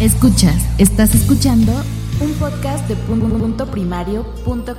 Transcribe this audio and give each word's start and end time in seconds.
Escuchas, 0.00 0.62
estás 0.76 1.14
escuchando 1.14 1.72
un 2.20 2.30
podcast 2.34 2.86
de 2.86 2.96
punto 4.44 4.76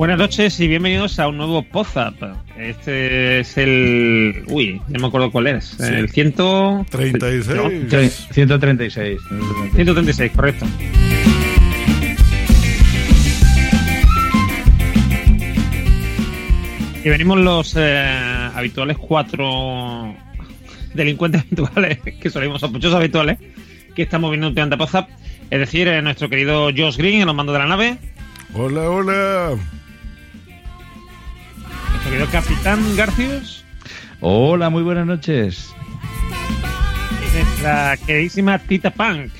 Buenas 0.00 0.16
noches 0.16 0.58
y 0.60 0.66
bienvenidos 0.66 1.18
a 1.18 1.28
un 1.28 1.36
nuevo 1.36 1.62
Pozap. 1.62 2.14
Este 2.56 3.40
es 3.40 3.58
el. 3.58 4.44
Uy, 4.48 4.80
no 4.88 4.98
me 4.98 5.08
acuerdo 5.08 5.30
cuál 5.30 5.48
es. 5.48 5.78
El 5.78 6.08
136. 6.08 8.28
136. 8.32 9.20
136, 9.74 10.32
correcto. 10.34 10.64
Y 17.04 17.08
venimos 17.10 17.38
los 17.40 17.76
eh, 17.76 18.50
habituales 18.54 18.96
cuatro 18.96 20.14
delincuentes 20.94 21.42
habituales, 21.42 21.98
que 22.18 22.30
solemos 22.30 22.62
sospechosos 22.62 22.96
habituales, 22.96 23.36
que 23.94 24.00
estamos 24.00 24.30
viendo 24.30 24.48
durante 24.48 24.78
Pozap. 24.78 25.10
Es 25.50 25.58
decir, 25.58 25.88
eh, 25.88 26.00
nuestro 26.00 26.30
querido 26.30 26.70
Josh 26.74 26.96
Green 26.96 27.20
en 27.20 27.26
los 27.26 27.36
mandos 27.36 27.52
de 27.52 27.58
la 27.58 27.66
nave. 27.66 27.98
Hola, 28.54 28.88
hola. 28.88 29.58
Nuestro 32.00 32.18
querido 32.18 32.30
Capitán 32.32 32.96
Garcius. 32.96 33.62
Hola, 34.20 34.70
muy 34.70 34.82
buenas 34.82 35.06
noches. 35.06 35.74
Nuestra 37.34 37.98
queridísima 38.06 38.58
Tita 38.58 38.90
Punk. 38.90 39.30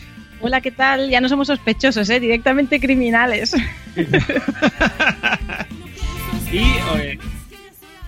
Hola, 0.43 0.61
¿qué 0.61 0.71
tal? 0.71 1.09
Ya 1.09 1.23
no 1.23 1.31
somos 1.31 1.47
sospechosos, 1.47 2.11
¿eh? 2.11 2.21
Directamente 2.21 2.79
criminales. 2.79 3.57
Y 6.53 6.65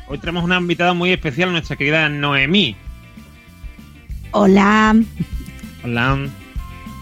hoy 0.08 0.18
tenemos 0.18 0.42
una 0.42 0.58
invitada 0.58 0.94
muy 0.94 1.12
especial, 1.12 1.52
nuestra 1.52 1.76
querida 1.76 2.08
Noemí. 2.08 2.76
Hola. 4.32 4.96
Hola. 5.84 6.18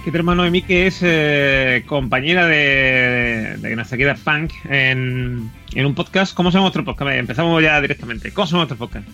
Que 0.04 0.10
tenemos 0.12 0.32
a 0.32 0.36
Noemí, 0.36 0.60
que 0.60 0.86
es 0.86 0.98
eh, 1.00 1.82
compañera 1.86 2.46
de, 2.46 3.56
de 3.58 3.74
nuestra 3.74 3.96
querida 3.96 4.16
Punk 4.16 4.52
en, 4.69 5.50
en 5.75 5.86
un 5.86 5.94
podcast. 5.94 6.34
¿Cómo 6.34 6.50
se 6.50 6.54
llama 6.56 6.64
nuestro 6.64 6.84
podcast? 6.84 7.10
Empezamos 7.12 7.62
ya 7.62 7.81
directamente. 7.81 8.32
¿Cómo 8.32 8.47
se 8.47 8.53
llama 8.53 8.64
nuestro 8.66 8.78
podcast? 8.78 9.08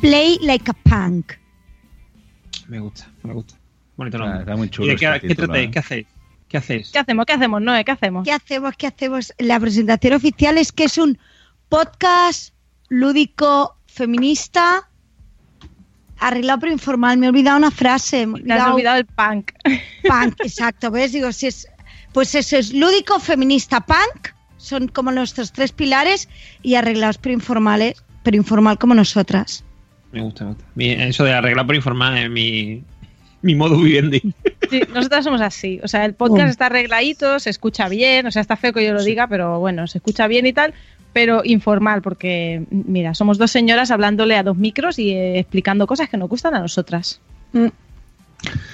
Play 0.00 0.38
like 0.42 0.70
a 0.70 0.74
punk. 0.74 1.32
Me 2.68 2.78
gusta, 2.78 3.08
me 3.22 3.32
gusta. 3.34 3.54
Bonito 3.96 4.16
Ah, 4.16 4.20
nombre. 4.20 4.40
está 4.40 4.56
muy 4.56 4.66
¿Y 4.66 4.70
chulo. 4.70 4.88
de 4.88 4.96
qué, 4.96 5.06
este 5.06 5.20
qué 5.20 5.28
título, 5.28 5.46
tratáis? 5.48 5.66
¿eh? 5.66 5.70
¿Qué 5.72 5.78
hacéis? 5.78 6.06
¿Qué 6.48 6.56
hacéis? 6.58 6.90
¿Qué 6.90 6.98
hacemos? 6.98 7.26
¿Qué 7.26 7.32
hacemos, 7.34 7.62
Noé? 7.62 7.84
¿Qué 7.84 7.92
hacemos? 7.92 8.24
¿Qué 8.24 8.32
hacemos? 8.32 8.74
¿Qué 8.76 8.86
hacemos? 8.86 9.32
La 9.38 9.60
presentación 9.60 10.14
oficial 10.14 10.58
es 10.58 10.72
que 10.72 10.84
es 10.84 10.98
un 10.98 11.18
podcast 11.68 12.54
lúdico 12.88 13.76
feminista 13.86 14.88
arreglado 16.18 16.60
pero 16.60 16.72
informal. 16.72 17.18
Me 17.18 17.26
he 17.26 17.28
olvidado 17.28 17.58
una 17.58 17.70
frase. 17.70 18.26
Me 18.26 18.40
he 18.40 18.42
Te 18.44 18.52
has 18.52 18.68
olvidado 18.72 18.98
el 18.98 19.06
punk. 19.06 19.52
punk, 20.08 20.34
exacto. 20.44 20.90
¿Ves? 20.90 21.12
Digo, 21.12 21.30
si 21.32 21.46
es, 21.48 21.68
pues 22.12 22.34
eso 22.34 22.56
es 22.56 22.72
lúdico, 22.72 23.18
feminista, 23.20 23.80
punk. 23.80 24.28
Son 24.60 24.88
como 24.88 25.10
nuestros 25.10 25.52
tres 25.52 25.72
pilares 25.72 26.28
y 26.62 26.74
arreglados 26.74 27.18
pero 27.18 27.32
informales, 27.32 28.04
pero 28.22 28.36
informal 28.36 28.78
como 28.78 28.94
nosotras. 28.94 29.64
Me 30.12 30.20
gusta, 30.20 30.44
me 30.44 30.50
gusta. 30.52 30.64
Mi- 30.74 30.90
Eso 30.90 31.24
de 31.24 31.32
arreglar 31.32 31.66
por 31.66 31.74
informar 31.74 32.16
es 32.18 32.28
mi, 32.30 32.82
mi 33.42 33.54
modo 33.54 33.78
vivendi. 33.78 34.20
Sí, 34.68 34.82
nosotras 34.92 35.24
somos 35.24 35.40
así. 35.40 35.80
O 35.82 35.88
sea, 35.88 36.04
el 36.04 36.14
podcast 36.14 36.50
está 36.50 36.66
arregladito, 36.66 37.38
se 37.38 37.48
escucha 37.50 37.88
bien. 37.88 38.26
O 38.26 38.30
sea, 38.30 38.42
está 38.42 38.56
feo 38.56 38.72
que 38.72 38.84
yo 38.84 38.92
lo 38.92 39.02
diga, 39.02 39.26
pero 39.28 39.58
bueno, 39.60 39.86
se 39.86 39.98
escucha 39.98 40.26
bien 40.26 40.46
y 40.46 40.52
tal. 40.52 40.74
Pero 41.12 41.42
informal, 41.44 42.02
porque 42.02 42.62
mira, 42.70 43.14
somos 43.14 43.38
dos 43.38 43.50
señoras 43.50 43.90
hablándole 43.90 44.36
a 44.36 44.42
dos 44.44 44.56
micros 44.56 44.98
y 44.98 45.10
eh, 45.10 45.38
explicando 45.40 45.86
cosas 45.86 46.08
que 46.08 46.16
nos 46.16 46.28
gustan 46.28 46.54
a 46.54 46.60
nosotras. 46.60 47.20
Mm. 47.52 47.66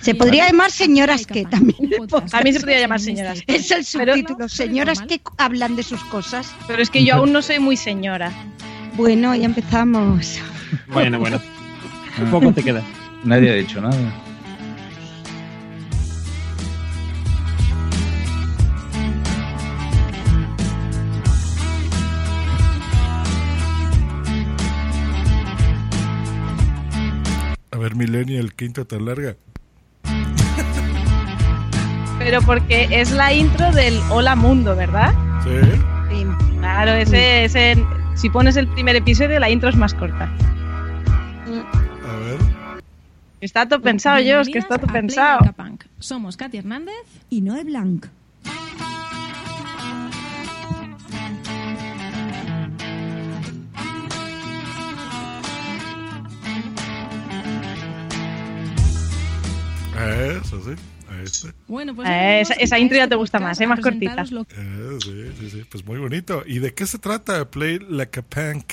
Se 0.01 0.15
podría 0.15 0.47
llamar 0.47 0.71
señoras 0.71 1.27
que 1.27 1.45
también. 1.45 1.91
También 2.31 2.55
se 2.55 2.61
podría 2.61 2.81
llamar 2.81 3.01
señoras. 3.01 3.43
Es 3.47 3.71
el 3.71 3.85
Pero- 3.93 4.15
subtítulo. 4.15 4.49
Señoras 4.49 5.01
que 5.03 5.21
hablan 5.37 5.75
de 5.77 5.83
sus 5.83 6.03
cosas. 6.05 6.55
Pero 6.67 6.83
es 6.83 6.91
que 6.91 7.05
yo 7.05 7.15
aún 7.17 7.33
no 7.33 7.43
soy 7.43 7.59
muy 7.59 7.77
señora. 7.77 8.33
Bueno, 8.95 9.35
ya 9.35 9.47
empezamos. 9.47 10.39
Bueno, 10.89 11.19
bueno. 11.19 11.41
Un 12.23 12.31
poco 12.31 12.53
te 12.53 12.63
queda. 12.63 12.83
Nadie 13.25 13.51
ha 13.51 13.55
dicho 13.55 13.81
nada. 13.81 13.97
A 27.71 27.79
ver, 27.79 27.95
Millennial, 27.95 28.55
qué 28.55 28.65
intro 28.65 28.87
tan 28.87 29.05
larga. 29.05 29.37
Pero 32.27 32.43
porque 32.43 32.89
es 32.91 33.13
la 33.13 33.33
intro 33.33 33.71
del 33.71 34.01
Hola 34.11 34.35
Mundo, 34.35 34.75
¿verdad? 34.75 35.15
Sí. 35.45 36.27
Claro, 36.59 36.91
ese, 36.91 37.45
ese, 37.45 37.77
si 38.17 38.29
pones 38.31 38.57
el 38.57 38.67
primer 38.67 38.97
episodio, 38.97 39.39
la 39.39 39.49
intro 39.49 39.69
es 39.69 39.77
más 39.77 39.95
corta. 39.95 40.25
A 40.25 42.17
ver. 42.19 42.41
Está 43.41 43.69
todo 43.69 43.81
pensado, 43.81 44.19
yo, 44.19 44.41
es 44.41 44.49
que 44.49 44.59
está 44.59 44.77
todo 44.77 44.93
pensado. 44.93 45.39
Somos 46.01 46.37
Katy 46.37 46.59
Hernández. 46.59 46.97
Y 47.31 47.43
Noé 47.43 47.63
Blanc. 47.63 48.07
Eso 60.43 60.61
sí. 60.65 60.75
Bueno, 61.69 61.95
pues 61.95 62.09
Eh, 62.09 62.41
esa- 62.41 62.55
esa 62.55 62.79
intro 62.79 62.97
ya 62.97 63.09
te 63.09 63.15
gusta 63.17 63.39
más, 63.39 63.61
¿eh? 63.61 63.67
Más 63.67 63.81
cortita. 63.81 64.23
Eh, 64.23 64.99
sí, 65.03 65.25
sí, 65.41 65.51
sí. 65.51 65.63
Pues 65.71 65.85
muy 65.87 65.99
bonito. 65.99 66.43
¿Y 66.47 66.59
de 66.61 66.73
qué 66.75 66.87
se 66.87 66.99
trata 66.99 67.51
Play 67.51 67.79
Like 67.89 68.21
a 68.21 68.23
Punk? 68.23 68.65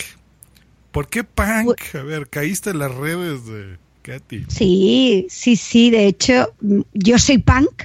¿Por 0.91 1.08
qué 1.09 1.24
punk? 1.24 1.81
A 1.96 2.03
ver, 2.03 2.30
caíste 2.30 2.69
en 2.69 2.80
las 2.80 2.94
redes 2.94 3.46
de 3.47 3.78
Katy. 4.03 4.46
Sí, 4.47 5.26
sí, 5.29 5.55
sí. 5.55 5.90
De 5.90 6.05
hecho, 6.05 6.53
mm, 6.61 6.82
yo 6.94 7.17
soy 7.17 7.40
punk, 7.40 7.84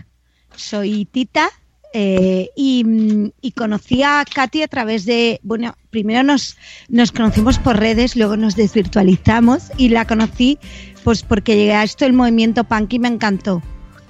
soy 0.54 1.04
Tita. 1.06 1.48
eh, 1.94 2.50
y, 2.54 2.84
mm, 2.84 3.30
y 3.40 3.52
conocí 3.52 4.02
a 4.02 4.22
Katy 4.32 4.60
a 4.60 4.68
través 4.68 5.06
de, 5.06 5.40
bueno, 5.42 5.74
primero 5.88 6.22
nos, 6.22 6.58
nos 6.90 7.12
conocimos 7.12 7.58
por 7.58 7.78
redes, 7.78 8.14
luego 8.14 8.36
nos 8.36 8.56
desvirtualizamos 8.56 9.72
y 9.78 9.88
la 9.88 10.06
conocí 10.06 10.58
pues 11.02 11.22
porque 11.22 11.56
llegué 11.56 11.72
a 11.72 11.84
esto 11.84 12.04
del 12.04 12.12
movimiento 12.12 12.64
punk 12.64 12.92
y 12.92 12.98
me 12.98 13.08
encantó. 13.08 13.62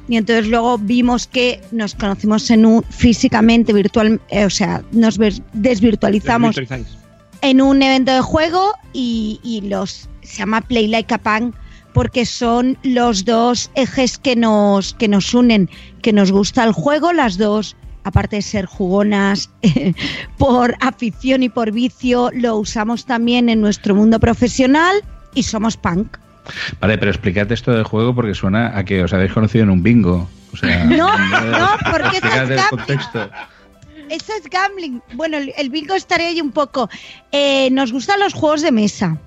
Y 0.09 0.17
entonces 0.17 0.49
luego 0.49 0.79
vimos 0.79 1.27
que 1.27 1.61
nos 1.71 1.95
conocimos 1.95 2.51
en 2.51 2.65
un 2.65 2.83
físicamente, 2.85 3.73
virtual, 3.73 4.21
eh, 4.31 4.45
o 4.45 4.51
sea, 4.51 4.83
nos 4.93 5.19
desvirtualizamos 5.53 6.57
en 7.43 7.61
un 7.61 7.83
evento 7.83 8.13
de 8.13 8.21
juego 8.21 8.73
y, 8.93 9.39
y 9.45 9.61
los 9.69 10.09
se 10.23 10.39
llama 10.39 10.61
Play 10.63 10.89
Like 10.89 11.15
a 11.15 11.19
Punk 11.19 11.55
porque 11.93 12.27
son 12.27 12.79
los 12.83 13.25
dos 13.25 13.71
ejes 13.75 14.19
que 14.19 14.37
nos 14.37 14.95
que 14.95 15.09
nos 15.09 15.35
unen, 15.35 15.69
que 16.03 16.13
nos 16.13 16.33
gusta 16.33 16.65
el 16.65 16.73
juego, 16.73 17.13
las 17.13 17.39
dos 17.39 17.77
aparte 18.05 18.37
de 18.37 18.43
ser 18.43 18.67
jugonas 18.67 19.51
por 20.39 20.77
afición 20.81 21.43
y 21.43 21.49
por 21.49 21.73
vicio, 21.73 22.31
lo 22.33 22.57
usamos 22.57 23.05
también 23.05 23.49
en 23.49 23.61
nuestro 23.61 23.95
mundo 23.95 24.19
profesional 24.19 24.97
y 25.35 25.43
somos 25.43 25.77
punk. 25.77 26.17
Vale, 26.81 26.99
pero 26.99 27.11
explicad 27.11 27.51
esto 27.53 27.73
del 27.73 27.85
juego 27.85 28.15
porque 28.15 28.35
suena 28.35 28.77
a 28.77 28.85
que 28.85 29.03
os 29.03 29.13
habéis 29.13 29.33
conocido 29.33 29.65
en 29.65 29.71
un 29.71 29.83
bingo. 29.83 30.29
O 30.53 30.57
sea, 30.57 30.85
No, 30.85 31.17
no, 31.19 31.69
porque 31.91 32.19
eso 32.19 32.27
explicad 32.27 32.45
es 32.45 32.51
el 32.51 32.57
gambling. 32.57 32.69
contexto. 32.71 33.31
Eso 34.09 34.33
es 34.39 34.49
gambling. 34.51 35.03
Bueno, 35.15 35.37
el, 35.37 35.71
bingo 35.71 35.95
estaría 35.95 36.29
ahí 36.29 36.41
un 36.41 36.53
poco. 36.53 36.89
Eh, 37.33 37.69
nos 37.73 37.93
gustan 37.93 38.21
los 38.21 38.33
juegos 38.33 38.63
de 38.63 38.73
mesa. 38.73 39.19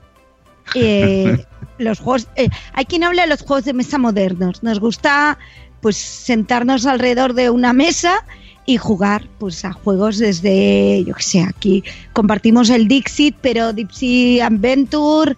Eh, 0.73 1.45
los 1.77 1.99
juegos. 1.99 2.27
eh, 2.35 2.49
hay 2.73 2.85
quien 2.85 3.03
habla 3.03 3.23
de 3.23 3.27
los 3.29 3.41
juegos 3.41 3.65
de 3.65 3.73
mesa 3.73 3.97
modernos. 3.99 4.63
Nos 4.63 4.79
gusta, 4.79 5.37
pues, 5.81 5.97
sentarnos 5.97 6.85
alrededor 6.87 7.33
de 7.35 7.51
una 7.51 7.73
mesa 7.73 8.25
y 8.65 8.77
jugar, 8.77 9.27
pues, 9.39 9.65
a 9.65 9.73
juegos 9.73 10.17
desde, 10.17 11.03
yo 11.05 11.13
qué 11.15 11.23
sé, 11.23 11.43
aquí 11.43 11.83
compartimos 12.13 12.69
el 12.71 12.87
Dixit, 12.87 13.35
pero 13.41 13.73
Dixit 13.73 14.41
Adventure, 14.41 15.35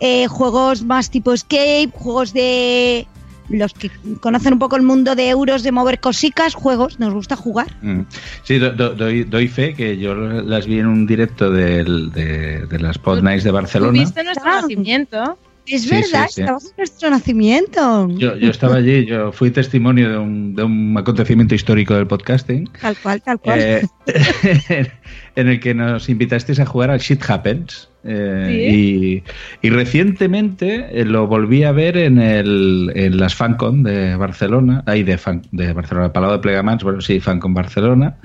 eh, 0.00 0.26
juegos 0.26 0.82
más 0.82 1.10
tipo 1.10 1.32
Escape, 1.32 1.90
juegos 1.92 2.32
de 2.32 3.06
los 3.48 3.74
que 3.74 3.90
conocen 4.20 4.52
un 4.52 4.58
poco 4.60 4.76
el 4.76 4.82
mundo 4.82 5.16
de 5.16 5.28
euros, 5.28 5.62
de 5.64 5.72
mover 5.72 5.98
cosicas, 5.98 6.54
juegos, 6.54 7.00
nos 7.00 7.12
gusta 7.12 7.34
jugar. 7.34 7.66
Mm. 7.82 8.02
Sí, 8.44 8.58
do- 8.58 8.72
do- 8.72 8.94
doy, 8.94 9.24
doy 9.24 9.48
fe 9.48 9.74
que 9.74 9.98
yo 9.98 10.14
las 10.14 10.66
vi 10.66 10.78
en 10.78 10.86
un 10.86 11.04
directo 11.06 11.50
del- 11.50 12.12
de, 12.12 12.66
de 12.66 12.78
las 12.78 12.98
Pod 12.98 13.22
Nights 13.22 13.42
de 13.44 13.50
Barcelona. 13.50 13.92
Tuviste 13.92 14.22
nuestro 14.22 14.48
Ah. 14.50 14.60
nacimiento. 14.62 15.36
Es 15.66 15.82
Sí, 15.82 15.90
verdad, 15.90 16.26
sí, 16.28 16.34
sí. 16.36 16.40
estabas 16.40 16.64
en 16.64 16.70
nuestro 16.78 17.10
nacimiento. 17.10 18.08
Yo, 18.16 18.34
yo 18.36 18.50
estaba 18.50 18.76
allí, 18.76 19.04
yo 19.04 19.30
fui 19.30 19.50
testimonio 19.50 20.10
de 20.10 20.18
un, 20.18 20.54
de 20.56 20.62
un 20.64 20.96
acontecimiento 20.96 21.54
histórico 21.54 21.94
del 21.94 22.06
podcasting. 22.06 22.68
Tal 22.80 22.96
cual, 22.96 23.20
tal 23.22 23.38
cual. 23.40 23.58
eh, 23.60 23.82
en 25.36 25.48
el 25.48 25.60
que 25.60 25.74
nos 25.74 26.08
invitasteis 26.08 26.58
a 26.60 26.66
jugar 26.66 26.90
al 26.90 26.98
Shit 27.00 27.22
Happens. 27.28 27.89
Eh, 28.02 28.70
y, 28.72 29.22
y 29.66 29.70
recientemente 29.70 31.00
eh, 31.00 31.04
lo 31.04 31.26
volví 31.26 31.64
a 31.64 31.72
ver 31.72 31.96
en, 31.96 32.18
el, 32.18 32.90
en 32.94 33.18
las 33.18 33.34
FanCon 33.34 33.82
de 33.82 34.16
Barcelona, 34.16 34.82
ahí 34.86 35.02
de, 35.02 35.18
fan, 35.18 35.42
de 35.52 35.72
Barcelona, 35.72 36.12
Palau 36.12 36.32
de 36.32 36.38
Plegamans, 36.38 36.82
bueno, 36.82 37.00
sí, 37.00 37.20
FanCon 37.20 37.54
Barcelona. 37.54 38.16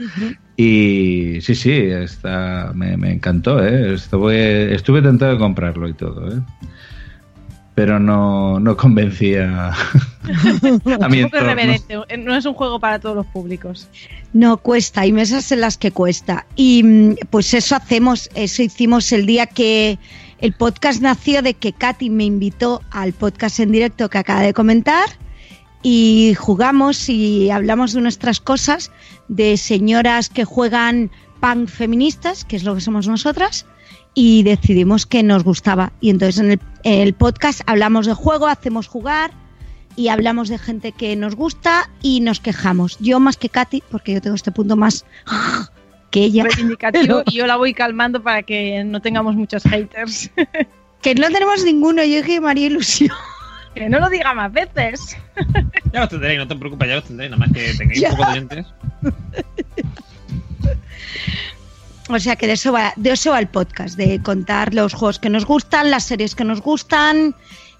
Y 0.58 1.40
sí, 1.42 1.56
sí, 1.56 1.72
está, 1.72 2.72
me, 2.74 2.96
me 2.96 3.12
encantó, 3.12 3.64
¿eh? 3.66 3.94
Estuve, 3.94 4.74
estuve 4.74 5.02
tentado 5.02 5.34
de 5.34 5.38
comprarlo 5.38 5.90
y 5.90 5.94
todo, 5.94 6.32
¿eh? 6.32 6.42
Pero 7.76 8.00
no, 8.00 8.60
no 8.60 8.78
convencía 8.78 9.72
a 9.72 11.10
mi 11.10 11.20
entorno. 11.20 12.06
No 12.18 12.36
es 12.36 12.46
un 12.46 12.54
juego 12.54 12.80
para 12.80 13.00
todos 13.00 13.16
los 13.16 13.26
públicos. 13.28 13.90
No 14.34 14.58
cuesta, 14.58 15.02
hay 15.02 15.12
mesas 15.12 15.52
en 15.52 15.62
las 15.62 15.78
que 15.78 15.92
cuesta. 15.92 16.46
Y 16.56 16.84
mm, 16.84 17.16
pues 17.30 17.54
eso 17.54 17.76
hacemos, 17.76 18.30
eso 18.34 18.64
hicimos 18.64 19.12
el 19.12 19.26
día 19.26 19.46
que 19.46 20.00
el 20.40 20.54
podcast 20.54 21.02
nació 21.02 21.42
de 21.42 21.54
que 21.54 21.74
Katy 21.74 22.10
me 22.10 22.24
invitó 22.24 22.82
al 22.92 23.14
podcast 23.14 23.60
en 23.60 23.72
directo 23.72 24.10
que 24.10 24.18
acaba 24.18 24.42
de 24.42 24.54
comentar 24.54 25.10
y 25.88 26.34
jugamos 26.36 27.10
y 27.10 27.52
hablamos 27.52 27.94
de 27.94 28.02
nuestras 28.02 28.40
cosas, 28.40 28.92
de 29.28 29.56
señoras 29.56 30.30
que 30.30 30.44
juegan 30.44 31.12
punk 31.40 31.68
feministas, 31.70 32.44
que 32.44 32.56
es 32.56 32.64
lo 32.64 32.74
que 32.74 32.82
somos 32.82 33.08
nosotras, 33.08 33.68
y 34.16 34.42
decidimos 34.44 35.06
que 35.06 35.22
nos 35.22 35.44
gustaba. 35.44 35.92
Y 36.02 36.10
entonces 36.10 36.40
en 36.40 36.52
el, 36.52 36.60
en 36.84 37.02
el 37.02 37.14
podcast 37.14 37.62
hablamos 37.68 38.06
de 38.08 38.14
juego, 38.14 38.48
hacemos 38.48 38.88
jugar 38.88 39.32
y 39.98 40.08
hablamos 40.08 40.50
de 40.50 40.58
gente 40.58 40.92
que 40.92 41.16
nos 41.16 41.36
gusta 41.36 41.90
y 42.02 42.22
nos 42.22 42.40
quejamos. 42.40 42.98
Yo 43.00 43.20
más 43.20 43.38
que 43.38 43.50
Katy, 43.50 43.84
porque 43.92 44.14
yo 44.14 44.22
tengo 44.22 44.36
este 44.36 44.52
punto 44.52 44.76
más 44.76 45.06
que 46.12 46.22
ella, 46.24 46.44
Reivindicativo 46.46 47.24
y 47.26 47.36
yo 47.36 47.46
la 47.46 47.58
voy 47.58 47.74
calmando 47.74 48.24
para 48.24 48.42
que 48.44 48.84
no 48.86 49.02
tengamos 49.02 49.36
muchos 49.36 49.64
haters. 49.64 50.32
que 51.02 51.14
no 51.16 51.28
tenemos 51.28 51.64
ninguno. 51.64 52.04
Yo 52.04 52.22
dije 52.24 52.40
María 52.42 52.68
Ilusión. 52.68 53.12
que 53.76 53.90
no 53.90 54.00
lo 54.00 54.10
diga 54.10 54.34
más 54.34 54.52
veces. 54.52 55.18
Ya 55.94 56.02
los 56.02 56.10
tendréis, 56.10 56.38
no 56.40 56.46
te 56.48 56.56
preocupes, 56.58 56.90
ya 56.90 56.96
los 56.96 57.06
tendréis, 57.06 57.32
nada 57.32 57.40
más 57.46 57.54
que 57.54 57.74
tengáis 57.78 58.02
Ya. 58.02 58.10
un 58.10 58.18
poco 58.18 58.26
de 58.26 58.32
oyentes. 58.34 58.66
O 62.08 62.20
sea 62.20 62.36
que 62.36 62.46
de 62.46 62.54
eso 62.54 62.72
va, 62.72 62.94
de 62.96 63.12
eso 63.12 63.32
va 63.32 63.40
el 63.40 63.48
podcast, 63.48 63.98
de 63.98 64.22
contar 64.22 64.74
los 64.74 64.94
juegos 64.94 65.18
que 65.18 65.30
nos 65.30 65.46
gustan, 65.46 65.90
las 65.90 66.04
series 66.04 66.36
que 66.36 66.44
nos 66.44 66.62
gustan, 66.62 67.36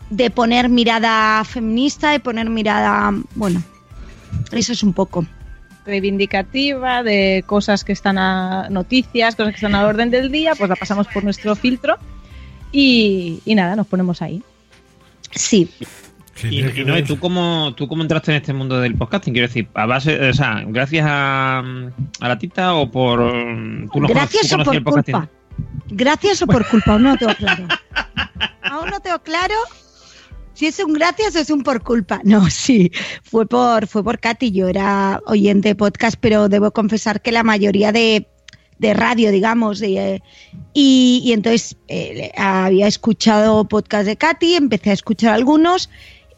de 0.10 0.32
poner 0.32 0.70
mirada 0.70 1.44
feminista, 1.44 2.12
de 2.12 2.20
poner 2.20 2.50
mirada, 2.50 3.14
bueno, 3.36 3.62
eso 4.52 4.74
es 4.74 4.82
un 4.82 4.94
poco. 4.94 5.26
Reivindicativa 5.86 7.04
de 7.04 7.44
cosas 7.46 7.84
que 7.84 7.92
están 7.92 8.18
a 8.18 8.68
noticias, 8.70 9.36
cosas 9.36 9.52
que 9.52 9.58
están 9.58 9.76
al 9.76 9.86
orden 9.86 10.10
del 10.10 10.32
día, 10.32 10.56
pues 10.56 10.70
la 10.70 10.76
pasamos 10.76 11.08
por 11.08 11.24
nuestro 11.24 11.56
filtro 11.56 12.00
y, 12.72 13.42
y 13.46 13.54
nada, 13.54 13.76
nos 13.76 13.86
ponemos 13.86 14.24
ahí. 14.24 14.42
Sí, 15.32 15.70
Y, 16.44 16.82
y 16.82 16.86
no, 16.86 16.98
¿y 16.98 17.04
tú 17.04 17.18
cómo, 17.18 17.74
tú 17.76 17.88
cómo 17.88 18.02
entraste 18.02 18.32
en 18.32 18.38
este 18.38 18.54
mundo 18.54 18.80
del 18.80 18.96
podcasting? 18.96 19.34
Quiero 19.34 19.48
decir, 19.48 19.70
a 19.74 19.86
base, 19.86 20.30
o 20.30 20.34
sea, 20.34 20.64
gracias 20.68 21.06
a, 21.08 21.60
a 21.60 22.28
la 22.28 22.38
tita 22.38 22.74
o 22.76 22.92
por. 22.92 23.20
¿tú 23.94 24.02
lo 24.02 24.08
gracias 24.08 24.52
cono- 24.52 24.64
o 24.64 24.72
tú 24.72 24.84
por 24.84 24.94
culpa. 25.04 25.30
Gracias 25.88 26.42
o 26.42 26.48
por 26.48 26.68
culpa, 26.68 26.94
aún 26.94 27.04
no 27.04 27.12
lo 27.12 27.18
tengo 27.18 27.34
claro. 27.36 27.68
Aún 28.64 28.90
no 28.90 29.00
tengo 29.00 29.20
claro 29.20 29.56
si 30.54 30.66
es 30.68 30.80
un 30.80 30.94
gracias 30.94 31.36
o 31.36 31.40
es 31.40 31.50
un 31.50 31.64
por 31.64 31.82
culpa. 31.84 32.20
No, 32.26 32.50
sí, 32.50 32.92
fue 33.24 33.46
por, 33.46 33.88
fue 33.88 34.04
por 34.04 34.20
Katy. 34.20 34.52
Yo 34.52 34.68
era 34.68 35.22
oyente 35.28 35.70
de 35.70 35.76
podcast, 35.76 36.18
pero 36.20 36.50
debo 36.50 36.72
confesar 36.72 37.22
que 37.22 37.32
la 37.32 37.44
mayoría 37.44 37.94
de, 37.94 38.28
de 38.80 38.94
radio, 38.94 39.32
digamos, 39.32 39.82
y, 39.82 39.98
y 40.74 41.32
entonces 41.32 41.78
eh, 41.88 42.32
había 42.38 42.88
escuchado 42.88 43.66
podcast 43.70 44.06
de 44.06 44.18
Katy, 44.18 44.56
empecé 44.56 44.90
a 44.90 44.94
escuchar 44.94 45.34
algunos 45.34 45.90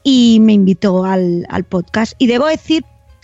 y 0.04 0.40
me 0.42 0.54
invitó 0.54 1.06
al, 1.06 1.46
al 1.50 1.64
podcast. 1.64 2.14
Y 2.18 2.28
debo 2.28 2.48
decir, 2.48 2.84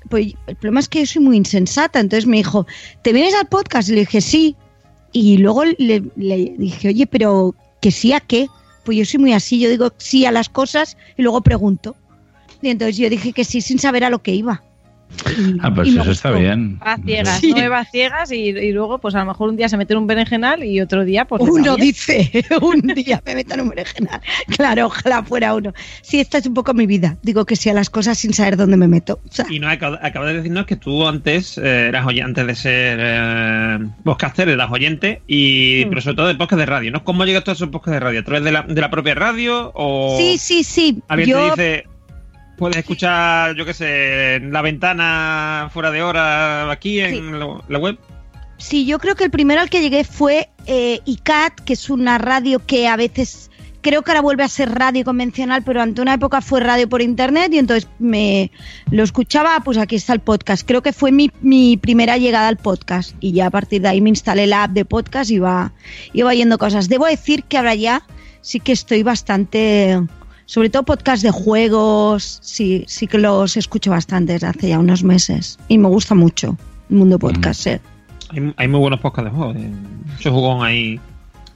pues 0.10 0.34
el 0.48 0.56
problema 0.56 0.80
es 0.80 0.90
que 0.90 1.00
yo 1.00 1.06
soy 1.06 1.22
muy 1.22 1.38
insensata, 1.38 2.00
entonces 2.00 2.28
me 2.28 2.38
dijo, 2.38 2.68
¿te 3.02 3.14
vienes 3.14 3.34
al 3.36 3.48
podcast? 3.48 3.90
Y 3.90 3.94
le 3.94 4.00
dije, 4.02 4.22
sí. 4.22 4.56
Y 5.12 5.38
luego 5.38 5.64
le, 5.66 6.04
le 6.16 6.56
dije, 6.58 6.90
oye, 6.90 7.08
pero 7.08 7.56
que 7.82 7.92
sí 7.92 8.14
a 8.14 8.20
qué? 8.20 8.48
Pues 8.84 8.98
yo 8.98 9.06
soy 9.06 9.20
muy 9.20 9.34
así, 9.34 9.60
yo 9.60 9.70
digo 9.70 9.92
sí 9.98 10.26
a 10.26 10.32
las 10.32 10.50
cosas 10.50 10.98
y 11.18 11.22
luego 11.22 11.42
pregunto. 11.42 11.96
Y 12.62 12.70
entonces 12.70 12.98
yo 12.98 13.10
dije 13.10 13.34
que 13.34 13.44
sí 13.44 13.62
sin 13.62 13.80
saber 13.80 14.04
a 14.04 14.10
lo 14.10 14.24
que 14.24 14.34
iba. 14.34 14.64
Ah, 15.62 15.74
pues 15.74 15.90
y 15.90 15.98
eso 16.00 16.12
está 16.12 16.32
bien. 16.32 16.80
Va 16.86 16.98
ciegas, 16.98 17.40
Sí. 17.40 17.52
no 17.52 17.58
me 17.58 17.68
va 17.70 17.86
ciegas 17.86 18.32
y, 18.32 18.50
y 18.50 18.72
luego 18.72 19.00
pues 19.00 19.16
a 19.16 19.20
lo 19.20 19.26
mejor 19.26 19.50
un 19.50 19.56
día 19.58 19.70
se 19.70 19.78
mete 19.78 19.94
en 19.94 20.00
un 20.00 20.08
berenjenal 20.08 20.64
y 20.64 20.82
otro 20.82 21.06
día 21.06 21.26
pues... 21.26 21.42
Uno 21.42 21.76
dice, 21.76 22.44
un 22.62 22.82
día 22.82 23.22
me 23.26 23.36
meto 23.36 23.54
en 23.54 23.62
un 23.62 23.70
berenjenal. 23.70 24.22
Claro, 24.56 24.88
ojalá 24.88 25.24
fuera 25.24 25.54
uno. 25.56 25.74
Sí, 26.02 26.20
esta 26.20 26.38
es 26.40 26.46
un 26.48 26.54
poco 26.54 26.74
mi 26.74 26.86
vida. 26.86 27.18
Digo 27.24 27.46
que 27.46 27.56
sí 27.56 27.70
a 27.70 27.74
las 27.74 27.90
cosas 27.90 28.18
sin 28.18 28.34
saber 28.34 28.58
dónde 28.58 28.78
me 28.78 28.88
meto. 28.88 29.20
O 29.28 29.32
sea, 29.32 29.46
Y 29.50 29.60
no, 29.60 29.68
acab- 29.68 30.00
acabas 30.02 30.30
de 30.30 30.36
decirnos 30.38 30.66
que 30.66 30.76
tú 30.76 31.08
antes 31.08 31.58
eh, 31.58 31.88
eras 31.88 32.06
oyente, 32.06 32.42
antes 32.42 32.48
de 32.48 32.56
ser 32.56 33.00
eh, 33.02 33.80
podcaster, 34.04 34.50
eras 34.50 34.72
oyente, 34.72 35.22
y, 35.28 35.84
Mm. 35.86 35.90
pero 35.90 36.02
sobre 36.02 36.16
todo 36.16 36.28
de 36.28 36.36
podcast 36.36 36.60
de 36.60 36.66
radio, 36.66 36.92
¿no? 36.92 37.04
¿Cómo 37.04 37.26
llegas 37.26 37.44
tú 37.44 37.52
a 37.52 37.54
esos 37.54 37.70
podcast 37.70 37.94
de 37.94 38.00
radio? 38.00 38.20
¿A 38.20 38.24
través 38.24 38.44
de 38.44 38.52
la, 38.52 38.62
de 38.64 38.82
la 38.82 38.90
propia 38.90 39.16
radio 39.16 39.72
o 39.76 40.18
sí, 40.18 40.38
sí, 40.38 40.64
sí. 40.64 41.00
alguien 41.08 41.30
Yo, 41.30 41.54
te 41.56 41.62
dice, 41.64 41.88
puedes 42.58 42.78
escuchar, 42.78 43.56
yo 43.56 43.66
qué 43.66 43.74
sé, 43.74 44.36
en 44.36 44.52
la 44.54 44.62
ventana 44.62 45.70
fuera 45.74 45.92
de 45.92 46.02
hora 46.04 46.70
aquí 46.72 47.00
en 47.00 47.12
Sí. 47.16 47.22
la, 47.22 47.62
la 47.68 47.80
web? 47.80 47.98
Sí, 48.58 48.86
yo 48.86 49.00
creo 49.00 49.16
que 49.16 49.26
el 49.26 49.32
primero 49.32 49.62
al 49.62 49.70
que 49.70 49.82
llegué 49.82 50.04
fue 50.04 50.50
eh, 50.68 51.00
ICAT, 51.06 51.60
que 51.62 51.74
es 51.74 51.90
una 51.90 52.18
radio 52.18 52.66
que 52.66 52.88
a 52.88 52.96
veces 52.96 53.50
creo 53.82 54.02
que 54.04 54.12
ahora 54.12 54.22
vuelve 54.22 54.44
a 54.44 54.48
ser 54.48 54.72
radio 54.74 55.04
convencional, 55.04 55.62
pero 55.64 55.82
ante 55.82 56.02
una 56.02 56.14
época 56.14 56.40
fue 56.40 56.62
radio 56.62 56.88
por 56.88 57.02
internet 57.02 57.52
y 57.54 57.58
entonces 57.58 57.90
me 58.00 58.50
lo 58.90 59.04
escuchaba, 59.04 59.60
pues 59.66 59.78
aquí 59.78 59.98
está 59.98 60.14
el 60.14 60.22
podcast. 60.22 60.66
Creo 60.66 60.82
que 60.82 60.94
fue 60.94 61.12
mi, 61.12 61.30
mi 61.42 61.76
primera 61.76 62.18
llegada 62.18 62.48
al 62.48 62.56
podcast 62.56 63.14
y 63.20 63.34
ya 63.34 63.48
a 63.48 63.52
partir 63.52 63.82
de 63.82 63.90
ahí 63.90 64.00
me 64.00 64.08
instalé 64.10 64.48
la 64.48 64.64
app 64.64 64.72
de 64.72 64.86
podcast 64.86 65.30
y 65.32 65.36
iba, 65.36 65.74
iba 66.14 66.34
yendo 66.34 66.58
cosas. 66.58 66.88
Debo 66.88 67.08
decir 67.08 67.44
que 67.44 67.58
ahora 67.58 67.76
ya 67.76 68.04
sí 68.40 68.62
que 68.62 68.72
estoy 68.72 69.04
bastante, 69.04 70.00
sobre 70.46 70.70
todo 70.70 70.84
podcast 70.84 71.24
de 71.24 71.32
juegos, 71.32 72.40
sí, 72.42 72.84
sí 72.88 73.08
que 73.08 73.18
los 73.18 73.58
escucho 73.58 73.92
bastante 73.92 74.34
desde 74.34 74.48
hace 74.48 74.70
ya 74.70 74.80
unos 74.80 75.04
meses 75.04 75.58
y 75.68 75.78
me 75.78 75.88
gusta 75.88 76.16
mucho 76.16 76.58
el 76.90 76.98
mundo 76.98 77.18
podcast. 77.20 77.68
eh. 77.68 77.82
Hay, 78.30 78.54
hay 78.58 78.68
muy 78.68 78.80
buenos 78.80 79.00
podcasts 79.00 79.32
de 79.32 79.38
juegos, 79.38 79.56
eh, 79.58 79.72
mucho 80.06 80.32
jugón 80.32 80.66
ahí. 80.66 81.00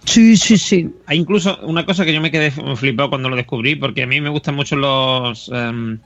Sí, 0.05 0.37
sí, 0.37 0.57
sí. 0.57 0.89
Hay 1.05 1.17
incluso 1.17 1.57
una 1.63 1.85
cosa 1.85 2.05
que 2.05 2.13
yo 2.13 2.21
me 2.21 2.31
quedé 2.31 2.49
flipado 2.51 3.09
cuando 3.09 3.29
lo 3.29 3.35
descubrí, 3.35 3.75
porque 3.75 4.03
a 4.03 4.07
mí 4.07 4.21
me 4.21 4.29
gustan 4.29 4.55
mucho 4.55 4.75
los 4.77 5.51
em, 5.53 5.99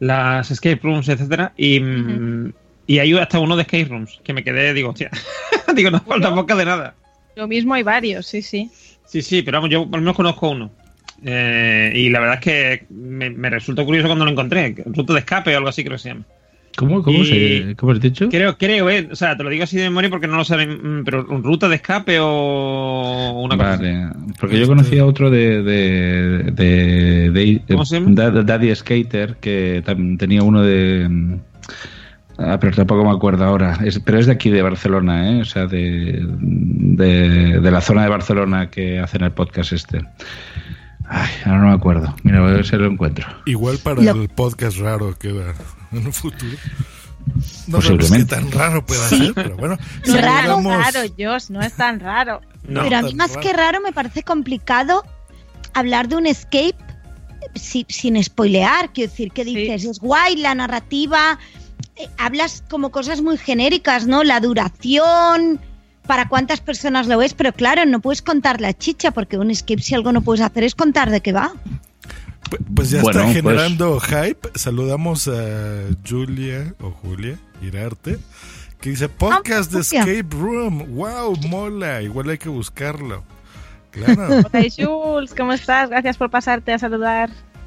las 0.00 0.50
escape 0.50 0.80
rooms, 0.82 1.08
etcétera, 1.08 1.52
y, 1.56 1.80
mm, 1.80 2.52
y 2.86 2.98
hay 2.98 3.14
hasta 3.16 3.38
uno 3.40 3.56
de 3.56 3.62
escape 3.62 3.86
rooms 3.86 4.20
que 4.22 4.32
me 4.32 4.44
quedé, 4.44 4.74
digo, 4.74 4.90
hostia, 4.90 5.10
digo, 5.74 5.90
no 5.90 6.00
falta 6.00 6.34
poca 6.34 6.54
de 6.54 6.64
nada. 6.64 6.94
Lo 7.36 7.48
mismo 7.48 7.74
hay 7.74 7.82
varios, 7.82 8.26
sí, 8.26 8.42
sí. 8.42 8.70
Sí, 9.06 9.22
sí, 9.22 9.42
pero 9.42 9.58
vamos, 9.58 9.70
yo 9.70 9.82
al 9.82 10.00
menos 10.00 10.14
conozco 10.16 10.50
uno. 10.50 10.70
Eh, 11.24 11.92
y 11.94 12.10
la 12.10 12.20
verdad 12.20 12.36
es 12.36 12.40
que 12.40 12.86
me, 12.90 13.30
me 13.30 13.50
resultó 13.50 13.84
curioso 13.84 14.06
cuando 14.08 14.24
lo 14.24 14.30
encontré, 14.30 14.74
ruta 14.86 15.12
de 15.14 15.18
escape 15.20 15.54
o 15.54 15.56
algo 15.58 15.68
así 15.68 15.82
creo 15.82 15.96
que 15.96 16.02
se 16.02 16.08
llama. 16.10 16.24
¿Cómo, 16.76 17.02
cómo, 17.02 17.24
se, 17.24 17.74
¿Cómo 17.76 17.90
has 17.90 18.00
dicho? 18.00 18.28
Creo, 18.28 18.56
creo, 18.56 18.88
eh. 18.88 19.08
O 19.10 19.16
sea, 19.16 19.36
te 19.36 19.42
lo 19.42 19.50
digo 19.50 19.64
así 19.64 19.76
de 19.76 19.82
memoria 19.84 20.10
porque 20.10 20.28
no 20.28 20.36
lo 20.36 20.44
saben. 20.44 21.00
mm, 21.00 21.04
Pero 21.04 21.22
ruta 21.24 21.68
de 21.68 21.74
escape 21.74 22.18
o 22.20 23.40
una 23.42 23.56
cosa 23.56 23.72
así. 23.74 23.82
Vale, 23.82 24.08
porque 24.38 24.60
yo 24.60 24.68
conocía 24.68 25.04
otro 25.04 25.28
de, 25.28 25.64
de, 25.64 26.52
de, 26.52 27.30
de- 27.32 27.62
¿Cómo 27.68 27.84
se 27.84 27.98
llama? 28.00 28.12
Da- 28.14 28.30
Daddy 28.30 28.72
Skater, 28.76 29.36
que 29.40 29.82
tenía 30.18 30.42
uno 30.44 30.62
de... 30.62 31.06
mm, 31.08 31.34
Ah, 32.40 32.58
pero 32.60 32.72
tampoco 32.76 33.04
me 33.04 33.10
acuerdo 33.10 33.44
ahora. 33.44 33.76
Es- 33.84 33.98
pero 33.98 34.20
es 34.20 34.26
de 34.26 34.32
aquí, 34.32 34.48
de 34.50 34.62
Barcelona, 34.62 35.32
¿eh? 35.32 35.40
O 35.40 35.44
sea, 35.44 35.66
de, 35.66 36.24
de, 36.24 37.58
de 37.60 37.70
la 37.72 37.80
zona 37.80 38.04
de 38.04 38.08
Barcelona 38.08 38.70
que 38.70 39.00
hacen 39.00 39.22
el 39.24 39.32
podcast 39.32 39.72
este. 39.72 40.02
Ay, 41.08 41.30
ahora 41.46 41.58
no 41.60 41.68
me 41.68 41.74
acuerdo. 41.74 42.14
Mira, 42.22 42.40
voy 42.40 42.50
a 42.50 42.54
ver 42.54 42.66
si 42.66 42.76
lo 42.76 42.86
encuentro. 42.86 43.26
Igual 43.46 43.78
para 43.78 44.00
Lo- 44.02 44.12
el 44.22 44.28
podcast 44.28 44.78
raro 44.78 45.16
queda 45.18 45.54
en 45.92 46.06
un 46.06 46.12
futuro. 46.12 46.56
No 47.66 47.76
Posiblemente. 47.78 48.34
qué 48.34 48.40
tan 48.42 48.50
raro 48.52 48.84
puede 48.86 49.00
ser, 49.08 49.34
pero 49.34 49.56
bueno. 49.56 49.76
No 50.06 50.14
es 50.16 50.22
Raro, 50.24 50.60
raro, 50.62 51.00
Josh, 51.18 51.50
no 51.50 51.60
es 51.60 51.74
tan 51.74 52.00
raro. 52.00 52.40
No. 52.66 52.82
Pero 52.82 52.96
a 52.98 53.02
mí 53.02 53.14
más 53.14 53.30
raro. 53.34 53.40
que 53.42 53.52
raro 53.52 53.80
me 53.80 53.92
parece 53.92 54.22
complicado 54.22 55.04
hablar 55.74 56.08
de 56.08 56.16
un 56.16 56.26
escape 56.26 56.74
si- 57.54 57.86
sin 57.88 58.22
spoilear. 58.22 58.92
Quiero 58.92 59.10
decir, 59.10 59.30
¿qué 59.32 59.44
Sí. 59.44 59.54
dices? 59.54 59.84
Es 59.84 59.98
guay 60.00 60.36
la 60.36 60.54
narrativa. 60.54 61.38
eh, 62.00 62.06
hablas 62.16 62.62
como 62.70 62.90
cosas 62.92 63.22
muy 63.22 63.36
genéricas, 63.38 64.06
¿no? 64.06 64.22
La 64.22 64.38
duración, 64.40 65.60
para 66.08 66.28
cuántas 66.28 66.60
personas 66.60 67.06
lo 67.06 67.18
ves, 67.18 67.34
pero 67.34 67.52
claro, 67.52 67.86
no 67.86 68.00
puedes 68.00 68.22
contar 68.22 68.60
la 68.60 68.72
chicha 68.76 69.12
porque 69.12 69.38
un 69.38 69.52
escape 69.52 69.80
si 69.82 69.94
algo 69.94 70.10
no 70.10 70.22
puedes 70.22 70.40
hacer 70.40 70.64
es 70.64 70.74
contar 70.74 71.10
de 71.10 71.20
qué 71.20 71.32
va. 71.32 71.52
Pu- 72.50 72.58
Pues 72.74 72.90
ya 72.90 73.02
Bueno, 73.02 73.20
está 73.20 73.32
pues- 73.32 73.36
generando 73.36 74.00
hype. 74.00 74.48
Saludamos 74.56 75.28
a 75.28 75.84
Julia 76.08 76.74
o 76.80 76.90
Julia 76.90 77.38
Irarte, 77.62 78.18
que 78.80 78.90
dice 78.90 79.08
podcast 79.08 79.70
de. 79.72 79.80
Escape 79.80 80.26
Room. 80.30 80.94
¡Wow! 80.96 81.36
Mola. 81.48 82.02
Igual 82.02 82.30
hay 82.30 82.38
que 82.38 82.48
buscarlo. 82.48 83.22
Claro. 83.90 84.28
Hola, 84.52 84.64
Jules, 84.76 85.34
¿cómo 85.36 85.52
estás? 85.52 85.90
Gracias 85.90 86.16
por 86.16 86.30
pasarte 86.30 86.72
a 86.72 86.78
saludar. 86.78 87.30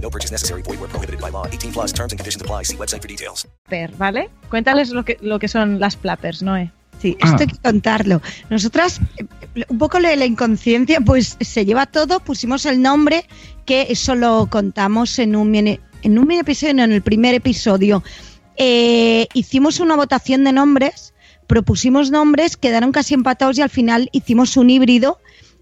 No 0.00 0.10
purchase 0.10 0.32
necessary. 0.32 0.62
Void 0.62 0.80
where 0.80 0.88
prohibited 0.88 1.20
by 1.20 1.30
law. 1.30 1.46
18 1.46 1.72
plus 1.72 1.92
terms 1.92 2.12
and 2.12 2.18
conditions 2.18 2.42
apply. 2.42 2.64
See 2.64 2.76
website 2.76 3.00
for 3.02 3.08
details. 3.08 3.46
¿vale? 3.98 4.30
Cuéntales 4.48 4.90
lo 4.90 5.04
que, 5.04 5.16
lo 5.20 5.38
que 5.38 5.48
son 5.48 5.78
las 5.78 5.96
Plappers, 5.96 6.42
Noé. 6.42 6.72
Sí, 7.00 7.16
Ah. 7.22 7.28
esto 7.30 7.42
hay 7.42 7.46
que 7.46 7.58
contarlo. 7.58 8.20
Nosotras, 8.50 9.00
un 9.68 9.78
poco 9.78 9.98
lo 10.00 10.08
de 10.08 10.16
la 10.16 10.26
inconsciencia, 10.26 11.00
pues 11.00 11.36
se 11.40 11.64
lleva 11.64 11.86
todo, 11.86 12.20
pusimos 12.20 12.66
el 12.66 12.82
nombre, 12.82 13.24
que 13.64 13.86
eso 13.88 14.14
lo 14.14 14.48
contamos 14.50 15.18
en 15.18 15.34
un 15.34 15.50
mini, 15.50 15.80
en 16.02 16.18
un 16.18 16.26
mini 16.26 16.40
episodio, 16.40 16.74
no, 16.74 16.84
en 16.84 16.92
el 16.92 17.00
primer 17.02 17.34
episodio. 17.34 18.02
Eh, 18.56 19.26
hicimos 19.32 19.80
una 19.80 19.96
votación 19.96 20.44
de 20.44 20.52
nombres, 20.52 21.14
propusimos 21.46 22.10
nombres, 22.10 22.56
quedaron 22.58 22.92
casi 22.92 23.14
empatados 23.14 23.56
y 23.56 23.62
al 23.62 23.70
final 23.70 24.10
hicimos 24.12 24.58
un 24.58 24.68
híbrido 24.68 25.18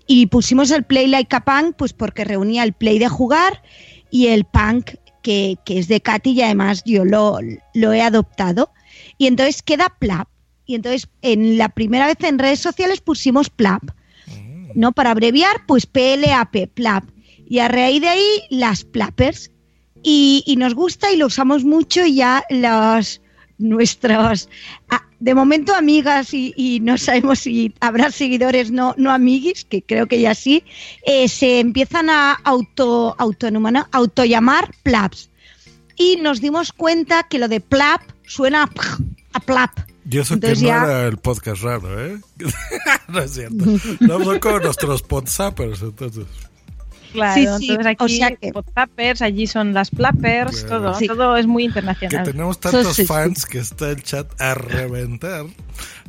y 0.08 0.26
pusimos 0.26 0.72
el 0.72 0.82
Play 0.82 1.06
Like 1.06 1.36
a 1.36 1.40
Punk, 1.44 1.76
pues 1.76 1.92
porque 1.92 2.24
reunía 2.24 2.64
el 2.64 2.72
play 2.72 2.98
de 2.98 3.08
jugar 3.08 3.62
y 4.10 4.28
el 4.28 4.44
punk 4.44 4.92
que, 5.22 5.56
que 5.64 5.78
es 5.78 5.88
de 5.88 6.00
Katy 6.00 6.30
y 6.30 6.42
además 6.42 6.82
yo 6.84 7.04
lo, 7.04 7.38
lo 7.74 7.92
he 7.92 8.02
adoptado. 8.02 8.72
Y 9.18 9.26
entonces 9.26 9.62
queda 9.62 9.94
Plap. 9.98 10.28
Y 10.66 10.74
entonces 10.74 11.08
en 11.22 11.58
la 11.58 11.70
primera 11.70 12.06
vez 12.06 12.16
en 12.20 12.38
redes 12.38 12.60
sociales 12.60 13.00
pusimos 13.00 13.50
Plap. 13.50 13.82
¿No? 14.74 14.92
Para 14.92 15.10
abreviar, 15.10 15.64
pues 15.66 15.86
PLAP, 15.86 16.68
Plap. 16.74 17.04
Y 17.48 17.60
a 17.60 17.68
raíz 17.68 18.02
de 18.02 18.08
ahí, 18.08 18.42
las 18.50 18.84
Plappers. 18.84 19.50
Y, 20.02 20.44
y 20.46 20.56
nos 20.56 20.74
gusta 20.74 21.10
y 21.10 21.16
lo 21.16 21.26
usamos 21.26 21.64
mucho 21.64 22.04
y 22.04 22.16
ya 22.16 22.44
los 22.50 23.20
nuestros 23.58 24.48
de 25.20 25.34
momento 25.34 25.74
amigas 25.74 26.32
y, 26.32 26.54
y 26.56 26.80
no 26.80 26.96
sabemos 26.98 27.40
si 27.40 27.74
habrá 27.80 28.10
seguidores 28.10 28.70
no, 28.70 28.94
no 28.98 29.10
amiguis, 29.10 29.64
que 29.64 29.82
creo 29.82 30.06
que 30.06 30.20
ya 30.20 30.34
sí, 30.34 30.62
eh, 31.04 31.28
se 31.28 31.60
empiezan 31.60 32.08
a 32.10 32.32
auto, 32.44 33.14
autónoma, 33.18 33.70
¿no? 33.70 33.88
autollamar 33.92 34.70
plaps. 34.82 35.30
Y 35.96 36.16
nos 36.22 36.40
dimos 36.40 36.72
cuenta 36.72 37.24
que 37.24 37.38
lo 37.40 37.48
de 37.48 37.60
plap 37.60 38.00
suena 38.24 38.62
a, 38.64 38.70
a 39.32 39.40
plap. 39.40 39.70
Y 40.10 40.18
eso 40.18 40.34
Entonces 40.34 40.60
que 40.60 40.64
no 40.64 40.70
ya- 40.70 40.84
era 40.84 41.06
el 41.08 41.16
podcast 41.18 41.62
raro, 41.62 42.06
¿eh? 42.06 42.18
no 43.08 43.18
es 43.20 43.32
cierto. 43.34 43.64
Son 44.06 44.38
como 44.38 44.58
nuestros 44.60 45.02
podzappers, 45.02 45.82
entonces. 45.82 46.24
Claro, 47.12 47.34
Sí, 47.34 47.46
sí, 47.66 47.70
entonces 47.70 47.86
aquí 47.86 48.04
o 48.04 48.08
sea 48.08 48.30
que- 48.36 48.52
Plappers, 48.74 49.22
allí 49.22 49.46
son 49.46 49.72
las 49.74 49.90
Plappers, 49.90 50.64
Claro. 50.64 50.82
todo, 50.84 50.94
Sí. 50.98 51.06
todo 51.06 51.36
es 51.36 51.46
muy 51.46 51.62
Que 51.62 51.66
internacional. 51.68 52.24
tenemos 52.24 52.60
tantos 52.60 52.94
sí. 52.96 53.06
fans 53.06 53.46
que 53.46 53.58
está 53.58 53.90
el 53.90 54.02
chat 54.02 54.28
a 54.40 54.54
reventar. 54.54 55.44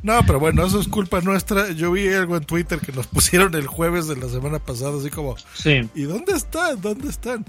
No, 0.02 0.20
pero 0.26 0.40
bueno, 0.40 0.66
eso 0.66 0.80
es 0.80 0.88
culpa 0.88 1.20
nuestra. 1.22 1.72
Yo 1.72 1.92
vi 1.92 2.08
algo 2.10 2.38
en 2.38 2.44
Twitter 2.46 2.80
que 2.80 2.92
nos 2.94 3.08
pusieron 3.48 3.54
el 3.56 3.68
jueves 3.68 4.08
de 4.08 4.16
la 4.16 4.30
semana 4.30 4.60
pasada, 4.60 4.98
así 5.00 5.10
como, 5.10 5.36
Sí. 5.54 5.82
¿y 5.96 6.04
dónde 6.04 6.34
están? 6.34 6.80
¿Dónde 6.82 7.10
están? 7.10 7.46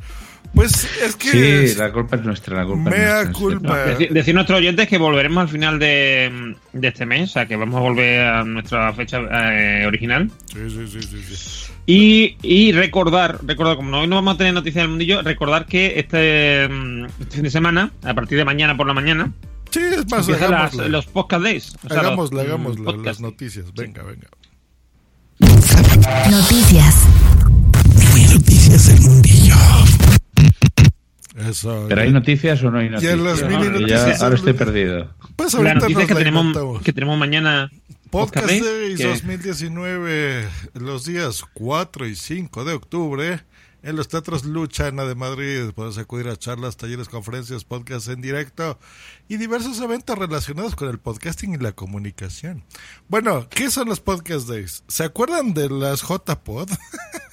Pues 0.55 0.85
es 1.05 1.15
que... 1.15 1.69
Sí, 1.69 1.79
la 1.79 1.93
culpa 1.93 2.17
es 2.17 2.25
nuestra, 2.25 2.57
la 2.57 2.65
culpa 2.67 2.91
Mea 2.91 3.21
es 3.21 3.27
nuestra. 3.27 3.33
culpa. 3.33 3.69
No, 3.69 3.77
decir, 3.87 4.13
decir 4.13 4.33
a 4.33 4.35
nuestros 4.35 4.59
oyentes 4.59 4.89
que 4.89 4.99
volveremos 4.99 5.43
al 5.43 5.49
final 5.49 5.79
de, 5.79 6.57
de 6.73 6.89
este 6.89 7.07
mes, 7.07 7.31
o 7.31 7.33
sea 7.35 7.47
que 7.47 7.55
vamos 7.55 7.77
a 7.77 7.81
volver 7.81 8.21
a 8.27 8.43
nuestra 8.45 8.93
fecha 8.95 9.21
eh, 9.31 9.87
original. 9.87 10.29
Sí, 10.53 10.59
sí, 10.71 10.89
sí, 10.89 11.03
sí, 11.03 11.23
sí. 11.37 11.73
Y, 11.93 12.37
y 12.43 12.71
recordar, 12.71 13.41
recordar, 13.45 13.75
como 13.75 13.97
hoy 13.99 14.07
no 14.07 14.15
vamos 14.15 14.35
a 14.35 14.39
tener 14.39 14.55
noticias 14.55 14.83
del 14.85 14.91
mundillo, 14.91 15.23
recordar 15.23 15.67
que 15.67 15.99
este, 15.99 16.69
mm, 16.69 17.05
este 17.21 17.35
fin 17.35 17.43
de 17.43 17.51
semana, 17.51 17.91
a 18.05 18.15
partir 18.15 18.39
de 18.39 18.45
mañana 18.45 18.77
por 18.77 18.87
la 18.87 18.95
mañana, 18.95 19.33
Sí, 19.73 19.81
es 19.81 20.09
más, 20.09 20.21
empiezan 20.29 20.53
las- 20.53 20.61
hagámosle. 20.61 20.89
los 20.89 21.07
podcast 21.07 21.43
days. 21.43 21.73
o 21.85 21.89
sea, 21.89 21.97
los, 21.97 22.07
Hagámosle, 22.07 22.43
mm, 22.43 22.47
hagámosle 22.47 22.97
las 23.05 23.21
noticias. 23.21 23.75
Venga, 23.75 24.05
venga. 24.05 24.29
Noticias. 26.31 26.95
Noticias 28.35 28.87
del 28.87 29.01
mundillo. 29.01 29.55
Eso. 31.49 31.87
¿Pero 31.89 32.03
hay 32.03 32.13
noticias 32.13 32.63
o 32.63 32.71
no 32.71 32.79
hay 32.79 32.91
noticias? 32.91 33.19
las 33.19 33.43
mini 33.43 33.55
Porque 33.65 33.71
noticias 33.81 34.19
ya 34.19 34.25
ahora 34.25 34.37
estoy 34.37 34.53
perdido. 34.53 35.13
Pues 35.35 35.55
La 35.55 35.75
noticia 35.75 36.03
es 36.03 36.07
que 36.09 36.15
la 36.15 36.21
tenemos, 36.21 36.83
que 36.83 36.93
tenemos 36.93 37.19
mañana 37.19 37.69
Podcast 38.11 38.47
Days, 38.49 38.65
Days 38.65 38.99
que- 38.99 39.07
2019, 39.07 40.49
los 40.75 41.05
días 41.05 41.45
4 41.55 42.07
y 42.09 42.17
5 42.17 42.65
de 42.65 42.73
octubre, 42.75 43.45
en 43.83 43.97
los 43.97 44.09
teatros 44.09 44.45
Luchana 44.45 45.05
de 45.05 45.15
Madrid. 45.15 45.71
Puedes 45.75 45.97
acudir 45.97 46.29
a 46.29 46.37
charlas, 46.37 46.77
talleres, 46.77 47.09
conferencias, 47.09 47.65
podcasts 47.65 48.09
en 48.09 48.21
directo 48.21 48.79
y 49.29 49.37
diversos 49.37 49.81
eventos 49.81 50.19
relacionados 50.19 50.75
con 50.75 50.89
el 50.89 50.99
podcasting 50.99 51.55
y 51.55 51.59
la 51.59 51.73
comunicación. 51.73 52.65
Bueno, 53.09 53.49
¿qué 53.49 53.71
son 53.71 53.89
los 53.89 54.01
Podcast 54.01 54.49
Days? 54.49 54.83
¿Se 54.89 55.05
acuerdan 55.05 55.55
de 55.55 55.71
las 55.71 56.03
JPod? 56.03 56.69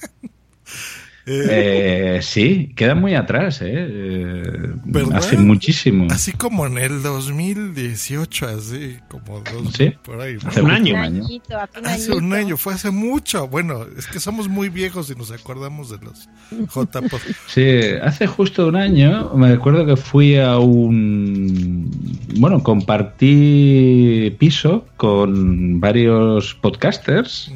Eh, 1.28 2.16
Eh, 2.18 2.22
sí, 2.22 2.72
queda 2.74 2.94
muy 2.94 3.14
atrás, 3.14 3.60
¿eh? 3.62 3.66
Eh, 3.72 4.42
¿Verdad? 4.84 5.16
Hace 5.18 5.36
muchísimo. 5.36 6.06
así 6.10 6.32
como 6.32 6.66
en 6.66 6.78
el 6.78 7.02
2018, 7.02 8.46
así 8.48 8.96
como 9.08 9.40
dos, 9.40 9.72
Sí. 9.76 9.92
por 10.02 10.20
ahí. 10.20 10.36
Hace 10.44 10.62
Un 10.62 10.70
año. 10.70 10.94
Un 10.94 11.00
año. 11.00 11.24
Añito, 11.24 11.56
hace 11.58 11.78
un 11.80 11.86
Hace 11.86 12.12
un 12.12 12.32
año, 12.32 12.56
fue 12.56 12.74
hace 12.74 12.90
mucho. 12.90 13.46
Bueno, 13.48 13.84
es 13.96 14.06
que 14.06 14.20
somos 14.20 14.48
muy 14.48 14.68
viejos 14.70 15.10
y 15.10 15.14
nos 15.14 15.30
acordamos 15.30 15.90
de 15.90 15.98
los 15.98 16.28
JPod. 16.74 17.20
Sí, 17.46 17.80
hace 18.02 18.26
justo 18.26 18.66
un 18.66 18.76
año 18.76 19.30
me 19.34 19.48
acuerdo 19.52 19.84
que 19.86 19.96
fui 19.96 20.36
a 20.38 20.58
un... 20.58 21.90
Bueno, 22.38 22.62
compartí 22.62 24.34
piso 24.38 24.86
con 24.96 25.80
varios 25.80 26.54
podcasters 26.54 27.52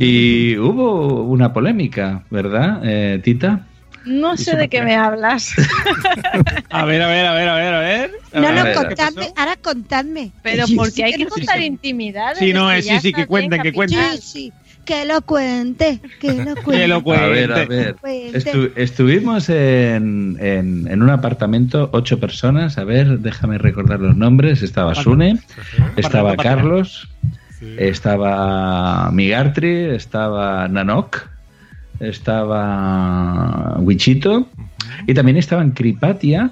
y 0.00 0.56
hubo 0.58 1.22
una 1.24 1.52
polémica, 1.52 2.24
¿verdad, 2.30 2.85
eh, 2.86 3.20
Tita? 3.22 3.66
No 4.04 4.36
sé 4.36 4.56
de 4.56 4.68
qué 4.68 4.82
me 4.82 4.94
hablas, 4.94 5.52
A 6.70 6.84
ver, 6.84 7.02
a 7.02 7.08
ver, 7.08 7.26
a 7.26 7.34
ver, 7.34 7.48
a 7.48 7.54
ver, 7.56 7.74
a 7.74 7.80
ver. 7.80 8.10
No, 8.34 8.40
no, 8.40 8.48
a 8.48 8.52
ver, 8.64 8.64
¿qué 8.78 8.84
contadme, 8.86 9.32
ahora 9.36 9.56
contadme. 9.60 10.32
pero 10.42 10.64
porque 10.76 11.02
hay 11.04 11.14
que 11.14 11.26
contar 11.26 11.60
intimidades. 11.60 12.38
Sí, 12.38 12.52
no, 12.52 12.70
eh, 12.70 12.82
sí, 12.82 13.00
sí, 13.00 13.12
que 13.12 13.26
cuenten, 13.26 13.62
que 13.62 13.72
cuenten. 13.72 14.12
Sí, 14.12 14.18
sí. 14.22 14.52
Que 14.84 15.04
lo 15.04 15.20
cuente, 15.22 16.00
que 16.20 16.32
lo 16.34 16.54
cuente. 16.62 16.82
Que 16.82 16.86
lo 16.86 17.02
cuente. 17.02 17.24
A 17.24 17.28
ver, 17.28 17.52
a 17.52 17.64
ver. 17.64 17.96
Estu- 18.04 18.70
estuvimos 18.76 19.48
en, 19.48 20.36
en- 20.40 20.86
en 20.88 21.02
un 21.02 21.10
apartamento, 21.10 21.90
ocho 21.92 22.20
personas. 22.20 22.78
A 22.78 22.84
ver, 22.84 23.18
déjame 23.18 23.58
recordar 23.58 23.98
los 23.98 24.16
nombres. 24.16 24.62
Estaba 24.62 24.94
Sune, 24.94 25.40
estaba 25.96 26.36
Carlos, 26.36 27.08
estaba 27.78 29.10
Migartri, 29.10 29.86
estaba 29.86 30.68
Nanok, 30.68 31.28
estaba 32.00 33.76
Wichito 33.78 34.46
y 35.06 35.14
también 35.14 35.36
estaban 35.36 35.72
Kripatia 35.72 36.50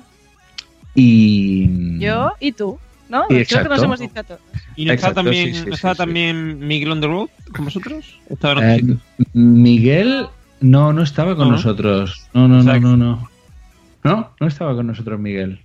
y... 0.94 1.98
Yo 1.98 2.32
y 2.40 2.52
tú, 2.52 2.78
¿no? 3.08 3.24
Sí, 3.28 3.44
Creo 3.46 3.62
que 3.62 3.68
nos 3.68 3.82
hemos 3.82 4.00
dicho 4.00 4.20
a 4.20 4.22
todos. 4.22 4.40
¿Y 4.76 4.84
no 4.84 4.92
estaba 4.92 5.14
también, 5.14 5.46
sí, 5.48 5.54
sí, 5.54 5.60
no 5.60 5.66
sí, 5.66 5.72
estaba 5.74 5.94
sí. 5.94 5.98
también 5.98 6.58
Miguel 6.58 6.90
on 6.92 7.00
the 7.00 7.06
road 7.06 7.28
con 7.54 7.64
vosotros? 7.66 8.18
Estaba 8.28 8.74
Eh. 8.74 8.82
Miguel 9.32 10.26
no, 10.60 10.92
no 10.92 11.02
estaba 11.02 11.36
con 11.36 11.48
¿No? 11.48 11.52
nosotros. 11.52 12.26
No, 12.32 12.48
no, 12.48 12.62
no, 12.62 12.80
no, 12.80 12.96
no. 12.96 13.30
No, 14.02 14.30
no 14.38 14.46
estaba 14.46 14.74
con 14.74 14.86
nosotros 14.86 15.18
Miguel. 15.18 15.60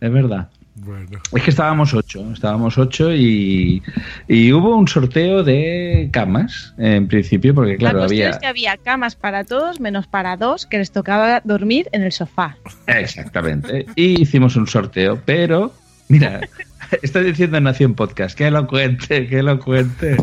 Es 0.00 0.12
verdad. 0.12 0.48
Bueno, 0.80 1.18
Es 1.34 1.42
que 1.42 1.50
estábamos 1.50 1.92
ocho, 1.94 2.32
estábamos 2.32 2.78
ocho 2.78 3.12
y, 3.12 3.82
y 4.28 4.52
hubo 4.52 4.76
un 4.76 4.86
sorteo 4.86 5.42
de 5.42 6.08
camas, 6.12 6.74
en 6.78 7.08
principio, 7.08 7.54
porque 7.54 7.76
claro, 7.76 7.98
la 7.98 8.04
cuestión 8.06 8.26
había... 8.26 8.30
es 8.30 8.38
que 8.38 8.46
había 8.46 8.76
camas 8.76 9.16
para 9.16 9.44
todos, 9.44 9.80
menos 9.80 10.06
para 10.06 10.36
dos, 10.36 10.66
que 10.66 10.78
les 10.78 10.90
tocaba 10.92 11.40
dormir 11.44 11.88
en 11.92 12.02
el 12.02 12.12
sofá. 12.12 12.56
Exactamente. 12.86 13.86
Y 13.96 14.22
hicimos 14.22 14.56
un 14.56 14.66
sorteo, 14.66 15.20
pero, 15.24 15.72
mira, 16.08 16.40
está 17.02 17.20
diciendo 17.20 17.58
en 17.58 17.64
Nación 17.64 17.94
Podcast, 17.94 18.36
que 18.36 18.50
lo 18.50 18.66
cuente, 18.66 19.26
que 19.26 19.42
lo 19.42 19.58
cuente. 19.58 20.16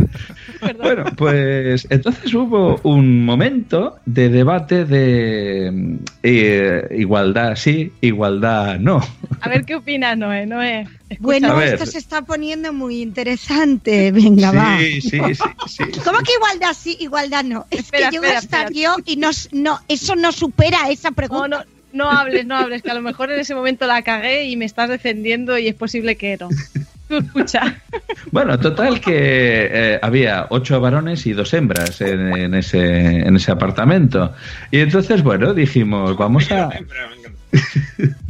Bueno, 0.77 1.05
pues 1.15 1.88
entonces 1.89 2.34
hubo 2.34 2.79
un 2.84 3.25
momento 3.25 3.98
de 4.05 4.29
debate 4.29 4.86
de 4.86 6.00
eh, 6.24 6.88
igualdad 6.91 7.55
sí, 7.55 7.91
igualdad 8.01 8.79
no. 8.79 9.01
A 9.41 9.50
ver 9.50 9.65
qué 9.65 9.75
opinas, 9.75 10.17
Noé. 10.17 10.45
Noé, 10.45 10.88
escucha. 11.10 11.19
Bueno, 11.19 11.62
esto 11.62 11.86
se 11.86 11.98
está 11.98 12.24
poniendo 12.24 12.74
muy 12.74 13.01
interesante. 13.01 14.12
Venga, 14.12 14.51
va. 14.51 14.77
Sí, 14.79 15.01
sí, 15.01 15.19
sí, 15.34 15.43
sí. 15.67 15.84
¿Cómo 16.03 16.19
que 16.19 16.34
igualdad 16.34 16.75
sí, 16.77 16.98
igualdad 17.00 17.43
no? 17.43 17.65
Es 17.69 17.81
Espera, 17.81 18.10
que 18.10 18.15
yo 18.15 18.22
espera, 18.22 18.39
estadio 18.39 18.95
y 19.05 19.17
no, 19.17 19.29
no, 19.51 19.79
eso 19.88 20.15
no 20.15 20.31
supera 20.31 20.89
esa 20.89 21.12
pregunta. 21.12 21.48
no, 21.48 21.57
no 21.57 21.75
hables, 22.10 22.46
no 22.46 22.56
hables, 22.58 22.82
que 22.82 22.92
a 22.92 22.94
lo 22.96 23.02
mejor 23.02 23.32
en 23.32 23.40
ese 23.40 23.56
momento 23.56 23.88
la 23.88 24.02
cagué 24.02 24.46
y 24.46 24.56
me 24.58 24.66
estás 24.66 24.90
defendiendo 24.90 25.58
y 25.58 25.68
es 25.68 25.75
posible 25.75 26.16
que 26.18 26.38
no. 26.38 26.50
Tú 27.08 27.18
escucha. 27.18 27.80
Bueno, 28.32 28.60
total 28.60 29.00
que 29.00 29.14
eh, 29.72 30.00
había 30.02 30.48
ocho 30.50 30.82
varones 30.82 31.25
y 31.28 31.34
dos 31.34 31.54
hembras 31.54 32.02
en, 32.02 32.36
en 32.36 32.54
ese, 32.56 33.20
en 33.20 33.36
ese 33.36 33.52
apartamento. 33.52 34.34
Y 34.72 34.80
entonces, 34.80 35.22
bueno, 35.22 35.54
dijimos, 35.54 36.18
vamos 36.18 36.52
a... 36.52 36.70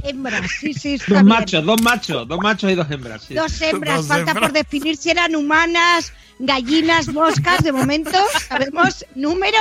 Hembras, 0.03 0.51
sí, 0.59 0.73
sí, 0.73 0.93
está 0.95 1.15
Dos 1.15 1.23
bien. 1.23 1.27
machos, 1.27 1.65
dos 1.65 1.81
machos, 1.81 2.27
dos 2.27 2.39
machos 2.39 2.71
y 2.71 2.75
dos 2.75 2.91
hembras. 2.91 3.23
sí. 3.23 3.33
Dos 3.33 3.61
hembras, 3.61 3.97
Dos 3.97 4.07
falta 4.07 4.31
hembras. 4.31 4.49
por 4.49 4.53
definir 4.53 4.97
si 4.97 5.09
eran 5.09 5.35
humanas, 5.35 6.13
gallinas, 6.39 7.07
moscas. 7.07 7.63
De 7.63 7.71
momento 7.71 8.11
sabemos 8.47 9.05
número 9.15 9.57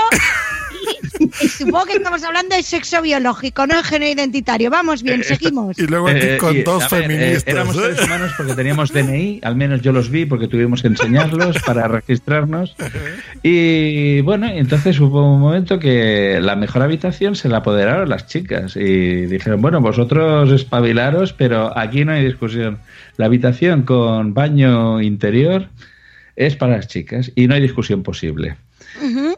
y, 1.41 1.49
supongo 1.49 1.87
que 1.87 1.95
estamos 1.95 2.23
hablando 2.25 2.55
de 2.57 2.63
sexo 2.63 3.03
biológico, 3.03 3.67
no 3.67 3.77
de 3.77 3.83
género 3.85 4.13
identitario. 4.13 4.71
Vamos 4.71 5.03
bien, 5.03 5.25
seguimos. 5.25 5.79
y 5.79 5.87
luego 5.87 6.09
aquí 6.09 6.21
Eh, 6.23 6.37
con 6.39 6.57
y, 6.57 6.63
dos 6.63 6.85
a 6.85 6.97
ver, 6.97 7.05
eh, 7.05 7.07
feministas. 7.07 7.45
éramos 7.55 7.77
¿eh? 7.77 7.81
seres 7.81 8.05
humanos 8.05 8.33
porque 8.37 8.55
teníamos 8.55 8.93
DNI, 8.93 9.41
al 9.43 9.57
menos 9.57 9.81
yo 9.83 9.93
los 9.93 10.11
vi 10.11 10.25
porque 10.27 10.49
tuvimos 10.49 10.83
que 10.83 10.89
enseñarlos 10.89 11.57
para 11.63 11.89
registrarnos. 11.89 12.77
Y 13.43 14.21
bueno, 14.23 14.47
entonces 14.49 14.99
hubo 15.01 15.35
un 15.35 15.41
momento 15.41 15.79
que 15.79 16.39
la 16.41 16.57
mejor 16.57 16.83
habitación 16.83 17.37
se 17.37 17.49
la 17.49 17.59
apoderaron 17.59 18.09
las 18.09 18.27
chicas 18.27 18.77
y 18.77 19.27
dijeron, 19.27 19.61
bueno, 19.61 19.81
vosotros 19.81 20.51
espabilaros, 20.51 21.33
pero 21.33 21.77
aquí 21.77 22.05
no 22.05 22.13
hay 22.13 22.25
discusión. 22.25 22.79
La 23.17 23.27
habitación 23.27 23.83
con 23.83 24.35
baño 24.35 25.01
interior 25.01 25.69
es 26.37 26.57
para 26.57 26.77
las 26.77 26.89
chicas 26.89 27.31
y 27.35 27.47
no 27.47 27.55
hay 27.55 27.61
discusión 27.61 28.03
posible. 28.03 28.57
Ujú. 29.03 29.37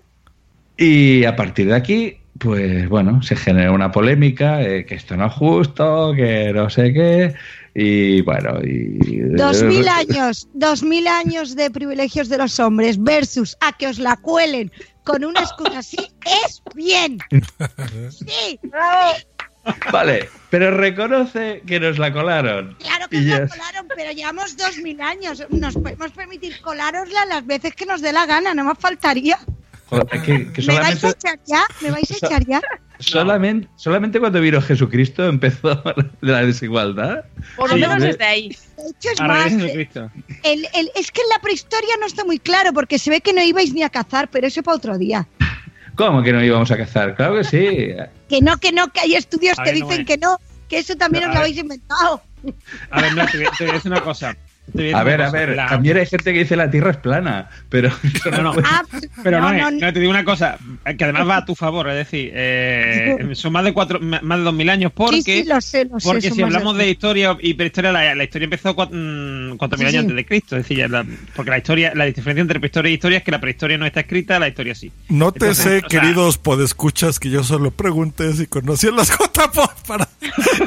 Y 0.77 1.25
a 1.25 1.37
partir 1.37 1.69
de 1.69 1.75
aquí, 1.75 2.19
pues 2.39 2.89
bueno, 2.89 3.23
se 3.23 3.37
genera 3.37 3.73
una 3.73 3.91
polémica, 3.91 4.63
eh, 4.63 4.85
que 4.85 4.95
esto 4.95 5.17
no 5.17 5.27
es 5.27 5.33
justo, 5.33 6.13
que 6.15 6.53
no 6.53 6.69
sé 6.69 6.93
qué, 6.93 7.35
y 7.75 8.21
bueno, 8.23 8.61
y... 8.63 9.19
Dos 9.37 9.63
mil 9.63 9.89
años, 9.89 10.49
dos 10.55 10.83
mil 10.83 11.07
años 11.07 11.55
de 11.57 11.71
privilegios 11.71 12.29
de 12.29 12.39
los 12.39 12.59
hombres 12.59 13.03
versus 13.03 13.57
a 13.61 13.73
que 13.73 13.87
os 13.87 13.99
la 13.99 14.17
cuelen 14.17 14.73
con 15.05 15.25
una 15.25 15.41
excusa 15.41 15.79
así 15.79 15.99
es 16.45 16.63
bien. 16.75 17.19
Sí, 18.11 18.59
Vale, 19.91 20.29
pero 20.49 20.71
reconoce 20.71 21.63
que 21.67 21.81
nos 21.81 21.99
la 21.99 22.13
colaron. 22.13 22.77
claro 22.79 23.09
que 23.09 23.17
Y 23.17 23.21
os 23.21 23.27
ya 23.27 23.41
la 23.41 23.49
colaron, 23.49 23.89
pero 23.97 24.13
llevamos 24.13 24.57
dos 24.57 24.79
mil 24.79 25.01
años. 25.01 25.45
Nos 25.51 25.75
podemos 25.75 26.13
permitir 26.13 26.61
colárosla 26.61 27.25
las 27.27 27.45
veces 27.47 27.75
que 27.75 27.85
nos 27.85 28.01
dé 28.01 28.13
la 28.13 28.27
gana, 28.27 28.55
no 28.55 28.65
más 28.65 28.79
faltaría. 28.79 29.39
Joder, 29.89 30.07
que, 30.23 30.53
que 30.53 30.63
¿Me 30.63 30.75
vais 30.81 31.05
a 31.05 31.11
echar 31.11 31.39
ya? 31.47 31.63
¿Me 31.81 31.91
vais 31.91 32.11
a 32.11 32.15
echar 32.15 32.45
ya? 32.47 32.61
solamente, 32.99 33.69
solamente 33.77 34.19
cuando 34.19 34.41
vino 34.41 34.61
Jesucristo 34.61 35.27
empezó 35.29 35.83
la 36.21 36.45
desigualdad. 36.45 37.25
Por 37.57 37.71
lo 37.71 37.77
menos 37.77 38.01
desde 38.03 38.25
ahí. 38.25 38.49
De 38.49 38.91
hecho, 38.91 39.11
es 39.13 39.21
más, 39.21 39.53
eh, 39.53 39.89
el- 40.43 40.67
el- 40.75 40.91
es 40.95 41.11
que 41.13 41.21
en 41.21 41.29
la 41.29 41.39
prehistoria 41.41 41.95
no 42.01 42.07
está 42.07 42.25
muy 42.25 42.39
claro, 42.39 42.73
porque 42.73 42.99
se 42.99 43.11
ve 43.11 43.21
que 43.21 43.33
no 43.33 43.43
ibais 43.43 43.73
ni 43.73 43.83
a 43.83 43.91
cazar, 43.91 44.29
pero 44.31 44.47
eso 44.47 44.63
para 44.63 44.77
otro 44.77 44.99
día. 44.99 45.27
¿Cómo 45.95 46.23
que 46.23 46.33
no 46.33 46.43
íbamos 46.45 46.71
a 46.71 46.77
cazar? 46.77 47.15
Claro 47.15 47.37
que 47.37 47.45
sí. 47.45 47.89
Que 48.29 48.41
no, 48.43 48.57
que 48.59 48.73
no, 48.73 48.89
que 48.93 49.01
hay 49.01 49.15
estudios 49.15 49.59
A 49.59 49.63
que 49.65 49.73
ver, 49.73 49.81
no 49.81 49.87
dicen 49.89 50.01
es. 50.03 50.07
que 50.07 50.19
no, 50.19 50.39
que 50.69 50.79
eso 50.79 50.97
también 50.97 51.25
No, 51.25 51.31
os 51.31 51.35
lo 51.37 51.41
habéis 51.43 51.59
inventado. 51.59 52.23
A 52.91 53.01
ver, 53.03 53.15
no, 53.15 53.27
te 53.27 53.39
voy 53.39 53.47
a 53.47 53.73
decir 53.73 53.91
una 53.93 54.01
cosa. 54.03 54.37
Te 54.75 54.93
A 54.95 55.05
ver, 55.05 55.23
a 55.23 55.31
ver, 55.31 55.51
La- 55.57 55.67
también 55.67 55.97
hay 55.97 56.07
gente 56.07 56.33
que 56.33 56.41
dice 56.41 56.57
la 56.57 56.71
Tierra 56.71 56.91
es 56.91 56.97
plana, 56.97 57.49
pero 57.69 57.91
No, 58.33 58.43
no. 58.43 58.53
puede- 58.53 58.67
Ah, 58.69 58.83
Pero 59.23 59.41
no, 59.41 59.53
no, 59.53 59.59
no, 59.59 59.71
no, 59.71 59.79
no, 59.87 59.93
te 59.93 60.01
digo 60.01 60.11
una 60.11 60.25
cosa, 60.25 60.59
que 60.99 61.05
además 61.05 61.29
va 61.29 61.37
a 61.39 61.45
tu 61.45 61.55
favor, 61.55 61.89
es 61.89 61.95
decir, 61.97 62.33
eh, 62.35 63.17
son 63.35 63.53
más 63.53 63.65
de 63.65 63.73
cuatro, 63.73 64.01
más 64.01 64.21
de 64.39 64.45
dos 64.45 64.55
mil 64.55 64.69
años 64.69 64.93
porque, 64.93 65.23
sí, 65.23 65.43
sí, 65.43 65.45
lo 65.49 65.61
sé, 65.61 65.85
lo 65.85 66.01
sé. 66.01 66.09
porque 66.09 66.31
si 66.31 66.43
hablamos 66.43 66.77
de 66.77 66.91
historia 66.91 67.37
y 67.41 67.55
prehistoria, 67.55 67.93
la, 67.93 68.15
la 68.15 68.25
historia 68.25 68.45
empezó 68.47 68.75
cuat- 68.75 68.91
mm, 68.93 69.57
cuatro 69.57 69.79
mil 69.79 69.87
Sí, 69.89 69.95
años 69.97 70.01
sí. 70.03 70.11
antes 70.11 70.17
de 70.17 70.27
Cristo, 70.27 70.57
es 70.57 70.63
decir, 70.65 70.79
ya 70.79 70.89
la- 70.89 71.07
porque 71.37 71.51
la 71.53 71.59
historia, 71.59 71.93
la 71.95 72.05
diferencia 72.07 72.41
entre 72.43 72.59
prehistoria 72.59 72.91
y 72.91 72.95
historia 72.95 73.19
es 73.19 73.25
que 73.25 73.31
la 73.31 73.41
prehistoria 73.41 73.79
no 73.79 73.87
está 73.87 74.01
escrita, 74.01 74.39
la 74.41 74.49
historia 74.49 74.75
sí. 74.75 74.91
Nótese, 75.09 75.47
Entonces, 75.47 75.85
o 75.85 75.89
sea- 75.89 76.01
queridos 76.01 76.39
podescuchas, 76.39 77.21
que 77.21 77.31
yo 77.31 77.45
solo 77.45 77.71
pregunté 77.71 78.33
si 78.33 78.47
conocían 78.47 78.97
las 78.97 79.11
JPod 79.17 79.71
para 79.87 80.09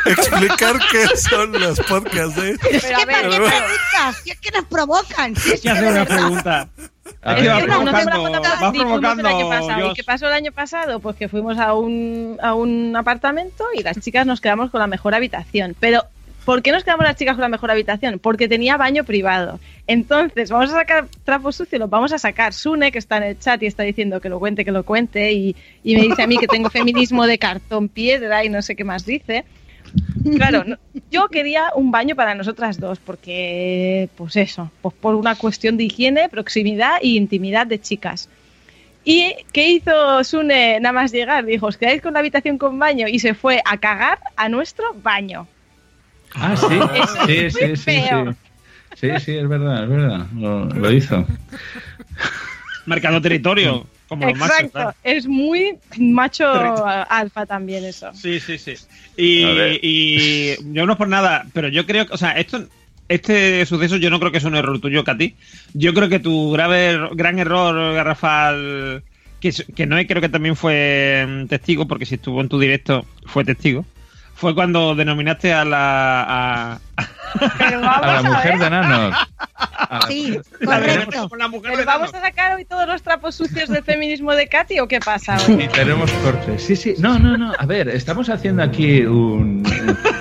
explicar 0.05 0.75
qué 0.91 1.05
son 1.17 1.51
los 1.51 1.79
podcasts. 1.81 2.37
¿eh? 2.41 2.55
Pero 2.61 2.97
a 2.97 2.99
que 2.99 3.05
ver, 3.05 3.21
¿para 3.21 3.21
qué 3.21 3.29
pero- 3.29 3.49
Si 4.23 4.31
es 4.31 4.39
que 4.39 4.51
nos 4.51 4.65
provocan. 4.65 5.35
Si 5.35 5.53
es 5.53 5.61
¿Qué 5.61 5.61
que 5.61 5.69
hace 5.69 5.81
de 5.83 5.91
una 5.91 6.05
pregunta? 6.05 6.69
A 7.21 7.33
ver, 7.33 7.65
provocando, 7.65 8.11
provocando. 8.73 9.91
¿Y 9.91 9.93
qué 9.93 10.03
pasó 10.03 10.27
el 10.27 10.33
año 10.33 10.51
pasado? 10.51 10.99
Pues 10.99 11.15
que 11.15 11.27
fuimos 11.27 11.57
a 11.57 11.73
un, 11.73 12.37
a 12.41 12.53
un 12.53 12.95
apartamento 12.95 13.65
y 13.75 13.83
las 13.83 13.99
chicas 13.99 14.25
nos 14.25 14.41
quedamos 14.41 14.69
con 14.69 14.79
la 14.79 14.87
mejor 14.87 15.15
habitación. 15.15 15.75
Pero, 15.79 16.03
¿por 16.45 16.61
qué 16.61 16.71
nos 16.71 16.83
quedamos 16.83 17.05
las 17.05 17.15
chicas 17.17 17.35
con 17.35 17.41
la 17.41 17.49
mejor 17.49 17.71
habitación? 17.71 18.19
Porque 18.19 18.47
tenía 18.47 18.77
baño 18.77 19.03
privado. 19.03 19.59
Entonces, 19.87 20.49
vamos 20.49 20.69
a 20.69 20.73
sacar 20.73 21.07
trapos 21.23 21.55
sucios, 21.55 21.79
los 21.79 21.89
vamos 21.89 22.13
a 22.13 22.19
sacar. 22.19 22.53
Sune, 22.53 22.91
que 22.91 22.99
está 22.99 23.17
en 23.17 23.23
el 23.23 23.39
chat 23.39 23.61
y 23.63 23.65
está 23.65 23.83
diciendo 23.83 24.21
que 24.21 24.29
lo 24.29 24.39
cuente, 24.39 24.63
que 24.63 24.71
lo 24.71 24.83
cuente, 24.83 25.33
y, 25.33 25.55
y 25.83 25.95
me 25.95 26.03
dice 26.03 26.21
a 26.21 26.27
mí 26.27 26.37
que 26.37 26.47
tengo 26.47 26.69
feminismo 26.69 27.25
de 27.25 27.37
cartón 27.37 27.89
piedra 27.89 28.45
y 28.45 28.49
no 28.49 28.61
sé 28.61 28.75
qué 28.75 28.83
más 28.83 29.05
dice. 29.05 29.45
Claro, 30.35 30.63
no- 30.65 30.77
yo 31.11 31.27
quería 31.29 31.65
un 31.75 31.91
baño 31.91 32.15
para 32.15 32.35
nosotras 32.35 32.79
dos, 32.79 32.99
porque, 32.99 34.09
pues 34.17 34.35
eso, 34.35 34.71
pues 34.81 34.93
por 34.95 35.15
una 35.15 35.35
cuestión 35.35 35.77
de 35.77 35.85
higiene, 35.85 36.29
proximidad 36.29 36.97
y 37.01 37.15
intimidad 37.17 37.65
de 37.67 37.79
chicas. 37.79 38.29
¿Y 39.05 39.33
qué 39.53 39.69
hizo 39.69 40.23
Sune 40.23 40.79
nada 40.81 40.93
más 40.93 41.11
llegar? 41.11 41.45
Dijo, 41.45 41.67
os 41.67 41.77
quedáis 41.77 42.01
con 42.01 42.13
la 42.13 42.19
habitación 42.19 42.57
con 42.57 42.77
baño 42.77 43.07
y 43.07 43.19
se 43.19 43.33
fue 43.33 43.61
a 43.65 43.77
cagar 43.77 44.19
a 44.35 44.49
nuestro 44.49 44.93
baño. 45.01 45.47
Ah, 46.35 46.55
sí, 46.55 46.65
Eso 46.95 47.25
sí, 47.25 47.37
es 47.37 47.53
sí, 47.53 47.59
muy 47.65 47.75
sí, 47.77 47.83
feo. 47.83 48.31
sí. 48.33 48.37
Sí, 48.95 49.19
sí, 49.23 49.37
es 49.37 49.47
verdad, 49.47 49.83
es 49.83 49.89
verdad. 49.89 50.25
Lo, 50.35 50.65
lo 50.65 50.91
hizo. 50.91 51.25
Marcando 52.85 53.21
territorio, 53.21 53.85
como 54.09 54.25
los 54.27 54.37
machos. 54.37 54.57
Exacto, 54.59 54.93
es 55.03 55.25
muy 55.27 55.77
macho 55.97 56.45
alfa 57.09 57.45
también 57.45 57.85
eso. 57.85 58.11
Sí, 58.13 58.39
sí, 58.41 58.57
sí. 58.57 58.73
Y, 59.15 59.45
y 59.81 60.55
yo 60.73 60.85
no 60.85 60.93
es 60.93 60.97
por 60.97 61.07
nada, 61.07 61.45
pero 61.53 61.69
yo 61.69 61.85
creo 61.85 62.05
que, 62.07 62.13
o 62.13 62.17
sea, 62.17 62.31
esto, 62.31 62.67
este 63.07 63.65
suceso 63.65 63.95
yo 63.97 64.09
no 64.09 64.19
creo 64.19 64.31
que 64.31 64.39
es 64.39 64.43
un 64.43 64.55
error 64.55 64.79
tuyo, 64.81 65.03
Katy. 65.03 65.35
Yo 65.73 65.93
creo 65.93 66.09
que 66.09 66.19
tu 66.19 66.51
grave, 66.51 66.95
er- 66.95 67.09
gran 67.15 67.39
error, 67.39 67.93
Garrafal, 67.93 69.03
que, 69.39 69.49
es- 69.49 69.65
que 69.75 69.85
no 69.85 69.95
creo 70.05 70.21
que 70.21 70.29
también 70.29 70.55
fue 70.55 71.25
mm, 71.27 71.45
testigo, 71.47 71.87
porque 71.87 72.05
si 72.05 72.15
estuvo 72.15 72.41
en 72.41 72.49
tu 72.49 72.59
directo 72.59 73.05
fue 73.25 73.45
testigo, 73.45 73.85
fue 74.35 74.53
cuando 74.55 74.95
denominaste 74.95 75.53
a 75.53 75.63
la... 75.63 76.21
a- 76.23 76.79
A 78.01 78.13
la 78.15 78.23
mujer 78.23 78.57
de 78.57 78.69
Nanos. 78.71 79.15
Sí, 80.07 80.39
La 80.61 80.79
veremos 80.79 81.05
correcto. 81.05 81.29
con 81.29 81.39
la 81.39 81.47
mujer 81.47 81.71
¿Pero 81.71 81.79
de 81.79 81.85
vamos 81.85 82.13
a 82.13 82.21
sacar 82.21 82.55
hoy 82.55 82.65
todos 82.65 82.87
los 82.87 83.01
trapos 83.01 83.35
sucios 83.35 83.69
del 83.69 83.83
feminismo 83.83 84.33
de 84.33 84.47
Katy 84.47 84.79
o 84.79 84.87
qué 84.87 84.99
pasa 84.99 85.37
hoy? 85.47 85.63
Y 85.63 85.67
tenemos 85.67 86.11
cortes. 86.23 86.63
Sí, 86.63 86.75
sí. 86.75 86.95
No, 86.99 87.19
no, 87.19 87.37
no. 87.37 87.53
A 87.57 87.65
ver, 87.65 87.89
estamos 87.89 88.29
haciendo 88.29 88.63
aquí 88.63 89.01
un, 89.01 89.63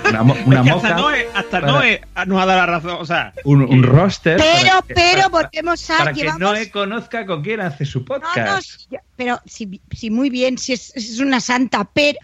una, 0.08 0.22
una 0.22 0.36
Es 0.60 0.66
que 0.66 0.70
moza. 0.72 0.88
hasta 0.88 0.94
Noé, 1.00 1.28
hasta 1.34 1.60
para- 1.60 1.66
Noé 1.72 2.00
nos 2.26 2.42
ha 2.42 2.46
dado 2.46 2.58
la 2.58 2.66
razón. 2.66 2.96
O 3.00 3.06
sea, 3.06 3.32
un, 3.44 3.62
un 3.62 3.82
roster. 3.82 4.36
Pero, 4.38 4.68
para 4.68 4.82
que- 4.82 4.94
pero, 4.94 5.30
para- 5.30 5.48
volvemos 5.48 5.90
a. 5.90 5.98
Para 5.98 6.12
que 6.12 6.20
llevamos- 6.20 6.40
Noé 6.40 6.70
conozca 6.70 7.26
con 7.26 7.42
quién 7.42 7.60
hace 7.60 7.84
su 7.84 8.00
No, 8.00 8.04
no, 8.04 8.20
podcast. 8.20 8.82
pero 9.16 9.40
sí, 9.46 9.80
sí, 9.90 10.10
muy 10.10 10.30
bien, 10.30 10.58
si 10.58 10.72
es, 10.74 10.92
es 10.96 11.18
una 11.20 11.40
santa, 11.40 11.88
pero. 11.92 12.18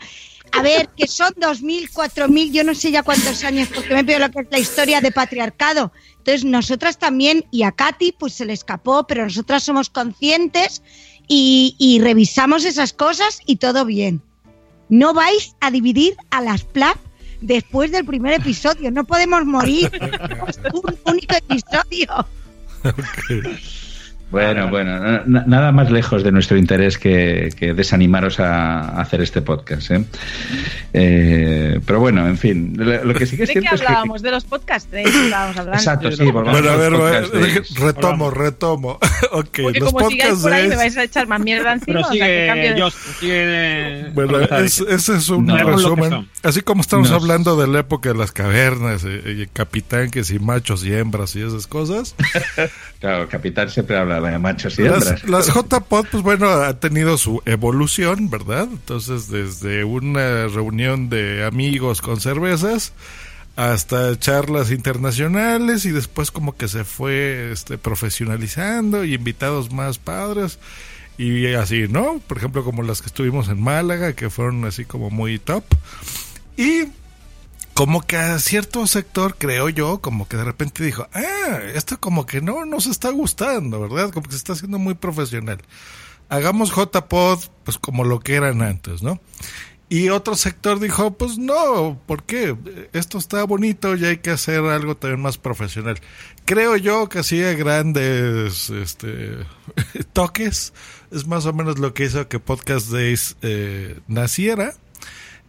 A 0.57 0.63
ver, 0.63 0.89
que 0.97 1.07
son 1.07 1.33
2.000, 1.35 1.91
4.000, 1.91 2.53
yo 2.53 2.65
no 2.65 2.75
sé 2.75 2.91
ya 2.91 3.03
cuántos 3.03 3.43
años, 3.45 3.69
porque 3.75 3.95
me 3.95 4.03
veo 4.03 4.19
lo 4.19 4.31
que 4.31 4.41
es 4.41 4.47
la 4.51 4.59
historia 4.59 5.01
de 5.01 5.11
patriarcado. 5.11 5.93
Entonces, 6.19 6.45
nosotras 6.45 6.99
también, 6.99 7.45
y 7.51 7.65
a 7.65 7.73
Katy, 7.73 8.13
pues 8.13 8.35
se 8.35 8.45
le 8.45 8.53
escapó, 8.53 9.07
pero 9.07 9.25
nosotras 9.25 9.65
somos 9.65 9.91
conscientes 9.91 10.83
y, 11.27 11.75
y 11.79 12.01
revisamos 12.01 12.65
esas 12.65 12.93
cosas 12.93 13.41
y 13.47 13.57
todo 13.57 13.85
bien. 13.85 14.23
No 14.89 15.13
vais 15.13 15.57
a 15.61 15.71
dividir 15.71 16.17
a 16.31 16.41
las 16.41 16.65
PLAP 16.65 16.99
después 17.41 17.91
del 17.91 18.05
primer 18.05 18.35
episodio, 18.35 18.91
no 18.91 19.05
podemos 19.05 19.45
morir. 19.45 19.91
Un 20.73 20.99
único 21.05 21.35
episodio. 21.37 22.27
Bueno, 24.35 24.69
bueno, 24.69 24.99
na- 25.01 25.23
na- 25.27 25.45
nada 25.47 25.73
más 25.73 25.91
lejos 25.91 26.23
de 26.25 26.33
nuestro 26.33 26.57
interés 26.57 26.99
que, 26.99 27.51
que 27.57 27.73
desanimaros 27.75 28.41
a, 28.41 28.81
a 28.81 29.01
hacer 29.01 29.21
este 29.21 29.43
podcast. 29.43 29.91
¿eh? 29.93 30.05
Eh, 30.93 31.81
pero 31.87 32.01
bueno, 32.01 32.27
en 32.27 32.39
fin, 32.39 32.75
lo, 32.77 33.05
lo 33.05 33.15
que 33.15 33.27
sí 33.27 33.37
que 33.37 33.45
es 33.45 33.49
¿De 33.49 33.55
qué 33.55 33.61
cierto 33.61 33.75
es 33.77 33.81
que... 33.81 33.87
hablábamos? 33.87 34.23
De 34.23 34.31
los 34.31 34.45
podcasts 34.45 34.91
de 34.91 35.03
estábamos 35.03 35.57
hablando. 35.57 35.79
Exacto, 35.79 36.13
sí, 36.13 36.25
volvamos 36.25 36.53
Bueno, 36.53 36.71
a 36.71 36.73
los 36.77 36.81
ver, 36.81 36.93
podcasts 36.93 37.31
a 37.35 37.39
ver, 37.39 37.47
de- 37.53 37.61
deje- 37.61 37.81
retomo, 37.85 38.31
retomo. 38.31 38.91
ok, 39.33 39.49
Porque 39.63 39.81
los 39.81 39.93
como 39.93 40.11
sigáis 40.11 40.35
por 40.41 40.53
ahí 40.53 40.63
de... 40.65 40.69
me 40.71 40.77
vais 40.77 40.97
a 40.97 41.03
echar 41.05 41.27
más 41.27 41.41
mierda 41.41 41.73
encima. 41.75 41.85
pero 41.87 42.09
o 42.09 42.13
sea, 42.13 42.27
que 42.27 42.47
cambio 42.47 42.91
sigue, 42.91 43.33
de- 43.47 43.99
sigue. 44.03 44.11
Bueno, 44.15 44.41
es- 44.41 44.81
ese 44.81 45.17
es 45.17 45.29
un 45.29 45.47
No, 45.47 45.57
resumen. 45.57 46.29
Así 46.43 46.61
como 46.61 46.81
estamos 46.83 47.11
Nos- 47.11 47.23
hablando 47.23 47.57
de 47.57 47.67
la 47.67 47.81
época 47.81 48.11
de 48.11 48.17
las 48.19 48.33
cavernas, 48.33 49.05
eh, 49.05 49.43
y 49.43 49.47
capitanques 49.47 50.31
y 50.31 50.39
machos 50.39 50.85
y 50.85 50.93
hembras 50.95 51.35
y 51.37 51.43
esas 51.43 51.67
cosas, 51.67 52.15
Claro, 53.01 53.23
el 53.25 53.29
capitán 53.29 53.69
siempre 53.69 53.97
habla 53.99 54.19
de 54.31 54.39
machos 54.39 54.79
y 54.79 54.83
las, 54.83 55.07
hembras. 55.07 55.25
las 55.25 55.55
JPod, 55.55 56.07
pues 56.11 56.23
bueno, 56.23 56.49
ha 56.49 56.79
tenido 56.79 57.19
su 57.19 57.43
evolución, 57.45 58.31
¿verdad? 58.31 58.69
Entonces, 58.71 59.29
desde 59.29 59.85
una 59.85 60.47
reunión 60.49 61.09
de 61.09 61.45
amigos 61.45 62.01
con 62.03 62.21
cervezas 62.21 62.93
hasta 63.57 64.19
charlas 64.19 64.71
internacionales 64.71 65.85
y 65.85 65.91
después 65.91 66.31
como 66.31 66.57
que 66.57 66.67
se 66.69 66.85
fue 66.85 67.53
este, 67.53 67.79
profesionalizando 67.79 69.05
y 69.05 69.15
invitados 69.15 69.73
más 69.73 69.99
padres 69.99 70.59
y 71.17 71.47
así, 71.55 71.87
¿no? 71.89 72.21
Por 72.27 72.39
ejemplo, 72.39 72.65
como 72.65 72.83
las 72.83 73.01
que 73.01 73.07
estuvimos 73.07 73.49
en 73.49 73.63
Málaga, 73.63 74.15
que 74.15 74.31
fueron 74.31 74.65
así 74.65 74.85
como 74.85 75.11
muy 75.11 75.39
top. 75.39 75.65
Y 76.57 76.87
como 77.75 78.03
que 78.03 78.17
a 78.17 78.39
cierto 78.39 78.87
sector, 78.87 79.37
creo 79.37 79.69
yo, 79.69 80.01
como 80.01 80.29
que 80.29 80.37
de 80.37 80.45
repente 80.45 80.85
dijo, 80.85 81.09
ah, 81.13 81.59
esto 81.75 81.99
como 82.01 82.25
que 82.25 82.41
no 82.41 82.65
nos 82.65 82.87
está 82.87 83.11
gustando, 83.11 83.81
¿verdad? 83.81 84.11
Como 84.13 84.27
que 84.27 84.33
se 84.33 84.39
está 84.39 84.53
haciendo 84.53 84.79
muy 84.79 84.95
profesional. 84.95 85.59
Hagamos 86.29 86.75
JPod, 86.75 87.41
pues 87.65 87.79
como 87.79 88.05
lo 88.05 88.21
que 88.21 88.37
eran 88.37 88.63
antes, 88.63 89.03
¿no? 89.03 89.21
Y 89.89 90.09
otro 90.09 90.35
sector 90.35 90.81
dijo, 90.81 91.13
pues 91.13 91.37
no, 91.37 92.01
¿por 92.07 92.23
qué? 92.23 92.57
Esto 92.93 93.19
está 93.19 93.45
bonito 93.45 93.95
y 93.97 94.05
hay 94.05 94.17
que 94.17 94.31
hacer 94.31 94.65
algo 94.65 94.97
también 94.97 95.21
más 95.21 95.37
profesional. 95.37 96.01
Creo 96.47 96.77
yo 96.77 97.09
que 97.09 97.19
así 97.19 97.43
a 97.43 97.53
grandes 97.53 98.71
este, 98.71 99.37
toques 100.13 100.73
es 101.11 101.27
más 101.27 101.45
o 101.47 101.53
menos 101.53 101.79
lo 101.79 101.93
que 101.93 102.05
hizo 102.05 102.29
que 102.29 102.41
Podcast 102.41 102.91
Days 102.91 103.37
eh, 103.43 104.01
naciera. 104.09 104.75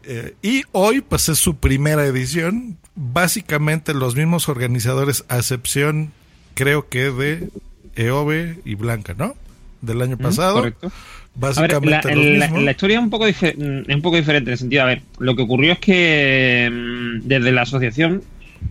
Eh, 0.07 0.33
y 0.41 0.63
hoy, 0.71 1.01
pues 1.01 1.29
es 1.29 1.37
su 1.39 1.57
primera 1.57 2.05
edición. 2.05 2.77
Básicamente 2.95 3.93
los 3.93 4.15
mismos 4.15 4.47
organizadores, 4.49 5.25
a 5.29 5.37
excepción, 5.37 6.11
creo 6.53 6.87
que 6.89 7.11
de 7.11 7.49
EOB 7.95 8.57
y 8.65 8.75
Blanca, 8.75 9.13
¿no? 9.17 9.35
Del 9.81 10.01
año 10.01 10.17
pasado. 10.17 10.55
correcto. 10.57 10.87
Ver, 10.87 10.95
Básicamente 11.35 12.09
la, 12.09 12.15
los 12.15 12.25
la- 12.25 12.45
mismos. 12.47 12.63
la 12.63 12.71
historia 12.71 12.97
es 12.97 13.03
un 13.03 13.09
poco 13.09 13.27
dife- 13.27 13.55
mm, 13.57 13.89
es 13.89 13.95
un 13.95 14.01
poco 14.01 14.15
diferente 14.15 14.49
en 14.49 14.53
el 14.53 14.57
sentido, 14.57 14.83
a 14.83 14.85
ver, 14.85 15.01
lo 15.19 15.35
que 15.35 15.41
ocurrió 15.41 15.73
es 15.73 15.79
que 15.79 16.69
mm, 16.71 17.27
desde 17.27 17.51
la 17.51 17.63
asociación 17.63 18.23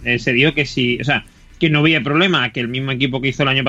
eh, 0.05 0.19
se 0.19 0.33
dio 0.33 0.55
que 0.55 0.65
si, 0.65 0.99
o 1.01 1.05
sea, 1.05 1.27
que 1.61 1.69
no 1.69 1.81
había 1.81 2.03
problema, 2.03 2.51
que 2.53 2.61
el 2.61 2.69
mismo 2.69 2.91
equipo 2.93 3.21
que 3.21 3.29
hizo 3.29 3.43
el 3.43 3.49
año 3.51 3.63
With 3.65 3.69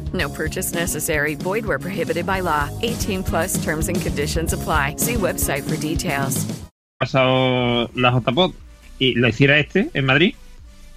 No 0.13 0.27
purchase 0.29 0.73
necessary. 0.73 1.35
Void 1.35 1.65
where 1.65 1.79
prohibited 1.79 2.25
by 2.25 2.39
law. 2.41 2.69
18 2.81 3.23
plus 3.23 3.63
terms 3.63 3.87
and 3.87 4.01
conditions 4.01 4.53
apply. 4.53 4.95
See 4.97 5.13
website 5.19 5.69
for 5.69 5.77
details. 5.77 6.47
pasado 7.01 7.89
la 7.95 8.11
JPod 8.11 8.53
y 8.99 9.15
lo 9.15 9.27
hiciera 9.27 9.57
este 9.57 9.89
en 9.95 10.05
Madrid, 10.05 10.35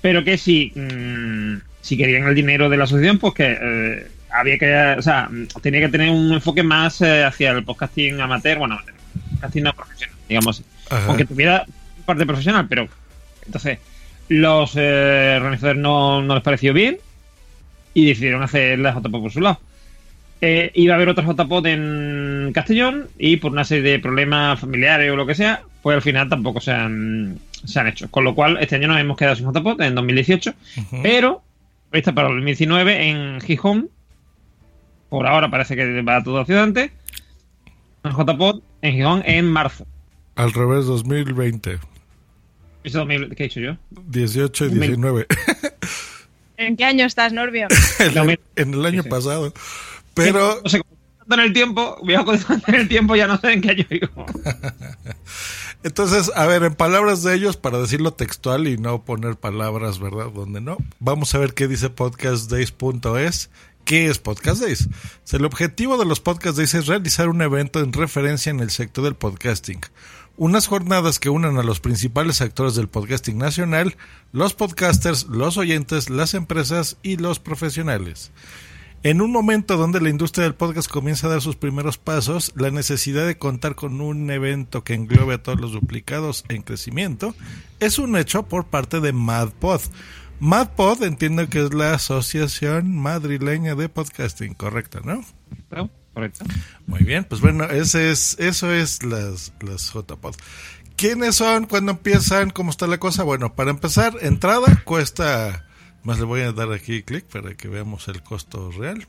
pero 0.02 0.22
que 0.22 0.36
si, 0.36 0.70
mm, 0.74 1.62
si 1.80 1.96
querían 1.96 2.28
el 2.28 2.34
dinero 2.34 2.68
de 2.68 2.76
la 2.76 2.84
asociación, 2.84 3.18
pues 3.18 3.32
que 3.32 3.56
eh, 3.58 4.06
había 4.30 4.58
que, 4.58 4.96
o 4.98 5.00
sea, 5.00 5.30
tenía 5.62 5.80
que 5.80 5.88
tener 5.88 6.10
un 6.10 6.34
enfoque 6.34 6.62
más 6.62 7.00
eh, 7.00 7.24
hacia 7.24 7.52
el 7.52 7.64
podcasting 7.64 8.20
amateur, 8.20 8.58
bueno, 8.58 8.78
podcasting 9.32 9.62
no 9.64 9.72
profesional, 9.72 10.16
digamos 10.28 10.60
así. 10.60 10.68
Ajá. 10.90 11.06
Aunque 11.06 11.24
tuviera 11.24 11.64
parte 12.04 12.26
profesional, 12.26 12.66
pero 12.68 12.86
entonces 13.46 13.78
los 14.28 14.72
eh, 14.76 15.36
organizadores 15.38 15.80
no, 15.80 16.20
no 16.20 16.34
les 16.34 16.42
pareció 16.42 16.74
bien 16.74 16.98
y 17.94 18.06
decidieron 18.06 18.42
hacer 18.42 18.78
la 18.78 18.92
JPod 18.92 19.22
por 19.22 19.32
su 19.32 19.40
lado. 19.40 19.60
Eh, 20.40 20.72
iba 20.74 20.92
a 20.92 20.96
haber 20.96 21.08
otra 21.08 21.24
JPod 21.24 21.66
en 21.66 22.50
Castellón 22.52 23.08
y 23.18 23.38
por 23.38 23.52
una 23.52 23.64
serie 23.64 23.92
de 23.92 23.98
problemas 23.98 24.60
familiares 24.60 25.10
o 25.10 25.16
lo 25.16 25.26
que 25.26 25.34
sea, 25.34 25.62
pues 25.80 25.94
al 25.94 26.02
final 26.02 26.28
tampoco 26.28 26.60
se 26.60 26.72
han, 26.72 27.38
se 27.64 27.80
han 27.80 27.86
hecho. 27.86 28.10
Con 28.10 28.24
lo 28.24 28.34
cual, 28.34 28.58
este 28.60 28.76
año 28.76 28.88
nos 28.88 29.00
hemos 29.00 29.16
quedado 29.16 29.36
sin 29.36 29.50
JPod 29.50 29.80
en 29.80 29.94
2018, 29.94 30.54
pero 31.02 31.42
esta 31.92 32.12
para 32.12 32.28
el 32.28 32.34
2019 32.34 33.08
en 33.08 33.40
Gijón. 33.40 33.88
Por 35.08 35.26
ahora 35.26 35.50
parece 35.50 35.76
que 35.76 36.02
va 36.02 36.22
todo 36.22 36.40
hacia 36.40 36.56
adelante. 36.56 36.90
En 38.02 38.10
JPod 38.10 38.60
en 38.82 38.92
Gijón 38.92 39.22
en 39.24 39.46
marzo. 39.46 39.86
Al 40.34 40.52
revés, 40.52 40.86
2020. 40.86 41.78
Eso 42.82 42.98
2000 42.98 43.34
¿Qué 43.34 43.44
he 43.44 43.46
dicho 43.46 43.60
yo? 43.60 43.76
18 44.08 44.66
y 44.66 44.68
19. 44.70 45.26
¿En 46.56 46.76
qué 46.76 46.84
año 46.84 47.06
estás, 47.06 47.32
Norbio? 47.32 47.68
en, 47.98 48.30
el, 48.30 48.40
en 48.56 48.74
el 48.74 48.86
año 48.86 49.04
pasado. 49.04 49.52
Pero. 50.14 50.60
No 50.62 50.70
sé, 50.70 50.80
en 51.30 51.40
el 51.40 51.52
tiempo, 51.52 51.98
viajo 52.04 52.32
en 52.34 52.74
el 52.74 52.88
tiempo, 52.88 53.16
ya 53.16 53.26
no 53.26 53.38
sé 53.38 53.52
en 53.52 53.60
qué 53.60 53.70
año 53.70 53.84
vivo. 53.88 54.26
Entonces, 55.82 56.30
a 56.34 56.46
ver, 56.46 56.62
en 56.62 56.74
palabras 56.74 57.22
de 57.22 57.34
ellos, 57.34 57.56
para 57.56 57.78
decirlo 57.78 58.12
textual 58.12 58.66
y 58.68 58.78
no 58.78 59.04
poner 59.04 59.36
palabras, 59.36 59.98
¿verdad? 59.98 60.30
Donde 60.34 60.60
no. 60.60 60.78
Vamos 60.98 61.34
a 61.34 61.38
ver 61.38 61.54
qué 61.54 61.68
dice 61.68 61.90
podcastdays.es. 61.90 63.50
¿Qué 63.84 64.06
es 64.06 64.18
Podcast 64.18 64.62
Days? 64.62 64.88
El 65.30 65.44
objetivo 65.44 65.98
de 65.98 66.06
los 66.06 66.18
Podcast 66.18 66.56
Days 66.56 66.72
es 66.72 66.86
realizar 66.86 67.28
un 67.28 67.42
evento 67.42 67.80
en 67.80 67.92
referencia 67.92 68.48
en 68.48 68.60
el 68.60 68.70
sector 68.70 69.04
del 69.04 69.14
podcasting. 69.14 69.80
Unas 70.36 70.66
jornadas 70.66 71.20
que 71.20 71.30
unan 71.30 71.58
a 71.58 71.62
los 71.62 71.78
principales 71.78 72.40
actores 72.40 72.74
del 72.74 72.88
podcasting 72.88 73.38
nacional, 73.38 73.96
los 74.32 74.52
podcasters, 74.52 75.26
los 75.28 75.56
oyentes, 75.56 76.10
las 76.10 76.34
empresas 76.34 76.96
y 77.04 77.18
los 77.18 77.38
profesionales. 77.38 78.32
En 79.04 79.20
un 79.20 79.30
momento 79.30 79.76
donde 79.76 80.00
la 80.00 80.08
industria 80.08 80.42
del 80.44 80.56
podcast 80.56 80.90
comienza 80.90 81.28
a 81.28 81.30
dar 81.30 81.40
sus 81.40 81.54
primeros 81.54 81.98
pasos, 81.98 82.52
la 82.56 82.72
necesidad 82.72 83.26
de 83.26 83.38
contar 83.38 83.76
con 83.76 84.00
un 84.00 84.28
evento 84.28 84.82
que 84.82 84.94
englobe 84.94 85.34
a 85.34 85.42
todos 85.42 85.60
los 85.60 85.70
duplicados 85.70 86.44
en 86.48 86.62
crecimiento 86.62 87.34
es 87.78 88.00
un 88.00 88.16
hecho 88.16 88.44
por 88.44 88.64
parte 88.66 88.98
de 89.00 89.12
MadPod. 89.12 89.82
MadPod 90.40 91.04
entiendo 91.04 91.48
que 91.48 91.64
es 91.64 91.72
la 91.72 91.94
Asociación 91.94 92.96
Madrileña 92.96 93.76
de 93.76 93.88
Podcasting, 93.88 94.54
correcto, 94.54 95.00
¿no? 95.04 95.24
Correcto. 96.14 96.44
Muy 96.86 97.00
bien, 97.02 97.24
pues 97.24 97.40
bueno, 97.40 97.64
ese 97.64 98.10
es, 98.10 98.36
eso 98.38 98.72
es 98.72 99.02
las, 99.02 99.52
las 99.60 99.92
JPod. 99.92 100.34
¿Quiénes 100.96 101.34
son? 101.34 101.66
¿Cuándo 101.66 101.92
empiezan? 101.92 102.50
¿Cómo 102.50 102.70
está 102.70 102.86
la 102.86 102.98
cosa? 102.98 103.24
Bueno, 103.24 103.54
para 103.54 103.70
empezar, 103.70 104.14
entrada 104.20 104.82
cuesta, 104.84 105.66
más 106.04 106.18
le 106.18 106.24
voy 106.24 106.42
a 106.42 106.52
dar 106.52 106.72
aquí 106.72 107.02
clic 107.02 107.24
para 107.24 107.54
que 107.54 107.68
veamos 107.68 108.06
el 108.08 108.22
costo 108.22 108.70
real, 108.70 109.06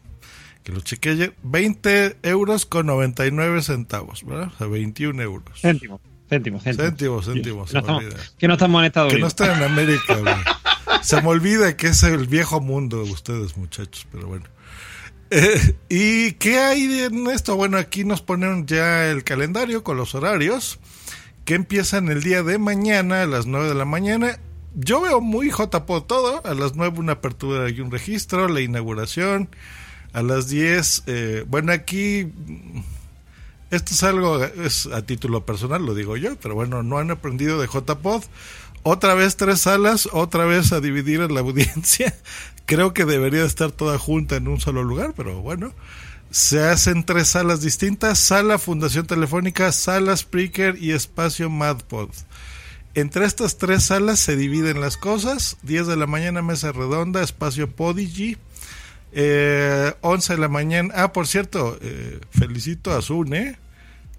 que 0.64 0.72
lo 0.72 0.82
chequee, 0.82 1.34
20 1.44 2.18
euros 2.24 2.66
con 2.66 2.88
99 2.88 3.62
centavos, 3.62 4.26
¿verdad? 4.26 4.52
O 4.56 4.58
sea, 4.58 4.68
21 4.68 5.22
euros. 5.22 5.62
Céntimos, 5.62 6.02
céntimos, 6.28 6.64
céntimos. 6.64 6.88
Céntimos, 6.88 7.26
céntimos, 7.26 7.70
Que 7.70 7.76
no, 7.76 7.82
se 7.82 7.88
me 7.88 7.94
estamos, 7.94 8.04
olvida. 8.04 8.24
que 8.40 8.48
no 8.48 8.54
estamos 8.54 8.80
en 8.80 8.86
Estados 8.86 9.14
Que 9.14 9.20
no 9.20 9.28
están 9.28 9.58
en 9.58 9.64
América. 9.64 10.18
Se 11.04 11.22
me 11.22 11.28
olvida 11.28 11.78
que 11.78 11.88
es 11.88 12.02
el 12.02 12.26
viejo 12.26 12.62
mundo 12.62 13.04
de 13.04 13.12
ustedes, 13.12 13.58
muchachos, 13.58 14.08
pero 14.12 14.26
bueno. 14.26 14.46
¿Y 15.90 16.34
qué 16.34 16.60
hay 16.60 17.02
en 17.02 17.28
esto? 17.28 17.56
Bueno, 17.56 17.78
aquí 17.78 18.04
nos 18.04 18.22
ponen 18.22 18.66
ya 18.66 19.10
el 19.10 19.24
calendario 19.24 19.84
con 19.84 19.98
los 19.98 20.16
horarios 20.16 20.80
que 21.44 21.56
empiezan 21.56 22.10
el 22.10 22.24
día 22.24 22.42
de 22.42 22.58
mañana 22.58 23.24
a 23.24 23.26
las 23.26 23.46
9 23.46 23.68
de 23.68 23.76
la 23.76 23.86
mañana. 23.86 24.40
Yo 24.76 25.02
veo 25.02 25.22
muy 25.22 25.50
JPO 25.52 26.04
todo. 26.04 26.42
A 26.46 26.54
las 26.54 26.76
9 26.76 27.00
una 27.00 27.14
apertura 27.14 27.70
y 27.70 27.80
un 27.82 27.92
registro, 27.92 28.48
la 28.48 28.62
inauguración. 28.62 29.50
A 30.14 30.22
las 30.22 30.48
10, 30.48 31.04
eh, 31.08 31.46
bueno, 31.48 31.74
aquí 31.74 32.32
esto 33.72 33.94
es 33.94 34.04
algo, 34.04 34.42
es 34.42 34.88
a 34.88 35.06
título 35.06 35.46
personal, 35.46 35.86
lo 35.86 35.94
digo 35.94 36.16
yo, 36.16 36.38
pero 36.38 36.56
bueno, 36.56 36.84
no 36.84 36.98
han 36.98 37.12
aprendido 37.12 37.60
de 37.60 37.68
JPod. 37.68 38.24
Otra 38.84 39.16
vez 39.16 39.36
tres 39.36 39.62
salas, 39.62 40.08
otra 40.14 40.46
vez 40.46 40.72
a 40.72 40.80
dividir 40.80 41.22
a 41.22 41.28
la 41.28 41.40
audiencia. 41.42 42.16
Creo 42.66 42.94
que 42.94 43.06
debería 43.06 43.44
estar 43.44 43.72
toda 43.72 43.98
junta 44.00 44.38
en 44.38 44.48
un 44.48 44.60
solo 44.60 44.84
lugar, 44.84 45.14
pero 45.16 45.42
bueno. 45.42 45.74
Se 46.32 46.62
hacen 46.68 47.06
tres 47.06 47.30
salas 47.30 47.62
distintas, 47.62 48.20
sala 48.20 48.58
Fundación 48.58 49.08
Telefónica, 49.08 49.72
sala 49.72 50.18
Spreaker 50.18 50.78
y 50.82 50.92
espacio 50.92 51.50
MadPod. 51.50 52.10
Entre 52.96 53.26
estas 53.26 53.58
tres 53.58 53.84
salas 53.84 54.20
se 54.20 54.36
dividen 54.36 54.82
las 54.82 54.98
cosas. 54.98 55.58
10 55.64 55.88
de 55.88 55.98
la 55.98 56.08
mañana, 56.08 56.42
mesa 56.42 56.72
redonda, 56.72 57.22
espacio 57.22 57.70
Podigy. 57.70 58.38
Eh, 59.12 59.94
11 60.02 60.34
de 60.34 60.40
la 60.40 60.50
mañana. 60.50 60.94
Ah, 60.96 61.14
por 61.14 61.28
cierto, 61.28 61.78
eh, 61.82 62.20
felicito 62.32 62.92
a 62.92 63.02
Zune, 63.02 63.58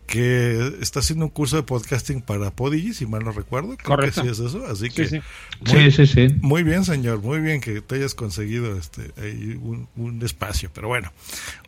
que 0.07 0.77
está 0.81 1.01
haciendo 1.01 1.25
un 1.27 1.31
curso 1.31 1.57
de 1.57 1.63
podcasting 1.63 2.23
para 2.23 2.51
Podigy, 2.51 2.95
si 2.95 3.07
mal 3.07 3.25
no 3.25 3.33
recuerdo. 3.33 3.77
Creo 3.77 3.97
Correcto. 3.97 4.23
que 4.23 4.29
sí 4.29 4.33
es 4.33 4.39
eso. 4.49 4.65
Así 4.67 4.87
Sí, 4.87 4.91
que. 4.95 5.07
sí. 5.09 5.21
Muy, 5.61 5.91
Sí, 5.91 5.91
sí, 5.91 6.07
sí. 6.07 6.35
Muy 6.41 6.63
bien, 6.63 6.85
señor. 6.85 7.21
Muy 7.21 7.41
bien 7.41 7.61
que 7.61 7.81
te 7.81 7.97
hayas 7.97 8.15
conseguido 8.15 8.77
este 8.79 9.11
ahí 9.21 9.59
un, 9.61 9.89
un 9.97 10.23
espacio. 10.25 10.71
Pero 10.73 10.89
bueno, 10.89 11.13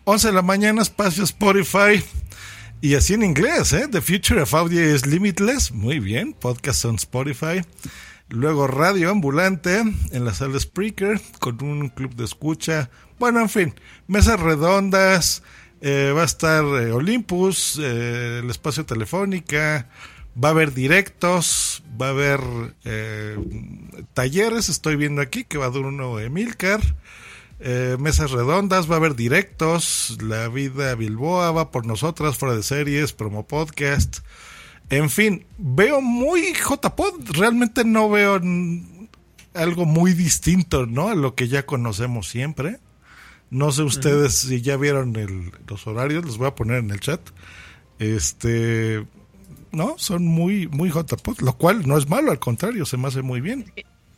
11 0.05 0.29
de 0.29 0.35
la 0.35 0.43
mañana, 0.43 0.83
espacio 0.83 1.25
Spotify. 1.25 2.03
Y 2.81 2.95
así 2.95 3.15
en 3.15 3.25
inglés, 3.25 3.73
¿eh? 3.73 3.89
The 3.91 4.01
Future 4.01 4.43
of 4.43 4.55
Audio 4.55 4.95
is 4.95 5.05
Limitless. 5.05 5.73
Muy 5.73 5.99
bien. 5.99 6.33
Podcast 6.33 6.85
on 6.85 6.95
Spotify. 6.95 7.63
Luego 8.29 8.67
Radio 8.67 9.11
Ambulante 9.11 9.79
en 9.79 10.25
la 10.25 10.35
sala 10.35 10.61
Spreaker 10.61 11.21
con 11.41 11.63
un 11.65 11.89
club 11.89 12.15
de 12.15 12.25
escucha. 12.25 12.91
Bueno, 13.19 13.41
en 13.41 13.49
fin, 13.49 13.75
mesas 14.07 14.39
redondas. 14.39 15.43
Eh, 15.81 16.13
va 16.15 16.23
a 16.23 16.27
estar 16.27 16.65
eh, 16.65 16.93
Olympus, 16.93 17.79
eh, 17.83 18.41
el 18.43 18.51
espacio 18.51 18.85
Telefónica. 18.85 19.89
Va 20.41 20.49
a 20.49 20.53
haber 20.53 20.73
directos, 20.73 21.83
va 22.01 22.07
a 22.07 22.11
haber 22.11 22.41
eh, 22.85 23.37
talleres, 24.15 24.69
estoy 24.69 24.95
viendo 24.95 25.21
aquí 25.21 25.43
que 25.43 25.59
va 25.59 25.67
a 25.67 25.71
dar 25.71 25.81
uno 25.81 26.21
Emilcar, 26.21 26.81
eh, 27.59 27.97
mesas 27.99 28.31
redondas, 28.31 28.89
va 28.89 28.95
a 28.95 28.99
haber 28.99 29.17
directos, 29.17 30.17
La 30.23 30.47
Vida 30.47 30.95
Bilboa 30.95 31.51
va 31.51 31.73
por 31.73 31.87
nosotras, 31.87 32.37
fuera 32.37 32.55
de 32.55 32.63
series, 32.63 33.13
promo 33.13 33.49
podcast. 33.49 34.19
En 34.91 35.11
fin, 35.11 35.45
veo 35.59 36.01
muy 36.01 36.53
JPod, 36.53 37.31
realmente 37.31 37.85
no 37.85 38.09
veo 38.09 38.41
algo 39.55 39.87
muy 39.87 40.13
distinto, 40.13 40.87
¿no? 40.87 41.09
A 41.09 41.17
lo 41.17 41.35
que 41.35 41.49
ya 41.49 41.67
conocemos 41.67 42.29
siempre. 42.29 42.79
No 43.51 43.73
sé 43.73 43.83
ustedes 43.83 44.35
si 44.35 44.61
ya 44.61 44.77
vieron 44.77 45.17
el- 45.17 45.51
los 45.69 45.87
horarios, 45.87 46.25
los 46.25 46.37
voy 46.39 46.49
a 46.49 46.55
poner 46.55 46.79
en 46.79 46.91
el 46.91 47.01
chat. 47.01 47.21
Este, 47.99 49.05
no, 49.73 49.95
son 49.99 50.25
muy, 50.27 50.69
muy 50.69 50.91
JPod, 50.91 51.41
lo 51.41 51.55
cual 51.55 51.87
no 51.87 51.97
es 51.99 52.09
malo, 52.09 52.31
al 52.31 52.39
contrario, 52.39 52.85
se 52.87 52.97
me 52.97 53.09
hace 53.09 53.23
muy 53.23 53.41
bien. 53.41 53.65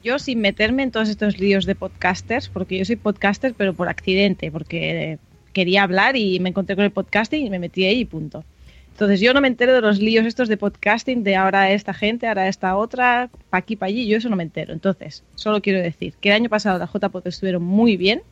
Yo 0.03 0.19
sin 0.19 0.41
meterme 0.41 0.83
en 0.83 0.91
todos 0.91 1.09
estos 1.09 1.39
líos 1.39 1.67
de 1.67 1.75
podcasters, 1.75 2.49
porque 2.49 2.79
yo 2.79 2.85
soy 2.85 2.97
podcaster, 2.97 3.55
pero 3.57 3.75
por 3.75 3.89
accidente, 3.89 4.51
porque 4.51 5.13
eh, 5.13 5.19
quería 5.53 5.83
hablar 5.83 6.17
y 6.17 6.41
me 6.41 6.49
encontré 6.51 6.75
con 6.75 6.85
el 6.85 6.91
podcasting 6.91 7.47
y 7.47 7.51
me 7.51 7.59
metí 7.59 7.85
ahí 7.85 8.01
y 8.01 8.05
punto. 8.05 8.45
Entonces 8.93 9.21
yo 9.21 9.33
no 9.33 9.41
me 9.41 9.49
entero 9.49 9.73
de 9.75 9.81
los 9.81 9.99
líos 9.99 10.27
estos 10.27 10.49
de 10.49 10.57
podcasting, 10.57 11.23
de 11.23 11.37
ahora 11.37 11.71
esta 11.73 11.95
gente, 11.95 12.27
ahora 12.29 12.49
esta 12.49 12.77
otra, 12.77 13.31
pa' 13.49 13.59
aquí, 13.59 13.77
pa' 13.77 13.87
allí, 13.87 14.07
yo 14.07 14.19
eso 14.19 14.29
no 14.29 14.37
me 14.37 14.43
entero. 14.43 14.73
Entonces, 14.75 15.23
solo 15.37 15.63
quiero 15.63 15.81
decir 15.81 16.15
que 16.21 16.29
el 16.31 16.35
año 16.35 16.49
pasado 16.51 16.79
las 16.79 16.91
JPod 16.93 17.27
estuvieron 17.27 17.63
muy 17.63 17.97
bien, 17.97 18.23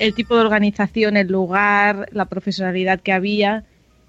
el 0.00 0.14
tipo 0.14 0.34
de 0.34 0.40
organización, 0.42 1.16
el 1.16 1.28
lugar, 1.28 2.08
la 2.12 2.24
profesionalidad 2.26 3.00
que 3.00 3.12
había 3.12 3.64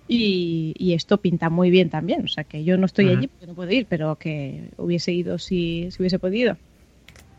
y, 0.07 0.73
y 0.77 0.93
esto 0.93 1.21
pinta 1.21 1.49
muy 1.49 1.69
bien 1.69 1.89
también. 1.89 2.23
O 2.25 2.27
sea 2.27 2.43
que 2.43 2.63
yo 2.63 2.77
no 2.77 2.85
estoy 2.85 3.09
allí 3.09 3.27
porque 3.27 3.47
no 3.47 3.53
puedo 3.53 3.71
ir, 3.71 3.85
pero 3.87 4.15
que 4.17 4.69
hubiese 4.77 5.11
ido 5.11 5.37
si, 5.37 5.89
si 5.91 6.01
hubiese 6.01 6.19
podido. 6.19 6.57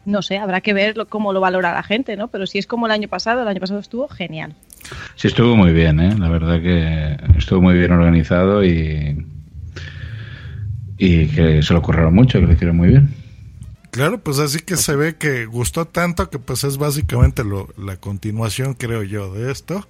No 0.04 0.20
sé, 0.22 0.38
habrá 0.38 0.60
que 0.60 0.72
ver 0.72 0.96
lo- 0.96 1.06
cómo 1.06 1.32
lo 1.32 1.40
valora 1.40 1.72
la 1.72 1.82
gente, 1.82 2.16
¿no? 2.16 2.28
Pero 2.28 2.46
si 2.46 2.58
es 2.58 2.66
como 2.66 2.86
el 2.86 2.92
año 2.92 3.08
pasado, 3.08 3.42
el 3.42 3.48
año 3.48 3.60
pasado 3.60 3.80
estuvo 3.80 4.08
genial. 4.08 4.54
Sí, 5.16 5.28
estuvo 5.28 5.54
muy 5.56 5.72
bien, 5.72 6.00
¿eh? 6.00 6.14
La 6.18 6.28
verdad 6.28 6.60
que 6.60 7.16
estuvo 7.38 7.60
muy 7.62 7.74
bien 7.74 7.92
organizado 7.92 8.64
y, 8.64 9.24
y 10.98 11.26
que 11.28 11.62
se 11.62 11.72
lo 11.72 11.82
curraron 11.82 12.14
mucho, 12.14 12.40
que 12.40 12.46
lo 12.46 12.52
hicieron 12.52 12.76
muy 12.76 12.88
bien. 12.88 13.08
Claro, 13.92 14.18
pues 14.18 14.38
así 14.40 14.58
que 14.60 14.76
se 14.76 14.96
ve 14.96 15.16
que 15.16 15.44
gustó 15.46 15.84
tanto 15.84 16.28
que 16.30 16.38
pues 16.40 16.64
es 16.64 16.78
básicamente 16.78 17.44
lo, 17.44 17.68
la 17.76 17.96
continuación, 17.98 18.72
creo 18.74 19.02
yo, 19.04 19.32
de 19.32 19.52
esto. 19.52 19.86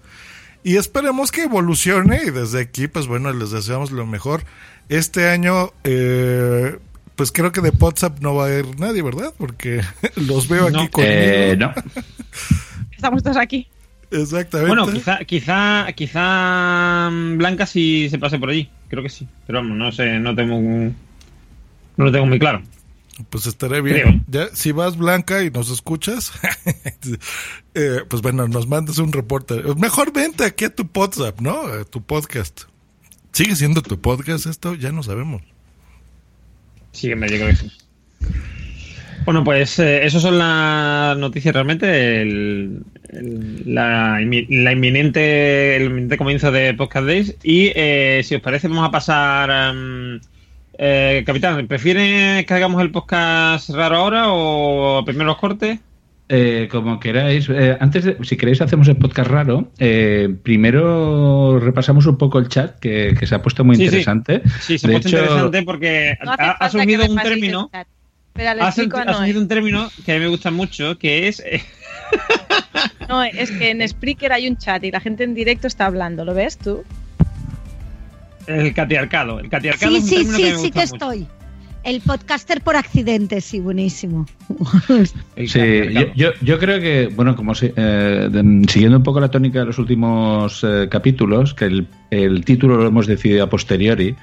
Y 0.65 0.77
esperemos 0.77 1.31
que 1.33 1.45
evolucione 1.45 2.21
y 2.27 2.31
desde 2.31 2.61
aquí, 2.61 2.89
pues 2.89 3.07
bueno, 3.07 3.33
les 3.33 3.51
deseamos 3.53 3.91
lo 3.93 4.05
mejor. 4.07 4.43
Este 4.89 5.29
año, 5.29 5.73
eh, 5.85 6.79
pues 7.17 7.31
creo 7.33 7.53
que 7.53 7.61
de 7.61 7.71
WhatsApp 7.71 8.19
no 8.21 8.35
va 8.35 8.47
a 8.47 8.59
ir 8.59 8.79
nadie, 8.79 9.03
¿verdad? 9.03 9.33
Porque 9.39 9.81
los 10.17 10.49
veo 10.49 10.65
aquí 10.67 10.73
No. 10.77 10.91
conmigo. 10.91 11.13
Eh, 11.15 11.57
no. 11.57 11.73
Estamos 12.97 13.23
todos 13.23 13.37
aquí. 13.37 13.69
Exactamente. 14.11 14.75
Bueno, 14.75 14.93
quizá, 14.93 15.19
quizá, 15.25 15.87
quizá 15.95 17.09
mm, 17.11 17.39
Blanca 17.39 17.67
sí 17.67 18.09
se 18.11 18.19
pase 18.19 18.39
por 18.39 18.51
allí. 18.51 18.69
Creo 18.89 19.03
que 19.03 19.09
sí. 19.09 19.27
Pero 19.47 19.61
vamos, 19.61 19.77
no 19.77 19.91
sé, 19.93 20.19
no 20.19 20.35
tengo, 20.35 20.57
un- 20.57 20.95
no 21.97 22.05
lo 22.05 22.13
tengo 22.13 22.27
muy 22.27 22.39
claro. 22.41 22.63
Pues 23.31 23.47
estaré 23.47 23.81
bien. 23.83 24.25
Ya, 24.27 24.49
si 24.55 24.73
vas 24.73 24.97
Blanca 24.97 25.43
y 25.45 25.51
nos 25.51 25.71
escuchas, 25.71 26.33
eh, 27.75 28.01
pues 28.09 28.23
bueno, 28.23 28.49
nos 28.49 28.67
mandas 28.67 28.99
un 28.99 29.13
reporte. 29.13 29.55
Mejor 29.77 30.13
vente 30.13 30.45
aquí 30.45 30.65
a 30.65 30.75
tu 30.75 30.89
WhatsApp, 30.95 31.41
¿no? 31.41 31.61
A 31.67 31.85
tu 31.85 32.03
podcast. 32.03 32.63
¿Sigue 33.33 33.55
siendo 33.57 33.83
tu 33.83 34.01
podcast 34.01 34.47
esto? 34.47 34.75
Ya 34.75 34.93
no 34.93 35.03
sabemos. 35.03 35.43
Sí, 36.93 37.15
me 37.15 37.27
creo 37.27 37.47
que 37.49 37.57
sí. 37.57 37.73
Bueno, 39.25 39.45
pues 39.45 39.79
eh, 39.79 40.05
eso 40.05 40.19
son 40.19 40.39
las 40.39 41.17
noticias 41.17 41.55
realmente. 41.55 42.23
El, 42.23 42.83
el- 43.11 43.63
la, 43.75 44.21
inmi- 44.21 44.47
la 44.49 44.73
inminente, 44.73 45.77
el 45.77 45.85
inminente 45.85 46.19
comienzo 46.19 46.51
de 46.51 46.75
Podcast 46.75 47.07
Days. 47.07 47.37
Y 47.43 47.73
eh, 47.77 48.23
si 48.25 48.35
os 48.35 48.43
parece, 48.43 48.69
vamos 48.69 48.89
a 48.89 48.91
pasar. 48.91 49.51
Eh, 50.85 51.23
Capitán, 51.25 51.67
¿prefieres 51.69 52.45
que 52.45 52.55
hagamos 52.55 52.83
el 52.83 52.91
podcast 52.91 53.71
raro 53.71 53.97
ahora 53.97 54.25
o 54.29 55.05
primero 55.05 55.27
los 55.27 55.39
cortes? 55.39 55.79
Eh, 56.29 56.67
como 56.71 56.99
queráis, 56.99 57.49
eh, 57.51 57.77
antes 57.79 58.05
de, 58.05 58.17
si 58.23 58.37
queréis 58.37 58.61
hacemos 58.63 58.89
el 58.89 58.97
podcast 58.97 59.31
raro, 59.31 59.71
eh, 59.79 60.35
primero 60.43 61.59
repasamos 61.61 62.07
un 62.07 62.17
poco 62.17 62.39
el 62.39 62.49
chat 62.49 62.79
que, 62.81 63.15
que 63.19 63.27
se 63.27 63.35
ha 63.35 63.43
puesto 63.43 63.65
muy 63.65 63.77
Sí, 63.77 63.83
sí. 63.83 63.87
interesante. 63.87 64.43
Sí, 64.61 64.79
se 64.79 64.87
ha 64.87 64.91
De 64.91 64.95
puesto 64.97 65.09
hecho, 65.09 65.19
interesante 65.25 65.63
porque 65.63 66.17
No 66.25 66.33
ha, 66.33 66.51
ha 66.53 66.71
surgido 66.71 67.05
un 67.07 67.17
término. 67.19 67.71
Ha, 67.73 67.81
explico 68.69 68.97
ha 68.99 69.13
surgido 69.13 69.21
Noé. 69.21 69.39
un 69.39 69.49
término 69.49 69.91
que 70.07 70.13
a 70.13 70.15
mí 70.15 70.21
me 70.23 70.29
gusta 70.29 70.51
mucho, 70.51 70.97
que 70.99 71.29
es 71.29 71.41
eh, 71.41 71.63
No, 73.09 73.23
es 73.23 73.51
que 73.51 73.71
en 73.71 73.87
Spreaker 73.87 74.33
hay 74.33 74.49
un 74.49 74.57
chat 74.57 74.83
y 74.85 74.91
la 74.91 75.01
gente 75.01 75.25
en 75.25 75.35
directo 75.35 75.67
está 75.67 75.85
hablando, 75.87 76.25
¿lo 76.25 76.33
ves 76.33 76.57
tú? 76.57 76.83
El 78.47 78.75
catiarcado. 78.75 79.39
El 79.41 79.49
catiarcado 79.49 79.93
Sí, 79.93 79.97
es 79.99 80.03
un 80.05 80.09
sí, 80.09 80.15
término 80.17 80.37
que 80.37 80.45
sí, 80.45 80.53
me 80.53 80.59
sí 80.59 80.71
que 80.71 80.81
mucho. 80.81 80.95
estoy. 80.95 81.27
El 81.85 82.01
podcaster 82.01 82.61
por 82.61 82.77
accidente, 82.77 83.41
sí, 83.41 83.59
buenísimo. 83.59 84.25
Sí, 85.37 85.59
yo, 85.93 86.03
yo, 86.15 86.31
yo 86.41 86.59
creo 86.61 86.79
que, 86.81 87.09
bueno, 87.15 87.35
como 87.35 87.55
si- 87.57 87.73
eh, 87.75 88.29
de- 88.31 88.63
siguiendo 88.69 88.99
un 88.99 89.03
poco 89.03 89.19
la 89.19 89.31
tónica 89.33 89.59
de 89.61 89.65
los 89.67 89.79
últimos 89.79 90.63
eh, 90.63 90.87
capítulos, 90.89 91.55
que 91.55 91.65
el, 91.65 91.89
el 92.11 92.45
título 92.45 92.77
lo 92.77 92.87
hemos 92.87 93.09
decidido 93.09 93.43
a 93.43 93.51
posteriori, 93.51 94.15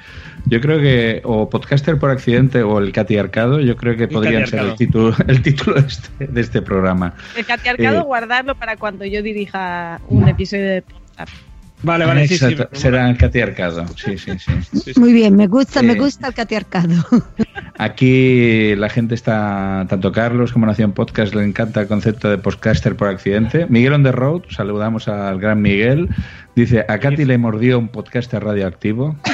yo 0.46 0.62
creo 0.62 0.80
que 0.80 1.20
o 1.26 1.50
podcaster 1.50 1.98
por 2.00 2.12
accidente 2.12 2.64
o 2.64 2.80
el 2.80 2.94
catiarcado, 2.94 3.60
yo 3.60 3.76
creo 3.76 3.98
que 3.98 4.08
podrían 4.08 4.48
ser 4.48 4.60
el 4.62 4.70
catiarcado. 4.70 4.76
título, 4.78 5.16
el 5.28 5.42
título 5.42 5.82
de 5.82 5.88
este, 5.88 6.28
de 6.28 6.42
este 6.42 6.62
programa. 6.62 7.14
El 7.36 7.46
catearcado, 7.46 8.00
Eh. 8.00 8.04
guardarlo 8.04 8.56
para 8.56 8.78
cuando 8.78 9.04
yo 9.04 9.22
dirija 9.22 10.00
un 10.08 10.30
episodio 10.30 10.66
de 10.66 10.82
podcast. 10.84 11.34
Vale, 11.82 12.06
vale, 12.06 12.28
sí, 12.28 12.38
sí. 12.38 12.58
Será 12.74 13.10
el 13.10 13.18
catiarcado, 13.18 13.86
sí, 13.96 14.18
sí, 14.18 14.32
sí. 14.38 14.92
Muy 15.00 15.14
bien, 15.14 15.36
me 15.36 15.48
gusta, 15.48 15.82
me 15.82 15.96
gusta 15.96 16.28
el 16.28 16.34
catearcado. 16.34 16.94
Aquí 17.78 18.76
la 18.76 18.90
gente 18.90 19.16
está, 19.16 19.86
tanto 19.90 20.12
Carlos 20.12 20.52
como 20.52 20.66
Nación 20.66 20.92
Podcast, 20.92 21.34
le 21.34 21.44
encanta 21.46 21.80
el 21.82 21.88
concepto 21.88 22.30
de 22.30 22.38
podcaster 22.38 22.96
por 22.98 23.08
accidente. 23.08 23.66
Miguel 23.70 23.94
on 23.94 24.04
the 24.04 24.12
road, 24.12 24.42
saludamos 24.50 25.08
al 25.08 25.40
gran 25.40 25.62
Miguel. 25.62 26.10
Dice, 26.56 26.86
a 26.90 26.98
Katy 27.00 27.24
le 27.24 27.38
mordió 27.38 27.80
un 27.80 27.88
podcaster 27.88 28.44
radioactivo. 28.44 29.16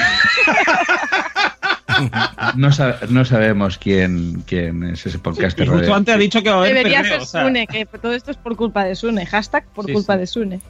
No, 2.56 2.72
sa- 2.72 2.98
no 3.08 3.24
sabemos 3.24 3.78
quién, 3.78 4.42
quién 4.46 4.84
es 4.84 5.06
ese 5.06 5.16
Y 5.16 5.20
podcaster 5.20 5.66
justo 5.66 5.94
antes 5.94 6.14
ha 6.14 6.18
dicho 6.18 6.42
que 6.42 6.50
va 6.50 6.56
a 6.56 6.58
haber 6.60 6.74
Debería 6.74 6.98
perreo, 6.98 7.12
ser 7.14 7.22
o 7.22 7.24
sea, 7.26 7.44
Sune, 7.44 7.66
que 7.66 7.86
todo 7.86 8.12
esto 8.12 8.30
es 8.30 8.36
por 8.36 8.54
culpa 8.54 8.84
de 8.84 8.94
Sune. 8.94 9.24
Hashtag 9.24 9.64
por 9.74 9.86
Sí, 9.86 9.92
culpa 9.94 10.12
sí. 10.14 10.18
de 10.20 10.26
Sune. 10.26 10.60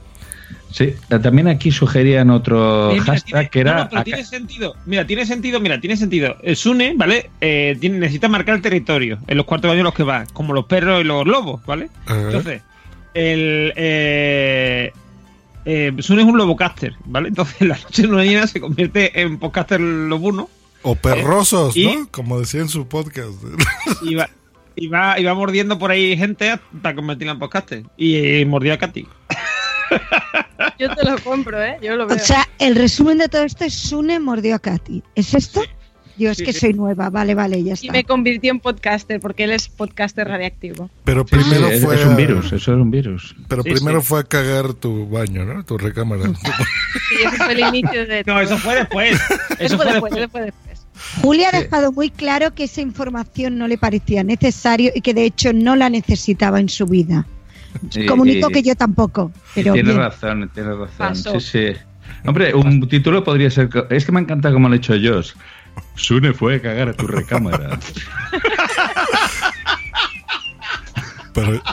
Sí, 0.73 0.85
eh, 0.85 1.19
también 1.23 1.49
aquí 1.49 1.71
sugerían 1.71 2.29
otro 2.31 2.91
Eh, 2.91 2.95
mira, 2.95 3.05
hashtag 3.05 3.25
tiene- 3.33 3.51
que 3.51 3.61
era... 3.61 3.75
no, 3.77 3.89
pero 3.89 4.01
acá- 4.01 4.05
tiene 4.05 4.25
sentido. 4.25 4.75
Mira, 4.85 5.07
tiene 5.07 5.25
sentido, 5.27 5.61
mira, 5.61 5.81
tiene 5.81 5.97
sentido. 5.97 6.37
El 6.43 6.57
Sune, 6.57 6.95
¿vale? 6.97 7.31
Eh, 7.41 7.77
tiene- 7.81 7.99
necesita 7.99 8.29
marcar 8.29 8.57
el 8.57 8.63
territorio 8.63 9.19
en 9.27 9.37
los 9.37 9.47
cuartos 9.47 9.65
de 9.65 9.69
baño 9.69 9.81
en 9.81 9.85
los 9.85 9.95
que 9.95 10.03
va, 10.03 10.27
como 10.33 10.53
los 10.53 10.67
perros 10.67 11.01
y 11.01 11.05
los 11.05 11.27
lobos, 11.27 11.65
¿vale? 11.67 11.89
Entonces, 12.09 12.63
el. 13.15 13.73
Eh, 13.77 14.93
eh, 15.65 15.93
Sune 16.01 16.23
es 16.23 16.29
un 16.29 16.37
lobocaster, 16.39 16.95
¿vale? 17.07 17.29
Entonces, 17.29 17.61
la 17.67 17.77
noche 17.79 18.03
de 18.03 18.09
una 18.09 18.25
llena 18.25 18.47
se 18.47 18.61
convierte 18.61 19.21
en 19.21 19.39
podcaster 19.39 19.81
lobuno 19.81 20.49
O 20.83 20.95
perrosos, 20.95 21.77
Y- 21.77 21.87
¿no? 21.87 22.09
Como 22.11 22.39
decía 22.41 22.61
en 22.61 22.69
su 22.69 22.87
podcast. 22.87 23.31
y 24.03 24.15
va, 24.15 24.29
y 24.77 24.89
va, 24.89 25.19
y 25.19 25.25
va 25.25 25.33
mordiendo 25.35 25.79
por 25.79 25.91
ahí 25.91 26.17
gente 26.17 26.59
para 26.83 26.95
convertirla 26.95 27.33
en 27.33 27.39
podcaster. 27.39 27.83
Y 27.97 28.17
eh, 28.17 28.45
mordió 28.47 28.75
a 28.75 28.77
Katy. 28.79 29.07
Yo 30.79 30.95
te 30.95 31.05
lo 31.09 31.19
compro, 31.19 31.63
¿eh? 31.63 31.79
Yo 31.83 31.97
lo 31.97 32.07
O 32.07 32.19
sea, 32.19 32.47
el 32.59 32.75
resumen 32.77 33.19
de 33.19 33.29
todo 33.29 33.43
esto 33.45 33.65
es 33.65 33.75
Sune 33.75 34.19
mordió 34.19 34.55
a 34.55 34.59
Katy. 34.59 35.03
¿Es 35.15 35.35
esto? 35.35 35.63
Yo 36.19 36.31
es 36.31 36.39
Sí, 36.39 36.45
que 36.45 36.55
sí. 36.55 36.61
soy 36.61 36.73
nueva, 36.73 37.11
vale, 37.11 37.35
vale, 37.35 37.63
ya 37.63 37.73
y 37.73 37.75
está. 37.75 37.93
me 37.93 38.03
convirtió 38.05 38.51
en 38.51 38.59
podcaster 38.59 39.21
porque 39.21 39.45
él 39.45 39.53
es 39.53 39.69
podcaster 39.69 40.27
radiactivo. 40.27 40.89
Pero 41.05 41.27
primero 41.27 41.69
Sí, 41.71 41.81
fue. 41.81 41.95
es 41.97 42.07
un 42.07 42.13
a- 42.13 42.17
virus, 42.17 42.47
eso 42.47 42.57
es 42.57 42.69
un 42.81 42.91
virus. 42.91 43.37
Pero 43.49 43.63
Sí, 43.63 43.71
primero 43.73 44.01
sí. 44.01 44.07
fue 44.07 44.21
a 44.21 44.23
cagar 44.23 44.73
tu 44.73 45.07
baño, 45.11 45.45
¿no? 45.45 45.63
Tu 45.65 45.77
recámara. 45.77 46.23
Sí, 46.25 47.17
ese 47.23 47.37
fue 47.37 47.53
el 47.53 47.59
inicio 47.61 48.07
de. 48.07 48.25
No, 48.27 48.41
eso 48.41 48.57
fue 48.57 48.77
después. 48.77 49.13
Eso 49.13 49.35
Eso 49.59 49.77
fue 49.77 49.87
después, 49.93 50.13
después. 50.15 50.23
eso 50.23 50.29
fue 50.31 50.41
después. 50.43 50.87
Julia 51.21 51.51
ha 51.53 51.61
dejado 51.61 51.93
muy 51.93 52.09
claro 52.09 52.55
que 52.55 52.65
esa 52.65 52.81
información 52.81 53.59
no 53.59 53.69
le 53.69 53.77
parecía 53.77 54.25
necesario 54.25 54.93
y 54.95 55.03
que 55.03 55.13
de 55.13 55.25
hecho 55.27 55.53
no 55.53 55.77
la 55.77 55.91
necesitaba 55.91 56.61
en 56.61 56.71
su 56.71 56.87
vida. 56.87 57.27
Y- 57.95 58.07
Comunico 58.07 58.51
y- 58.51 58.53
que 58.53 58.63
yo 58.63 58.75
tampoco, 58.75 59.33
pero 59.55 59.73
Tiene 59.75 59.91
bien. 59.91 60.01
razón, 60.03 60.51
tiene 60.55 60.75
razón. 60.75 61.17
Sí, 61.17 61.41
sí. 61.41 61.73
Hombre, 62.25 62.55
un 62.55 62.89
título 62.89 63.23
podría 63.25 63.51
ser. 63.51 63.69
Es 63.91 64.05
que 64.05 64.13
me 64.13 64.21
encanta 64.21 64.53
como 64.53 64.69
lo 64.69 64.75
ha 64.75 64.77
hecho 64.77 64.95
Josh. 64.95 65.33
Sune 65.95 66.33
fue 66.33 66.57
a 66.57 66.63
cagar 66.63 66.89
a 66.91 66.93
tu 66.95 67.07
recámara. 67.07 67.79
Pero, 71.35 71.61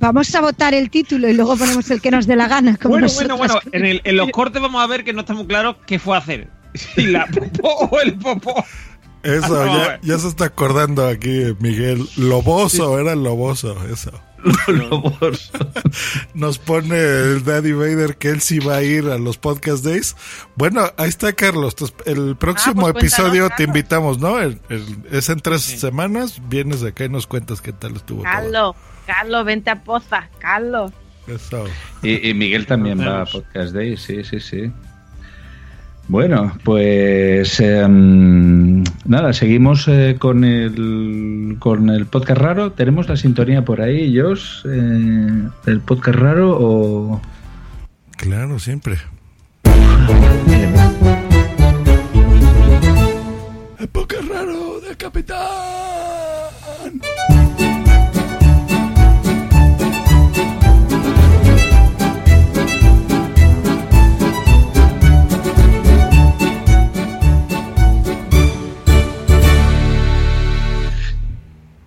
Vamos 0.00 0.34
a 0.34 0.40
votar 0.42 0.74
el 0.74 0.90
título 0.90 1.28
y 1.28 1.32
luego 1.34 1.56
ponemos 1.56 1.90
el 1.90 2.00
que 2.02 2.10
nos 2.10 2.26
dé 2.26 2.36
la 2.36 2.46
gana. 2.48 2.76
Como 2.76 2.90
Bueno, 2.98 3.06
bueno, 3.14 3.36
bueno. 3.38 3.58
En, 3.72 3.86
el- 3.86 4.00
en 4.04 4.16
los 4.18 4.28
cortes 4.32 4.60
vamos 4.60 4.82
a 4.82 4.86
ver 4.86 5.02
que 5.04 5.12
no 5.14 5.20
está 5.20 5.32
muy 5.34 5.46
claro 5.46 5.78
qué 5.86 5.98
fue 5.98 6.16
a 6.16 6.18
hacer. 6.20 6.48
Si 6.74 7.06
la 7.06 7.26
popó 7.26 7.68
o 7.90 8.00
el 8.00 8.14
popó. 8.14 8.62
Eso, 9.24 9.60
Ah, 9.62 9.66
no, 9.66 9.78
ya, 9.78 10.00
ya 10.02 10.18
se 10.18 10.28
está 10.28 10.44
acordando 10.46 11.06
aquí, 11.06 11.54
Miguel. 11.60 12.06
Loboso, 12.16 12.98
era 12.98 13.14
Loboso, 13.14 13.76
eso. 13.92 14.12
Lobos. 14.68 15.50
Nos 16.34 16.58
pone 16.58 16.96
el 16.98 17.44
Daddy 17.44 17.72
Vader 17.72 18.16
que 18.18 18.28
él 18.28 18.40
sí 18.42 18.58
va 18.58 18.76
a 18.76 18.82
ir 18.82 19.06
a 19.06 19.16
los 19.16 19.38
podcast 19.38 19.82
days. 19.84 20.16
Bueno, 20.56 20.82
ahí 20.98 21.08
está 21.08 21.32
Carlos. 21.32 21.74
Entonces, 21.78 21.96
El 22.06 22.36
próximo 22.36 22.82
pues 22.92 22.96
episodio 23.04 23.48
te 23.56 23.62
invitamos, 23.64 24.18
¿no? 24.18 24.38
El- 24.40 24.60
el- 24.68 24.98
es 25.10 25.30
en 25.30 25.40
tres 25.40 25.62
semanas. 25.62 26.42
Vienes 26.48 26.82
de 26.82 26.90
acá 26.90 27.04
y 27.06 27.08
nos 27.08 27.26
cuentas 27.26 27.62
qué 27.62 27.72
tal 27.72 27.96
estuvo. 27.96 28.22
Carlos, 28.22 28.76
Carlos, 29.06 29.44
vente 29.46 29.70
a 29.70 29.82
Poza, 29.82 30.28
Carlos. 30.38 30.92
Eso. 31.26 31.64
Y, 32.02 32.28
y 32.28 32.34
Miguel 32.34 32.66
también 32.66 33.00
va 33.00 33.22
a. 33.22 33.24
Podcast 33.24 33.72
Day, 33.72 33.96
sí, 33.96 34.22
sí, 34.24 34.40
sí. 34.40 34.70
Bueno, 36.06 36.52
pues 36.64 37.60
em, 37.60 38.84
nada, 39.06 39.32
seguimos 39.32 39.88
eh, 39.88 40.16
con, 40.18 40.44
el, 40.44 41.56
con 41.58 41.88
el 41.88 42.06
podcast 42.06 42.40
raro. 42.40 42.72
¿Tenemos 42.72 43.08
la 43.08 43.16
sintonía 43.16 43.64
por 43.64 43.80
ahí, 43.80 44.16
Josh? 44.16 44.66
Eh, 44.66 45.48
¿El 45.66 45.80
podcast 45.80 46.18
raro 46.18 46.56
o...? 46.60 47.22
Claro, 48.16 48.58
siempre. 48.58 48.98
El 53.78 53.88
podcast 53.88 54.28
raro 54.28 54.80
del 54.80 54.96
capitán. 54.96 56.13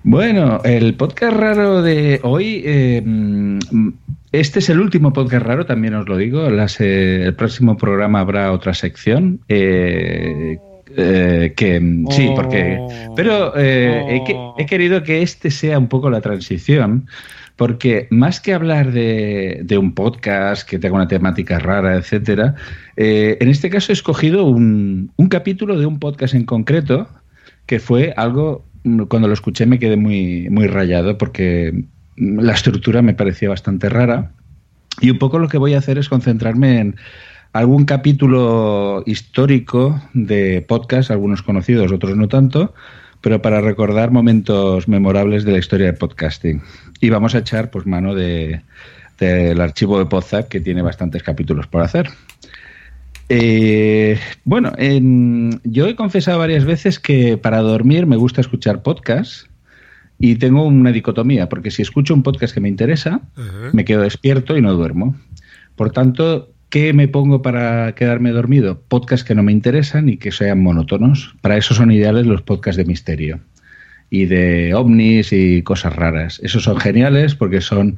Bueno, 0.10 0.62
el 0.64 0.94
podcast 0.96 1.36
raro 1.36 1.82
de 1.82 2.22
hoy, 2.24 2.64
eh, 2.66 3.04
este 4.32 4.60
es 4.60 4.70
el 4.70 4.80
último 4.80 5.12
podcast 5.12 5.46
raro, 5.46 5.66
también 5.66 5.96
os 5.96 6.08
lo 6.08 6.16
digo. 6.16 6.50
Las, 6.50 6.80
eh, 6.80 7.24
el 7.26 7.36
próximo 7.36 7.76
programa 7.76 8.22
habrá 8.22 8.54
otra 8.54 8.74
sección. 8.74 9.42
eh, 9.50 10.58
eh, 10.96 11.54
que 11.58 11.80
mm, 11.82 12.08
sí, 12.10 12.30
porque. 12.34 12.80
Pero 13.18 13.52
eh, 13.58 14.22
he, 14.26 14.62
he 14.64 14.66
querido 14.66 15.04
que 15.04 15.22
este 15.22 15.52
sea 15.52 15.78
un 15.78 15.90
poco 15.90 16.10
la 16.10 16.22
transición. 16.22 17.08
Porque 17.58 18.08
más 18.10 18.40
que 18.40 18.54
hablar 18.54 18.94
de, 18.94 19.60
de 19.64 19.78
un 19.78 19.94
podcast 19.94 20.66
que 20.70 20.80
tenga 20.80 20.96
una 20.96 21.10
temática 21.10 21.60
rara, 21.60 21.98
etcétera, 21.98 22.56
eh, 22.96 23.38
en 23.42 23.50
este 23.50 23.70
caso 23.70 23.92
he 23.92 23.94
escogido 23.94 24.46
un, 24.46 25.12
un 25.18 25.28
capítulo 25.28 25.78
de 25.78 25.86
un 25.86 26.00
podcast 26.00 26.34
en 26.34 26.46
concreto 26.46 27.10
que 27.66 27.80
fue 27.80 28.14
algo, 28.16 28.64
cuando 29.08 29.28
lo 29.28 29.34
escuché 29.34 29.66
me 29.66 29.80
quedé 29.80 29.98
muy, 29.98 30.50
muy 30.50 30.68
rayado 30.68 31.18
porque 31.18 31.84
la 32.16 32.54
estructura 32.54 33.02
me 33.02 33.14
parecía 33.14 33.50
bastante 33.50 33.90
rara. 33.90 34.32
Y 35.02 35.12
un 35.12 35.20
poco 35.20 35.40
lo 35.40 35.48
que 35.48 35.58
voy 35.58 35.74
a 35.74 35.78
hacer 35.80 35.98
es 35.98 36.10
concentrarme 36.10 36.80
en 36.80 36.96
algún 37.54 37.86
capítulo 37.86 39.04
histórico 39.06 40.02
de 40.14 40.66
podcast, 40.68 41.12
algunos 41.12 41.42
conocidos, 41.42 41.92
otros 41.92 42.16
no 42.18 42.28
tanto, 42.28 42.74
pero 43.22 43.42
para 43.42 43.62
recordar 43.62 44.12
momentos 44.12 44.88
memorables 44.88 45.44
de 45.44 45.52
la 45.52 45.58
historia 45.60 45.88
del 45.88 45.96
podcasting. 45.96 46.62
Y 47.00 47.10
vamos 47.10 47.36
a 47.36 47.40
echar 47.40 47.70
pues 47.70 47.86
mano 47.86 48.16
de- 48.16 48.62
del 49.20 49.60
archivo 49.62 49.98
de 50.00 50.06
Podzap, 50.06 50.48
que 50.48 50.60
tiene 50.60 50.82
bastantes 50.82 51.24
capítulos 51.24 51.68
por 51.68 51.82
hacer. 51.82 52.10
Eh, 53.30 54.18
bueno, 54.46 54.72
en- 54.78 55.60
yo 55.64 55.88
he 55.88 55.96
confesado 55.96 56.40
varias 56.40 56.66
veces 56.66 57.00
que 57.00 57.38
para 57.38 57.60
dormir 57.60 58.06
me 58.06 58.16
gusta 58.16 58.42
escuchar 58.42 58.82
podcasts 58.84 59.50
y 60.20 60.36
tengo 60.36 60.66
una 60.66 60.92
dicotomía, 60.92 61.50
porque 61.50 61.70
si 61.72 61.82
escucho 61.82 62.14
un 62.14 62.24
podcast 62.24 62.54
que 62.54 62.62
me 62.62 62.70
interesa, 62.70 63.22
me 63.74 63.86
quedo 63.86 64.02
despierto 64.02 64.58
y 64.58 64.62
no 64.62 64.74
duermo. 64.74 65.16
Por 65.76 65.92
tanto, 65.92 66.52
¿qué 66.70 66.94
me 66.94 67.08
pongo 67.08 67.42
para 67.42 67.94
quedarme 67.96 68.32
dormido? 68.32 68.82
Podcasts 68.88 69.24
que 69.26 69.36
no 69.36 69.44
me 69.44 69.52
interesan 69.52 70.10
y 70.10 70.18
que 70.18 70.32
sean 70.32 70.64
monótonos. 70.64 71.36
Para 71.42 71.58
eso 71.58 71.74
son 71.74 71.92
ideales 71.92 72.26
los 72.26 72.42
podcasts 72.42 72.78
de 72.78 72.86
misterio 72.86 73.40
y 74.10 74.26
de 74.26 74.74
ovnis 74.74 75.34
y 75.34 75.62
cosas 75.64 75.96
raras. 75.96 76.40
Esos 76.44 76.64
son 76.64 76.78
geniales 76.78 77.36
porque 77.36 77.62
son 77.62 77.98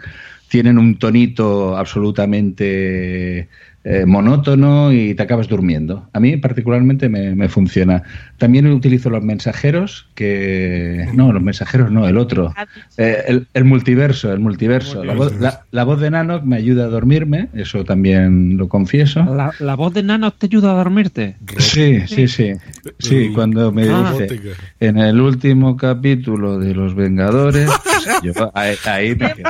tienen 0.50 0.80
un 0.80 0.98
tonito 0.98 1.78
absolutamente 1.78 3.48
eh, 3.92 4.06
monótono 4.06 4.94
y 4.94 5.16
te 5.16 5.24
acabas 5.24 5.48
durmiendo. 5.48 6.08
A 6.14 6.20
mí 6.20 6.38
particularmente 6.38 7.10
me, 7.10 7.36
me 7.36 7.50
funciona. 7.50 8.04
También 8.38 8.68
utilizo 8.68 9.10
los 9.10 9.24
mensajeros, 9.24 10.08
que... 10.16 11.08
No, 11.14 11.34
los 11.34 11.42
mensajeros 11.42 11.92
no, 11.92 12.08
el 12.08 12.18
otro. 12.18 12.54
Eh, 12.98 13.24
el, 13.28 13.48
el 13.54 13.66
multiverso, 13.66 14.32
el 14.32 14.40
multiverso. 14.40 15.04
La 15.04 15.14
voz, 15.14 15.40
la- 15.40 15.62
la 15.72 15.84
voz 15.84 16.00
de 16.00 16.12
Nano 16.12 16.42
me 16.44 16.56
ayuda 16.58 16.86
a 16.86 16.88
dormirme, 16.88 17.50
eso 17.54 17.84
también 17.84 18.58
lo 18.58 18.68
confieso. 18.70 19.24
La, 19.36 19.52
la 19.60 19.76
voz 19.76 19.94
de 19.94 20.04
Nano 20.04 20.32
te 20.32 20.46
ayuda 20.46 20.72
a 20.72 20.76
dormirte. 20.76 21.36
Sí, 21.58 22.02
sí, 22.08 22.28
sí. 22.28 22.54
Sí, 23.00 23.32
cuando 23.34 23.72
me 23.72 23.90
Ah. 23.90 24.14
dice 24.18 24.40
en 24.80 24.98
el 25.00 25.20
último 25.20 25.76
capítulo 25.78 26.60
de 26.60 26.76
Los 26.76 26.94
Vengadores, 26.96 27.70
yo 28.24 28.34
ahí, 28.54 28.76
ahí 28.86 29.10
me 29.16 29.34
quedo. 29.34 29.50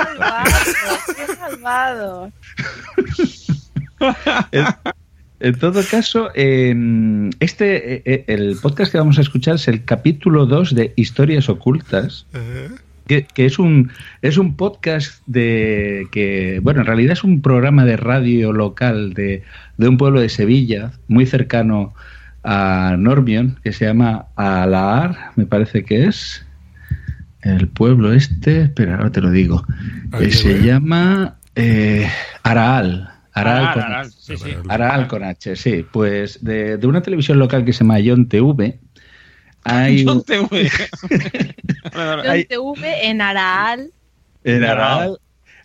¡Qué 1.16 1.34
malvado! 1.42 2.32
En, 4.52 4.66
en 5.40 5.56
todo 5.56 5.82
caso, 5.90 6.30
eh, 6.36 6.76
este 7.40 7.96
eh, 7.96 8.02
eh, 8.06 8.24
el 8.28 8.58
podcast 8.62 8.92
que 8.92 8.98
vamos 8.98 9.18
a 9.18 9.22
escuchar 9.22 9.56
es 9.56 9.68
el 9.68 9.86
capítulo 9.86 10.46
2 10.46 10.76
de 10.76 10.94
Historias 10.96 11.50
Ocultas. 11.50 12.26
Que, 13.08 13.24
que 13.24 13.48
es 13.48 13.58
un 13.58 13.90
es 14.22 14.38
un 14.38 14.56
podcast 14.56 15.24
de 15.26 16.08
que 16.12 16.60
bueno 16.62 16.82
en 16.82 16.86
realidad 16.86 17.14
es 17.14 17.24
un 17.24 17.42
programa 17.42 17.84
de 17.84 17.98
radio 17.98 18.54
local 18.54 19.16
de, 19.16 19.42
de 19.78 19.88
un 19.88 19.98
pueblo 19.98 20.22
de 20.22 20.30
Sevilla 20.30 20.92
muy 21.08 21.26
cercano 21.26 21.96
a 22.44 22.96
Normion 23.00 23.58
que 23.64 23.74
se 23.74 23.86
llama 23.86 24.28
Alaar 24.36 25.32
me 25.38 25.48
parece 25.48 25.84
que 25.86 26.06
es 26.06 26.46
el 27.42 27.68
pueblo 27.68 28.14
este 28.14 28.62
espera 28.62 28.98
ahora 28.98 29.12
te 29.12 29.22
lo 29.22 29.32
digo 29.32 29.66
Eh, 30.20 30.30
se 30.30 30.62
llama 30.62 31.38
eh, 31.56 32.08
Araal 32.44 33.10
Araal, 33.40 33.66
Araal, 33.68 33.78
con, 33.78 34.72
Araal, 34.72 35.02
sí, 35.04 35.08
con 35.10 35.24
H 35.24 35.56
sí 35.56 35.86
pues 35.92 36.44
de, 36.44 36.78
de 36.78 36.88
una 36.88 37.02
televisión 37.02 37.40
local 37.40 37.64
que 37.66 37.74
se 37.74 37.80
llama 37.84 38.00
Ion 38.00 38.28
TV 38.28 38.80
hay 39.64 40.04
John 40.08 40.24
TV. 40.24 40.70
John 41.94 42.24
TV 42.48 43.08
en 43.08 43.22
Araal. 43.22 43.92
En 44.44 44.64
Araal 44.64 45.20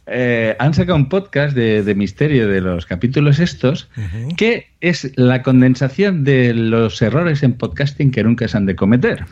eh, 0.07 0.55
han 0.59 0.75
sacado 0.75 0.97
un 0.97 1.09
podcast 1.09 1.55
de, 1.57 1.83
de 1.83 1.95
misterio 1.95 2.49
de 2.49 2.61
los 2.61 2.85
capítulos 2.87 3.39
estos, 3.39 3.89
que 4.37 4.67
es 4.81 5.13
la 5.17 5.43
condensación 5.43 6.25
de 6.25 6.53
los 6.53 7.01
errores 7.01 7.43
en 7.43 7.55
podcasting 7.55 8.11
que 8.11 8.23
nunca 8.25 8.47
se 8.49 8.57
han 8.57 8.67
de 8.67 8.77
cometer. 8.77 9.25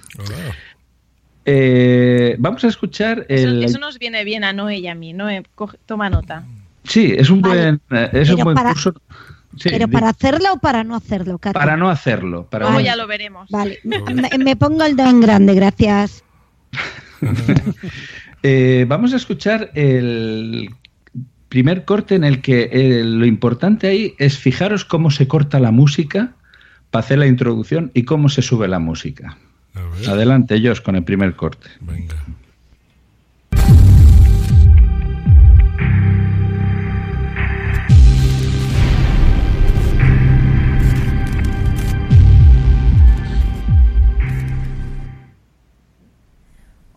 Eh, 1.44 2.36
vamos 2.38 2.62
a 2.64 2.68
escuchar 2.68 3.26
Eso, 3.28 3.48
el... 3.48 3.64
eso 3.64 3.78
nos 3.78 3.98
viene 3.98 4.22
bien 4.24 4.44
a 4.44 4.52
Noé 4.52 4.78
y 4.78 4.86
a 4.86 4.94
mí. 4.94 5.12
Noé, 5.12 5.42
coge- 5.56 5.76
toma 5.86 6.08
nota. 6.08 6.44
Sí, 6.84 7.14
es 7.16 7.30
un 7.30 7.40
buen, 7.42 7.80
eh, 7.90 8.10
es 8.12 8.28
un 8.30 8.36
Pero 8.36 8.44
buen 8.44 8.54
para- 8.56 8.70
curso. 8.72 8.94
Sí, 9.56 9.68
¿Pero 9.70 9.86
para 9.88 10.08
hacerlo 10.08 10.54
o 10.54 10.58
para 10.58 10.82
no 10.82 10.94
hacerlo, 10.96 11.36
Katy? 11.38 11.52
para 11.52 11.76
no 11.76 11.90
hacerlo. 11.90 12.46
Para 12.50 12.80
ya 12.80 12.96
lo 12.96 13.06
veremos. 13.06 13.50
Vale, 13.50 13.80
me, 13.84 14.00
me 14.38 14.56
pongo 14.56 14.82
el 14.84 14.96
dedo 14.96 15.10
en 15.10 15.20
grande, 15.20 15.54
gracias. 15.54 16.24
Eh, 18.44 18.86
vamos 18.88 19.12
a 19.12 19.16
escuchar 19.18 19.70
el 19.74 20.68
primer 21.48 21.84
corte 21.84 22.16
en 22.16 22.24
el 22.24 22.40
que 22.42 22.68
eh, 22.72 23.04
lo 23.04 23.24
importante 23.24 23.86
ahí 23.86 24.14
es 24.18 24.36
fijaros 24.36 24.84
cómo 24.84 25.12
se 25.12 25.28
corta 25.28 25.60
la 25.60 25.70
música 25.70 26.32
para 26.90 27.04
hacer 27.04 27.18
la 27.20 27.28
introducción 27.28 27.92
y 27.94 28.02
cómo 28.02 28.28
se 28.28 28.42
sube 28.42 28.66
la 28.66 28.80
música. 28.80 29.38
Adelante, 30.08 30.60
Josh, 30.60 30.80
con 30.80 30.96
el 30.96 31.04
primer 31.04 31.36
corte. 31.36 31.68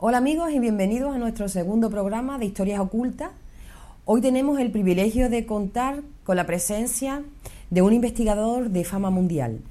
Hola 0.07 0.19
amigos 0.19 0.51
y 0.51 0.59
bienvenidos 0.59 1.15
a 1.15 1.17
nuestro 1.17 1.49
segundo 1.49 1.89
programa 1.89 2.37
de 2.37 2.45
Historias 2.45 2.79
Ocultas. 2.79 3.31
Hoy 4.05 4.21
tenemos 4.21 4.59
el 4.59 4.69
privilegio 4.69 5.31
de 5.31 5.47
contar 5.47 6.03
con 6.23 6.35
la 6.35 6.45
presencia 6.45 7.23
de 7.71 7.81
un 7.81 7.91
investigador 7.91 8.69
de 8.69 8.83
fama 8.83 9.09
mundial, 9.09 9.61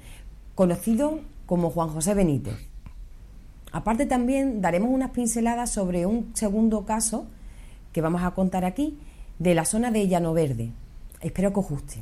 conocido 0.53 1.21
como 1.45 1.69
Juan 1.69 1.87
José 1.87 2.15
Benítez. 2.15 2.57
Aparte 3.71 4.05
también 4.05 4.59
daremos 4.59 4.89
unas 4.89 5.11
pinceladas 5.11 5.69
sobre 5.69 6.05
un 6.05 6.31
segundo 6.35 6.83
caso 6.83 7.27
que 7.93 8.01
vamos 8.01 8.21
a 8.21 8.31
contar 8.31 8.65
aquí 8.65 8.99
de 9.39 9.55
la 9.55 9.63
zona 9.63 9.89
de 9.89 10.05
Llano 10.05 10.33
Verde. 10.33 10.69
Espero 11.21 11.53
que 11.53 11.59
os 11.61 11.69
guste. 11.69 11.99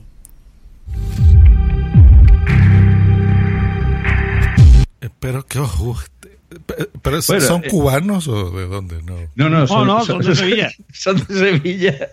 Espero 5.01 5.45
que 5.45 5.59
os 5.59 5.77
guste. 5.77 6.42
Pe- 6.65 6.89
¿Pero 7.01 7.17
es- 7.17 7.27
Bueno, 7.27 7.41
son 7.45 7.63
eh, 7.63 7.67
cubanos 7.69 8.27
o 8.27 8.51
de 8.51 8.65
dónde? 8.67 8.95
No, 9.03 9.15
No, 9.35 9.49
no, 9.49 9.63
Oh, 9.69 9.85
no, 9.85 10.03
son 10.05 10.19
de 10.21 10.35
Sevilla. 10.35 10.71
Son 10.93 11.17
de 11.17 11.25
Sevilla. 11.33 12.09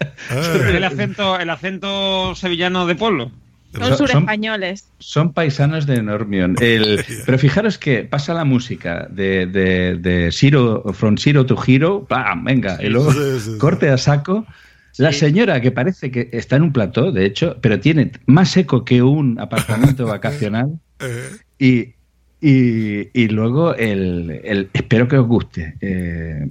El 0.72 0.84
acento, 0.84 1.38
el 1.38 1.50
acento 1.50 2.34
sevillano 2.34 2.86
de 2.86 2.94
pueblo. 2.94 3.30
Son 3.72 3.84
Son- 3.88 3.98
surespañoles. 3.98 4.84
Son 4.98 5.32
paisanos 5.32 5.86
de 5.86 6.02
Normion. 6.02 6.56
El- 6.60 7.04
pero 7.26 7.38
fijaros 7.38 7.78
que 7.78 8.02
pasa 8.04 8.34
la 8.34 8.44
música 8.44 9.06
de, 9.10 9.46
de, 9.46 9.96
de 9.96 10.30
Zero, 10.32 10.82
From 10.92 11.16
Zero 11.16 11.46
to 11.46 11.56
Hero, 11.64 12.04
¡pam! 12.08 12.44
venga, 12.44 12.78
y 12.82 12.88
luego 12.88 13.12
Sí, 13.12 13.18
sí, 13.38 13.50
sí. 13.52 13.58
corte 13.58 13.88
a 13.90 13.96
saco. 13.98 14.44
La 14.96 15.12
señora 15.12 15.60
que 15.60 15.70
parece 15.70 16.10
que 16.10 16.28
está 16.32 16.56
en 16.56 16.62
un 16.62 16.72
plató, 16.72 17.12
de 17.12 17.24
hecho, 17.24 17.56
pero 17.60 17.78
tiene 17.78 18.10
más 18.26 18.56
eco 18.56 18.84
que 18.84 19.02
un 19.02 19.38
apartamento 19.38 20.04
vacacional. 20.06 20.80
Y, 21.58 21.94
y, 22.40 23.08
y 23.12 23.28
luego 23.28 23.74
el, 23.74 24.40
el- 24.44 24.70
espero 24.72 25.06
que 25.08 25.18
os 25.18 25.26
guste. 25.26 25.74
Eh, 25.80 26.48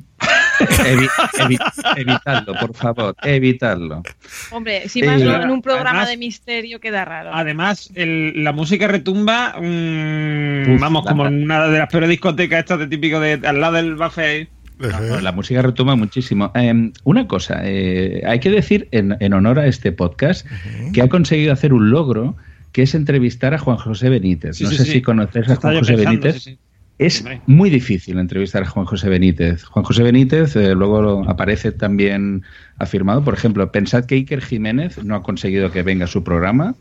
evi- 0.59 1.09
evi- 1.39 1.59
evitadlo, 1.97 2.53
por 2.59 2.75
favor, 2.75 3.15
evitadlo. 3.23 4.03
Hombre, 4.51 4.87
si 4.89 5.01
más 5.03 5.21
Eh, 5.21 5.25
no 5.25 5.41
en 5.41 5.49
un 5.49 5.61
programa 5.61 5.89
además- 6.01 6.09
de 6.09 6.17
misterio 6.17 6.79
queda 6.79 7.05
raro. 7.05 7.31
Además, 7.33 7.91
el- 7.95 8.43
la 8.43 8.51
música 8.51 8.87
retumba, 8.87 9.55
mm, 9.59 10.73
Uf, 10.75 10.81
vamos, 10.81 11.05
la- 11.05 11.11
como 11.11 11.25
en 11.27 11.43
una 11.43 11.67
de 11.67 11.79
las 11.79 11.89
peores 11.89 12.09
discotecas 12.09 12.59
estas 12.59 12.79
de 12.79 12.87
típico 12.87 13.19
de 13.19 13.39
al 13.47 13.59
lado 13.61 13.73
del 13.75 13.95
buffet. 13.95 14.49
No, 14.79 14.87
no, 15.01 15.19
la 15.19 15.33
música 15.33 15.61
retoma 15.61 15.97
muchísimo. 15.97 16.51
Eh, 16.55 16.91
una 17.03 17.27
cosa, 17.27 17.59
eh, 17.65 18.21
hay 18.25 18.39
que 18.39 18.49
decir 18.49 18.87
en, 18.91 19.17
en 19.19 19.33
honor 19.33 19.59
a 19.59 19.67
este 19.67 19.91
podcast 19.91 20.47
que 20.93 21.01
ha 21.01 21.09
conseguido 21.09 21.51
hacer 21.51 21.73
un 21.73 21.89
logro 21.89 22.37
que 22.71 22.83
es 22.83 22.95
entrevistar 22.95 23.53
a 23.53 23.59
Juan 23.59 23.77
José 23.77 24.09
Benítez. 24.09 24.57
Sí, 24.57 24.63
no 24.63 24.69
sí, 24.69 24.77
sé 24.77 24.85
sí. 24.85 24.91
si 24.91 25.01
conoces 25.01 25.49
a 25.49 25.55
Juan 25.55 25.79
José 25.79 25.95
Benítez. 25.95 26.57
Es 26.97 27.23
muy 27.45 27.69
difícil 27.69 28.19
entrevistar 28.19 28.63
a 28.63 28.65
Juan 28.65 28.85
José 28.85 29.07
Benítez. 29.07 29.63
Juan 29.63 29.85
José 29.85 30.03
Benítez 30.03 30.57
eh, 30.57 30.75
luego 30.75 31.23
aparece 31.29 31.71
también 31.71 32.43
afirmado. 32.77 33.23
Por 33.23 33.33
ejemplo, 33.33 33.71
pensad 33.71 34.03
que 34.03 34.15
Iker 34.15 34.41
Jiménez 34.41 35.01
no 35.03 35.15
ha 35.15 35.23
conseguido 35.23 35.71
que 35.71 35.81
venga 35.81 36.03
a 36.05 36.07
su 36.09 36.25
programa. 36.25 36.75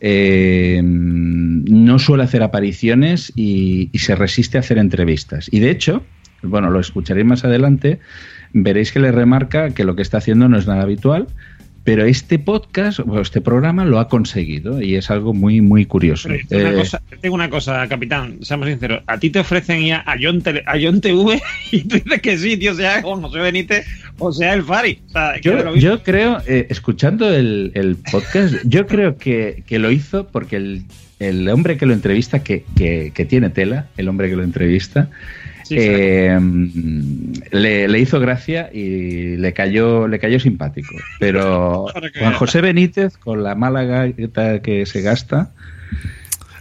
eh, 0.00 0.80
no 0.84 1.98
suele 1.98 2.22
hacer 2.22 2.42
apariciones 2.42 3.32
y, 3.34 3.88
y 3.92 3.98
se 3.98 4.14
resiste 4.14 4.58
a 4.58 4.60
hacer 4.60 4.78
entrevistas. 4.78 5.48
Y 5.50 5.58
de 5.58 5.70
hecho, 5.70 6.04
bueno, 6.42 6.70
lo 6.70 6.78
escucharéis 6.78 7.26
más 7.26 7.44
adelante, 7.44 7.98
veréis 8.52 8.92
que 8.92 9.00
le 9.00 9.10
remarca 9.10 9.70
que 9.70 9.84
lo 9.84 9.96
que 9.96 10.02
está 10.02 10.18
haciendo 10.18 10.48
no 10.48 10.56
es 10.56 10.66
nada 10.66 10.82
habitual. 10.82 11.26
Pero 11.84 12.06
este 12.06 12.38
podcast 12.38 13.00
o 13.00 13.20
este 13.20 13.42
programa 13.42 13.84
lo 13.84 13.98
ha 13.98 14.08
conseguido 14.08 14.80
y 14.80 14.94
es 14.96 15.10
algo 15.10 15.34
muy, 15.34 15.60
muy 15.60 15.84
curioso. 15.84 16.30
Eh, 16.30 16.42
una 16.50 16.72
cosa, 16.72 17.02
tengo 17.20 17.34
una 17.34 17.50
cosa, 17.50 17.86
capitán, 17.88 18.38
seamos 18.40 18.68
sinceros. 18.68 19.02
A 19.06 19.18
ti 19.18 19.28
te 19.28 19.40
ofrecen 19.40 19.84
ya 19.84 20.02
a 20.06 20.16
John, 20.18 20.40
Tele- 20.42 20.62
a 20.66 20.78
John 20.80 21.02
TV 21.02 21.42
y 21.72 21.82
tú 21.82 21.96
dices 21.96 22.20
que 22.22 22.38
sí, 22.38 22.56
tío, 22.56 22.74
sea 22.74 23.02
Juan 23.02 23.20
José 23.20 23.38
Benítez 23.38 23.86
o 24.18 24.32
sea 24.32 24.54
el 24.54 24.62
Fari. 24.62 24.98
O 25.08 25.10
sea, 25.10 25.38
Yo, 25.42 25.74
yo 25.76 26.02
creo, 26.02 26.38
eh, 26.46 26.66
escuchando 26.70 27.32
el, 27.34 27.70
el 27.74 27.96
podcast, 27.96 28.54
yo 28.64 28.86
creo 28.86 29.18
que, 29.18 29.62
que 29.66 29.78
lo 29.78 29.90
hizo 29.90 30.26
porque 30.28 30.56
el, 30.56 30.84
el 31.18 31.46
hombre 31.50 31.76
que 31.76 31.84
lo 31.84 31.92
entrevista, 31.92 32.42
que, 32.42 32.64
que- 32.76 33.12
que 33.14 33.24
tiene 33.26 33.50
tela, 33.50 33.88
el 33.98 34.08
hombre 34.08 34.30
que 34.30 34.36
lo 34.36 34.42
entrevista, 34.42 35.10
Sí, 35.64 35.76
eh, 35.78 36.38
le, 37.50 37.88
le 37.88 37.98
hizo 37.98 38.20
gracia 38.20 38.70
y 38.72 39.36
le 39.36 39.52
cayó, 39.52 40.06
le 40.08 40.18
cayó 40.18 40.38
simpático. 40.38 40.94
Pero 41.18 41.86
Juan. 42.18 42.34
José 42.34 42.60
Benítez, 42.60 43.16
con 43.16 43.42
la 43.42 43.54
mala 43.54 43.84
galleta 43.84 44.60
que 44.60 44.86
se 44.86 45.00
gasta. 45.00 45.50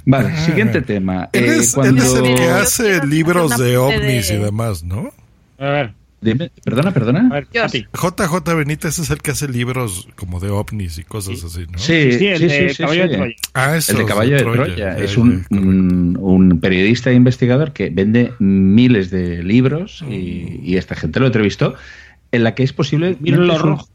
Vale, 0.06 0.36
siguiente 0.38 0.82
tema. 0.82 1.30
Él 1.32 1.44
Eh, 1.46 1.58
es, 1.58 1.68
él 1.70 1.74
cuando- 1.76 2.04
es 2.04 2.14
el 2.16 2.36
que 2.36 2.50
hace 2.50 3.06
libros 3.06 3.58
de 3.58 3.78
ovnis 3.78 4.30
y 4.32 4.34
de- 4.38 4.46
demás, 4.46 4.84
¿no? 4.84 5.12
A 5.60 5.66
ver, 5.70 5.94
Dime, 6.24 6.52
perdona, 6.64 6.92
perdona. 6.92 7.28
a 7.30 7.34
ver. 7.34 7.48
JJ 7.52 8.56
Benítez 8.56 9.00
es 9.00 9.10
el 9.10 9.20
que 9.22 9.32
hace 9.32 9.48
libros 9.48 10.08
como 10.16 10.40
de 10.40 10.50
ovnis 10.50 10.98
y 10.98 11.04
cosas 11.04 11.44
así, 11.44 11.66
¿no? 11.72 11.78
Sí, 11.78 12.12
Sí, 12.14 12.28
el 12.28 12.38
sí, 12.40 12.46
de 12.48 12.70
sí, 12.70 12.76
sí, 12.76 12.84
Caballo 12.84 13.04
de 13.04 13.10
sí. 13.10 13.16
Troya. 13.16 13.36
Ah, 13.54 13.76
eso. 13.78 13.92
El 13.92 13.98
de 14.00 14.06
Caballo 14.06 14.36
de 14.36 14.42
Troya. 14.44 14.76
Ya, 14.76 14.98
Es 14.98 15.18
un, 15.18 15.46
un- 15.52 16.18
un 16.20 16.60
periodista 16.60 17.12
e 17.12 17.14
investigador 17.14 17.74
que 17.74 17.90
vende 17.90 18.34
miles 18.40 19.10
de 19.12 19.44
libros 19.44 20.04
y, 20.10 20.60
y 20.64 20.78
esta 20.78 20.96
gente 20.96 21.20
lo 21.20 21.28
entrevistó 21.28 21.76
en 22.32 22.44
la 22.44 22.56
que 22.56 22.64
es 22.64 22.74
posible 22.74 23.18
Mira 23.20 23.38
que 23.38 23.44
lo 23.44 23.54
es 23.54 23.60
su- 23.60 23.66
rojo. 23.66 23.88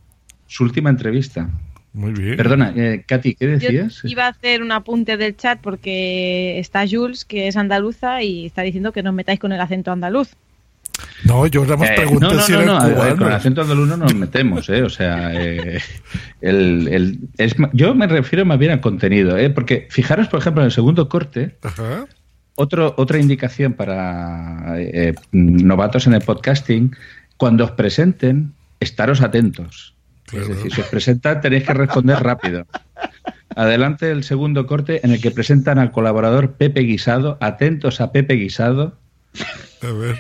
su 0.46 0.64
última 0.64 0.90
entrevista. 0.90 1.50
Muy 1.94 2.12
bien. 2.12 2.36
Perdona, 2.36 2.72
eh, 2.76 3.02
Katy, 3.06 3.34
¿qué 3.34 3.46
decías? 3.46 4.02
Yo 4.02 4.08
iba 4.10 4.26
a 4.26 4.28
hacer 4.28 4.62
un 4.62 4.70
apunte 4.70 5.16
del 5.16 5.36
chat 5.36 5.58
porque 5.60 6.58
está 6.60 6.84
Jules, 6.88 7.24
que 7.24 7.48
es 7.48 7.56
andaluza, 7.56 8.22
y 8.22 8.46
está 8.46 8.62
diciendo 8.62 8.92
que 8.92 9.02
nos 9.02 9.14
metáis 9.14 9.40
con 9.40 9.50
el 9.52 9.60
acento 9.60 9.90
andaluz. 9.90 10.28
No, 11.24 11.46
yo 11.46 11.62
nada 11.62 11.76
más 11.76 11.90
Eh, 11.90 11.94
pregunté 11.96 12.26
no, 12.26 12.34
no, 12.34 12.40
si 12.42 12.52
no, 12.52 12.62
no, 12.64 12.80
ver, 12.84 12.94
cubano. 12.94 13.16
con 13.16 13.26
el 13.28 13.32
acento 13.34 13.62
andaluz 13.62 13.88
no 13.88 13.96
nos 13.96 14.14
metemos, 14.14 14.68
¿eh? 14.68 14.82
O 14.82 14.88
sea, 14.88 15.32
eh, 15.34 15.80
el, 16.40 16.88
el- 16.88 17.18
es, 17.38 17.56
yo 17.72 17.94
me 17.94 18.06
refiero 18.06 18.44
más 18.44 18.58
bien 18.58 18.70
al 18.72 18.80
contenido, 18.80 19.36
¿eh? 19.36 19.50
Porque 19.50 19.88
fijaros, 19.90 20.28
por 20.28 20.40
ejemplo, 20.40 20.62
en 20.62 20.66
el 20.66 20.72
segundo 20.72 21.08
corte, 21.08 21.56
Ajá. 21.62 22.06
otro, 22.54 22.94
otra 22.96 23.18
indicación 23.18 23.72
para 23.72 24.74
eh, 24.78 25.14
novatos 25.32 26.06
en 26.06 26.14
el 26.14 26.20
podcasting, 26.22 26.94
cuando 27.36 27.64
os 27.64 27.72
presenten, 27.72 28.52
estaros 28.80 29.20
atentos. 29.20 29.94
Es 30.32 30.46
decir, 30.46 30.72
si 30.72 30.80
os 30.82 30.86
presentan 30.88 31.40
tenéis 31.40 31.64
que 31.64 31.72
responder 31.74 32.22
rápido. 32.22 32.66
Adelante 33.56 34.10
el 34.10 34.24
segundo 34.24 34.66
corte 34.66 35.00
en 35.04 35.12
el 35.12 35.20
que 35.20 35.30
presentan 35.30 35.78
al 35.78 35.90
colaborador 35.90 36.52
Pepe 36.52 36.80
Guisado. 36.82 37.38
Atentos 37.40 38.00
a 38.00 38.12
Pepe 38.12 38.34
Guisado. 38.34 38.98
A 39.82 39.86
ver. 39.92 40.16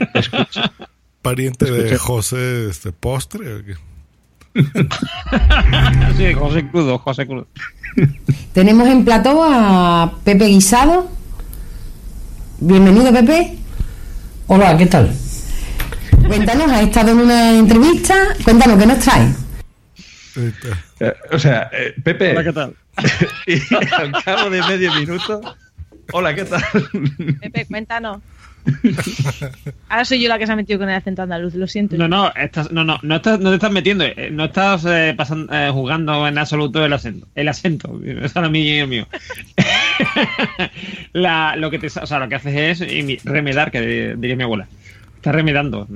Pariente 1.22 1.70
de 1.70 1.98
José 1.98 2.68
este 2.68 2.92
postre. 2.92 3.54
¿o 3.54 3.64
qué? 3.64 3.74
Sí, 6.16 6.32
José 6.34 6.68
Crudo, 6.68 6.98
José 6.98 7.26
Crudo. 7.26 7.46
Tenemos 8.52 8.88
en 8.88 9.04
plató 9.04 9.44
a 9.44 10.14
Pepe 10.24 10.46
Guisado. 10.46 11.10
Bienvenido, 12.60 13.12
Pepe. 13.12 13.56
Hola, 14.46 14.76
¿qué 14.76 14.86
tal? 14.86 15.14
Cuéntanos, 16.26 16.70
has 16.70 16.82
estado 16.82 17.12
en 17.12 17.18
una 17.18 17.58
entrevista. 17.58 18.14
Cuéntanos, 18.42 18.78
¿qué 18.78 18.86
nos 18.86 18.98
traes? 18.98 19.36
Eh, 21.00 21.14
o 21.32 21.38
sea, 21.38 21.70
eh, 21.72 21.94
Pepe. 22.02 22.32
Hola, 22.32 22.44
¿qué 22.44 22.52
tal? 22.52 22.74
y 23.46 23.74
al 23.74 24.24
cabo 24.24 24.50
de 24.50 24.62
medio 24.62 24.92
minuto. 24.94 25.40
Hola, 26.12 26.34
¿qué 26.34 26.44
tal? 26.44 26.62
Pepe, 27.40 27.66
cuéntanos. 27.66 28.18
Ahora 29.88 30.04
soy 30.04 30.20
yo 30.20 30.28
la 30.28 30.38
que 30.38 30.46
se 30.46 30.52
ha 30.52 30.56
metido 30.56 30.78
con 30.78 30.88
el 30.88 30.94
acento 30.96 31.22
andaluz, 31.22 31.54
lo 31.54 31.66
siento. 31.66 31.96
No, 31.96 32.08
no, 32.08 32.32
estás, 32.34 32.70
no, 32.70 32.84
no, 32.84 32.98
no, 33.02 33.16
estás, 33.16 33.40
no 33.40 33.48
te 33.50 33.54
estás 33.56 33.70
metiendo, 33.72 34.04
eh, 34.04 34.28
no 34.30 34.44
estás 34.46 34.84
eh, 34.86 35.14
pasan- 35.16 35.48
eh, 35.52 35.70
jugando 35.72 36.26
en 36.28 36.38
absoluto 36.38 36.84
el 36.84 36.92
acento. 36.92 37.26
El 37.34 37.48
acento, 37.48 38.00
es 38.04 38.36
ahora 38.36 38.48
mío 38.48 38.86
mío. 38.86 39.06
La, 41.12 41.56
lo 41.56 41.70
que 41.70 41.78
te, 41.78 41.86
o 41.86 42.06
sea, 42.06 42.18
lo 42.18 42.28
que 42.28 42.34
haces 42.36 42.80
es 42.80 43.24
remedar, 43.24 43.70
que 43.70 44.14
diría 44.16 44.36
mi 44.36 44.42
abuela. 44.44 44.66
Estás 45.16 45.34
remedando. 45.34 45.86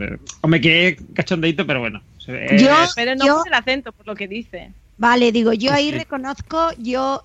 Hombre, 0.41 0.61
que 0.61 0.99
cachondeito, 1.15 1.67
pero 1.67 1.81
bueno. 1.81 2.03
Yo- 2.27 2.69
Pero 2.95 3.15
no 3.17 3.27
yo- 3.27 3.39
por 3.39 3.49
el 3.49 3.55
acento, 3.55 3.93
por 3.93 4.07
lo 4.07 4.15
que 4.15 4.29
dice. 4.29 4.71
Vale, 4.99 5.33
digo, 5.33 5.53
yo 5.53 5.73
ahí 5.73 5.91
Sí. 5.91 5.99
reconozco, 5.99 6.71
yo 6.79 7.23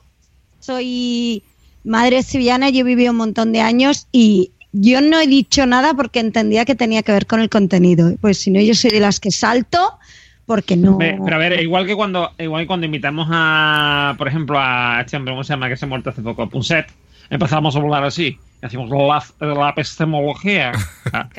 soy 0.60 1.44
madre 1.84 2.24
sevillana, 2.24 2.70
yo 2.70 2.80
he 2.82 2.84
vivido 2.84 3.12
un 3.12 3.18
montón 3.18 3.52
de 3.54 3.62
años 3.62 4.08
y 4.12 4.52
yo 4.72 5.02
no 5.02 5.20
he 5.20 5.28
dicho 5.28 5.66
nada 5.66 5.94
porque 5.94 6.20
entendía 6.20 6.66
que 6.66 6.76
tenía 6.76 7.04
que 7.04 7.12
ver 7.12 7.26
con 7.26 7.40
el 7.40 7.50
contenido. 7.50 8.16
Pues 8.22 8.38
si 8.38 8.52
no, 8.52 8.60
yo 8.62 8.74
soy 8.76 8.92
de 8.92 9.00
las 9.00 9.20
que 9.20 9.32
salto 9.32 9.98
porque 10.46 10.78
no. 10.78 10.98
Pero 10.98 11.36
a 11.36 11.38
ver, 11.38 11.62
igual 11.62 11.86
que 11.86 11.96
cuando 11.96 12.32
igual 12.40 12.64
que 12.64 12.68
cuando 12.68 12.86
invitamos 12.86 13.28
a, 13.30 14.16
por 14.18 14.28
ejemplo, 14.28 14.58
a 14.60 15.02
este 15.02 15.18
hombre, 15.18 15.34
¿cómo 15.34 15.44
se 15.44 15.54
llama? 15.54 15.70
Que 15.70 15.78
se 15.78 15.86
ha 15.86 15.88
muerto 15.88 16.10
hace 16.10 16.22
poco, 16.22 16.42
a 16.42 16.50
Punset, 16.50 16.88
empezamos 17.30 17.76
a 17.76 17.80
hablar 17.80 18.04
así. 18.04 18.38
Hacemos 18.62 18.90
la, 18.90 19.24
la 19.54 19.70
epistemología. 19.70 20.72
Ah. 21.14 21.30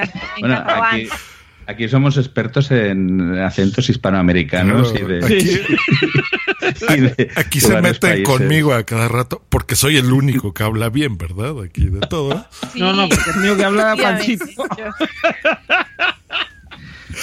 Bueno, 0.40 0.64
aquí, 0.66 1.08
aquí 1.68 1.86
somos 1.88 2.16
expertos 2.16 2.70
en 2.70 3.38
acentos 3.38 3.88
hispanoamericanos 3.88 4.92
y 4.98 5.04
de. 5.04 5.24
Aquí, 5.24 6.94
y 6.96 7.00
de- 7.00 7.30
aquí 7.36 7.60
de 7.60 7.66
se 7.66 7.80
meten 7.80 8.00
países. 8.00 8.26
conmigo 8.28 8.72
a 8.74 8.82
cada 8.84 9.06
rato 9.08 9.42
porque 9.48 9.76
soy 9.76 9.96
el 9.98 10.12
único 10.12 10.52
que 10.54 10.62
habla 10.64 10.88
bien, 10.88 11.16
¿verdad? 11.18 11.54
Aquí 11.62 11.84
de 11.86 12.00
todo. 12.00 12.44
No, 12.74 12.92
no, 12.92 13.08
porque 13.08 13.30
es 13.30 13.36
mío 13.36 13.56
que 13.56 13.64
habla 13.64 13.94
Panchito. 13.96 14.44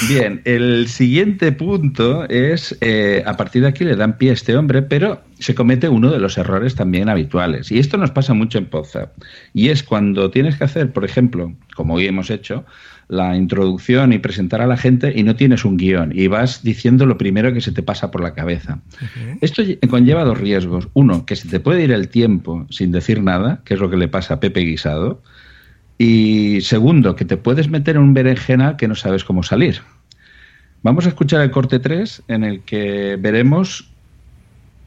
Bien, 0.09 0.41
el 0.43 0.87
siguiente 0.89 1.51
punto 1.53 2.27
es, 2.27 2.75
eh, 2.81 3.23
a 3.25 3.37
partir 3.37 3.61
de 3.61 3.69
aquí 3.69 3.85
le 3.85 3.95
dan 3.95 4.17
pie 4.17 4.31
a 4.31 4.33
este 4.33 4.55
hombre, 4.57 4.81
pero 4.81 5.21
se 5.39 5.55
comete 5.55 5.87
uno 5.87 6.11
de 6.11 6.19
los 6.19 6.37
errores 6.37 6.75
también 6.75 7.07
habituales. 7.07 7.71
Y 7.71 7.79
esto 7.79 7.95
nos 7.97 8.11
pasa 8.11 8.33
mucho 8.33 8.57
en 8.57 8.65
Poza. 8.65 9.11
Y 9.53 9.69
es 9.69 9.83
cuando 9.83 10.31
tienes 10.31 10.57
que 10.57 10.65
hacer, 10.65 10.91
por 10.91 11.05
ejemplo, 11.05 11.53
como 11.75 11.93
hoy 11.93 12.07
hemos 12.07 12.29
hecho, 12.29 12.65
la 13.07 13.35
introducción 13.37 14.13
y 14.13 14.17
presentar 14.19 14.61
a 14.61 14.67
la 14.67 14.77
gente 14.77 15.13
y 15.15 15.23
no 15.23 15.35
tienes 15.35 15.63
un 15.65 15.77
guion 15.77 16.11
y 16.13 16.27
vas 16.27 16.63
diciendo 16.63 17.05
lo 17.05 17.17
primero 17.17 17.53
que 17.53 17.61
se 17.61 17.71
te 17.71 17.83
pasa 17.83 18.09
por 18.11 18.21
la 18.21 18.33
cabeza. 18.33 18.79
Esto 19.41 19.61
lle- 19.63 19.79
conlleva 19.87 20.23
dos 20.23 20.39
riesgos. 20.39 20.87
Uno, 20.93 21.25
que 21.25 21.35
se 21.35 21.47
te 21.47 21.59
puede 21.59 21.83
ir 21.83 21.91
el 21.91 22.07
tiempo 22.09 22.65
sin 22.69 22.91
decir 22.91 23.21
nada, 23.21 23.61
que 23.63 23.75
es 23.75 23.79
lo 23.79 23.89
que 23.89 23.97
le 23.97 24.07
pasa 24.07 24.35
a 24.35 24.39
Pepe 24.39 24.61
Guisado. 24.61 25.21
Y 25.97 26.61
segundo, 26.61 27.15
que 27.15 27.25
te 27.25 27.37
puedes 27.37 27.69
meter 27.69 27.95
en 27.95 28.01
un 28.01 28.13
berenjena 28.13 28.75
que 28.75 28.87
no 28.87 28.95
sabes 28.95 29.23
cómo 29.23 29.43
salir. 29.43 29.81
Vamos 30.83 31.05
a 31.05 31.09
escuchar 31.09 31.41
el 31.41 31.51
corte 31.51 31.79
3 31.79 32.23
en 32.27 32.43
el 32.43 32.61
que 32.61 33.17
veremos 33.19 33.89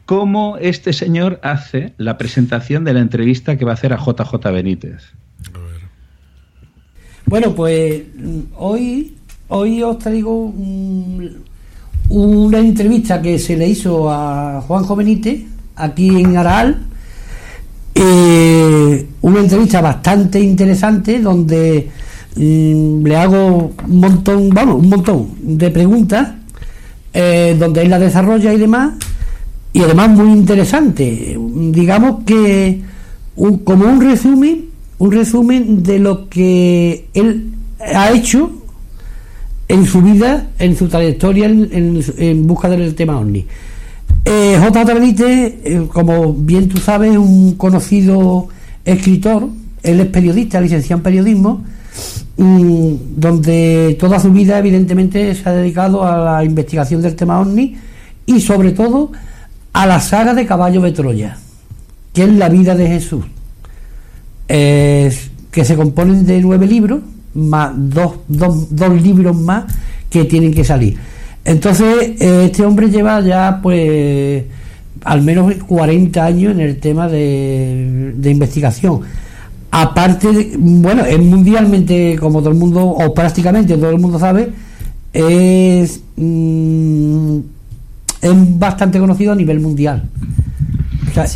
cómo 0.04 0.56
este 0.60 0.92
señor 0.92 1.38
hace 1.42 1.92
la 1.98 2.18
presentación 2.18 2.84
de 2.84 2.94
la 2.94 3.00
entrevista 3.00 3.56
que 3.58 3.64
va 3.64 3.72
a 3.72 3.74
hacer 3.74 3.92
a 3.92 3.98
JJ 3.98 4.50
Benítez. 4.52 5.12
Bueno, 7.28 7.54
pues 7.54 8.02
hoy, 8.56 9.14
hoy 9.48 9.82
os 9.82 9.98
traigo 9.98 10.52
una 12.08 12.58
entrevista 12.58 13.20
que 13.20 13.38
se 13.38 13.56
le 13.56 13.68
hizo 13.68 14.10
a 14.10 14.62
Juanjo 14.66 14.96
Benítez 14.96 15.42
aquí 15.76 16.08
en 16.08 16.36
Araal. 16.36 16.78
Eh, 17.94 19.06
una 19.22 19.40
entrevista 19.40 19.80
bastante 19.80 20.40
interesante 20.40 21.18
donde 21.20 21.90
mm, 22.36 23.04
le 23.04 23.16
hago 23.16 23.72
un 23.86 24.00
montón, 24.00 24.50
vamos, 24.50 24.76
un 24.82 24.88
montón 24.88 25.28
de 25.42 25.70
preguntas 25.70 26.30
eh, 27.12 27.56
donde 27.58 27.82
él 27.82 27.90
la 27.90 27.98
desarrolla 27.98 28.52
y 28.54 28.58
demás 28.58 28.92
y 29.72 29.82
además 29.82 30.10
muy 30.10 30.32
interesante. 30.32 31.36
Digamos 31.72 32.24
que 32.24 32.80
un- 33.36 33.58
como 33.58 33.84
un 33.86 34.00
resumen, 34.00 34.66
un 34.98 35.12
resumen 35.12 35.82
de 35.82 35.98
lo 35.98 36.28
que 36.28 37.06
él 37.14 37.52
ha 37.94 38.10
hecho 38.10 38.50
en 39.68 39.84
su 39.86 40.00
vida, 40.02 40.48
en 40.58 40.76
su 40.76 40.88
trayectoria 40.88 41.46
en, 41.46 42.02
en- 42.18 42.46
busca 42.46 42.68
del 42.68 42.94
tema 42.94 43.18
OVNI. 43.18 43.46
Eh, 44.24 44.58
JJ 44.60 44.84
Benítez, 44.94 45.54
eh, 45.64 45.86
como 45.92 46.32
bien 46.34 46.68
tú 46.68 46.78
sabes, 46.78 47.12
es 47.12 47.18
un 47.18 47.54
conocido 47.56 48.48
escritor, 48.84 49.48
él 49.82 50.00
es 50.00 50.06
periodista, 50.06 50.60
licenciado 50.60 50.98
en 50.98 51.02
periodismo, 51.02 51.64
mm, 52.38 52.92
donde 53.16 53.96
toda 54.00 54.18
su 54.18 54.32
vida 54.32 54.58
evidentemente 54.58 55.34
se 55.34 55.48
ha 55.48 55.52
dedicado 55.52 56.02
a 56.04 56.16
la 56.18 56.44
investigación 56.44 57.02
del 57.02 57.14
tema 57.14 57.40
OVNI 57.40 57.76
y 58.26 58.40
sobre 58.40 58.72
todo 58.72 59.12
a 59.72 59.86
la 59.86 60.00
saga 60.00 60.34
de 60.34 60.46
Caballo 60.46 60.80
de 60.80 60.92
Troya, 60.92 61.36
que 62.12 62.24
es 62.24 62.32
la 62.32 62.48
vida 62.48 62.74
de 62.74 62.88
Jesús, 62.88 63.24
que 64.48 65.64
se 65.64 65.76
componen 65.76 66.24
de 66.26 66.40
nueve 66.40 66.66
libros, 66.66 67.00
más 67.34 67.72
dos, 67.76 68.14
dos, 68.28 68.74
dos 68.74 69.02
libros 69.02 69.36
más 69.36 69.64
que 70.10 70.24
tienen 70.24 70.52
que 70.52 70.64
salir. 70.64 70.96
Entonces, 71.44 72.20
este 72.20 72.64
hombre 72.64 72.90
lleva 72.90 73.20
ya, 73.20 73.60
pues, 73.62 74.44
al 75.04 75.22
menos 75.22 75.54
40 75.66 76.24
años 76.24 76.52
en 76.52 76.60
el 76.60 76.78
tema 76.78 77.08
de, 77.08 78.12
de 78.16 78.30
investigación. 78.30 79.00
Aparte, 79.70 80.32
de- 80.32 80.56
bueno, 80.58 81.04
es 81.04 81.18
mundialmente, 81.18 82.16
como 82.18 82.40
todo 82.40 82.50
el 82.50 82.56
mundo, 82.58 82.84
o 82.86 83.14
prácticamente 83.14 83.76
todo 83.76 83.90
el 83.90 83.98
mundo 84.00 84.18
sabe, 84.18 84.48
es, 85.12 86.00
mm, 86.16 87.38
es 88.22 88.58
bastante 88.58 88.98
conocido 88.98 89.32
a 89.32 89.36
nivel 89.36 89.60
mundial. 89.60 90.02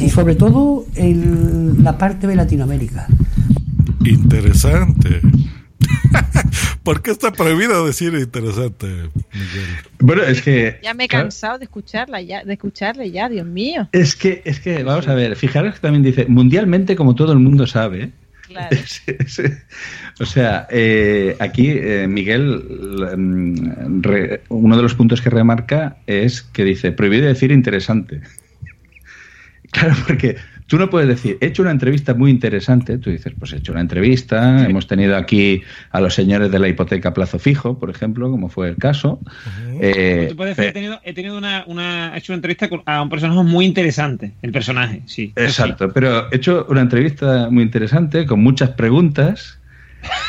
Y 0.01 0.11
sobre 0.11 0.35
todo 0.35 0.87
en 0.95 1.83
la 1.83 1.99
parte 1.99 2.27
de 2.27 2.37
Latinoamérica. 2.37 3.07
Interesante. 4.05 5.21
¿Por 6.83 7.03
qué 7.03 7.11
está 7.13 7.33
prohibido 7.33 7.87
decir 7.87 8.13
interesante, 8.15 8.87
Miguel? 8.87 9.67
Bueno, 10.01 10.23
es 10.23 10.43
que. 10.43 10.79
Ya 10.83 10.95
me 10.95 11.05
he 11.05 11.09
cansado 11.09 11.59
de 11.59 11.65
escucharla 11.65 12.21
ya, 12.21 12.45
de 12.45 12.53
escucharle 12.55 13.11
ya, 13.11 13.29
Dios 13.29 13.47
mío. 13.47 13.89
Es 13.93 14.17
que, 14.17 14.43
es 14.45 14.61
que, 14.61 14.83
vamos 14.83 15.07
a 15.09 15.15
ver, 15.15 15.37
fijaros 15.37 15.75
que 15.75 15.81
también 15.81 16.03
dice, 16.03 16.27
mundialmente, 16.27 16.97
como 16.97 17.15
todo 17.15 17.33
el 17.33 17.39
mundo 17.39 17.67
sabe. 17.67 18.11
Claro. 18.49 18.77
o 20.21 20.27
sea, 20.27 20.67
eh, 20.71 21.37
aquí 21.39 21.69
eh, 21.71 22.07
Miguel, 22.09 22.63
mm, 23.17 24.03
re- 24.03 24.43
uno 24.49 24.77
de 24.77 24.83
los 24.83 24.95
puntos 24.95 25.21
que 25.23 25.31
remarca 25.31 25.97
es 26.07 26.43
que 26.43 26.65
dice, 26.65 26.93
prohibido 26.93 27.27
decir 27.29 27.51
interesante. 27.53 28.21
Claro, 29.73 29.95
porque 30.07 30.37
tú 30.67 30.79
no 30.79 30.89
puedes 30.91 31.09
decir, 31.09 31.39
he 31.41 31.47
hecho 31.47 31.63
una 31.63 31.71
entrevista 31.71 32.13
muy 32.15 32.31
interesante, 32.31 32.99
tú 32.99 33.09
dices, 33.11 33.33
pues 33.39 33.53
he 33.53 33.57
hecho 33.57 33.73
una 33.73 33.81
entrevista, 33.81 34.65
hemos 34.67 34.87
tenido 34.87 35.17
aquí 35.17 35.63
a 35.91 36.01
los 36.01 36.15
señores 36.15 36.51
de 36.53 36.59
la 36.59 36.69
hipoteca 36.69 37.09
a 37.09 37.15
plazo 37.15 37.39
fijo, 37.39 37.79
por 37.79 37.89
ejemplo, 37.91 38.31
como 38.31 38.49
fue 38.51 38.69
el 38.69 38.77
caso. 38.77 39.19
Eh, 39.81 40.27
Tú 40.29 40.37
puedes 40.37 40.57
decir, 40.57 40.71
he 40.71 40.73
tenido, 40.75 41.01
he 41.03 41.13
tenido 41.15 41.39
una, 41.39 41.65
una- 41.67 42.15
he 42.15 42.19
hecho 42.19 42.33
una 42.33 42.37
entrevista 42.37 42.69
con- 42.69 42.83
a 42.87 43.01
un 43.03 43.09
personaje 43.09 43.43
muy 43.43 43.65
interesante. 43.65 44.35
El 44.43 44.53
personaje, 44.53 45.03
sí. 45.07 45.33
Exacto, 45.37 45.91
pero 45.93 46.31
he 46.31 46.37
hecho 46.37 46.67
una 46.69 46.83
entrevista 46.83 47.49
muy 47.51 47.63
interesante 47.65 48.27
con 48.27 48.43
muchas 48.43 48.71
preguntas 48.71 49.59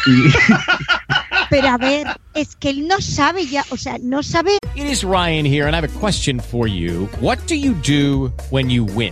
y 0.08 0.32
Pero 1.50 1.68
a 1.68 1.78
ver, 1.78 2.08
es 2.34 2.56
que 2.56 2.70
él 2.72 2.88
no 2.88 3.00
sabe 3.00 3.46
ya, 3.46 3.64
o 3.70 3.78
sea, 3.78 3.98
no 4.02 4.24
sabe. 4.24 4.52
It 4.76 4.86
is 4.86 5.04
Ryan 5.04 5.46
here, 5.46 5.66
and 5.68 5.76
I 5.76 5.78
have 5.80 5.86
a 5.86 6.00
question 6.00 6.40
for 6.40 6.68
you. 6.68 7.08
What 7.22 7.38
do 7.48 7.54
you 7.56 7.76
do 7.86 8.34
when 8.50 8.70
you 8.72 8.86
win? 8.86 9.12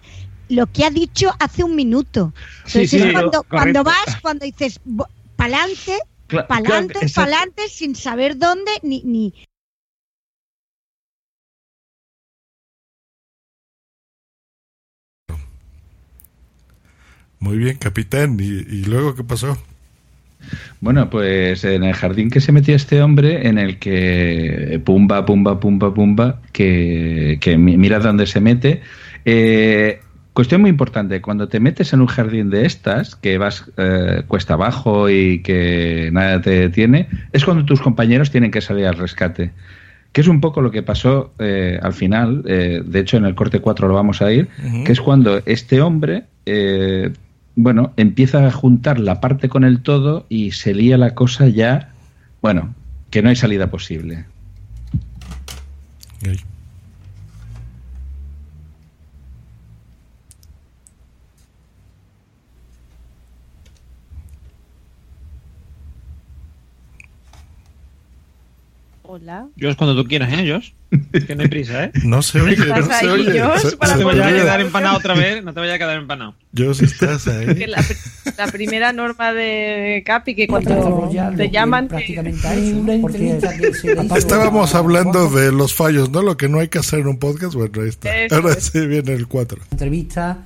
Lo 0.51 0.67
que 0.67 0.85
ha 0.85 0.89
dicho 0.89 1.31
hace 1.39 1.63
un 1.63 1.75
minuto. 1.75 2.33
Sí, 2.65 2.79
Entonces 2.83 2.89
sí, 2.89 2.97
es 3.07 3.13
cuando, 3.49 3.83
vas, 3.83 4.17
cuando 4.21 4.45
dices 4.45 4.79
pa'lante, 5.35 5.97
pa'lante, 6.47 6.99
pa'lante, 7.15 7.67
sin 7.69 7.95
saber 7.95 8.37
dónde 8.37 8.71
ni, 8.83 9.01
ni. 9.03 9.33
Muy 17.39 17.57
bien, 17.57 17.77
capitán. 17.77 18.37
¿Y, 18.39 18.43
y 18.43 18.83
luego 18.85 19.15
qué 19.15 19.23
pasó? 19.23 19.57
Bueno, 20.79 21.09
pues 21.09 21.63
en 21.63 21.83
el 21.83 21.93
jardín 21.93 22.29
que 22.29 22.41
se 22.41 22.51
metió 22.51 22.75
este 22.75 23.01
hombre, 23.01 23.47
en 23.47 23.57
el 23.57 23.77
que 23.79 24.81
pumba, 24.83 25.25
pumba, 25.25 25.59
pumba, 25.59 25.93
pumba, 25.93 26.41
que, 26.51 27.37
que 27.39 27.57
mi- 27.57 27.77
mira 27.77 27.99
dónde 27.99 28.25
se 28.25 28.41
mete. 28.41 28.81
Eh, 29.25 30.01
cuestión 30.33 30.61
muy 30.61 30.69
importante, 30.69 31.21
cuando 31.21 31.47
te 31.47 31.59
metes 31.59 31.93
en 31.93 32.01
un 32.01 32.07
jardín 32.07 32.49
de 32.49 32.65
estas, 32.65 33.15
que 33.15 33.37
vas 33.37 33.65
eh, 33.77 34.23
cuesta 34.27 34.53
abajo 34.53 35.09
y 35.09 35.41
que 35.41 36.09
nada 36.11 36.41
te 36.41 36.51
detiene, 36.51 37.09
es 37.31 37.43
cuando 37.45 37.65
tus 37.65 37.81
compañeros 37.81 38.31
tienen 38.31 38.51
que 38.51 38.61
salir 38.61 38.85
al 38.85 38.97
rescate. 38.97 39.51
Que 40.11 40.21
es 40.21 40.27
un 40.27 40.41
poco 40.41 40.61
lo 40.61 40.71
que 40.71 40.83
pasó 40.83 41.33
eh, 41.39 41.79
al 41.81 41.93
final, 41.93 42.43
eh, 42.45 42.81
de 42.85 42.99
hecho 42.99 43.17
en 43.17 43.25
el 43.25 43.35
corte 43.35 43.59
4 43.59 43.87
lo 43.87 43.93
vamos 43.93 44.21
a 44.21 44.31
ir, 44.31 44.49
que 44.85 44.91
es 44.91 44.99
cuando 44.99 45.41
este 45.45 45.81
hombre, 45.81 46.25
eh, 46.45 47.13
bueno, 47.55 47.93
empieza 47.95 48.45
a 48.45 48.51
juntar 48.51 48.99
la 48.99 49.21
parte 49.21 49.47
con 49.47 49.63
el 49.63 49.81
todo 49.81 50.25
y 50.27 50.51
se 50.51 50.73
lía 50.73 50.97
la 50.97 51.15
cosa 51.15 51.47
ya, 51.47 51.93
bueno, 52.41 52.73
que 53.09 53.21
no 53.21 53.29
hay 53.29 53.37
salida 53.37 53.67
posible. 53.67 54.25
Hola. 69.13 69.49
Josh, 69.59 69.75
cuando 69.75 70.01
tú 70.01 70.07
quieras, 70.07 70.31
¿eh, 70.31 70.49
Josh? 70.49 70.69
Que 71.27 71.35
no 71.35 71.41
hay 71.41 71.49
prisa, 71.49 71.83
¿eh? 71.83 71.91
No 72.05 72.21
se 72.21 72.39
oye, 72.39 72.53
¿Estás 72.53 72.79
no 72.79 72.85
se 72.85 72.93
ahí, 72.93 73.07
oye. 73.09 73.41
Josh, 73.41 73.59
Se- 73.71 73.75
para 73.75 73.97
se 73.97 73.99
No 74.03 74.07
te 74.09 74.15
me 74.15 74.21
vayas 74.21 74.39
a 74.39 74.41
quedar 74.43 74.61
empanado 74.61 74.97
otra 74.97 75.13
vez, 75.15 75.43
no 75.43 75.53
te 75.53 75.59
vayas 75.59 75.75
a 75.75 75.79
quedar 75.79 75.97
empanado. 75.97 76.33
Yo 76.53 76.73
si 76.73 76.85
estás 76.85 77.27
ahí. 77.27 77.53
Que 77.55 77.67
la, 77.67 77.83
la 78.37 78.47
primera 78.47 78.93
norma 78.93 79.33
de 79.33 80.01
Capi, 80.05 80.33
que 80.33 80.47
cuando 80.47 81.03
te 81.35 81.49
llaman... 81.49 81.89
Estábamos 84.15 84.75
hablando 84.75 85.29
de 85.29 85.51
los 85.51 85.73
fallos, 85.73 86.09
¿no? 86.09 86.21
Lo 86.21 86.37
que 86.37 86.47
no 86.47 86.59
hay 86.59 86.69
que 86.69 86.79
hacer 86.79 86.99
en 86.99 87.07
un 87.07 87.19
podcast. 87.19 87.53
Bueno, 87.53 87.81
ahí 87.81 87.89
está. 87.89 88.15
Eso 88.15 88.35
Ahora 88.37 88.53
es. 88.53 88.63
sí 88.63 88.87
viene 88.87 89.11
el 89.11 89.27
4. 89.27 89.57
entrevista 89.71 90.37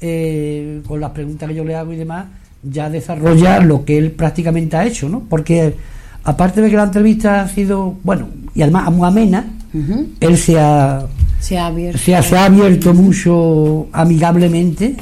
eh, 0.00 0.80
con 0.88 1.00
las 1.00 1.10
preguntas 1.12 1.48
que 1.48 1.54
yo 1.54 1.64
le 1.64 1.76
hago 1.76 1.92
y 1.92 1.96
demás, 1.96 2.26
ya 2.64 2.90
desarrolla 2.90 3.60
lo 3.60 3.84
que 3.84 3.96
él 3.96 4.10
prácticamente 4.10 4.76
ha 4.76 4.84
hecho, 4.86 5.08
¿no? 5.08 5.24
Porque 5.28 5.74
aparte 6.28 6.60
de 6.60 6.70
que 6.70 6.76
la 6.76 6.84
entrevista 6.84 7.40
ha 7.42 7.48
sido, 7.48 7.96
bueno, 8.04 8.28
y 8.54 8.62
además 8.62 8.90
muy 8.92 9.06
amena, 9.08 9.46
él 10.20 10.36
se 10.36 10.58
ha, 10.58 11.06
Se 11.40 11.56
ha 11.58 11.66
abierto. 11.66 11.98
se 11.98 12.14
ha, 12.16 12.22
se 12.22 12.36
ha 12.36 12.44
abierto 12.46 12.92
mucho 12.92 13.88
amigablemente 13.92 14.96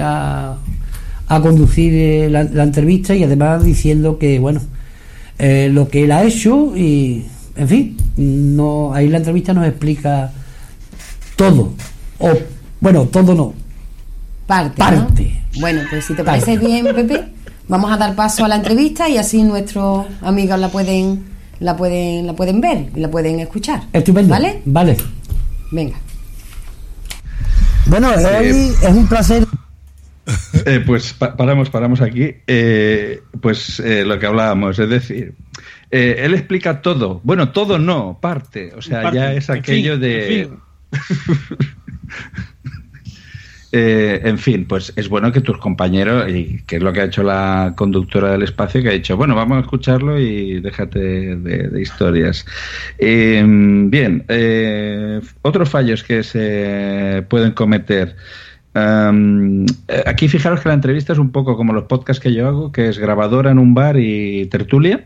a, 0.00 0.56
a 1.28 1.40
conducir 1.40 2.30
la, 2.30 2.44
la 2.44 2.62
entrevista 2.64 3.14
y 3.14 3.24
además 3.24 3.64
diciendo 3.64 4.18
que, 4.18 4.38
bueno, 4.38 4.60
eh, 5.38 5.68
lo 5.72 5.88
que 5.88 6.04
él 6.04 6.12
ha 6.12 6.24
hecho 6.24 6.76
y, 6.76 7.24
en 7.56 7.68
fin, 7.68 7.96
no 8.16 8.92
ahí 8.94 9.08
la 9.08 9.18
entrevista 9.18 9.52
nos 9.54 9.66
explica 9.66 10.30
todo, 11.36 11.72
o, 12.18 12.30
bueno, 12.80 13.04
todo 13.04 13.34
no, 13.34 13.54
Parte. 14.46 14.78
¿no? 14.78 14.84
Parte. 14.90 15.42
Bueno, 15.58 15.80
pues 15.90 16.04
si 16.04 16.14
te 16.14 16.22
Parte. 16.22 16.44
parece 16.46 16.64
bien, 16.66 16.84
Pepe, 16.94 17.24
vamos 17.68 17.92
a 17.92 17.96
dar 17.96 18.14
paso 18.14 18.44
a 18.44 18.48
la 18.48 18.56
entrevista 18.56 19.08
y 19.08 19.16
así 19.18 19.42
nuestros 19.42 20.06
amigos 20.22 20.58
la 20.58 20.68
pueden, 20.68 21.24
la 21.60 21.76
pueden, 21.76 22.26
la 22.26 22.32
pueden 22.34 22.60
ver 22.60 22.86
y 22.94 23.00
la 23.00 23.10
pueden 23.10 23.40
escuchar. 23.40 23.82
Estupendo. 23.92 24.30
¿Vale? 24.30 24.62
Vale. 24.64 24.96
Venga. 25.72 25.96
Bueno, 27.86 28.10
hoy 28.10 28.46
es 28.82 28.88
un 28.88 29.06
placer. 29.08 29.46
Eh, 30.64 30.82
pues 30.84 31.12
pa- 31.12 31.36
paramos, 31.36 31.70
paramos 31.70 32.00
aquí. 32.00 32.34
Eh, 32.48 33.20
pues 33.40 33.78
eh, 33.78 34.04
lo 34.04 34.18
que 34.18 34.26
hablábamos, 34.26 34.76
es 34.80 34.88
decir, 34.88 35.34
eh, 35.92 36.16
él 36.18 36.34
explica 36.34 36.82
todo. 36.82 37.20
Bueno, 37.22 37.50
todo 37.50 37.78
no, 37.78 38.18
parte. 38.20 38.72
O 38.76 38.82
sea, 38.82 39.02
Parte. 39.02 39.18
ya 39.18 39.32
es 39.34 39.48
En 39.48 39.58
aquello 39.58 39.92
fin, 39.92 40.00
de. 40.00 40.40
en 40.40 40.48
fin. 40.48 41.58
Eh, 43.78 44.22
en 44.24 44.38
fin, 44.38 44.64
pues 44.64 44.90
es 44.96 45.10
bueno 45.10 45.30
que 45.32 45.42
tus 45.42 45.58
compañeros, 45.58 46.30
y 46.30 46.62
que 46.66 46.76
es 46.76 46.82
lo 46.82 46.94
que 46.94 47.02
ha 47.02 47.04
hecho 47.04 47.22
la 47.22 47.74
conductora 47.76 48.30
del 48.30 48.42
espacio, 48.42 48.80
que 48.80 48.88
ha 48.88 48.92
dicho, 48.92 49.18
bueno, 49.18 49.34
vamos 49.34 49.58
a 49.58 49.60
escucharlo 49.60 50.18
y 50.18 50.60
déjate 50.60 50.98
de, 51.36 51.78
historias. 51.82 52.46
Eh, 52.98 53.44
bien, 53.46 54.24
eh, 54.28 55.20
otros 55.42 55.68
fallos 55.68 56.02
que 56.02 56.22
se 56.22 57.26
pueden 57.28 57.52
cometer. 57.52 58.16
Um, 58.74 59.66
eh, 59.88 60.04
aquí 60.06 60.28
fijaros 60.28 60.62
que 60.62 60.70
la 60.70 60.74
entrevista 60.74 61.12
es 61.12 61.18
un 61.18 61.30
poco 61.30 61.54
como 61.58 61.74
los 61.74 61.84
podcasts 61.84 62.22
que 62.22 62.32
yo 62.32 62.48
hago, 62.48 62.72
que 62.72 62.88
es 62.88 62.98
grabadora 62.98 63.50
en 63.50 63.58
un 63.58 63.74
bar 63.74 63.98
y 63.98 64.46
tertulia. 64.46 65.04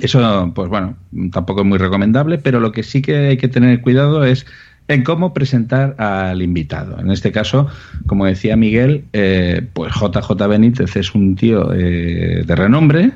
Eso, 0.00 0.52
pues 0.54 0.68
bueno, 0.68 0.96
tampoco 1.32 1.62
es 1.62 1.66
muy 1.66 1.78
recomendable, 1.78 2.38
pero 2.38 2.60
lo 2.60 2.70
que 2.70 2.84
sí 2.84 3.02
que 3.02 3.16
hay 3.16 3.36
que 3.36 3.48
tener 3.48 3.80
cuidado 3.80 4.24
es 4.24 4.46
en 4.92 5.04
cómo 5.04 5.32
presentar 5.32 5.94
al 6.00 6.42
invitado. 6.42 6.98
En 6.98 7.10
este 7.10 7.30
caso, 7.32 7.68
como 8.06 8.26
decía 8.26 8.56
Miguel, 8.56 9.04
eh, 9.12 9.62
pues 9.72 9.92
JJ 9.94 10.30
Benítez 10.48 10.96
es 10.96 11.14
un 11.14 11.36
tío 11.36 11.72
eh, 11.72 12.42
de 12.44 12.54
renombre. 12.56 13.12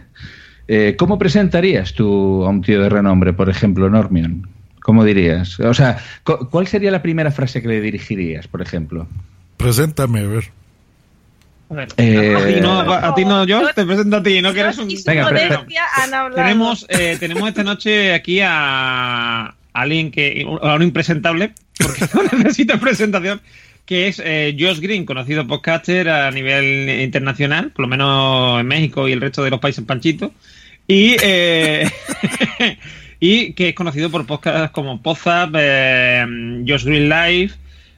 Eh, 0.68 0.94
¿Cómo 0.98 1.18
presentarías 1.18 1.92
tú 1.94 2.44
a 2.44 2.48
un 2.48 2.62
tío 2.62 2.80
de 2.82 2.88
renombre, 2.88 3.32
por 3.32 3.50
ejemplo, 3.50 3.90
Normion? 3.90 4.48
¿Cómo 4.82 5.04
dirías? 5.04 5.58
O 5.60 5.74
sea, 5.74 5.98
cu- 6.24 6.48
¿cuál 6.50 6.66
sería 6.66 6.90
la 6.90 7.02
primera 7.02 7.30
frase 7.30 7.60
que 7.60 7.68
le 7.68 7.80
dirigirías, 7.80 8.46
por 8.48 8.62
ejemplo? 8.62 9.06
Preséntame, 9.56 10.20
a 10.20 10.26
ver. 10.26 10.44
A 11.70 11.74
ver, 11.74 11.88
Eh, 11.96 12.34
a 12.36 12.46
ti 12.46 12.60
no, 12.60 12.80
a 12.92 13.14
ti 13.14 13.24
no, 13.24 13.38
Josh, 13.40 13.74
te 13.74 13.84
presento 13.84 14.16
a 14.18 14.22
ti, 14.22 14.40
no 14.42 14.52
que 14.52 14.60
eres 14.60 14.78
un... 14.78 14.88
Venga. 15.06 15.24
Tenemos, 16.36 16.86
eh, 16.88 17.16
tenemos 17.18 17.48
esta 17.48 17.62
noche 17.64 18.12
aquí 18.14 18.40
a 18.42 19.54
alguien 19.72 20.10
que 20.10 20.46
a 20.62 20.74
un 20.74 20.82
impresentable, 20.82 21.52
porque 21.78 22.06
no 22.14 22.38
necesita 22.38 22.78
presentación, 22.78 23.40
que 23.86 24.08
es 24.08 24.20
eh, 24.24 24.56
Josh 24.58 24.80
Green, 24.80 25.04
conocido 25.04 25.46
podcaster 25.46 26.08
a 26.08 26.30
nivel 26.30 26.88
internacional, 27.02 27.70
por 27.70 27.82
lo 27.82 27.88
menos 27.88 28.60
en 28.60 28.66
México 28.66 29.08
y 29.08 29.12
el 29.12 29.20
resto 29.20 29.42
de 29.42 29.50
los 29.50 29.60
países 29.60 29.84
panchitos, 29.84 30.30
y, 30.86 31.16
eh, 31.22 31.90
y 33.20 33.52
que 33.52 33.70
es 33.70 33.74
conocido 33.74 34.10
por 34.10 34.26
podcasts 34.26 34.70
como 34.72 35.02
Podzap, 35.02 35.54
eh, 35.56 36.24
Josh 36.66 36.84
Green 36.84 37.08
Live 37.08 37.52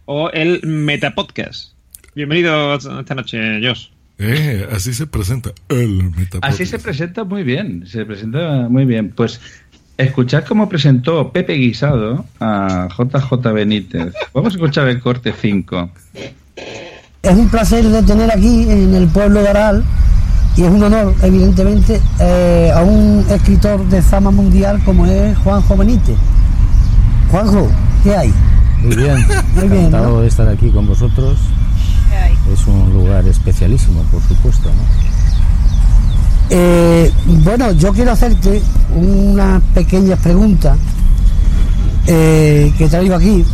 o 0.04 0.30
el 0.30 0.60
Meta 0.66 1.14
Podcast. 1.14 1.72
Bienvenido 2.14 2.76
esta 2.76 3.14
noche, 3.14 3.60
Josh. 3.62 3.88
Eh, 4.18 4.66
así 4.72 4.94
se 4.94 5.06
presenta 5.06 5.52
el 5.68 6.04
Metapodcast. 6.04 6.44
Así 6.44 6.64
se 6.64 6.78
presenta 6.78 7.24
muy 7.24 7.42
bien, 7.42 7.86
se 7.86 8.06
presenta 8.06 8.66
muy 8.70 8.86
bien. 8.86 9.10
Pues 9.10 9.40
escuchad 9.98 10.44
cómo 10.44 10.68
presentó 10.68 11.30
Pepe 11.32 11.54
Guisado 11.54 12.24
a 12.40 12.88
JJ 12.96 13.52
Benítez. 13.52 14.12
Vamos 14.32 14.54
a 14.54 14.56
escuchar 14.56 14.88
el 14.88 15.00
corte 15.00 15.32
5. 15.38 15.90
Es 17.22 17.34
un 17.34 17.48
placer 17.48 17.84
de 17.84 18.02
tener 18.02 18.30
aquí 18.30 18.70
en 18.70 18.94
el 18.94 19.08
pueblo 19.08 19.42
de 19.42 19.48
Aral 19.48 19.84
y 20.56 20.62
es 20.62 20.70
un 20.70 20.82
honor, 20.82 21.14
evidentemente, 21.22 22.00
eh, 22.20 22.70
a 22.74 22.82
un 22.82 23.24
escritor 23.28 23.84
de 23.88 24.00
fama 24.00 24.30
mundial 24.30 24.82
como 24.84 25.06
es 25.06 25.36
Juanjo 25.38 25.76
Benítez. 25.76 26.16
Juanjo, 27.30 27.68
¿qué 28.02 28.16
hay? 28.16 28.32
Muy 28.82 28.96
bien, 28.96 29.26
Muy 29.54 29.68
bien, 29.68 29.86
encantado 29.86 30.16
¿no? 30.16 30.20
de 30.22 30.28
estar 30.28 30.48
aquí 30.48 30.70
con 30.70 30.86
vosotros. 30.86 31.38
Es 32.52 32.66
un 32.68 32.92
lugar 32.92 33.26
especialísimo, 33.26 34.02
por 34.04 34.22
supuesto. 34.22 34.68
¿no? 34.68 35.15
Eh, 36.50 37.10
bueno, 37.26 37.72
yo 37.72 37.92
quiero 37.92 38.12
hacerte 38.12 38.62
unas 38.94 39.62
pequeñas 39.74 40.18
preguntas 40.20 40.78
eh, 42.06 42.72
que 42.78 42.88
traigo 42.88 43.14
aquí. 43.16 43.44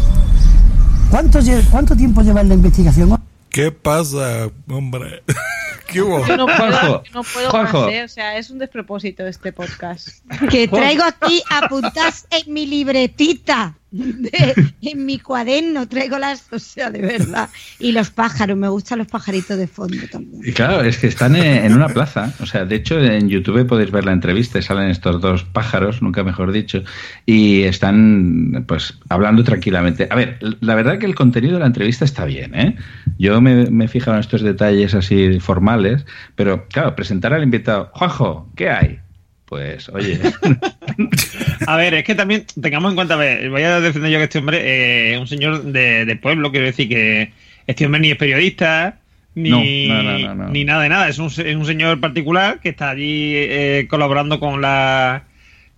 ¿Cuánto, 1.10 1.40
lle- 1.40 1.64
¿Cuánto 1.70 1.96
tiempo 1.96 2.22
lleva 2.22 2.40
en 2.40 2.48
la 2.48 2.54
investigación? 2.54 3.18
¿Qué 3.48 3.70
pasa, 3.70 4.48
hombre? 4.68 5.22
¿Qué 5.88 6.00
hubo? 6.00 6.24
Yo 6.26 6.36
no 6.38 6.46
puedo, 6.46 7.02
no 7.12 7.22
puedo 7.22 7.50
Juanjo. 7.50 7.82
más, 7.82 7.92
¿eh? 7.92 8.04
O 8.04 8.08
sea, 8.08 8.38
es 8.38 8.48
un 8.50 8.58
despropósito 8.58 9.26
este 9.26 9.52
podcast. 9.52 10.08
Que 10.50 10.68
traigo 10.68 11.02
aquí 11.04 11.42
apuntadas 11.50 12.26
en 12.30 12.52
mi 12.54 12.66
libretita, 12.66 13.74
de- 13.92 14.54
en 14.82 15.04
mi 15.06 15.18
cuaderno, 15.18 15.86
traigo 15.86 16.18
las, 16.18 16.44
o 16.52 16.58
sea, 16.58 16.90
de 16.90 17.00
verdad. 17.02 17.48
Y 17.78 17.92
los 17.92 18.10
pájaros, 18.10 18.56
me 18.56 18.68
gustan 18.68 18.98
los 18.98 19.06
pajaritos 19.06 19.56
de 19.58 19.66
fondo 19.66 19.98
también. 20.10 20.42
Y 20.44 20.52
claro, 20.52 20.82
es 20.82 20.98
que 20.98 21.06
están 21.06 21.36
en, 21.36 21.64
en 21.66 21.74
una 21.74 21.88
plaza. 21.88 22.32
O 22.40 22.46
sea, 22.46 22.64
de 22.64 22.76
hecho, 22.76 22.98
en 22.98 23.28
YouTube 23.28 23.66
podéis 23.66 23.90
ver 23.90 24.04
la 24.04 24.12
entrevista. 24.12 24.58
y 24.58 24.62
Salen 24.62 24.90
estos 24.90 25.20
dos 25.20 25.44
pájaros, 25.44 26.02
nunca 26.02 26.24
mejor 26.24 26.52
dicho, 26.52 26.82
y 27.26 27.62
están, 27.62 28.64
pues, 28.66 28.98
hablando 29.08 29.44
tranquilamente. 29.44 30.08
A 30.10 30.14
ver, 30.16 30.38
la 30.60 30.74
verdad 30.74 30.98
que 30.98 31.06
el 31.06 31.14
contenido 31.14 31.54
de 31.54 31.60
la 31.60 31.66
entrevista 31.66 32.04
está 32.04 32.24
bien, 32.24 32.54
¿eh? 32.54 32.76
Yo 33.18 33.40
me, 33.40 33.66
me 33.70 33.84
he 33.84 33.88
fijado 33.88 34.14
en 34.16 34.20
estos 34.20 34.40
detalles 34.42 34.94
así 34.94 35.38
formales, 35.40 36.06
pero 36.34 36.66
claro, 36.68 36.96
presentar 36.96 37.32
al 37.34 37.42
invitado, 37.42 37.90
Juanjo, 37.94 38.50
¿qué 38.56 38.70
hay? 38.70 38.98
Pues, 39.44 39.88
oye, 39.90 40.18
A 41.66 41.76
ver, 41.76 41.94
es 41.94 42.04
que 42.04 42.14
también 42.14 42.44
tengamos 42.60 42.90
en 42.90 42.96
cuenta, 42.96 43.14
a 43.14 43.18
ver, 43.18 43.50
voy 43.50 43.62
a 43.62 43.80
defender 43.80 44.10
yo 44.10 44.18
que 44.18 44.24
este 44.24 44.38
hombre 44.38 44.58
eh, 44.60 45.14
es 45.14 45.20
un 45.20 45.26
señor 45.26 45.62
de, 45.62 46.04
de 46.04 46.16
pueblo, 46.16 46.50
quiero 46.50 46.66
decir 46.66 46.88
que 46.88 47.32
este 47.66 47.86
hombre 47.86 48.00
ni 48.00 48.10
es 48.10 48.16
periodista, 48.16 48.98
ni, 49.34 49.88
No, 49.88 50.34
no, 50.34 50.48
ni 50.48 50.64
nada 50.64 50.82
de 50.82 50.88
nada, 50.88 51.08
es 51.08 51.18
un, 51.18 51.26
es 51.26 51.56
un 51.56 51.64
señor 51.64 52.00
particular 52.00 52.60
que 52.60 52.70
está 52.70 52.90
allí 52.90 53.32
eh, 53.34 53.86
colaborando 53.88 54.38
con 54.38 54.60
la, 54.60 55.24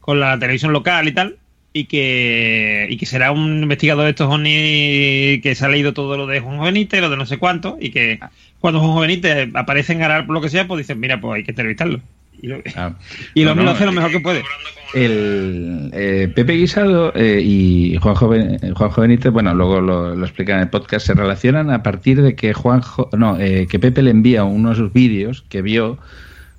con 0.01 0.18
la 0.20 0.39
televisión 0.39 0.72
local 0.72 1.07
y 1.07 1.12
tal, 1.12 1.37
y 1.72 1.85
que, 1.85 2.87
y 2.89 2.97
que 2.97 3.07
será 3.07 3.32
un 3.32 3.62
investigador 3.62 4.05
de 4.05 4.11
estos 4.11 4.32
OVNI 4.32 5.41
que 5.43 5.55
se 5.55 5.64
ha 5.64 5.68
leído 5.68 5.93
todo 5.93 6.16
lo 6.16 6.26
de 6.26 6.41
Juan 6.41 6.61
Benítez, 6.61 7.01
lo 7.01 7.11
de 7.11 7.16
no 7.16 7.26
sé 7.26 7.39
cuánto, 7.39 7.76
y 7.80 7.91
que 7.91 8.20
cuando 8.61 8.80
Juan 8.80 9.01
Benítez 9.01 9.49
aparece 9.55 9.93
en 9.93 10.03
Aral 10.03 10.26
por 10.26 10.35
lo 10.35 10.41
que 10.41 10.49
sea, 10.49 10.66
pues 10.66 10.78
dicen, 10.78 11.01
mira, 11.01 11.20
pues 11.20 11.37
hay 11.37 11.45
que 11.45 11.51
entrevistarlo. 11.51 12.01
Y 12.45 12.49
lo, 12.49 12.59
Ah, 12.76 12.92
y 13.34 13.42
lo 13.42 13.51
no, 13.51 13.55
mismo 13.57 13.70
no, 13.70 13.74
hace 13.76 13.86
lo 13.86 13.92
mejor 13.92 14.11
que 14.11 14.20
puede. 14.20 14.42
el 14.95 15.90
eh, 15.95 16.30
Pepe 16.34 16.53
Guisado 16.55 17.12
eh, 17.16 17.40
y 17.42 17.97
Juanjo, 18.03 18.28
Ben- 18.28 18.59
eh, 18.62 18.72
Juanjo 18.74 19.01
Benítez, 19.01 19.32
bueno, 19.32 19.55
luego 19.55 19.80
lo, 19.80 20.14
lo 20.14 20.24
explican 20.24 20.57
en 20.57 20.62
el 20.64 20.68
podcast, 20.68 21.07
se 21.07 21.14
relacionan 21.14 21.70
a 21.70 21.82
partir 21.82 22.20
de 22.22 22.34
que 22.36 22.53
Juanjo, 22.53 23.09
no, 23.16 23.38
eh, 23.40 23.66
que 23.68 23.78
Pepe 23.78 24.03
le 24.03 24.11
envía 24.11 24.45
unos 24.45 24.92
vídeos 24.92 25.45
que 25.49 25.62
vio 25.62 25.99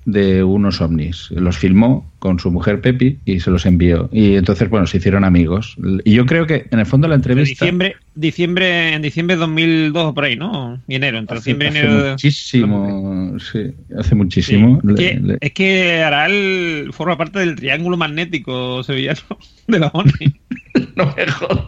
de 0.06 0.42
unos 0.44 0.80
ovnis. 0.80 1.28
Los 1.32 1.58
filmó 1.58 2.10
con 2.20 2.38
su 2.38 2.50
mujer 2.50 2.80
Pepi 2.80 3.18
y 3.24 3.40
se 3.40 3.50
los 3.50 3.66
envió. 3.66 4.08
Y 4.12 4.36
entonces, 4.36 4.70
bueno, 4.70 4.86
se 4.86 4.96
hicieron 4.98 5.24
amigos. 5.24 5.76
Y 6.04 6.14
yo 6.14 6.24
creo 6.26 6.46
que 6.46 6.66
en 6.70 6.78
el 6.78 6.86
fondo 6.86 7.08
la 7.08 7.14
De 7.14 7.18
entrevista... 7.18 7.64
diciembre, 7.64 7.96
diciembre, 8.14 8.94
en 8.94 9.02
diciembre 9.02 9.36
de 9.36 9.40
2002 9.40 10.04
o 10.04 10.14
por 10.14 10.24
ahí, 10.24 10.36
¿no? 10.36 10.80
Y 10.88 10.94
enero, 10.94 11.18
entre 11.18 11.36
Hace, 11.38 11.50
diciembre 11.50 11.66
y 11.66 11.70
hace 11.70 11.78
enero. 11.80 12.02
de- 12.04 12.10
muchísimo, 12.12 13.36
sí, 13.38 13.58
hace 13.98 14.14
muchísimo. 14.14 14.78
Es 14.78 14.84
Le- 14.84 14.94
que, 14.94 15.20
le- 15.20 15.38
es 15.40 15.52
que 15.52 16.02
Aral 16.02 16.88
forma 16.92 17.18
parte 17.18 17.40
del 17.40 17.56
triángulo 17.56 17.96
magnético 17.96 18.82
sevillano 18.84 19.20
de 19.66 19.78
la 19.78 19.88
ONI. 19.88 20.34
no 20.96 21.14
me 21.16 21.26
jodas. 21.26 21.64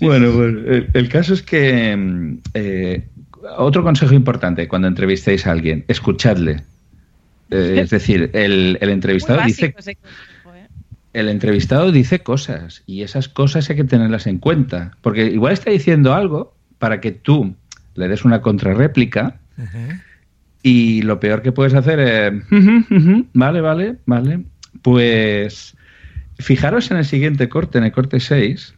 Bueno, 0.00 0.30
pues 0.32 0.48
el, 0.54 0.88
el 0.94 1.08
caso 1.08 1.34
es 1.34 1.42
que 1.42 1.96
mm, 1.96 2.38
eh, 2.54 3.08
otro 3.56 3.82
consejo 3.82 4.14
importante 4.14 4.68
cuando 4.68 4.88
entrevistéis 4.88 5.46
a 5.46 5.52
alguien, 5.52 5.84
escuchadle. 5.88 6.62
Eh, 7.50 7.80
es 7.80 7.90
decir, 7.90 8.30
el, 8.34 8.76
el 8.80 8.90
entrevistado 8.90 9.40
dice 9.46 9.72
consejo, 9.72 10.00
¿eh? 10.54 10.66
el 11.14 11.28
entrevistado 11.28 11.90
dice 11.90 12.18
cosas 12.20 12.82
y 12.86 13.02
esas 13.02 13.28
cosas 13.28 13.70
hay 13.70 13.76
que 13.76 13.84
tenerlas 13.84 14.26
en 14.26 14.38
cuenta, 14.38 14.92
porque 15.00 15.26
igual 15.26 15.54
está 15.54 15.70
diciendo 15.70 16.12
algo 16.14 16.54
para 16.78 17.00
que 17.00 17.10
tú 17.12 17.54
le 17.94 18.08
des 18.08 18.24
una 18.24 18.42
contrarréplica 18.42 19.40
y 20.62 21.02
lo 21.02 21.18
peor 21.20 21.42
que 21.42 21.52
puedes 21.52 21.74
hacer 21.74 21.98
es, 22.00 22.32
"Ujú, 22.52 22.84
ujú, 22.94 23.26
vale, 23.32 23.60
vale, 23.60 23.96
vale, 24.06 24.44
pues 24.82 25.74
fijaros 26.38 26.90
en 26.90 26.98
el 26.98 27.04
siguiente 27.04 27.48
corte, 27.48 27.78
en 27.78 27.84
el 27.84 27.92
corte 27.92 28.20
6, 28.20 28.74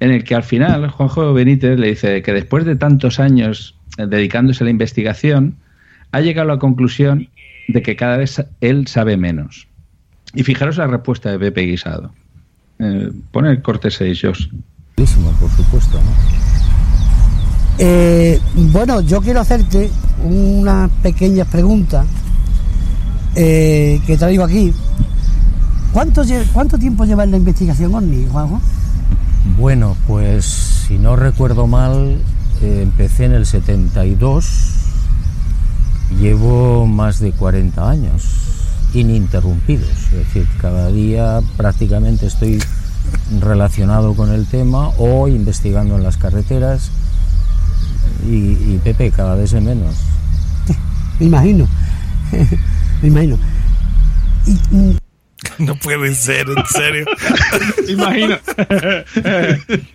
en 0.00 0.10
el 0.12 0.24
que 0.24 0.34
al 0.34 0.44
final 0.44 0.88
Juanjo 0.88 1.32
Benítez 1.32 1.78
le 1.78 1.88
dice 1.88 2.22
que 2.22 2.32
después 2.32 2.64
de 2.64 2.76
tantos 2.76 3.18
años 3.18 3.76
dedicándose 3.96 4.62
a 4.62 4.66
la 4.66 4.70
investigación, 4.70 5.56
ha 6.12 6.20
llegado 6.20 6.50
a 6.50 6.54
la 6.54 6.58
conclusión 6.58 7.28
de 7.68 7.82
que 7.82 7.96
cada 7.96 8.16
vez 8.16 8.44
él 8.60 8.86
sabe 8.86 9.16
menos. 9.16 9.68
Y 10.34 10.42
fijaros 10.42 10.76
la 10.76 10.86
respuesta 10.86 11.30
de 11.30 11.38
Pepe 11.38 11.62
Guisado. 11.62 12.12
Eh, 12.78 13.10
pone 13.30 13.50
el 13.50 13.62
corte 13.62 13.90
6, 13.90 14.20
Josh. 14.22 14.48
Buenísimo, 14.96 15.30
por 15.32 15.50
supuesto. 15.50 15.98
¿no? 15.98 16.10
Eh, 17.78 18.38
bueno, 18.54 19.00
yo 19.00 19.20
quiero 19.20 19.40
hacerte 19.40 19.90
unas 20.22 20.90
pequeñas 21.02 21.48
preguntas 21.48 22.06
eh, 23.34 24.00
que 24.06 24.16
traigo 24.16 24.44
aquí. 24.44 24.72
¿Cuánto, 25.92 26.22
¿Cuánto 26.52 26.78
tiempo 26.78 27.04
lleva 27.04 27.24
en 27.24 27.32
la 27.32 27.36
investigación 27.36 27.94
OVNI, 27.94 28.28
Juanjo? 28.30 28.60
Bueno, 29.58 29.96
pues 30.06 30.44
si 30.44 30.98
no 30.98 31.16
recuerdo 31.16 31.66
mal, 31.66 32.18
eh, 32.62 32.82
empecé 32.82 33.24
en 33.24 33.32
el 33.32 33.46
72. 33.46 34.74
Llevo 36.18 36.86
más 36.86 37.20
de 37.20 37.32
40 37.32 37.88
años 37.88 38.24
ininterrumpidos. 38.94 39.88
Es 39.88 40.12
decir, 40.12 40.46
cada 40.60 40.88
día 40.88 41.40
prácticamente 41.56 42.26
estoy 42.26 42.62
relacionado 43.40 44.14
con 44.14 44.32
el 44.32 44.46
tema 44.46 44.88
o 44.98 45.28
investigando 45.28 45.96
en 45.96 46.02
las 46.02 46.16
carreteras. 46.16 46.90
Y, 48.28 48.34
y 48.34 48.80
Pepe, 48.82 49.10
cada 49.10 49.34
vez 49.34 49.52
es 49.52 49.62
menos. 49.62 49.96
Me 51.20 51.26
imagino. 51.26 51.68
Me 53.02 53.08
imagino. 53.08 53.38
Y, 54.46 54.98
No 55.58 55.74
puede 55.76 56.14
ser, 56.14 56.46
en 56.48 56.66
serio. 56.66 57.06
Imagino. 57.88 58.38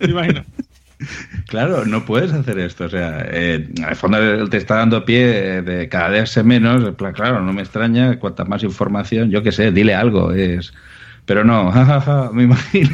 Imagino. 0.01 0.43
Claro, 1.47 1.85
no 1.85 2.05
puedes 2.05 2.31
hacer 2.31 2.59
esto. 2.59 2.85
O 2.85 2.89
sea, 2.89 3.25
eh, 3.29 3.67
el 3.87 3.95
fondo 3.95 4.49
te 4.49 4.57
está 4.57 4.75
dando 4.75 5.05
pie 5.05 5.61
de 5.61 5.89
cada 5.89 6.09
vez 6.09 6.29
sé 6.29 6.43
menos. 6.43 6.95
Claro, 7.13 7.41
no 7.41 7.53
me 7.53 7.61
extraña. 7.61 8.19
Cuanta 8.19 8.45
más 8.45 8.63
información, 8.63 9.29
yo 9.31 9.43
qué 9.43 9.51
sé, 9.51 9.71
dile 9.71 9.93
algo. 9.93 10.31
es 10.31 10.73
Pero 11.25 11.43
no, 11.43 11.71
jajaja, 11.73 12.31
me 12.31 12.43
imagino. 12.43 12.91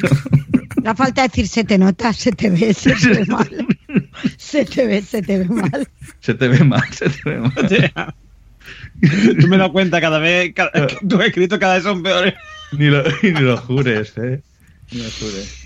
No 0.84 0.96
falta 0.96 1.24
decir 1.24 1.48
se 1.48 1.64
te 1.64 1.78
nota, 1.78 2.12
se 2.14 2.32
te 2.32 2.50
ve, 2.50 2.74
se 2.74 2.94
te 2.96 3.10
ve 3.10 3.26
mal. 3.26 3.68
Se 4.38 4.66
te 4.66 4.86
ve, 4.86 5.02
se 5.02 5.22
te 5.22 5.40
ve 5.40 5.46
mal. 5.46 5.88
Se 6.20 6.34
te 6.34 6.48
ve 6.48 6.64
mal, 6.64 6.84
se 6.92 7.10
te 7.10 7.30
ve 7.30 7.40
mal. 7.40 8.14
Tú 9.40 9.48
me 9.48 9.58
das 9.58 9.70
cuenta 9.70 10.00
cada 10.00 10.20
vez, 10.20 10.54
cada, 10.54 10.88
que 10.88 10.98
tus 11.08 11.24
escritos 11.26 11.60
cada 11.60 11.76
vez 11.76 11.84
son 11.84 12.04
peores. 12.04 12.34
Ni 12.72 12.86
lo, 12.86 13.04
ni 13.24 13.32
lo 13.32 13.58
jures, 13.58 14.18
¿eh? 14.18 14.42
Ni 14.92 15.00
lo 15.00 15.10
jures. 15.10 15.61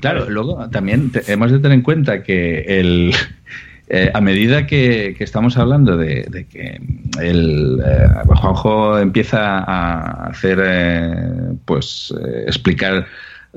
Claro, 0.00 0.28
luego 0.28 0.68
también 0.70 1.10
hemos 1.26 1.50
de 1.50 1.58
tener 1.58 1.72
en 1.72 1.82
cuenta 1.82 2.22
que 2.22 2.80
el, 2.80 3.14
eh, 3.88 4.10
a 4.12 4.20
medida 4.20 4.66
que, 4.66 5.16
estamos 5.18 5.56
hablando 5.56 5.96
de, 5.96 6.46
que 6.50 6.80
el 7.20 7.80
eh, 7.84 8.08
Juanjo 8.26 8.98
empieza 8.98 9.58
a 9.58 10.26
hacer, 10.26 10.58
eh, 10.62 11.54
pues, 11.64 12.14
eh, 12.22 12.44
explicar 12.46 13.06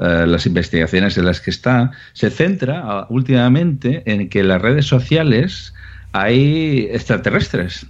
las 0.02 0.46
investigaciones 0.46 1.18
en 1.18 1.26
las 1.26 1.42
que 1.42 1.50
está, 1.50 1.92
se 2.14 2.30
centra 2.30 2.84
ah, 2.86 3.08
últimamente 3.10 4.02
en 4.06 4.30
que 4.30 4.40
en 4.40 4.48
las 4.48 4.62
redes 4.62 4.86
sociales 4.86 5.74
hay 6.14 6.88
extraterrestres 6.90 7.86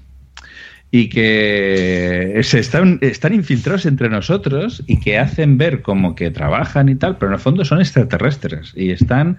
y 0.91 1.09
que 1.09 2.39
se 2.43 2.59
están, 2.59 2.97
están 3.01 3.33
infiltrados 3.33 3.85
entre 3.85 4.09
nosotros 4.09 4.83
y 4.87 4.99
que 4.99 5.17
hacen 5.19 5.57
ver 5.57 5.81
como 5.81 6.15
que 6.15 6.31
trabajan 6.31 6.89
y 6.89 6.95
tal, 6.95 7.17
pero 7.17 7.27
en 7.31 7.33
el 7.35 7.39
fondo 7.39 7.63
son 7.63 7.79
extraterrestres 7.79 8.73
y 8.75 8.89
están... 8.91 9.37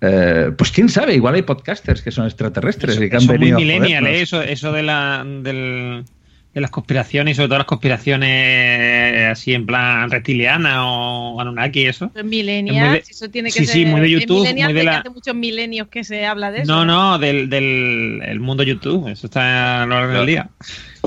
eh, 0.00 0.50
pues 0.56 0.70
quién 0.70 0.88
sabe, 0.88 1.14
igual 1.14 1.34
hay 1.34 1.42
podcasters 1.42 2.00
que 2.00 2.10
son 2.10 2.24
extraterrestres 2.26 2.96
y 2.96 3.10
que 3.10 3.16
han 3.16 3.22
Eso 3.22 3.32
es 3.34 3.38
muy 3.38 3.50
venido 3.50 3.56
a 3.58 3.60
millennial. 3.60 4.06
¿eh? 4.06 4.22
eso, 4.22 4.40
eso 4.40 4.72
de, 4.72 4.82
la, 4.82 5.22
del- 5.42 6.04
de 6.52 6.60
las 6.60 6.70
conspiraciones, 6.70 7.32
y 7.32 7.36
sobre 7.36 7.48
todo 7.48 7.58
las 7.58 7.66
conspiraciones 7.66 9.30
así 9.30 9.54
en 9.54 9.66
plan 9.66 10.10
reptiliana 10.10 10.84
o 10.84 11.40
Anunnaki 11.40 11.82
y 11.82 11.86
eso. 11.86 12.10
Millennials, 12.24 12.98
Es 12.98 13.06
de- 13.06 13.12
eso 13.12 13.28
tiene 13.30 13.50
que 13.50 13.60
sí, 13.60 13.66
ser. 13.66 13.74
sí, 13.74 13.84
muy 13.86 14.00
de 14.00 14.10
YouTube, 14.10 14.52
muy 14.54 14.72
de 14.72 14.82
la- 14.84 14.98
hace 14.98 15.10
muchos 15.10 15.34
milenios 15.34 15.88
que 15.88 16.02
se 16.04 16.26
habla 16.26 16.50
de 16.50 16.62
eso. 16.62 16.72
No, 16.72 16.84
no, 16.84 17.18
del, 17.18 17.48
del 17.48 18.20
el 18.24 18.40
mundo 18.40 18.62
YouTube, 18.64 19.08
eso 19.08 19.26
está 19.28 19.82
a 19.82 19.86
lo 19.86 19.94
largo 19.94 20.12
del 20.14 20.26
día. 20.26 20.50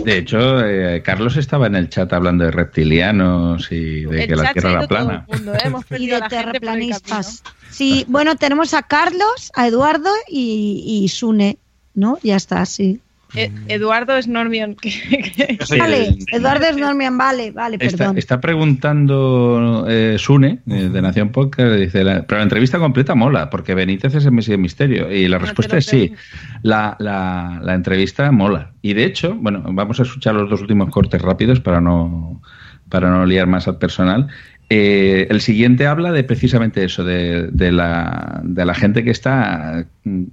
De 0.03 0.17
hecho, 0.17 0.65
eh, 0.65 1.01
Carlos 1.03 1.35
estaba 1.37 1.67
en 1.67 1.75
el 1.75 1.89
chat 1.89 2.11
hablando 2.13 2.45
de 2.45 2.51
reptilianos 2.51 3.71
y 3.71 4.01
de 4.05 4.23
El 4.23 4.27
que 4.29 4.35
la 4.35 4.53
Tierra 4.53 4.71
era 4.71 4.87
plana. 4.87 5.25
mundo, 5.27 5.53
¿eh? 5.55 5.59
Hemos 5.65 5.83
Y 5.97 6.07
de 6.07 6.21
terraplanistas. 6.29 7.43
Sí, 7.69 8.05
bueno, 8.07 8.35
tenemos 8.35 8.73
a 8.73 8.83
Carlos, 8.83 9.51
a 9.55 9.67
Eduardo 9.67 10.09
y, 10.29 11.01
y 11.03 11.07
Sune, 11.09 11.57
¿no? 11.95 12.17
Ya 12.23 12.35
está, 12.37 12.65
sí. 12.65 13.01
Eh, 13.35 13.51
Eduardo 13.67 14.15
es 14.15 14.27
Normion. 14.27 14.75
que- 14.81 14.91
que- 14.91 15.77
Vale, 15.79 16.17
Eduardo 16.31 16.65
es 16.67 16.77
Normian, 16.77 17.17
vale, 17.17 17.51
vale, 17.51 17.77
Está, 17.79 17.97
perdón. 17.97 18.17
está 18.17 18.39
preguntando 18.41 19.85
eh, 19.89 20.15
Sune, 20.19 20.59
eh, 20.67 20.89
de 20.89 21.01
Nación 21.01 21.29
Podcast, 21.29 21.73
dice, 21.75 22.03
la- 22.03 22.23
pero 22.23 22.37
la 22.39 22.43
entrevista 22.43 22.79
completa 22.79 23.15
mola, 23.15 23.49
porque 23.49 23.73
Benítez 23.75 24.15
es 24.15 24.25
el 24.25 24.31
Messi 24.31 24.51
de 24.51 24.57
Misterio. 24.57 25.11
Y 25.11 25.27
la 25.27 25.39
respuesta 25.39 25.77
es 25.77 25.85
sí, 25.85 26.13
la, 26.61 26.95
la- 26.99 27.59
la 27.63 27.73
entrevista 27.73 28.31
mola. 28.31 28.71
Y 28.81 28.93
de 28.93 29.05
hecho, 29.05 29.35
bueno, 29.35 29.63
vamos 29.65 29.99
a 29.99 30.03
escuchar 30.03 30.35
los 30.35 30.49
dos 30.49 30.61
últimos 30.61 30.89
cortes 30.89 31.21
rápidos 31.21 31.59
para 31.59 31.81
no, 31.81 32.41
para 32.89 33.09
no 33.09 33.25
liar 33.25 33.47
más 33.47 33.67
al 33.67 33.77
personal. 33.77 34.27
Eh, 34.69 35.27
el 35.29 35.41
siguiente 35.41 35.85
habla 35.85 36.11
de 36.11 36.23
precisamente 36.23 36.83
eso, 36.83 37.03
de, 37.03 37.47
de 37.51 37.71
la, 37.71 38.41
de 38.43 38.65
la 38.65 38.73
gente 38.73 39.03
que 39.03 39.11
está 39.11 39.85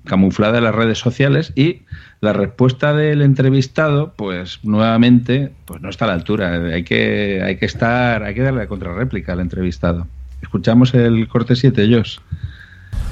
camuflada 0.07 0.59
en 0.59 0.65
las 0.65 0.75
redes 0.75 0.99
sociales 0.99 1.53
y 1.57 1.83
la 2.21 2.33
respuesta 2.33 2.95
del 2.95 3.21
entrevistado, 3.23 4.15
pues 4.17 4.61
nuevamente, 4.63 5.53
pues 5.67 5.83
no 5.83 5.91
está 5.91 6.07
a 6.07 6.09
la 6.09 6.15
altura. 6.15 6.53
Hay 6.73 6.85
que, 6.85 7.43
hay 7.45 7.57
que 7.57 7.67
estar, 7.67 8.23
hay 8.23 8.35
que 8.35 8.43
darle 8.43 8.61
la 8.61 8.67
contrarréplica 8.67 9.33
al 9.33 9.41
entrevistado. 9.41 10.07
Escuchamos 10.41 10.95
el 10.95 11.29
corte 11.29 11.55
7, 11.57 11.83
ellos. 11.83 12.23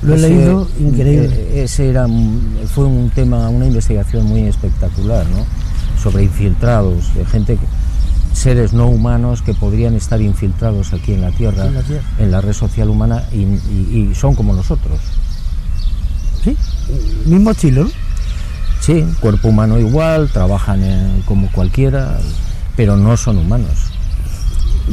Lo 0.03 0.15
he 0.15 0.17
Ese- 0.17 0.29
leído, 0.31 0.69
increíble. 0.81 1.29
eh, 1.35 1.63
Ese 1.65 1.91
era, 1.91 2.07
fue 2.67 2.85
un 2.87 3.11
tema, 3.11 3.49
una 3.51 3.67
investigación 3.67 4.25
muy 4.27 4.43
espectacular, 4.43 5.27
¿no? 5.29 5.45
Sobre 6.01 6.23
infiltrados, 6.23 7.15
de 7.15 7.25
gente, 7.27 7.57
que- 7.57 7.67
seres 8.33 8.73
no 8.73 8.87
humanos 8.87 9.43
que 9.43 9.55
podrían 9.55 9.95
estar 9.95 10.21
infiltrados 10.21 10.93
aquí 10.93 11.13
en 11.15 11.23
la 11.23 11.31
Tierra, 11.33 11.67
En 11.67 11.75
la 11.75 11.83
Tierra. 11.83 12.05
en 12.19 12.31
la 12.31 12.41
red 12.41 12.53
social 12.53 12.89
humana 12.89 13.25
y, 13.33 13.39
y- 13.39 14.09
y 14.11 14.15
son 14.15 14.35
como 14.35 14.53
nosotros. 14.55 14.99
Sí, 16.45 16.57
mismo 17.27 17.51
estilo, 17.51 17.85
¿no? 17.85 17.91
Sí, 18.81 19.05
cuerpo 19.21 19.49
humano 19.49 19.79
igual, 19.79 20.31
trabajan 20.33 20.83
en- 20.85 21.23
como 21.23 21.51
cualquiera, 21.51 22.19
pero 22.77 22.97
no 22.97 23.17
son 23.17 23.39
humanos. 23.39 23.71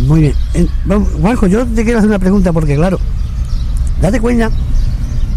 Muy 0.07 0.21
bien. 0.21 0.33
Eh, 0.55 0.67
vamos, 0.85 1.07
Juanjo, 1.21 1.47
yo 1.47 1.65
te 1.65 1.83
quiero 1.83 1.99
hacer 1.99 2.09
una 2.09 2.19
pregunta 2.19 2.51
porque, 2.51 2.75
claro, 2.75 2.99
date 4.01 4.19
cuenta, 4.19 4.49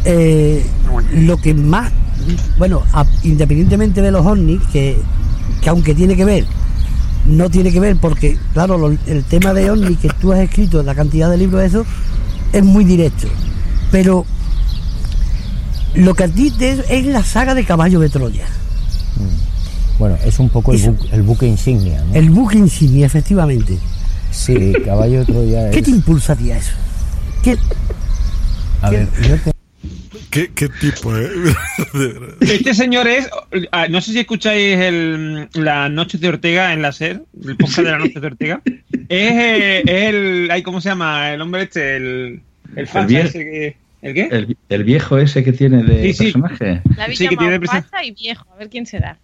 eh, 0.05 0.66
lo 1.14 1.36
que 1.36 1.55
más, 1.55 1.92
bueno, 2.59 2.82
a- 2.92 3.05
independientemente 3.22 4.01
de 4.03 4.11
los 4.11 4.24
ovnis, 4.26 4.61
que, 4.72 4.99
que 5.61 5.68
aunque 5.68 5.94
tiene 5.94 6.16
que 6.16 6.24
ver, 6.24 6.46
no 7.29 7.51
tiene 7.51 7.70
que 7.72 7.81
ver 7.81 7.97
porque, 7.97 8.39
claro, 8.53 8.79
lo- 8.79 8.97
el 9.07 9.24
tema 9.24 9.53
de 9.55 9.70
ovnis 9.70 9.99
que 9.99 10.09
tú 10.20 10.33
has 10.33 10.41
escrito, 10.41 10.83
la 10.83 10.95
cantidad 10.95 11.31
de 11.31 11.37
libros 11.37 11.61
de 11.61 11.66
eso, 11.68 11.87
es 12.53 12.64
muy 12.64 12.85
directo. 12.85 13.29
Pero 13.93 14.24
lo 15.95 16.14
que 16.14 16.24
a 16.24 16.29
ti 16.29 16.51
te 16.51 16.70
es 16.89 17.07
la 17.07 17.22
saga 17.22 17.55
de 17.55 17.64
Caballo 17.64 18.01
de 18.01 18.09
Troya. 18.09 18.47
Bueno, 19.99 20.16
es 20.24 20.39
un 20.39 20.49
poco 20.49 20.72
el, 20.72 20.81
bu- 20.81 21.09
el 21.12 21.22
buque 21.22 21.47
insignia, 21.47 22.03
¿no? 22.05 22.14
El 22.14 22.31
buque 22.31 22.57
insignia, 22.57 23.07
efectivamente. 23.07 23.79
Sí, 24.31 24.72
caballo 24.85 25.20
de 25.20 25.24
Troya 25.24 25.70
¿Qué 25.70 25.79
es... 25.81 25.85
te 25.85 25.91
impulsa 25.91 26.35
a 26.35 26.37
ti 26.37 26.51
a 26.53 26.59
eso? 26.59 26.72
¿Qué, 27.43 27.57
A 28.83 28.91
ver, 28.91 29.09
yo 29.29 29.37
te- 29.39 29.51
¿Qué, 30.31 30.51
qué 30.55 30.68
tipo, 30.68 31.16
eh? 31.16 31.29
De. 31.95 32.53
Este 32.55 32.74
señor 32.74 33.07
es, 33.09 33.29
ah, 33.72 33.87
no 33.89 34.01
sé 34.01 34.12
si 34.12 34.18
escucháis 34.20 34.76
el, 34.79 35.49
la 35.55 35.89
Noche 35.89 36.18
de 36.18 36.29
Ortega 36.29 36.72
en 36.72 36.83
la 36.83 36.93
SER, 36.93 37.22
el 37.47 37.57
podcast 37.57 37.79
de 37.79 37.91
la 37.91 37.99
Noche 37.99 38.20
de 38.20 38.26
Ortega. 38.26 38.61
Es, 38.64 39.33
eh, 39.33 39.79
es 39.87 40.14
el, 40.14 40.49
ay, 40.51 40.62
¿cómo 40.62 40.81
se 40.81 40.91
llama? 40.91 41.33
El 41.33 41.41
hombre 41.41 41.62
este, 41.62 41.97
el, 41.97 42.43
el 42.76 42.87
vie- 42.87 43.24
ese 43.24 43.39
que, 43.39 43.76
¿el 44.03 44.14
qué? 44.14 44.29
El, 44.31 44.57
el 44.68 44.85
viejo 44.85 45.16
ese 45.18 45.43
que 45.43 45.53
tiene 45.53 45.83
de 45.83 46.03
Sí, 46.03 46.12
sí. 46.12 46.24
personaje. 46.33 46.83
La 46.97 47.07
Sí, 47.14 47.29
que 47.29 47.37
tiene 47.37 47.59
facha 47.61 48.05
y 48.05 48.12
viejo. 48.12 48.47
A 48.53 48.57
ver 48.59 48.68
quién 48.68 48.85
será. 48.87 49.18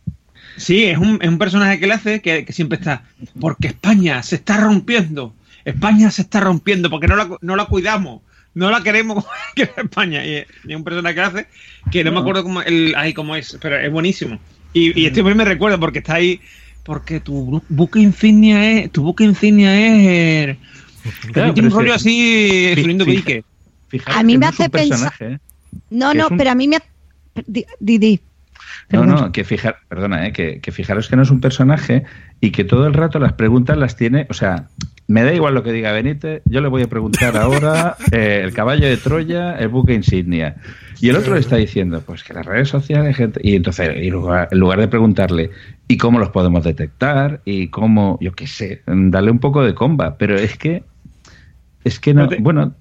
Sí, 0.56 0.84
es 0.84 0.96
un, 0.98 1.18
es 1.20 1.28
un 1.28 1.38
personaje 1.38 1.78
que 1.80 1.86
le 1.86 1.94
hace 1.94 2.20
que, 2.20 2.44
que 2.44 2.52
siempre 2.52 2.78
está, 2.78 3.02
porque 3.40 3.66
España 3.68 4.22
se 4.22 4.36
está 4.36 4.56
rompiendo, 4.58 5.34
España 5.64 6.10
se 6.12 6.22
está 6.22 6.38
rompiendo 6.40 6.88
porque 6.90 7.08
no 7.08 7.16
la, 7.16 7.28
no 7.40 7.56
la 7.56 7.64
cuidamos, 7.66 8.22
no 8.54 8.70
la 8.70 8.82
queremos 8.82 9.16
como 9.24 9.26
que 9.54 9.62
España. 9.76 10.24
Y, 10.24 10.34
es- 10.36 10.46
y 10.64 10.70
es 10.72 10.76
un 10.76 10.84
personaje 10.84 11.14
que 11.14 11.20
hace 11.20 11.46
que 11.90 12.04
no 12.04 12.12
me 12.12 12.20
acuerdo 12.20 12.42
cómo, 12.42 12.62
el, 12.62 12.94
ay, 12.96 13.12
cómo 13.14 13.36
es, 13.36 13.58
pero 13.60 13.76
es 13.78 13.90
buenísimo. 13.90 14.38
Y, 14.72 14.98
y 15.00 15.06
este 15.06 15.20
hombre 15.20 15.34
me 15.34 15.44
recuerda 15.44 15.78
porque 15.78 15.98
está 15.98 16.14
ahí, 16.14 16.40
porque 16.82 17.20
tu 17.20 17.50
bu- 17.52 17.62
buque 17.68 18.00
insignia 18.00 18.70
es, 18.70 18.90
tu 18.90 19.02
buque 19.02 19.24
insignia 19.24 19.74
es... 19.78 20.06
eh, 20.06 20.58
Claro, 21.32 21.52
tiene 21.52 21.68
un 21.68 21.74
rollo 21.74 21.92
así, 21.94 22.72
Fernando 22.74 23.04
Pique. 23.04 23.44
Fijaros 23.88 24.18
A 24.18 24.22
mí 24.22 24.38
me 24.38 24.46
hace 24.46 24.70
pensar- 24.70 25.12
¿eh? 25.20 25.38
No, 25.90 26.14
no, 26.14 26.28
un- 26.28 26.38
pero 26.38 26.50
a 26.50 26.54
mí 26.54 26.66
me... 26.66 26.78
Di, 27.46 27.66
di, 27.78 27.98
di. 27.98 28.20
No, 28.90 29.04
no, 29.04 29.32
que 29.32 29.44
fijar, 29.44 29.76
perdona, 29.88 30.26
eh, 30.26 30.32
que, 30.32 30.60
que 30.60 30.72
fijaros 30.72 31.08
que 31.08 31.16
no 31.16 31.22
es 31.22 31.30
un 31.30 31.40
personaje 31.40 32.04
y 32.44 32.50
que 32.50 32.64
todo 32.64 32.86
el 32.86 32.92
rato 32.92 33.18
las 33.18 33.32
preguntas 33.32 33.78
las 33.78 33.96
tiene, 33.96 34.26
o 34.28 34.34
sea, 34.34 34.68
me 35.06 35.22
da 35.22 35.32
igual 35.32 35.54
lo 35.54 35.62
que 35.62 35.72
diga 35.72 35.92
Benítez, 35.92 36.42
yo 36.44 36.60
le 36.60 36.68
voy 36.68 36.82
a 36.82 36.88
preguntar 36.88 37.38
ahora 37.38 37.96
eh, 38.12 38.42
el 38.44 38.52
caballo 38.52 38.86
de 38.86 38.98
Troya, 38.98 39.56
el 39.56 39.68
buque 39.68 39.94
insignia. 39.94 40.56
Y 41.00 41.08
el 41.08 41.16
otro 41.16 41.32
le 41.32 41.40
está 41.40 41.56
diciendo, 41.56 42.02
pues 42.04 42.22
que 42.22 42.34
las 42.34 42.44
redes 42.44 42.68
sociales, 42.68 43.16
gente, 43.16 43.40
y 43.42 43.56
entonces, 43.56 43.96
y 43.96 44.08
en 44.08 44.12
lugar, 44.12 44.48
en 44.50 44.58
lugar 44.58 44.78
de 44.78 44.88
preguntarle, 44.88 45.52
¿y 45.88 45.96
cómo 45.96 46.18
los 46.18 46.28
podemos 46.28 46.62
detectar? 46.62 47.40
Y 47.46 47.68
cómo, 47.68 48.18
yo 48.20 48.32
qué 48.32 48.46
sé, 48.46 48.82
darle 48.86 49.30
un 49.30 49.38
poco 49.38 49.64
de 49.64 49.74
comba, 49.74 50.18
pero 50.18 50.36
es 50.36 50.58
que, 50.58 50.84
es 51.82 51.98
que 51.98 52.12
no, 52.12 52.26
No 52.26 52.36
bueno, 52.40 52.74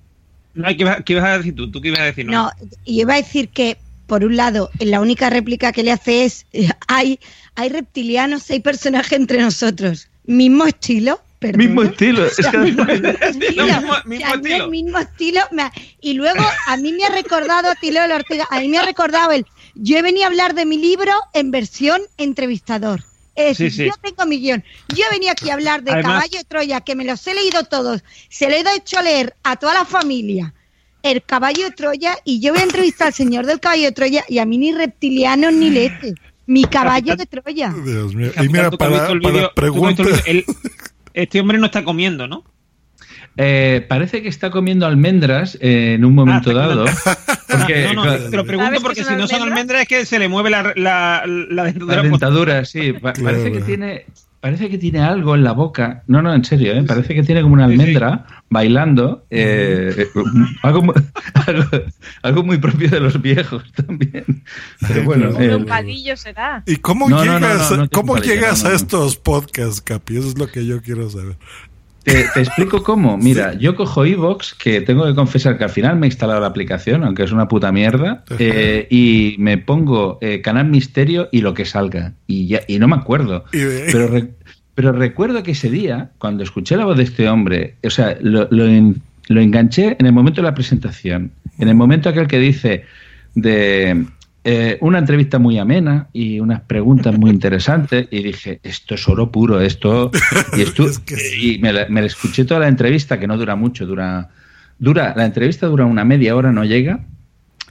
No, 0.55 0.67
¿qué, 0.67 0.75
ibas, 0.79 1.03
qué 1.05 1.13
ibas 1.13 1.25
a 1.25 1.37
decir 1.37 1.55
tú? 1.55 1.71
¿Tú 1.71 1.79
qué 1.79 1.87
ibas 1.87 2.01
a 2.01 2.03
decir? 2.03 2.25
No, 2.25 2.51
y 2.83 2.99
iba 2.99 3.13
a 3.13 3.17
decir 3.17 3.47
que, 3.47 3.77
por 4.07 4.23
un 4.25 4.35
lado, 4.35 4.69
la 4.79 4.99
única 5.01 5.29
réplica 5.29 5.71
que 5.71 5.83
le 5.83 5.91
hace 5.91 6.25
es, 6.25 6.45
eh, 6.53 6.69
hay, 6.87 7.19
hay 7.55 7.69
reptilianos, 7.69 8.49
hay 8.51 8.59
personajes 8.59 9.13
entre 9.13 9.39
nosotros. 9.41 10.07
Mismo 10.25 10.65
estilo, 10.65 11.21
perdona. 11.39 11.63
mismo 11.63 11.83
estilo, 11.83 12.25
es 12.37 12.37
que 12.37 12.57
Mismo 12.57 12.83
estilo. 12.89 13.63
el 13.63 14.69
mismo 14.69 14.97
estilo. 14.99 15.41
me 15.51 15.63
ha- 15.63 15.71
y 16.01 16.13
luego 16.13 16.43
a 16.67 16.77
mí 16.77 16.91
me 16.93 17.05
ha 17.05 17.09
recordado, 17.09 17.69
a 17.69 17.75
Tileo 17.75 18.07
de 18.07 18.13
Ortega, 18.13 18.47
a 18.49 18.59
mí 18.59 18.67
me 18.67 18.77
ha 18.77 18.83
recordado 18.83 19.31
el. 19.31 19.45
Yo 19.75 19.97
he 19.97 20.01
venido 20.01 20.25
a 20.25 20.27
hablar 20.27 20.53
de 20.53 20.65
mi 20.65 20.77
libro 20.77 21.11
en 21.33 21.51
versión 21.51 22.01
entrevistador. 22.17 23.03
Es 23.35 23.57
Sí, 23.57 23.63
decir, 23.63 23.85
sí. 23.85 23.89
yo 23.89 23.95
tengo 24.01 24.27
mi 24.29 24.39
guion. 24.39 24.63
Yo 24.95 25.05
he 25.07 25.09
venido 25.13 25.31
aquí 25.31 25.49
a 25.49 25.53
hablar 25.55 25.81
de 25.83 25.91
Además- 25.91 26.13
Caballo 26.13 26.37
de 26.37 26.43
Troya, 26.43 26.81
que 26.81 26.93
me 26.95 27.03
los 27.03 27.25
he 27.25 27.33
leído 27.33 27.63
todos. 27.63 28.03
Se 28.29 28.47
lo 28.47 28.55
he 28.55 28.75
hecho 28.75 29.01
leer 29.01 29.33
a 29.43 29.55
toda 29.55 29.73
la 29.73 29.85
familia. 29.85 30.53
El 31.03 31.21
caballo 31.21 31.65
de 31.65 31.71
Troya, 31.71 32.15
y 32.23 32.39
yo 32.39 32.53
voy 32.53 32.61
a 32.61 32.63
entrevistar 32.65 33.07
al 33.07 33.13
señor 33.13 33.45
del 33.45 33.59
caballo 33.59 33.83
de 33.83 33.91
Troya, 33.91 34.23
y 34.29 34.39
a 34.39 34.45
mí 34.45 34.57
ni 34.57 34.71
reptilianos 34.71 35.53
ni 35.53 35.69
leche. 35.69 36.13
Mi 36.45 36.63
caballo 36.63 37.15
de 37.15 37.25
Troya. 37.25 37.73
Dios 37.85 38.15
mío. 38.15 38.31
Y 38.41 38.47
mira, 38.49 38.71
para, 38.71 39.07
para 39.19 39.53
preguntas. 39.53 40.07
este 41.13 41.39
hombre 41.41 41.57
no 41.57 41.65
está 41.67 41.83
comiendo, 41.83 42.27
¿no? 42.27 42.43
Eh, 43.35 43.85
parece 43.89 44.21
que 44.21 44.29
está 44.29 44.51
comiendo 44.51 44.85
almendras 44.85 45.57
eh, 45.59 45.95
en 45.95 46.05
un 46.05 46.13
momento 46.13 46.51
Ah, 46.51 46.53
dado. 46.53 46.85
Porque, 47.49 47.83
no, 47.87 47.93
no, 47.93 48.01
claro, 48.03 48.29
te 48.29 48.37
lo 48.37 48.45
pregunto 48.45 48.65
¿Sabes 48.67 48.81
porque 48.81 49.03
si 49.03 49.15
no 49.15 49.27
son 49.27 49.41
almendras? 49.41 49.81
es 49.83 49.87
que 49.87 50.05
se 50.05 50.19
le 50.19 50.27
mueve 50.27 50.49
la, 50.51 50.73
la, 50.75 51.23
la 51.25 51.63
dentadura. 51.63 51.95
la 51.97 52.03
dentadura, 52.03 52.65
sí. 52.65 52.93
Pa- 52.93 53.13
Claro. 53.13 53.37
Parece 53.39 53.51
que 53.51 53.61
tiene. 53.61 54.05
Parece 54.43 54.69
que 54.69 54.77
tiene 54.77 54.99
algo 54.99 55.35
en 55.35 55.43
la 55.45 55.53
boca. 55.53 56.03
No, 56.05 56.21
no, 56.21 56.33
en 56.33 56.43
serio, 56.43 56.73
¿eh? 56.73 56.83
Parece 56.83 57.15
que 57.15 57.23
tiene 57.23 57.41
como 57.41 57.53
una 57.53 57.63
almendra 57.63 58.25
bailando. 58.49 59.25
eh, 59.29 59.93
eh, 59.97 60.07
algo, 60.63 60.81
mu- 60.81 60.93
algo, 61.47 61.63
algo 62.23 62.43
muy 62.43 62.57
propio 62.57 62.89
de 62.89 62.99
los 62.99 63.21
viejos 63.21 63.63
también. 63.71 64.43
Pero 64.85 65.03
bueno, 65.05 65.29
Un 65.29 65.41
eh, 65.41 65.53
empadillo 65.53 66.17
será. 66.17 66.61
¿Y 66.67 66.75
cómo 66.75 67.09
No, 67.09 67.23
llegas, 67.23 67.71
no, 67.71 67.77
no, 67.77 67.83
no 67.83 67.89
cómo 67.89 68.17
llegas 68.17 68.63
no, 68.63 68.67
no, 68.69 68.73
a 68.73 68.77
estos 68.77 69.15
podcasts, 69.15 69.79
Capi? 69.79 70.17
Eso 70.17 70.27
es 70.27 70.37
lo 70.37 70.47
que 70.47 70.65
yo 70.65 70.81
quiero 70.81 71.09
saber. 71.09 71.37
Te, 72.03 72.25
te 72.33 72.39
explico 72.41 72.83
cómo. 72.83 73.17
Mira, 73.17 73.53
yo 73.53 73.75
cojo 73.75 74.03
Evox, 74.05 74.53
que 74.55 74.81
tengo 74.81 75.05
que 75.05 75.15
confesar 75.15 75.57
que 75.57 75.63
al 75.63 75.69
final 75.69 75.97
me 75.97 76.05
he 76.05 76.09
instalado 76.09 76.39
la 76.41 76.47
aplicación, 76.47 77.03
aunque 77.03 77.23
es 77.23 77.31
una 77.31 77.47
puta 77.47 77.71
mierda, 77.71 78.23
eh, 78.39 78.87
y 78.89 79.35
me 79.39 79.57
pongo 79.57 80.17
eh, 80.21 80.41
Canal 80.41 80.67
Misterio 80.67 81.29
y 81.31 81.41
lo 81.41 81.53
que 81.53 81.63
salga. 81.65 82.13
Y, 82.27 82.47
ya, 82.47 82.61
y 82.67 82.77
no 82.79 82.87
me 82.89 82.95
acuerdo. 82.97 83.45
Pero, 83.91 84.07
re- 84.07 84.29
pero 84.75 84.91
recuerdo 84.91 85.43
que 85.43 85.51
ese 85.51 85.69
día, 85.69 86.09
cuando 86.17 86.43
escuché 86.43 86.75
la 86.75 86.85
voz 86.85 86.97
de 86.97 87.03
este 87.03 87.29
hombre, 87.29 87.75
o 87.83 87.89
sea, 87.89 88.17
lo, 88.21 88.47
lo 88.51 88.65
lo 89.29 89.39
enganché 89.39 89.95
en 89.99 90.05
el 90.05 90.11
momento 90.11 90.41
de 90.41 90.47
la 90.47 90.53
presentación. 90.53 91.31
En 91.57 91.69
el 91.69 91.75
momento 91.75 92.09
aquel 92.09 92.27
que 92.27 92.39
dice 92.39 92.83
de 93.35 94.05
eh, 94.43 94.77
una 94.81 94.99
entrevista 94.99 95.39
muy 95.39 95.57
amena 95.57 96.09
y 96.13 96.39
unas 96.39 96.61
preguntas 96.61 97.17
muy 97.17 97.31
interesantes 97.37 98.07
y 98.11 98.23
dije, 98.23 98.59
esto 98.63 98.95
es 98.95 99.07
oro 99.07 99.31
puro, 99.31 99.61
esto... 99.61 100.11
Y, 100.55 100.61
esto, 100.63 100.85
y 101.39 101.59
me, 101.59 101.71
la, 101.73 101.85
me 101.89 102.01
la 102.01 102.07
escuché 102.07 102.45
toda 102.45 102.59
la 102.61 102.67
entrevista, 102.67 103.19
que 103.19 103.27
no 103.27 103.37
dura 103.37 103.55
mucho, 103.55 103.85
dura... 103.85 104.29
dura 104.79 105.13
La 105.15 105.25
entrevista 105.25 105.67
dura 105.67 105.85
una 105.85 106.03
media 106.05 106.35
hora, 106.35 106.51
no 106.51 106.63
llega. 106.65 106.99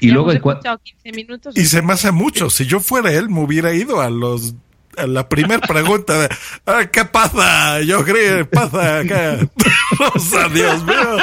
Y 0.01 0.11
luego... 0.11 0.31
Hemos 0.33 0.37
el 0.37 0.43
cua- 0.43 0.53
escuchado 0.55 0.79
15 0.83 1.13
minutos. 1.13 1.57
Y 1.57 1.65
se 1.67 1.83
me 1.83 1.93
hace 1.93 2.11
mucho. 2.11 2.49
Si 2.51 2.65
yo 2.67 2.81
fuera 2.81 3.13
él, 3.13 3.29
me 3.29 3.41
hubiera 3.41 3.73
ido 3.75 4.01
a 4.01 4.11
los 4.11 4.55
a 4.99 5.07
la 5.07 5.27
primera 5.27 5.59
pregunta 5.67 6.21
de 6.21 6.29
"Ah, 6.67 6.83
¿qué 6.93 7.07
pasa? 7.07 7.81
Yo 7.81 8.05
creo, 8.05 8.47
pasa 8.51 9.01
¿Qué? 9.03 9.49
O 10.15 10.19
sea, 10.19 10.51
Dios 10.51 10.85
mío. 10.85 11.17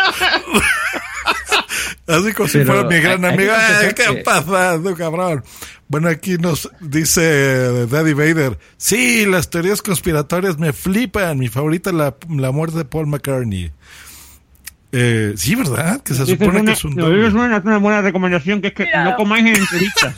Así 2.08 2.34
como 2.34 2.48
si 2.50 2.64
fuera 2.64 2.84
mi 2.84 2.98
gran 3.00 3.24
hay-. 3.26 3.34
"Eh, 3.34 3.48
confesar 3.48 3.96
¿Qué 3.96 4.04
que- 4.16 4.24
pasa, 4.24 4.80
tú 4.84 4.96
cabrón? 4.96 5.44
Bueno, 5.88 6.08
aquí 6.10 6.38
nos 6.38 6.70
dice 6.82 7.88
Daddy 7.88 8.14
Vader. 8.14 8.60
Sí, 8.78 9.26
las 9.26 9.50
teorías 9.50 9.82
conspiratorias 9.82 10.58
me 10.60 10.72
flipan. 10.74 11.38
Mi 11.40 11.48
favorita 11.50 11.90
es 11.90 11.96
la, 11.96 12.16
la 12.30 12.52
muerte 12.52 12.78
de 12.78 12.86
Paul 12.86 13.08
McCartney. 13.08 13.72
Eh, 14.92 15.34
sí, 15.36 15.56
¿verdad? 15.56 16.02
Que 16.02 16.14
se 16.14 16.22
Dices 16.22 16.38
supone 16.40 16.62
una- 16.62 16.72
que 16.72 16.78
es 16.78 16.84
un 16.86 16.96
no, 16.96 17.06
doble. 17.06 17.28
es 17.28 17.34
una, 17.34 17.58
una 17.58 17.78
buena 17.78 18.02
recomendación 18.02 18.62
que 18.62 18.68
es 18.70 18.74
que 18.74 18.88
no 19.04 19.16
comáis 19.16 19.46
en 19.46 19.56
entrevistas. 19.56 20.16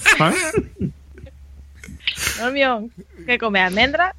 No, 2.40 2.52
mío, 2.52 2.88
¿qué 3.26 3.38
come? 3.38 3.60
¿Almendra? 3.62 4.16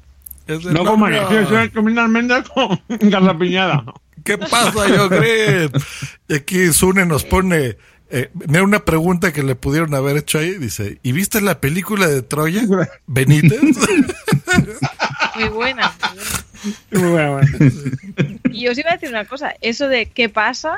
No 0.47 0.85
comáis. 0.85 1.17
Sí, 1.29 1.35
es 1.55 1.71
comiendo 1.71 2.01
almendras 2.01 2.47
con 2.49 2.79
garrapiñada. 3.09 3.83
¿Qué 4.23 4.37
pasa, 4.37 4.87
yo 4.87 5.09
creo? 5.09 5.69
Y 6.27 6.33
aquí 6.35 6.71
Sune 6.73 7.05
nos 7.05 7.23
pone 7.25 7.77
eh, 8.15 8.29
mira 8.47 8.61
una 8.61 8.85
pregunta 8.85 9.33
que 9.33 9.41
le 9.41 9.55
pudieron 9.55 9.95
haber 9.95 10.17
hecho 10.17 10.37
ahí. 10.37 10.51
Dice, 10.59 10.99
¿y 11.01 11.13
viste 11.13 11.41
la 11.41 11.59
película 11.59 12.07
de 12.07 12.21
Troya? 12.21 12.61
Benítez. 13.07 13.59
Muy 15.35 15.49
buena. 15.49 15.91
Muy 16.91 17.09
buena, 17.09 17.41
Y 18.51 18.67
os 18.67 18.77
iba 18.77 18.91
a 18.91 18.93
decir 18.93 19.09
una 19.09 19.25
cosa, 19.25 19.55
eso 19.61 19.87
de 19.87 20.05
qué 20.05 20.29
pasa, 20.29 20.77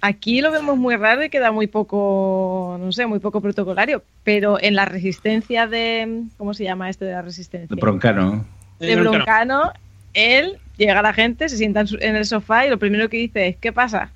aquí 0.00 0.40
lo 0.40 0.50
vemos 0.50 0.76
muy 0.76 0.96
raro 0.96 1.24
y 1.24 1.30
queda 1.30 1.52
muy 1.52 1.68
poco, 1.68 2.76
no 2.80 2.90
sé, 2.90 3.06
muy 3.06 3.20
poco 3.20 3.40
protocolario, 3.40 4.02
pero 4.24 4.60
en 4.60 4.74
la 4.74 4.84
resistencia 4.84 5.66
de, 5.66 6.24
¿cómo 6.36 6.52
se 6.54 6.64
llama 6.64 6.90
este 6.90 7.04
de 7.04 7.12
la 7.12 7.22
resistencia? 7.22 7.74
Broncano. 7.80 8.44
De 8.80 8.96
Broncano, 8.96 9.72
él 10.12 10.58
llega 10.76 11.02
la 11.02 11.12
gente, 11.12 11.48
se 11.48 11.56
sienta 11.56 11.80
en, 11.80 11.86
su- 11.86 11.98
en 12.00 12.16
el 12.16 12.24
sofá 12.24 12.66
y 12.66 12.70
lo 12.70 12.78
primero 12.78 13.08
que 13.08 13.16
dice 13.18 13.48
es, 13.48 13.56
¿qué 13.56 13.72
pasa? 13.72 14.10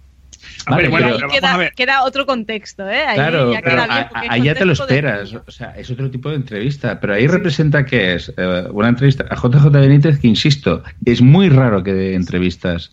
Vale, 0.69 0.89
bueno, 0.89 1.07
pero- 1.07 1.17
pero 1.19 1.29
vamos 1.29 1.41
Queda, 1.41 1.55
a 1.55 1.57
ver. 1.57 1.73
queda 1.75 2.05
otro 2.05 2.25
contexto, 2.27 2.89
¿eh? 2.89 3.03
Ahí 3.07 3.17
Claro, 3.17 3.53
ya 3.53 3.61
pero 3.61 3.77
bien, 3.77 3.91
a- 3.91 4.11
ahí 4.29 4.43
ya 4.43 4.55
te 4.55 4.65
lo 4.65 4.75
de- 4.75 4.81
esperas. 4.83 5.35
O 5.47 5.51
sea, 5.51 5.71
es 5.77 5.91
otro 5.91 6.11
tipo 6.11 6.29
de 6.31 6.37
entrevista. 6.37 7.01
Pero 7.01 7.15
ahí 7.15 7.27
representa 7.27 7.85
que 7.85 8.15
es 8.15 8.33
eh, 8.37 8.65
una 8.73 8.89
entrevista 8.89 9.27
a 9.31 9.35
JJ 9.37 9.69
Benítez, 9.71 10.19
que 10.21 10.29
insisto, 10.29 10.83
es 11.05 11.21
muy 11.23 11.49
raro 11.49 11.83
que 11.83 11.93
dé 11.93 12.15
entrevistas. 12.15 12.93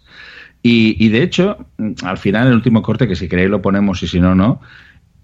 Y, 0.64 0.96
y 1.04 1.10
de 1.10 1.22
hecho, 1.22 1.68
mm, 1.78 1.92
al 2.04 2.18
final, 2.18 2.48
el 2.48 2.54
último 2.54 2.82
corte, 2.82 3.08
que 3.08 3.16
si 3.16 3.28
queréis 3.28 3.50
lo 3.50 3.62
ponemos 3.62 4.02
y 4.02 4.08
si 4.08 4.20
no, 4.20 4.34
no, 4.34 4.62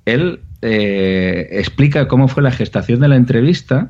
él 0.06 0.42
eh, 0.62 1.48
explica 1.54 2.08
cómo 2.08 2.28
fue 2.28 2.44
la 2.44 2.52
gestación 2.52 3.00
de 3.00 3.08
la 3.08 3.16
entrevista 3.16 3.90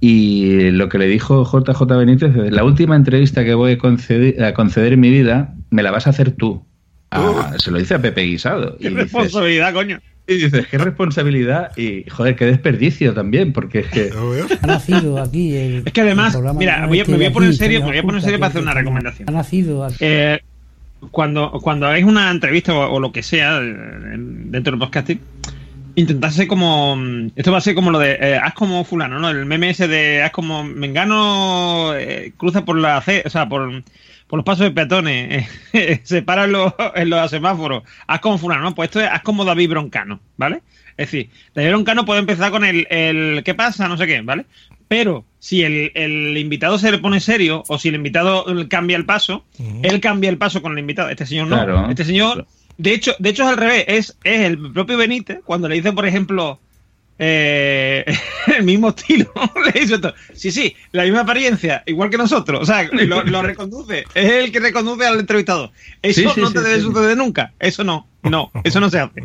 y 0.00 0.70
lo 0.70 0.88
que 0.88 0.98
le 0.98 1.06
dijo 1.08 1.44
JJ 1.44 1.82
Benítez, 1.96 2.34
la 2.52 2.64
última 2.64 2.94
entrevista 2.96 3.44
que 3.44 3.54
voy 3.54 3.72
a 3.72 3.78
conceder, 3.78 4.42
a 4.44 4.54
conceder 4.54 4.92
en 4.92 5.00
mi 5.00 5.10
vida, 5.10 5.54
me 5.70 5.82
la 5.82 5.90
vas 5.90 6.06
a 6.06 6.10
hacer 6.10 6.30
tú. 6.32 6.62
Ah, 7.10 7.54
se 7.58 7.70
lo 7.70 7.78
dice 7.78 7.94
a 7.94 8.02
Pepe 8.02 8.22
Guisado. 8.22 8.76
Qué 8.78 8.86
Y 8.86 8.90
dices, 8.90 9.02
responsabilidad, 9.12 9.72
coño. 9.72 9.98
y 10.26 10.34
dices, 10.34 10.66
qué 10.68 10.78
responsabilidad 10.78 11.76
y, 11.76 12.04
joder, 12.10 12.36
qué 12.36 12.44
desperdicio 12.44 13.14
también, 13.14 13.52
porque 13.52 13.80
es 13.80 13.86
que... 13.88 14.10
Ha 14.62 14.66
nacido 14.66 15.18
aquí. 15.20 15.56
El, 15.56 15.82
Es 15.86 15.92
que 15.92 16.00
además, 16.02 16.34
el 16.34 16.42
mira, 16.54 16.82
no 16.82 16.88
voy 16.88 16.98
a- 16.98 17.02
este 17.02 17.12
me 17.12 17.18
voy 17.18 17.26
a 17.26 17.32
poner 17.32 17.48
en 17.50 17.56
serio, 17.56 17.80
me 17.80 17.86
voy 17.88 17.98
a 17.98 18.02
poner 18.02 18.20
serio 18.22 18.38
para 18.38 18.50
hacer 18.50 18.62
una 18.62 18.74
recomendación. 18.74 19.28
Ha 19.28 19.32
nacido 19.32 19.84
aquí. 19.84 19.96
Eh, 20.00 20.38
cuando, 21.10 21.50
cuando 21.62 21.86
hagáis 21.86 22.04
una 22.04 22.30
entrevista 22.30 22.74
o, 22.74 22.92
o 22.94 23.00
lo 23.00 23.10
que 23.10 23.22
sea 23.22 23.58
eh, 23.62 24.14
dentro 24.18 24.72
del 24.72 24.78
podcasting, 24.80 25.20
intentad 26.00 26.30
ser 26.30 26.46
como. 26.46 26.96
mm, 26.96 27.30
Esto 27.36 27.52
va 27.52 27.58
a 27.58 27.62
ser 27.62 27.74
como 27.74 27.90
lo 27.90 27.98
de. 27.98 28.12
eh, 28.20 28.40
haz 28.42 28.54
como 28.54 28.84
Fulano, 28.84 29.18
¿no? 29.18 29.28
El 29.30 29.46
meme 29.46 29.70
ese 29.70 29.88
de. 29.88 30.22
Haz 30.22 30.30
como. 30.30 30.64
Mengano 30.64 31.92
eh, 31.96 32.32
cruza 32.36 32.64
por 32.64 32.78
la. 32.78 32.98
O 33.24 33.30
sea, 33.30 33.48
por, 33.48 33.82
por 34.26 34.38
los 34.38 34.44
pasos 34.44 34.64
de 34.64 34.70
peatones. 34.70 35.48
eh, 35.72 36.00
se 36.04 36.22
para 36.22 36.44
en 36.44 36.52
los, 36.52 36.72
en 36.94 37.10
los 37.10 37.30
semáforos. 37.30 37.82
Haz 38.06 38.20
como 38.20 38.38
Fulano, 38.38 38.62
¿no? 38.62 38.74
Pues 38.74 38.88
esto 38.88 39.00
es. 39.00 39.08
Haz 39.10 39.22
como 39.22 39.44
David 39.44 39.70
Broncano, 39.70 40.20
¿vale? 40.36 40.62
Es 40.96 41.10
decir, 41.12 41.30
David 41.54 41.70
Broncano 41.70 42.04
puede 42.04 42.20
empezar 42.20 42.50
con 42.50 42.64
el, 42.64 42.86
el 42.90 43.42
¿qué 43.44 43.54
pasa? 43.54 43.86
No 43.88 43.96
sé 43.96 44.06
qué, 44.06 44.20
¿vale? 44.22 44.46
Pero 44.88 45.24
si 45.38 45.62
el, 45.62 45.92
el 45.94 46.36
invitado 46.38 46.78
se 46.78 46.90
le 46.90 46.98
pone 46.98 47.20
serio 47.20 47.62
o 47.68 47.78
si 47.78 47.88
el 47.88 47.94
invitado 47.94 48.46
cambia 48.68 48.96
el 48.96 49.04
paso, 49.04 49.44
él 49.82 50.00
cambia 50.00 50.30
el 50.30 50.38
paso 50.38 50.62
con 50.62 50.72
el 50.72 50.78
invitado. 50.78 51.10
Este 51.10 51.26
señor 51.26 51.46
no. 51.46 51.56
Claro. 51.56 51.90
Este 51.90 52.04
señor, 52.04 52.46
de 52.78 52.92
hecho, 52.94 53.14
de 53.18 53.28
hecho 53.30 53.42
es 53.42 53.48
al 53.50 53.56
revés. 53.58 53.84
Es, 53.86 54.16
es 54.24 54.40
el 54.40 54.72
propio 54.72 54.96
Benítez 54.96 55.40
cuando 55.44 55.68
le 55.68 55.74
dice, 55.76 55.92
por 55.92 56.06
ejemplo, 56.06 56.58
eh, 57.18 58.04
el 58.56 58.64
mismo 58.64 58.88
estilo. 58.90 59.30
le 59.74 59.80
dice 59.80 59.96
esto. 59.96 60.14
Sí, 60.32 60.50
sí, 60.50 60.74
la 60.92 61.02
misma 61.04 61.20
apariencia, 61.20 61.82
igual 61.86 62.10
que 62.10 62.16
nosotros. 62.18 62.60
O 62.60 62.64
sea, 62.64 62.84
lo, 62.92 63.22
lo 63.24 63.42
reconduce. 63.42 64.04
Es 64.14 64.30
el 64.30 64.52
que 64.52 64.60
reconduce 64.60 65.06
al 65.06 65.20
entrevistado. 65.20 65.72
Eso 66.02 66.20
Sí, 66.22 66.28
sí, 66.34 66.40
no 66.40 66.46
sí, 66.48 66.54
te 66.54 66.60
debe 66.62 66.80
suceder 66.80 67.16
nunca. 67.16 67.52
Eso 67.58 67.84
no. 67.84 68.06
No, 68.22 68.50
eso 68.64 68.80
no 68.80 68.90
se 68.90 69.00
hace. 69.00 69.20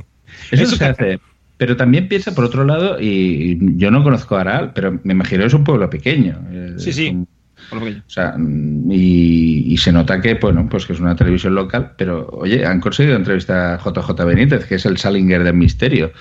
Eso, 0.51 0.63
Eso 0.63 0.75
se 0.75 0.85
hace. 0.85 1.19
Pero 1.57 1.77
también 1.77 2.07
piensa, 2.07 2.33
por 2.33 2.45
otro 2.45 2.65
lado, 2.65 2.99
y 2.99 3.57
yo 3.77 3.91
no 3.91 4.03
conozco 4.03 4.35
a 4.35 4.41
Aral, 4.41 4.71
pero 4.73 4.99
me 5.03 5.13
imagino 5.13 5.41
que 5.41 5.47
es 5.47 5.53
un 5.53 5.63
pueblo 5.63 5.89
pequeño. 5.89 6.41
eh, 6.51 6.73
Sí, 6.77 6.91
sí. 6.91 7.07
un- 7.09 7.27
O 7.71 8.09
sea, 8.09 8.35
mm, 8.37 8.91
y, 8.91 9.73
y 9.73 9.77
se 9.77 9.91
nota 9.91 10.21
que, 10.21 10.35
bueno, 10.35 10.67
pues 10.69 10.85
que 10.85 10.93
es 10.93 10.99
una 10.99 11.15
televisión 11.15 11.55
local, 11.55 11.93
pero 11.97 12.27
oye, 12.31 12.65
han 12.65 12.79
conseguido 12.79 13.15
entrevistar 13.15 13.73
a 13.73 13.77
JJ 13.77 14.25
Benítez, 14.25 14.65
que 14.65 14.75
es 14.75 14.85
el 14.85 14.97
Salinger 14.97 15.43
del 15.43 15.55
misterio. 15.55 16.11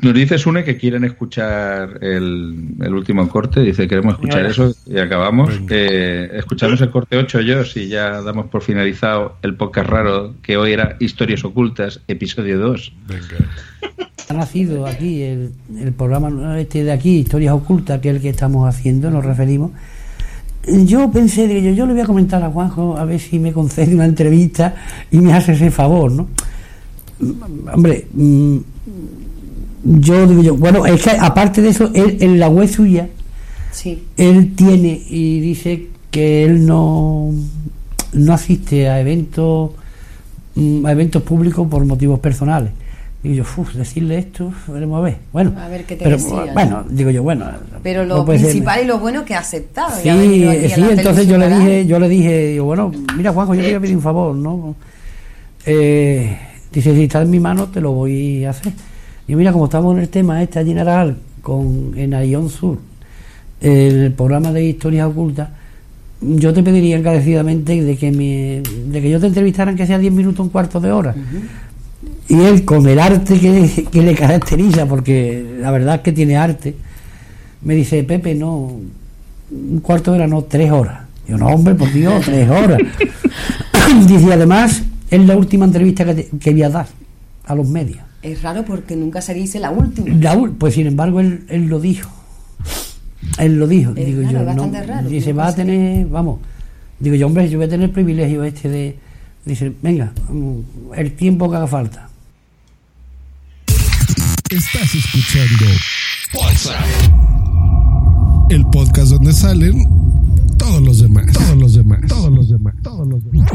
Nos 0.00 0.14
dice 0.14 0.38
Sune 0.38 0.62
que 0.62 0.76
quieren 0.76 1.02
escuchar 1.02 1.98
el, 2.02 2.74
el 2.80 2.94
último 2.94 3.28
corte, 3.28 3.60
dice 3.60 3.88
queremos 3.88 4.14
escuchar 4.14 4.42
Venga. 4.42 4.50
eso 4.50 4.72
y 4.86 4.98
acabamos. 4.98 5.50
Eh, 5.70 6.30
escuchamos 6.34 6.80
el 6.80 6.90
corte 6.90 7.16
8 7.16 7.40
yo, 7.40 7.62
y 7.74 7.88
ya 7.88 8.22
damos 8.22 8.46
por 8.46 8.62
finalizado 8.62 9.36
el 9.42 9.56
podcast 9.56 9.90
raro 9.90 10.34
que 10.40 10.56
hoy 10.56 10.72
era 10.72 10.96
Historias 11.00 11.44
Ocultas, 11.44 12.00
episodio 12.06 12.60
2. 12.60 12.92
Ha 14.28 14.34
nacido 14.34 14.86
aquí 14.86 15.22
el, 15.22 15.50
el 15.76 15.92
programa 15.92 16.60
este 16.60 16.84
de 16.84 16.92
aquí, 16.92 17.18
Historias 17.18 17.54
Ocultas, 17.54 18.00
que 18.00 18.10
es 18.10 18.16
el 18.16 18.22
que 18.22 18.28
estamos 18.28 18.68
haciendo, 18.68 19.10
nos 19.10 19.24
referimos. 19.24 19.72
Yo 20.84 21.10
pensé, 21.10 21.46
digo 21.48 21.60
yo, 21.60 21.72
yo 21.72 21.86
le 21.86 21.92
voy 21.92 22.02
a 22.02 22.06
comentar 22.06 22.42
a 22.42 22.50
Juanjo 22.50 22.96
a 22.96 23.04
ver 23.04 23.20
si 23.20 23.38
me 23.38 23.52
concede 23.52 23.94
una 23.94 24.04
entrevista 24.04 24.74
y 25.10 25.18
me 25.18 25.32
hace 25.32 25.52
ese 25.52 25.70
favor, 25.70 26.12
¿no? 26.12 26.28
Hombre, 27.72 28.06
mm, 28.12 28.56
yo 29.84 30.26
digo 30.26 30.42
yo, 30.42 30.56
bueno, 30.56 30.84
es 30.86 31.02
que 31.02 31.10
aparte 31.10 31.62
de 31.62 31.68
eso, 31.70 31.90
él, 31.94 32.18
en 32.20 32.38
la 32.38 32.48
web 32.48 32.68
suya, 32.68 33.08
Sí. 33.72 34.02
él 34.16 34.54
tiene 34.56 35.00
y 35.08 35.40
dice 35.40 35.86
que 36.10 36.44
él 36.44 36.66
no, 36.66 37.30
no 38.12 38.32
asiste 38.32 38.88
a 38.88 39.00
eventos 39.00 39.70
mm, 40.54 40.84
a 40.86 40.92
eventos 40.92 41.22
públicos 41.22 41.66
por 41.68 41.84
motivos 41.84 42.18
personales. 42.18 42.72
Y 43.24 43.34
yo, 43.34 43.42
uf, 43.56 43.74
decirle 43.74 44.16
esto, 44.18 44.52
veremos 44.68 44.98
a 45.00 45.02
ver. 45.02 45.16
Bueno, 45.32 45.52
A 45.58 45.68
ver 45.68 45.84
qué 45.84 45.96
te 45.96 46.04
pero, 46.04 46.18
bueno, 46.54 46.84
digo 46.88 47.10
yo, 47.10 47.24
bueno. 47.24 47.46
Pero 47.82 48.06
no 48.06 48.18
lo 48.18 48.26
ser- 48.26 48.40
principal 48.40 48.84
y 48.84 48.86
lo 48.86 48.98
bueno 49.00 49.24
que 49.24 49.34
ha 49.34 49.40
aceptado. 49.40 49.98
y 49.98 50.02
Sí, 50.02 50.40
la 50.80 50.90
entonces 50.92 51.26
yo 51.26 51.36
le 51.36 51.48
dije, 51.48 51.86
yo 51.86 51.98
le 51.98 52.08
dije, 52.08 52.46
digo, 52.52 52.66
bueno, 52.66 52.92
mira 53.16 53.32
Juanjo, 53.32 53.54
yo 53.56 53.62
te 53.62 53.66
voy 53.68 53.74
a 53.76 53.80
pedir 53.80 53.96
un 53.96 54.02
favor, 54.02 54.36
¿no? 54.36 54.76
Eh, 55.66 56.38
dice, 56.72 56.94
si 56.94 57.02
está 57.04 57.22
en 57.22 57.30
mi 57.30 57.40
mano, 57.40 57.66
te 57.66 57.80
lo 57.80 57.92
voy 57.92 58.44
a 58.44 58.50
hacer. 58.50 58.72
Y 59.26 59.34
mira, 59.34 59.52
como 59.52 59.64
estamos 59.64 59.96
en 59.96 60.02
el 60.02 60.08
tema 60.08 60.40
este 60.42 60.60
allí 60.60 60.70
en 60.70 60.78
Aral, 60.78 61.16
con 61.42 61.92
en 61.96 62.14
Arión 62.14 62.48
Sur, 62.48 62.78
el 63.60 64.12
programa 64.12 64.52
de 64.52 64.64
historias 64.64 65.08
ocultas, 65.08 65.48
yo 66.20 66.52
te 66.52 66.62
pediría 66.62 66.96
encarecidamente 66.96 67.82
de 67.82 67.96
que 67.96 68.10
me, 68.12 68.62
de 68.90 69.02
que 69.02 69.10
yo 69.10 69.20
te 69.20 69.26
entrevistaran 69.26 69.76
que 69.76 69.86
sea 69.86 69.98
10 69.98 70.12
minutos, 70.12 70.40
un 70.40 70.50
cuarto 70.50 70.80
de 70.80 70.90
hora. 70.92 71.14
Y 72.28 72.40
él, 72.42 72.64
con 72.64 72.86
el 72.86 72.98
arte 72.98 73.38
que, 73.40 73.86
que 73.90 74.02
le 74.02 74.14
caracteriza, 74.14 74.86
porque 74.86 75.56
la 75.60 75.70
verdad 75.70 75.96
es 75.96 76.00
que 76.02 76.12
tiene 76.12 76.36
arte, 76.36 76.74
me 77.62 77.74
dice, 77.74 78.04
Pepe, 78.04 78.34
no, 78.34 78.78
un 79.50 79.80
cuarto 79.80 80.12
de 80.12 80.18
hora, 80.18 80.26
no, 80.26 80.42
tres 80.44 80.70
horas. 80.70 81.00
Yo, 81.26 81.36
no, 81.38 81.46
hombre, 81.46 81.74
por 81.74 81.90
Dios, 81.92 82.24
tres 82.24 82.48
horas. 82.48 82.78
Dice, 84.06 84.32
además, 84.32 84.82
es 85.10 85.26
la 85.26 85.36
última 85.36 85.64
entrevista 85.64 86.04
que, 86.04 86.14
te- 86.14 86.28
que 86.38 86.50
voy 86.52 86.62
a 86.62 86.68
dar 86.70 86.86
a 87.46 87.54
los 87.54 87.66
medios. 87.68 87.98
Es 88.22 88.42
raro 88.42 88.64
porque 88.64 88.96
nunca 88.96 89.20
se 89.22 89.32
dice 89.32 89.58
la 89.58 89.70
última. 89.70 90.08
La 90.20 90.50
pues 90.58 90.74
sin 90.74 90.86
embargo, 90.86 91.20
él, 91.20 91.44
él 91.48 91.66
lo 91.66 91.80
dijo. 91.80 92.10
Él 93.38 93.58
lo 93.58 93.66
dijo. 93.66 93.92
Es 93.96 94.06
digo 94.06 94.22
raro, 94.22 94.52
yo, 94.54 94.66
no. 94.66 94.82
raro, 94.86 95.08
Dice, 95.08 95.32
va 95.32 95.48
a 95.48 95.54
tener, 95.54 96.06
vamos. 96.06 96.40
Digo 96.98 97.14
yo, 97.16 97.26
hombre, 97.26 97.48
yo 97.48 97.58
voy 97.58 97.66
a 97.66 97.70
tener 97.70 97.86
el 97.86 97.92
privilegio 97.92 98.42
este 98.44 98.68
de. 98.68 98.96
Dice, 99.44 99.72
venga, 99.82 100.12
mm, 100.30 100.92
el 100.96 101.12
tiempo 101.12 101.48
que 101.50 101.56
haga 101.56 101.66
falta. 101.66 102.08
Estás 104.50 104.94
escuchando 104.94 105.66
el 108.50 108.64
podcast 108.70 109.10
donde 109.12 109.32
salen 109.32 109.84
todos 110.58 110.80
los 110.80 111.00
demás, 111.00 111.32
todos 111.32 111.56
los 111.56 111.74
demás, 111.74 112.00
todos 112.08 112.30
los 112.32 112.48
demás, 112.48 112.74
todos 112.82 113.06
los 113.06 113.24
demás. 113.24 113.50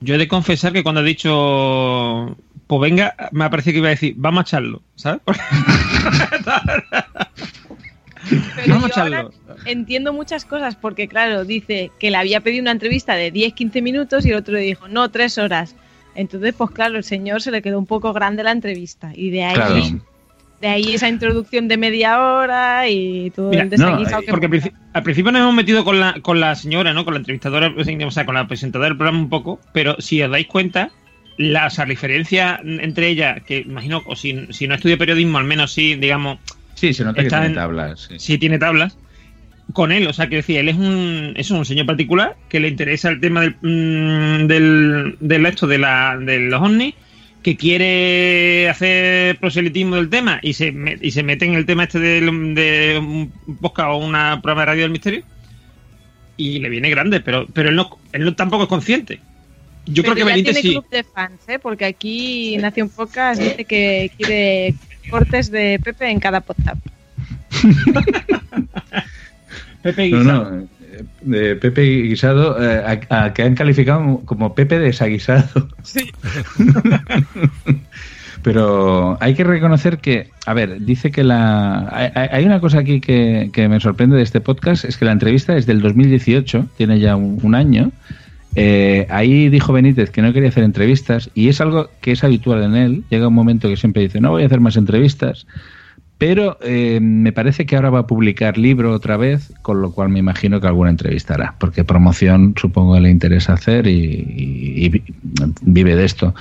Yo 0.00 0.14
he 0.14 0.18
de 0.18 0.28
confesar 0.28 0.72
que 0.72 0.82
cuando 0.82 1.00
ha 1.00 1.04
dicho, 1.04 2.36
pues 2.66 2.80
venga, 2.80 3.14
me 3.32 3.44
ha 3.44 3.50
parecido 3.50 3.72
que 3.74 3.78
iba 3.78 3.88
a 3.88 3.90
decir, 3.90 4.14
vamos 4.16 4.40
a 4.40 4.42
echarlo, 4.42 4.82
¿sabes? 4.96 5.20
Pero 8.30 8.74
Vamos 8.74 8.90
yo 8.94 8.96
a 8.96 9.04
ahora 9.04 9.20
echarlo. 9.20 9.34
entiendo 9.66 10.14
muchas 10.14 10.46
cosas 10.46 10.76
porque, 10.76 11.08
claro, 11.08 11.44
dice 11.44 11.90
que 12.00 12.10
le 12.10 12.16
había 12.16 12.40
pedido 12.40 12.62
una 12.62 12.70
entrevista 12.72 13.14
de 13.16 13.30
10-15 13.32 13.82
minutos 13.82 14.24
y 14.24 14.30
el 14.30 14.36
otro 14.36 14.54
le 14.54 14.60
dijo, 14.60 14.88
no, 14.88 15.10
tres 15.10 15.36
horas. 15.36 15.76
Entonces, 16.14 16.54
pues 16.56 16.70
claro, 16.70 16.96
el 16.96 17.04
señor 17.04 17.42
se 17.42 17.50
le 17.50 17.62
quedó 17.62 17.78
un 17.78 17.86
poco 17.86 18.12
grande 18.12 18.42
la 18.42 18.52
entrevista 18.52 19.12
y 19.14 19.30
de 19.30 19.44
ahí, 19.44 19.54
Claro. 19.54 19.74
de 20.60 20.68
ahí 20.68 20.94
esa 20.94 21.08
introducción 21.08 21.68
de 21.68 21.76
media 21.76 22.20
hora 22.22 22.88
y 22.88 23.30
todo 23.30 23.50
Mira, 23.50 23.62
el 23.64 23.70
desaguisado 23.70 24.22
que 24.22 24.30
porque 24.30 24.46
al, 24.46 24.52
princi- 24.52 24.72
al 24.92 25.02
principio 25.02 25.32
nos 25.32 25.42
hemos 25.42 25.54
metido 25.54 25.84
con 25.84 25.98
la, 26.00 26.14
con 26.22 26.40
la 26.40 26.54
señora, 26.54 26.92
¿no? 26.94 27.04
Con 27.04 27.14
la 27.14 27.18
entrevistadora, 27.18 27.72
o 27.76 28.10
sea, 28.10 28.24
con 28.26 28.34
la 28.34 28.46
presentadora 28.46 28.88
del 28.88 28.96
programa 28.96 29.18
un 29.18 29.28
poco, 29.28 29.60
pero 29.72 29.96
si 30.00 30.22
os 30.22 30.30
dais 30.30 30.46
cuenta, 30.46 30.90
la, 31.36 31.66
o 31.66 31.70
sea, 31.70 31.84
la 31.84 31.90
diferencia 31.90 32.60
entre 32.62 33.08
ella, 33.08 33.40
que 33.40 33.58
imagino, 33.58 34.02
o 34.06 34.14
si, 34.14 34.46
si 34.52 34.68
no 34.68 34.74
estudia 34.76 34.96
periodismo, 34.96 35.38
al 35.38 35.44
menos 35.44 35.72
sí, 35.72 35.96
digamos, 35.96 36.38
Sí, 36.76 36.92
se 36.94 37.04
nota 37.04 37.22
que 37.22 37.28
tiene 37.28 37.46
en- 37.46 37.54
tablas. 37.54 38.00
sí. 38.08 38.18
sí 38.18 38.38
tiene 38.38 38.58
tablas, 38.58 38.96
con 39.72 39.90
él, 39.92 40.06
o 40.06 40.12
sea, 40.12 40.28
que 40.28 40.36
decía, 40.36 40.60
él 40.60 40.68
es 40.68 40.76
un, 40.76 41.32
es 41.36 41.50
un 41.50 41.64
señor 41.64 41.86
particular 41.86 42.36
que 42.48 42.60
le 42.60 42.68
interesa 42.68 43.08
el 43.08 43.20
tema 43.20 43.40
del, 43.40 43.56
mm, 43.62 44.46
del, 44.46 45.16
del 45.20 45.46
esto 45.46 45.66
de, 45.66 45.78
la, 45.78 46.16
de 46.18 46.38
los 46.40 46.62
ovnis, 46.62 46.94
que 47.42 47.56
quiere 47.56 48.68
hacer 48.70 49.36
proselitismo 49.38 49.96
del 49.96 50.08
tema 50.08 50.38
y 50.42 50.52
se, 50.54 50.72
y 51.02 51.10
se 51.10 51.22
mete 51.22 51.44
en 51.44 51.54
el 51.54 51.66
tema 51.66 51.84
este 51.84 51.98
del- 51.98 52.54
de, 52.54 52.98
un 52.98 53.32
podcast 53.60 53.88
o 53.90 53.96
una 53.98 54.40
programa 54.40 54.62
de 54.62 54.66
radio 54.66 54.82
del 54.82 54.92
misterio 54.92 55.22
y 56.36 56.58
le 56.58 56.68
viene 56.68 56.88
grande, 56.90 57.20
pero, 57.20 57.46
pero 57.52 57.68
él, 57.68 57.76
no, 57.76 57.98
él 58.12 58.24
no 58.24 58.34
tampoco 58.34 58.62
es 58.64 58.68
consciente. 58.68 59.20
Yo 59.86 60.02
Pero 60.02 60.14
creo 60.14 60.26
que 60.26 60.32
Benítez 60.32 60.54
tiene 60.54 60.68
sí. 60.68 60.72
club 60.72 60.88
de 60.90 61.04
fans, 61.04 61.40
¿eh? 61.46 61.58
Porque 61.58 61.84
aquí 61.84 62.56
Nación 62.56 62.88
Pocas 62.88 63.38
dice 63.38 63.66
que 63.66 64.10
quiere 64.16 64.74
cortes 65.10 65.50
de 65.50 65.78
Pepe 65.84 66.08
en 66.10 66.20
cada 66.20 66.40
podcast. 66.40 66.78
Pepe 69.84 70.10
No, 70.10 70.18
Guisado. 70.18 70.50
no, 70.50 70.60
eh, 70.60 71.04
de 71.22 71.56
Pepe 71.56 71.82
Guisado, 71.82 72.56
eh, 72.60 73.00
a, 73.10 73.24
a 73.24 73.32
que 73.32 73.42
han 73.42 73.54
calificado 73.54 74.20
como 74.24 74.54
Pepe 74.56 74.80
desaguisado. 74.80 75.68
Sí. 75.84 76.10
Pero 78.42 79.16
hay 79.20 79.34
que 79.34 79.44
reconocer 79.44 79.98
que, 79.98 80.28
a 80.44 80.52
ver, 80.52 80.80
dice 80.84 81.10
que 81.10 81.24
la... 81.24 81.88
Hay, 81.90 82.10
hay- 82.14 82.28
hay 82.32 82.44
una 82.44 82.60
cosa 82.60 82.80
aquí 82.80 83.00
que, 83.00 83.48
que 83.52 83.68
me 83.68 83.80
sorprende 83.80 84.16
de 84.16 84.22
este 84.22 84.40
podcast, 84.42 84.84
es 84.84 84.98
que 84.98 85.06
la 85.06 85.12
entrevista 85.12 85.56
es 85.56 85.64
del 85.66 85.80
2018, 85.80 86.66
tiene 86.76 87.00
ya 87.00 87.16
un, 87.16 87.38
un 87.42 87.54
año. 87.54 87.90
Eh, 88.56 89.06
ahí 89.10 89.48
dijo 89.48 89.72
Benítez 89.72 90.10
que 90.10 90.22
no 90.22 90.32
quería 90.32 90.50
hacer 90.50 90.62
entrevistas 90.62 91.28
y 91.34 91.48
es 91.48 91.60
algo 91.60 91.88
que 92.02 92.12
es 92.12 92.22
habitual 92.22 92.62
en 92.62 92.76
él. 92.76 93.04
Llega 93.10 93.28
un 93.28 93.34
momento 93.34 93.68
que 93.68 93.76
siempre 93.78 94.02
dice, 94.02 94.20
no 94.20 94.30
voy 94.32 94.42
a 94.42 94.46
hacer 94.46 94.60
más 94.60 94.76
entrevistas. 94.76 95.46
Pero 96.26 96.56
eh, 96.62 97.00
me 97.02 97.32
parece 97.32 97.66
que 97.66 97.76
ahora 97.76 97.90
va 97.90 97.98
a 97.98 98.06
publicar 98.06 98.56
libro 98.56 98.92
otra 98.94 99.18
vez, 99.18 99.52
con 99.60 99.82
lo 99.82 99.92
cual 99.92 100.08
me 100.08 100.20
imagino 100.20 100.58
que 100.58 100.66
alguna 100.66 100.88
entrevista 100.88 101.34
hará, 101.34 101.54
porque 101.60 101.84
promoción 101.84 102.54
supongo 102.56 102.94
que 102.94 103.02
le 103.02 103.10
interesa 103.10 103.52
hacer 103.52 103.86
y, 103.86 103.92
y- 103.92 104.84
y 104.86 104.88
vi- 104.88 105.04
vive 105.60 105.94
de 105.94 106.04
esto. 106.06 106.34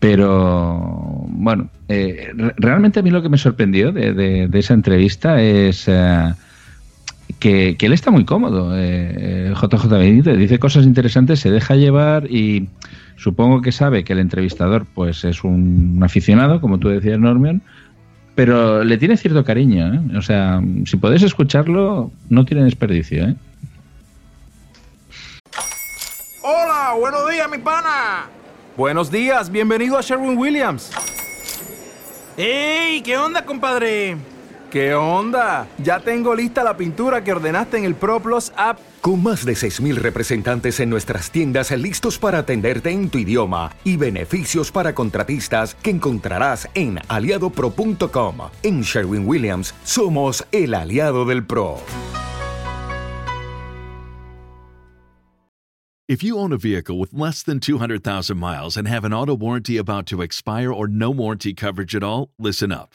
Pero 0.00 1.24
bueno, 1.28 1.70
eh, 1.88 2.28
re- 2.34 2.54
realmente 2.58 3.00
a 3.00 3.02
mí 3.02 3.10
lo 3.10 3.22
que 3.22 3.30
me 3.30 3.38
sorprendió 3.38 3.90
de, 3.90 4.12
de- 4.12 4.48
de 4.48 4.58
esa 4.58 4.74
entrevista 4.74 5.40
es 5.40 5.84
eh, 5.88 6.34
que, 7.38 7.74
él 7.80 7.92
está 7.94 8.10
muy 8.10 8.26
cómodo. 8.26 8.72
eh, 8.76 9.54
JJ 9.54 9.88
Benítez 9.98 10.36
dice 10.36 10.58
cosas 10.58 10.84
interesantes, 10.84 11.40
se 11.40 11.50
deja 11.50 11.74
llevar 11.76 12.30
y 12.30 12.68
supongo 13.16 13.62
que 13.62 13.72
sabe 13.72 14.04
que 14.04 14.12
el 14.12 14.18
entrevistador 14.18 14.84
pues 14.92 15.24
es 15.24 15.42
un 15.42 16.00
aficionado, 16.02 16.60
como 16.60 16.78
tú 16.78 16.88
decías, 16.90 17.18
Normion, 17.18 17.62
pero 18.34 18.84
le 18.84 18.98
tiene 18.98 19.16
cierto 19.16 19.44
cariño. 19.44 19.94
¿eh? 19.94 20.16
O 20.16 20.22
sea, 20.22 20.60
si 20.86 20.96
podéis 20.96 21.22
escucharlo, 21.22 22.10
no 22.28 22.44
tiene 22.44 22.64
desperdicio. 22.64 23.24
¿eh? 23.24 23.36
Hola, 26.42 26.94
buenos 26.98 27.30
días, 27.30 27.50
mi 27.50 27.58
pana. 27.58 28.26
Buenos 28.76 29.10
días, 29.10 29.50
bienvenido 29.50 29.98
a 29.98 30.00
Sherwin 30.00 30.36
Williams. 30.36 30.90
¡Ey! 32.36 33.02
¿Qué 33.02 33.18
onda, 33.18 33.44
compadre? 33.44 34.16
¿Qué 34.72 34.94
onda? 34.94 35.68
Ya 35.84 36.00
tengo 36.00 36.34
lista 36.34 36.64
la 36.64 36.78
pintura 36.78 37.22
que 37.22 37.32
ordenaste 37.32 37.76
en 37.76 37.84
el 37.84 37.94
ProPlus 37.94 38.54
app. 38.56 38.78
Con 39.02 39.22
más 39.22 39.44
de 39.44 39.52
6.000 39.52 39.96
representantes 39.96 40.80
en 40.80 40.88
nuestras 40.88 41.30
tiendas 41.30 41.70
listos 41.72 42.18
para 42.18 42.38
atenderte 42.38 42.88
en 42.88 43.10
tu 43.10 43.18
idioma 43.18 43.70
y 43.84 43.98
beneficios 43.98 44.72
para 44.72 44.94
contratistas 44.94 45.74
que 45.74 45.90
encontrarás 45.90 46.70
en 46.72 46.98
aliadopro.com. 47.08 48.36
En 48.62 48.80
Sherwin 48.80 49.28
Williams 49.28 49.74
somos 49.84 50.42
el 50.52 50.72
aliado 50.72 51.26
del 51.26 51.44
PRO. 51.46 51.76
If 56.08 56.22
you 56.22 56.38
own 56.38 56.54
a 56.54 56.58
vehicle 56.58 56.98
with 56.98 57.12
less 57.12 57.42
than 57.42 57.60
200,000 57.60 58.38
miles 58.38 58.78
and 58.78 58.88
have 58.88 59.04
an 59.04 59.12
auto 59.12 59.34
warranty 59.34 59.76
about 59.76 60.06
to 60.06 60.22
expire 60.22 60.72
or 60.72 60.88
no 60.88 61.10
warranty 61.10 61.52
coverage 61.52 61.94
at 61.94 62.02
all, 62.02 62.30
listen 62.38 62.72
up. 62.72 62.94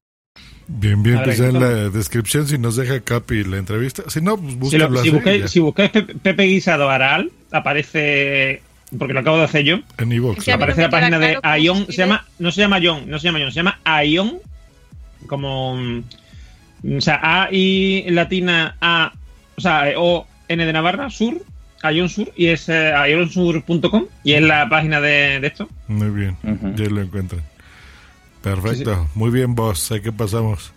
Bien, 0.73 1.03
bien, 1.03 1.19
pues 1.23 1.39
en 1.39 1.59
la 1.59 1.89
descripción 1.89 2.47
si 2.47 2.57
nos 2.57 2.75
deja 2.75 2.99
Capi 3.01 3.43
la 3.43 3.57
entrevista. 3.57 4.03
Si 4.07 4.21
no, 4.21 4.37
pues 4.37 4.71
Si, 4.71 4.77
lo- 4.77 4.89
si 4.93 4.99
así, 4.99 5.09
buscáis, 5.09 5.41
ya. 5.41 5.47
si 5.47 5.59
buscáis 5.59 5.91
Pepe, 5.91 6.43
Guisado 6.43 6.89
Aral, 6.89 7.31
aparece. 7.51 8.61
Porque 8.97 9.13
lo 9.13 9.19
acabo 9.21 9.37
de 9.37 9.43
hacer 9.45 9.63
yo. 9.63 9.79
En 9.97 10.11
iVoox. 10.11 10.47
Aparece 10.49 10.81
la 10.81 10.89
página 10.89 11.17
de 11.19 11.37
Ion. 11.61 11.85
Se 11.87 11.93
llama, 11.97 12.25
no 12.39 12.51
se 12.51 12.61
llama 12.61 12.79
Ion, 12.79 13.09
no 13.09 13.19
se 13.19 13.25
llama 13.27 13.39
Ion, 13.39 13.51
se 13.51 13.55
llama 13.57 13.79
Ion. 14.05 14.37
Como. 15.27 15.75
mm, 15.77 16.03
O 16.97 17.01
sea, 17.01 17.19
A 17.21 17.49
y 17.51 18.09
latina 18.09 18.75
A. 18.81 19.13
O 19.57 19.61
sea, 19.61 19.85
O 19.97 20.27
N 20.47 20.65
de 20.65 20.73
Navarra, 20.73 21.09
Sur. 21.09 21.35
Ion 21.93 22.09
Sur. 22.09 22.31
Y 22.35 22.47
es 22.47 22.67
eh, 22.69 22.91
ionsur.com. 23.09 24.05
Y 24.23 24.33
es 24.33 24.41
la 24.41 24.67
página 24.69 24.99
de, 24.99 25.39
de 25.39 25.47
esto. 25.47 25.69
Muy 25.87 26.09
bien, 26.09 26.37
ya 26.75 26.85
lo 26.89 27.01
encuentran. 27.01 27.41
Perfecto, 28.41 29.07
muy 29.15 29.29
bien 29.29 29.53
vos, 29.55 29.91
¿a 29.91 29.99
qué 29.99 30.11
pasamos? 30.11 30.71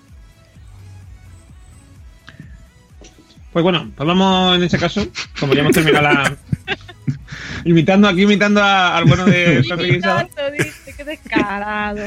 Pues 3.52 3.62
bueno, 3.62 3.90
pues 3.96 4.06
vamos 4.06 4.56
en 4.56 4.64
ese 4.64 4.78
caso. 4.78 5.06
Como 5.38 5.54
ya 5.54 5.60
hemos 5.60 5.72
terminado 5.72 6.02
la. 6.02 6.36
imitando 7.64 8.08
aquí, 8.08 8.22
imitando 8.22 8.60
a- 8.62 8.96
al 8.96 9.04
bueno 9.04 9.24
de 9.26 9.64
Pepe 9.68 9.84
Guisado. 9.84 10.20
Imitando, 10.22 10.50
dice, 10.58 10.94
qué 10.96 11.04
descarado. 11.04 12.00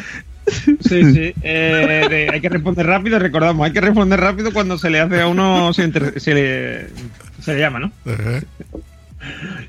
Sí, 0.48 1.14
sí. 1.14 1.34
eh, 1.42 2.06
de- 2.10 2.30
hay 2.32 2.42
que 2.42 2.50
responder 2.50 2.86
rápido, 2.86 3.18
recordamos, 3.18 3.66
hay 3.66 3.72
que 3.74 3.82
responder 3.82 4.20
rápido 4.20 4.52
cuando 4.54 4.78
se 4.78 4.90
le 4.90 5.00
hace 5.00 5.22
a 5.22 5.28
uno, 5.28 5.74
se, 5.74 5.84
inter- 5.86 6.20
se 6.20 6.34
le, 6.34 6.88
se 7.42 7.54
le 7.54 7.60
llama, 7.60 7.80
¿no? 7.80 7.92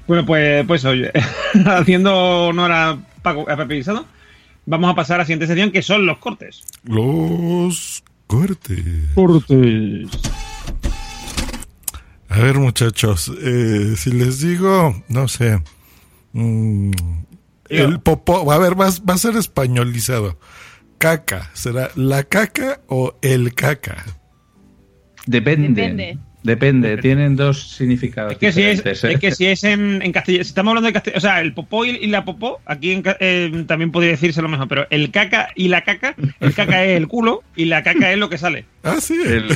Bueno, 0.07 0.27
pues, 0.27 0.67
pues 0.67 0.85
oye, 0.85 1.11
haciendo 1.67 2.47
honor 2.49 2.73
a, 2.73 2.99
Paco, 3.23 3.49
a 3.51 3.57
Pepe 3.57 3.75
Guisado, 3.75 4.05
vamos 4.69 4.91
a 4.91 4.95
pasar 4.95 5.17
a 5.17 5.19
la 5.19 5.25
siguiente 5.25 5.47
sección 5.47 5.73
que 5.73 5.83
son 5.83 6.07
los 6.07 6.19
cortes. 6.19 6.63
Los 6.85 8.05
cortes. 8.27 8.85
Cortes. 9.15 10.09
A 12.29 12.39
ver, 12.41 12.59
muchachos, 12.59 13.33
eh, 13.43 13.95
si 13.97 14.13
les 14.13 14.41
digo, 14.41 15.03
no 15.09 15.29
sé, 15.29 15.63
mm, 16.33 16.91
el 17.71 18.01
popó, 18.01 18.53
a 18.53 18.59
ver, 18.59 18.79
va, 18.79 18.91
va 19.09 19.15
a 19.15 19.19
ser 19.19 19.37
españolizado. 19.37 20.39
caca. 20.99 21.51
¿Será 21.55 21.91
la 21.95 22.25
caca 22.25 22.81
o 22.89 23.17
el 23.23 23.55
caca? 23.55 24.05
Depende. 25.27 25.69
Depende. 25.69 26.19
Depende, 26.43 26.97
tienen 26.99 27.35
dos 27.35 27.69
significados. 27.73 28.33
Es 28.33 28.39
que 28.39 28.53
si 28.53 28.63
es, 28.63 28.87
¿eh? 28.87 29.13
es 29.13 29.19
que 29.21 29.33
si 29.33 29.47
es 29.47 29.65
en, 29.65 30.01
en 30.03 30.13
castellano, 30.13 30.45
si 30.45 30.49
estamos 30.49 30.71
hablando 30.71 30.87
de 30.87 30.93
castellano, 30.93 31.19
o 31.19 31.21
sea, 31.21 31.41
el 31.41 31.53
popó 31.53 31.85
y, 31.85 31.91
y 31.91 32.07
la 32.07 32.25
popó, 32.25 32.61
aquí 32.65 32.93
en 32.93 33.03
ca- 33.03 33.17
eh, 33.19 33.65
también 33.67 33.91
podría 33.91 34.13
decirse 34.13 34.41
lo 34.41 34.49
mismo, 34.49 34.69
pero 34.69 34.87
el 34.91 35.11
caca 35.11 35.49
y 35.57 35.67
la 35.69 35.83
caca, 35.83 36.15
el 36.41 36.55
caca 36.55 36.85
es 36.85 36.97
el 36.97 37.09
culo 37.09 37.43
y 37.57 37.65
la 37.65 37.83
caca 37.83 38.13
es 38.13 38.19
lo 38.19 38.29
que 38.31 38.39
sale. 38.39 38.65
Ah, 38.85 38.99
sí. 39.01 39.19
El- 39.27 39.51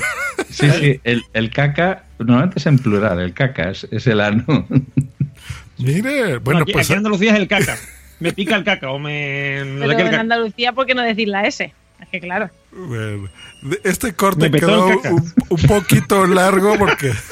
sí, 0.51 0.69
sí, 0.71 1.01
el, 1.05 1.23
el 1.33 1.51
caca, 1.51 2.05
normalmente 2.19 2.59
es 2.59 2.67
en 2.67 2.79
plural, 2.79 3.21
el 3.21 3.33
caca 3.33 3.71
es, 3.71 3.87
es 3.93 4.07
el 4.09 4.21
ano. 4.21 4.67
Mire, 5.79 6.33
No, 6.35 6.41
bueno, 6.41 6.61
aquí, 6.63 6.73
pues 6.73 6.87
aquí 6.87 6.93
en 6.95 6.99
Andalucía 6.99 7.33
es 7.33 7.39
el 7.39 7.49
caca. 7.49 7.77
Me 8.21 8.33
pica 8.33 8.57
el 8.57 8.65
caca 8.65 8.91
o 8.91 8.99
me. 8.99 9.63
no 9.65 9.65
sé 9.65 9.79
Pero 9.81 9.89
qué 9.89 9.95
el 9.95 10.01
en 10.01 10.07
caca. 10.11 10.21
Andalucía, 10.21 10.73
¿por 10.73 10.87
qué 10.87 10.95
no 10.95 11.03
decir 11.03 11.29
la 11.29 11.43
S? 11.47 11.73
Es 12.03 12.09
que 12.11 12.21
claro. 12.21 12.51
Bueno, 12.73 13.29
este 13.85 14.13
corte 14.15 14.51
quedó 14.51 14.87
un, 14.89 15.33
un 15.49 15.63
poquito 15.63 16.27
largo 16.27 16.77
porque... 16.79 17.13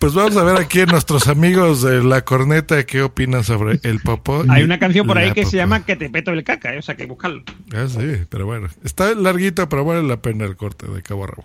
Pues 0.00 0.14
vamos 0.14 0.34
a 0.38 0.44
ver 0.44 0.56
aquí 0.56 0.80
a 0.80 0.86
nuestros 0.86 1.28
amigos 1.28 1.82
de 1.82 2.02
La 2.02 2.24
Corneta 2.24 2.82
qué 2.84 3.02
opinan 3.02 3.44
sobre 3.44 3.80
el 3.82 4.00
popó. 4.00 4.44
Hay 4.48 4.62
una 4.62 4.78
canción 4.78 5.06
por 5.06 5.18
ahí 5.18 5.32
que 5.32 5.42
popó. 5.42 5.50
se 5.50 5.56
llama 5.58 5.84
Que 5.84 5.94
te 5.94 6.08
peto 6.08 6.30
el 6.30 6.42
caca, 6.42 6.72
eh, 6.72 6.78
o 6.78 6.82
sea, 6.82 6.96
que 6.96 7.04
buscarlo. 7.04 7.42
Ah, 7.74 7.84
sí, 7.86 8.24
pero 8.30 8.46
bueno. 8.46 8.68
Está 8.82 9.14
larguito, 9.14 9.68
pero 9.68 9.84
vale 9.84 10.02
la 10.02 10.16
pena 10.22 10.46
el 10.46 10.56
corte 10.56 10.86
de 10.88 11.02
cabo 11.02 11.24
a 11.24 11.26
rabo. 11.26 11.44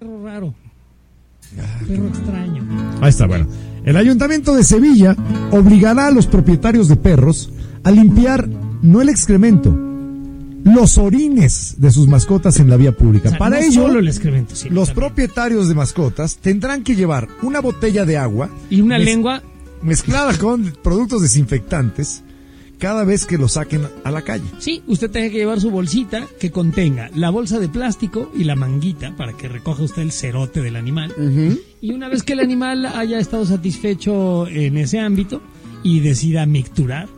Perro 0.00 0.24
raro. 0.24 0.54
Perro 1.86 2.08
extraño. 2.08 2.98
Ahí 3.00 3.10
está, 3.10 3.26
bueno. 3.28 3.46
El 3.84 3.96
Ayuntamiento 3.96 4.54
de 4.54 4.64
Sevilla 4.64 5.14
obligará 5.50 6.06
a 6.06 6.10
los 6.10 6.26
propietarios 6.26 6.88
de 6.88 6.96
perros 6.96 7.50
a 7.82 7.90
limpiar 7.90 8.48
no 8.82 9.02
el 9.02 9.08
excremento, 9.10 9.74
los 10.64 10.96
orines 10.96 11.74
de 11.78 11.90
sus 11.90 12.08
mascotas 12.08 12.58
en 12.60 12.70
la 12.70 12.76
vía 12.78 12.92
pública. 12.92 13.28
O 13.28 13.30
sea, 13.30 13.38
Para 13.38 13.58
no 13.60 13.62
ello, 13.62 13.82
solo 13.86 13.98
el 13.98 14.08
excremento, 14.08 14.56
sí, 14.56 14.70
los 14.70 14.88
también. 14.88 14.94
propietarios 15.08 15.68
de 15.68 15.74
mascotas 15.74 16.36
tendrán 16.36 16.82
que 16.82 16.96
llevar 16.96 17.28
una 17.42 17.60
botella 17.60 18.06
de 18.06 18.16
agua 18.16 18.48
Y 18.70 18.80
una 18.80 18.96
mez- 18.98 19.04
lengua 19.04 19.42
mezclada 19.82 20.36
con 20.38 20.72
productos 20.82 21.20
desinfectantes 21.20 22.22
cada 22.84 23.04
vez 23.04 23.24
que 23.24 23.38
lo 23.38 23.48
saquen 23.48 23.82
a 24.04 24.10
la 24.10 24.20
calle. 24.22 24.44
Sí, 24.58 24.82
usted 24.86 25.10
tiene 25.10 25.30
que 25.30 25.38
llevar 25.38 25.58
su 25.58 25.70
bolsita 25.70 26.26
que 26.38 26.50
contenga 26.50 27.10
la 27.14 27.30
bolsa 27.30 27.58
de 27.58 27.68
plástico 27.70 28.30
y 28.36 28.44
la 28.44 28.56
manguita 28.56 29.16
para 29.16 29.32
que 29.32 29.48
recoja 29.48 29.82
usted 29.84 30.02
el 30.02 30.12
cerote 30.12 30.60
del 30.60 30.76
animal. 30.76 31.10
Y 31.80 31.92
una 31.92 32.08
vez 32.10 32.22
que 32.22 32.34
el 32.34 32.40
animal 32.40 32.84
haya 32.84 33.18
estado 33.18 33.46
satisfecho 33.46 34.46
en 34.48 34.76
ese 34.76 34.98
ámbito 35.00 35.40
y 35.82 36.00
decida 36.00 36.44
micturar, 36.44 37.08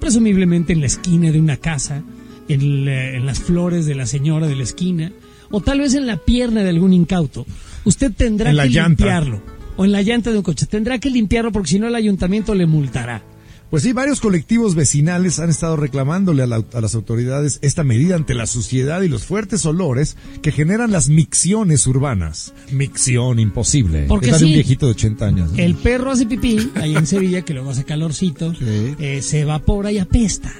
presumiblemente 0.00 0.72
en 0.74 0.80
la 0.80 0.86
esquina 0.86 1.30
de 1.30 1.40
una 1.40 1.56
casa, 1.56 2.02
en, 2.48 2.84
la- 2.84 3.10
en 3.16 3.24
las 3.26 3.38
flores 3.40 3.86
de 3.86 3.94
la 3.94 4.04
señora 4.06 4.46
de 4.48 4.56
la 4.56 4.62
esquina, 4.64 5.12
o 5.50 5.60
tal 5.60 5.80
vez 5.80 5.94
en 5.94 6.06
la 6.06 6.16
pierna 6.18 6.62
de 6.62 6.68
algún 6.70 6.92
incauto, 6.92 7.46
usted 7.84 8.12
tendrá 8.12 8.50
En 8.50 8.56
la 8.56 8.64
que 8.64 8.68
llanta. 8.70 8.88
limpiarlo. 9.04 9.42
O 9.76 9.84
en 9.86 9.92
la 9.92 10.02
llanta 10.02 10.30
de 10.30 10.36
un 10.36 10.42
coche. 10.42 10.66
Tendrá 10.66 10.98
que 10.98 11.08
limpiarlo 11.08 11.52
porque 11.52 11.70
si 11.70 11.78
no 11.78 11.88
el 11.88 11.94
ayuntamiento 11.94 12.54
le 12.54 12.66
multará. 12.66 13.22
Pues 13.70 13.84
sí, 13.84 13.92
varios 13.92 14.20
colectivos 14.20 14.74
vecinales 14.74 15.38
han 15.38 15.48
estado 15.48 15.76
reclamándole 15.76 16.42
a, 16.42 16.46
la- 16.48 16.64
a 16.74 16.80
las 16.80 16.96
autoridades 16.96 17.60
esta 17.62 17.84
medida 17.84 18.16
ante 18.16 18.34
la 18.34 18.46
suciedad 18.46 19.00
y 19.02 19.08
los 19.08 19.22
fuertes 19.24 19.64
olores 19.64 20.16
que 20.42 20.50
generan 20.50 20.90
las 20.90 21.08
micciones 21.08 21.86
urbanas. 21.86 22.52
Micción 22.72 23.38
imposible. 23.38 24.06
Porque 24.08 24.26
de 24.26 24.32
un 24.32 24.38
sí. 24.40 24.52
viejito 24.54 24.86
de 24.86 24.92
80 24.92 25.24
años. 25.24 25.52
¿no? 25.52 25.58
El 25.58 25.76
perro 25.76 26.10
hace 26.10 26.26
pipí 26.26 26.68
ahí 26.74 26.96
en 26.96 27.06
Sevilla, 27.06 27.42
que 27.42 27.54
luego 27.54 27.70
hace 27.70 27.84
calorcito, 27.84 28.52
eh, 28.60 29.20
se 29.22 29.40
evapora 29.40 29.92
y 29.92 29.98
apesta. 29.98 30.52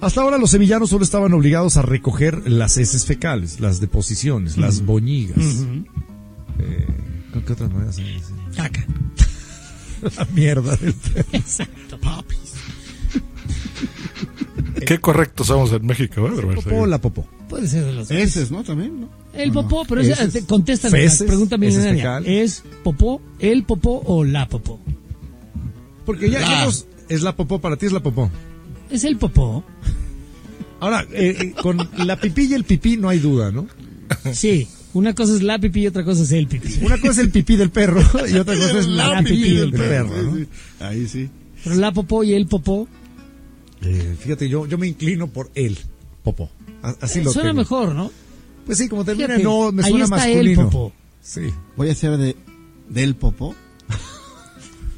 Hasta 0.00 0.20
ahora 0.20 0.38
los 0.38 0.50
sevillanos 0.50 0.90
solo 0.90 1.02
estaban 1.04 1.32
obligados 1.32 1.76
a 1.76 1.82
recoger 1.82 2.48
las 2.48 2.76
heces 2.76 3.04
fecales, 3.04 3.58
las 3.58 3.80
deposiciones, 3.80 4.58
las 4.58 4.84
boñigas. 4.84 5.64
Eh, 6.58 6.86
¿con 7.32 7.42
¿Qué 7.42 7.52
otras 7.52 7.72
maneras 7.72 7.96
se 7.96 8.02
dice? 8.04 8.32
Caca. 8.54 8.86
La 10.16 10.24
mierda 10.32 10.76
del 10.76 10.92
perro. 10.94 11.28
Exacto. 11.32 11.98
Qué 14.86 14.98
correctos 14.98 15.46
somos 15.48 15.72
en 15.72 15.84
México, 15.86 16.26
¿eh? 16.28 16.54
Popó 16.56 16.76
o 16.82 16.86
la 16.86 16.98
popó. 17.00 17.26
Puede 17.48 17.66
ser 17.68 17.84
de 17.84 17.92
los 17.92 18.08
dos. 18.08 18.16
Heces, 18.18 18.50
¿no? 18.50 18.62
También, 18.62 19.00
¿no? 19.00 19.08
El 19.32 19.52
popó, 19.52 19.84
pero 19.88 20.00
Heces, 20.00 20.20
esa- 20.20 20.30
te- 20.40 20.44
contesta 20.46 20.88
la 20.90 20.98
pregunta 21.26 21.56
milenaria. 21.56 22.18
¿Es 22.24 22.62
popó, 22.84 23.20
el 23.38 23.64
popó 23.64 24.02
o 24.06 24.24
la 24.24 24.48
popó? 24.48 24.78
Porque 26.04 26.30
ya, 26.30 26.40
La. 26.40 26.46
ya 26.48 26.62
hemos- 26.62 26.86
es 27.08 27.22
la 27.22 27.34
popó, 27.34 27.60
para 27.60 27.76
ti 27.76 27.86
es 27.86 27.92
la 27.92 28.00
popó. 28.00 28.30
Es 28.90 29.04
el 29.04 29.16
popó. 29.16 29.64
Ahora, 30.78 31.04
eh, 31.12 31.36
eh, 31.40 31.54
con 31.60 31.78
la 32.06 32.20
pipí 32.20 32.44
y 32.44 32.54
el 32.54 32.64
pipí 32.64 32.96
no 32.96 33.08
hay 33.08 33.18
duda, 33.18 33.50
¿no? 33.50 33.66
Sí, 34.32 34.68
una 34.98 35.14
cosa 35.14 35.34
es 35.34 35.42
la 35.42 35.58
pipí 35.58 35.82
y 35.82 35.86
otra 35.88 36.04
cosa 36.04 36.22
es 36.22 36.32
el 36.32 36.46
pipí. 36.48 36.78
Una 36.84 36.98
cosa 36.98 37.12
es 37.12 37.18
el 37.18 37.30
pipí 37.30 37.56
del 37.56 37.70
perro 37.70 38.00
y 38.28 38.36
otra 38.36 38.54
cosa 38.58 38.78
es 38.78 38.86
la, 38.86 39.22
pipí, 39.22 39.54
del 39.56 39.72
perro. 39.72 40.22
¿no? 40.22 40.34
Sí, 40.36 40.42
sí. 40.44 40.48
Ahí 40.84 41.06
sí. 41.08 41.28
Pero 41.64 41.76
la 41.76 41.92
popó 41.92 42.22
y 42.24 42.34
el 42.34 42.46
popó 42.46 42.88
Eh, 43.82 44.16
fíjate, 44.20 44.48
yo, 44.48 44.66
yo 44.66 44.78
me 44.78 44.86
inclino 44.86 45.26
por 45.28 45.50
el 45.54 45.78
popó. 46.22 46.50
Así 47.00 47.22
lo 47.22 47.32
suena 47.32 47.50
tengo. 47.50 47.60
mejor, 47.60 47.94
¿no? 47.94 48.10
Pues 48.64 48.78
sí, 48.78 48.88
como 48.88 49.04
termina 49.04 49.26
Fíjate, 49.28 49.44
no, 49.44 49.70
me 49.72 49.82
ahí 49.84 49.90
suena 49.90 50.04
está 50.04 50.16
masculino. 50.16 50.60
el 50.62 50.66
popó. 50.66 50.92
Sí. 51.22 51.40
Voy 51.76 51.88
a 51.88 51.92
hacer 51.92 52.16
de 52.16 52.36
del 52.88 53.14
popó. 53.16 53.54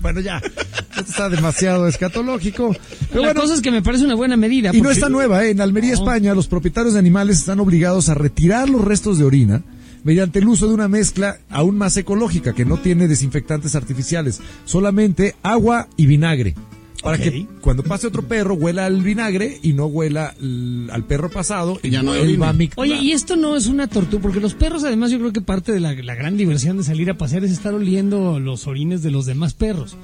Bueno, 0.00 0.20
ya. 0.20 0.38
Esto 0.38 1.00
está 1.10 1.28
demasiado 1.28 1.88
escatológico. 1.88 2.72
Pero 3.10 3.20
la 3.22 3.28
bueno, 3.28 3.40
cosa 3.40 3.54
es 3.54 3.60
que 3.60 3.72
me 3.72 3.82
parece 3.82 4.04
una 4.04 4.14
buena 4.14 4.36
medida. 4.36 4.70
y 4.72 4.80
no 4.80 4.90
está 4.92 5.08
nueva, 5.08 5.44
¿eh? 5.44 5.50
En 5.50 5.60
Almería, 5.60 5.90
No. 5.90 5.96
España, 5.96 6.34
los 6.34 6.46
propietarios 6.46 6.92
de 6.94 7.00
animales 7.00 7.38
están 7.38 7.58
obligados 7.58 8.08
a 8.08 8.14
retirar 8.14 8.68
los 8.70 8.84
restos 8.84 9.18
de 9.18 9.24
orina 9.24 9.62
mediante 10.04 10.38
el 10.38 10.48
uso 10.48 10.68
de 10.68 10.74
una 10.74 10.88
mezcla 10.88 11.38
aún 11.50 11.76
más 11.76 11.96
ecológica 11.96 12.54
que 12.54 12.64
no 12.64 12.78
tiene 12.78 13.08
desinfectantes 13.08 13.74
artificiales, 13.74 14.40
solamente 14.64 15.34
agua 15.42 15.88
y 15.96 16.06
vinagre. 16.06 16.54
Para 17.02 17.16
que 17.16 17.46
cuando 17.60 17.84
pase 17.84 18.08
otro 18.08 18.22
perro 18.22 18.54
huela 18.54 18.86
al 18.86 19.02
vinagre 19.02 19.58
y 19.62 19.72
no 19.72 19.86
huela 19.86 20.34
al 20.90 21.04
perro 21.04 21.30
pasado 21.30 21.78
y 21.82 21.90
Ya 21.90 22.02
no 22.02 22.14
él 22.14 22.40
va 22.40 22.50
a. 22.50 22.56
Oye, 22.74 22.96
y 22.96 23.12
esto 23.12 23.36
no 23.36 23.56
es 23.56 23.66
una 23.66 23.86
tortura, 23.86 24.20
porque 24.20 24.40
los 24.40 24.54
perros, 24.54 24.82
además, 24.82 25.12
yo 25.12 25.18
creo 25.18 25.32
que 25.32 25.40
parte 25.40 25.70
de 25.70 25.78
la, 25.78 25.94
la 25.94 26.14
gran 26.16 26.36
diversión 26.36 26.76
de 26.76 26.82
salir 26.82 27.08
a 27.10 27.14
pasear 27.14 27.44
es 27.44 27.52
estar 27.52 27.72
oliendo 27.72 28.40
los 28.40 28.66
orines 28.66 29.02
de 29.02 29.12
los 29.12 29.26
demás 29.26 29.54
perros. 29.54 29.96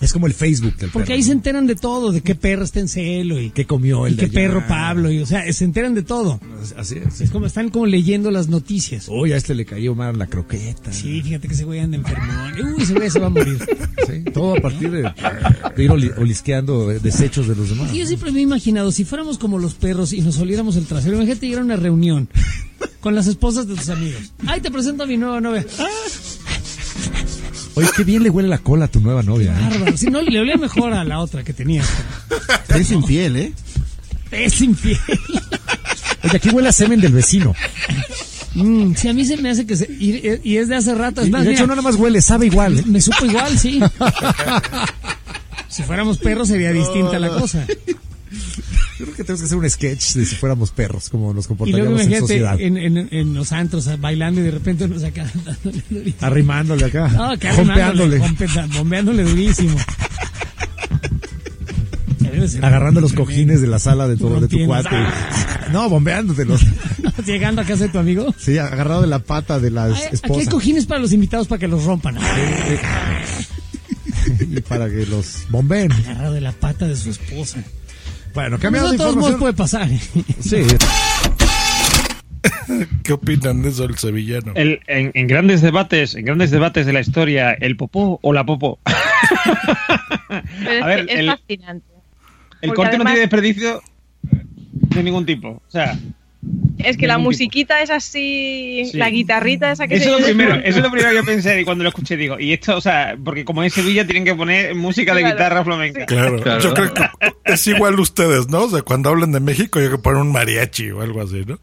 Es 0.00 0.12
como 0.12 0.28
el 0.28 0.32
Facebook 0.32 0.76
del 0.76 0.90
Porque 0.90 1.06
perro, 1.08 1.16
ahí 1.16 1.22
se 1.24 1.32
enteran 1.32 1.66
de 1.66 1.74
todo, 1.74 2.12
de 2.12 2.20
qué 2.20 2.36
perro 2.36 2.62
está 2.62 2.78
en 2.78 2.86
celo 2.86 3.40
y 3.40 3.50
¿Qué 3.50 3.64
comió 3.66 4.06
el 4.06 4.12
y 4.12 4.16
de 4.16 4.30
qué 4.30 4.38
allá? 4.38 4.48
perro 4.48 4.64
Pablo, 4.68 5.10
y, 5.10 5.18
o 5.18 5.26
sea, 5.26 5.52
se 5.52 5.64
enteran 5.64 5.94
de 5.96 6.02
todo. 6.04 6.38
Así 6.76 6.98
es. 7.04 7.20
Es 7.20 7.30
como 7.30 7.46
están 7.46 7.68
como 7.70 7.84
leyendo 7.86 8.30
las 8.30 8.46
noticias. 8.48 9.06
Uy, 9.08 9.32
a 9.32 9.36
este 9.36 9.56
le 9.56 9.64
cayó 9.64 9.96
mal 9.96 10.16
la 10.16 10.28
croqueta. 10.28 10.92
Sí, 10.92 11.20
fíjate 11.22 11.48
que 11.48 11.54
ese 11.54 11.64
güey 11.64 11.80
anda 11.80 11.96
enfermón. 11.96 12.74
Uy, 12.76 12.82
ese 12.84 12.94
güey 12.94 13.10
se 13.10 13.18
va 13.18 13.26
a 13.26 13.30
morir. 13.30 13.58
Sí, 14.06 14.22
todo 14.32 14.56
a 14.56 14.60
partir 14.60 14.90
de, 14.92 15.02
de 15.76 15.82
ir 15.84 15.90
oli- 15.90 16.12
olisqueando 16.16 16.92
eh, 16.92 17.00
desechos 17.00 17.48
de 17.48 17.56
los 17.56 17.68
demás. 17.68 17.92
Yo 17.92 18.06
siempre 18.06 18.30
me 18.30 18.38
he 18.38 18.42
imaginado, 18.42 18.92
si 18.92 19.04
fuéramos 19.04 19.36
como 19.38 19.58
los 19.58 19.74
perros 19.74 20.12
y 20.12 20.20
nos 20.20 20.38
oliéramos 20.38 20.76
el 20.76 20.86
trasero, 20.86 21.16
imagínate 21.16 21.46
llegar 21.46 21.62
a 21.62 21.64
una 21.64 21.76
reunión 21.76 22.28
con 23.00 23.14
las 23.16 23.26
esposas 23.26 23.66
de 23.66 23.74
tus 23.74 23.88
amigos. 23.88 24.32
Ay, 24.46 24.60
te 24.60 24.70
presento 24.70 25.02
a 25.02 25.06
mi 25.06 25.16
nueva 25.16 25.40
novia. 25.40 25.66
Oye, 27.78 27.88
qué 27.96 28.04
bien 28.04 28.22
le 28.24 28.30
huele 28.30 28.48
la 28.48 28.58
cola 28.58 28.86
a 28.86 28.88
tu 28.88 29.00
nueva 29.00 29.22
novia. 29.22 29.52
¿eh? 29.56 29.68
Bárbaro. 29.70 29.96
Si 29.96 30.06
no, 30.10 30.20
le 30.20 30.40
olía 30.40 30.56
mejor 30.56 30.92
a 30.92 31.04
la 31.04 31.20
otra 31.20 31.44
que 31.44 31.52
tenía. 31.52 31.82
Es 32.68 32.90
infiel, 32.90 33.36
¿eh? 33.36 33.52
Es 34.32 34.60
infiel. 34.60 34.98
Oye, 36.24 36.36
aquí 36.36 36.50
huele 36.50 36.68
a 36.68 36.72
semen 36.72 37.00
del 37.00 37.12
vecino. 37.12 37.54
Mm, 38.54 38.94
sí, 38.94 39.08
a 39.08 39.12
mí 39.14 39.24
se 39.24 39.36
me 39.36 39.50
hace 39.50 39.64
que 39.66 39.76
se... 39.76 39.84
Y, 39.92 40.40
y 40.42 40.56
es 40.56 40.68
de 40.68 40.74
hace 40.76 40.94
rato. 40.94 41.20
Es 41.20 41.28
Y 41.28 41.30
más, 41.30 41.44
de 41.44 41.52
hecho, 41.52 41.62
mira, 41.62 41.66
no 41.74 41.76
nada 41.80 41.88
más 41.88 41.94
huele, 42.00 42.20
sabe 42.20 42.46
igual. 42.46 42.78
¿eh? 42.80 42.82
me 42.86 43.00
supo 43.00 43.24
igual, 43.24 43.56
sí. 43.58 43.80
Si 45.68 45.82
fuéramos 45.84 46.18
perros 46.18 46.48
sería 46.48 46.72
distinta 46.72 47.18
la 47.18 47.28
cosa. 47.28 47.64
Tenemos 49.28 49.40
que 49.42 49.44
hacer 49.46 49.58
un 49.58 49.68
sketch 49.70 50.14
de 50.14 50.24
si 50.26 50.36
fuéramos 50.36 50.70
perros, 50.70 51.10
como 51.10 51.34
nos 51.34 51.44
Y 51.44 51.48
luego 51.48 51.58
comportaríamos 51.58 52.00
en 52.00 52.20
sociedad. 52.20 52.58
en, 52.60 52.76
en, 52.78 53.08
en 53.12 53.34
los 53.34 53.52
antros 53.52 53.88
bailando 54.00 54.40
y 54.40 54.44
de 54.44 54.50
repente 54.52 54.84
uno 54.86 54.98
saca 54.98 55.30
dándole. 55.44 56.14
Arrimándole 56.20 56.84
acá. 56.86 57.08
No, 57.08 57.28
Jompeándole. 57.54 58.18
jompe- 58.20 58.72
bombeándole 58.74 59.24
durísimo. 59.24 59.76
Agarrando 62.62 63.00
los 63.00 63.12
cojines 63.12 63.60
de 63.60 63.66
la 63.66 63.78
sala 63.78 64.06
de 64.08 64.16
tu, 64.16 64.40
de 64.40 64.48
tu 64.48 64.64
cuate. 64.66 64.88
No, 65.72 65.90
bombeándotelos. 65.90 66.62
Llegando 67.26 67.60
a 67.60 67.64
casa 67.66 67.82
de 67.84 67.88
tu 67.90 67.98
amigo. 67.98 68.34
Sí, 68.38 68.56
agarrado 68.56 69.02
de 69.02 69.06
la 69.08 69.18
pata 69.18 69.60
de 69.60 69.70
la 69.70 69.84
Ay, 69.84 69.92
Aquí 69.92 70.02
hay 70.04 70.08
esposa. 70.14 70.50
cojines 70.50 70.86
para 70.86 70.98
los 71.00 71.12
invitados 71.12 71.46
para 71.46 71.58
que 71.58 71.68
los 71.68 71.84
rompan. 71.84 72.16
y 74.40 74.60
para 74.62 74.88
que 74.88 75.04
los 75.04 75.40
bombeen. 75.50 75.92
Agarrado 75.92 76.32
de 76.32 76.40
la 76.40 76.52
pata 76.52 76.88
de 76.88 76.96
su 76.96 77.10
esposa. 77.10 77.62
Bueno, 78.38 78.54
Eso 78.54 78.62
cambiando 78.62 78.90
de 78.90 78.92
de 78.92 78.98
todos 78.98 79.16
modos 79.16 79.32
información. 79.32 79.40
puede 79.40 79.52
pasar. 79.54 79.88
Sí, 80.38 80.62
¿Qué 83.02 83.12
opinan 83.14 83.62
de 83.62 83.70
eso 83.70 83.82
el 83.84 83.98
sevillano? 83.98 84.52
El- 84.54 84.78
en, 84.86 85.10
en 85.14 85.26
grandes 85.26 85.60
debates, 85.60 86.14
en 86.14 86.24
grandes 86.24 86.52
debates 86.52 86.86
de 86.86 86.92
la 86.92 87.00
historia, 87.00 87.50
el 87.52 87.76
popó 87.76 88.20
o 88.22 88.32
la 88.32 88.46
popó. 88.46 88.78
Pero 90.28 90.70
es, 90.70 90.82
A 90.82 90.86
ver, 90.86 91.06
que 91.06 91.12
es 91.14 91.18
el- 91.18 91.26
fascinante. 91.26 91.86
El 92.60 92.68
Porque 92.70 92.76
corte 92.76 92.98
no 92.98 93.04
tiene 93.06 93.18
desperdicio 93.20 93.82
de 94.22 95.02
ningún 95.02 95.26
tipo. 95.26 95.48
O 95.48 95.62
sea, 95.70 95.98
Es 96.78 96.96
que 96.96 97.06
la 97.06 97.18
musiquita 97.18 97.82
es 97.82 97.90
así, 97.90 98.82
Sí. 98.90 98.96
la 98.96 99.10
guitarrita 99.10 99.70
esa 99.72 99.86
que 99.88 99.96
Eso 99.96 100.04
se 100.04 100.10
es 100.14 100.20
lo 100.20 100.24
primero, 100.26 100.54
eso 100.56 100.78
es 100.78 100.82
lo 100.84 100.90
primero 100.90 101.10
que 101.10 101.16
yo 101.16 101.24
pensé 101.24 101.60
y 101.60 101.64
cuando 101.64 101.82
lo 101.84 101.88
escuché 101.90 102.16
digo, 102.16 102.38
y 102.38 102.52
esto, 102.52 102.76
o 102.76 102.80
sea, 102.80 103.16
porque 103.24 103.44
como 103.44 103.62
en 103.62 103.70
Sevilla 103.70 104.04
tienen 104.04 104.24
que 104.24 104.34
poner 104.34 104.74
música 104.74 105.14
de 105.14 105.20
Claro. 105.20 105.34
guitarra 105.36 105.64
flamenca. 105.64 106.06
Claro. 106.06 106.58
yo 106.60 106.74
creo 106.74 106.94
que 106.94 107.04
es 107.44 107.66
igual 107.66 107.98
ustedes, 108.00 108.48
¿no? 108.48 108.62
O 108.64 108.70
sea, 108.70 108.82
cuando 108.82 109.10
hablan 109.10 109.32
de 109.32 109.40
México, 109.40 109.80
yo 109.80 109.90
que 109.90 109.98
poner 109.98 110.20
un 110.22 110.32
mariachi 110.32 110.90
o 110.92 111.02
algo 111.02 111.20
así, 111.22 111.44
¿no? 111.46 111.58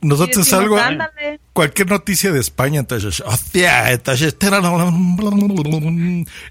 Nosotros 0.00 0.36
decimos, 0.46 0.62
algo, 0.62 0.78
"Ándale". 0.78 1.40
cualquier 1.52 1.88
noticia 1.90 2.30
de 2.30 2.38
España, 2.40 2.80
entonces, 2.80 3.20
hostia, 3.26 3.90
entonces, 3.90 4.36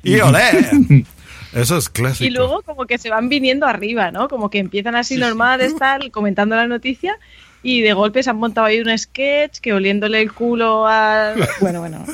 y 0.03 0.19
olé. 0.19 0.39
Eso 1.53 1.77
es 1.77 1.89
clásico. 1.89 2.25
Y 2.25 2.29
luego 2.29 2.61
como 2.61 2.85
que 2.85 2.97
se 2.97 3.09
van 3.09 3.29
viniendo 3.29 3.65
arriba, 3.65 4.11
¿no? 4.11 4.27
Como 4.27 4.49
que 4.49 4.59
empiezan 4.59 4.95
así 4.95 5.15
normal 5.15 5.59
de 5.59 5.67
estar 5.67 6.11
comentando 6.11 6.55
la 6.55 6.67
noticia 6.67 7.17
y 7.67 7.81
de 7.81 7.91
golpe 7.91 8.23
se 8.23 8.29
han 8.29 8.37
montado 8.37 8.65
ahí 8.65 8.79
un 8.79 8.97
sketch 8.97 9.59
que 9.59 9.73
oliéndole 9.73 10.21
el 10.21 10.31
culo 10.31 10.87
a... 10.87 11.33
Bueno, 11.59 11.81
bueno. 11.81 12.05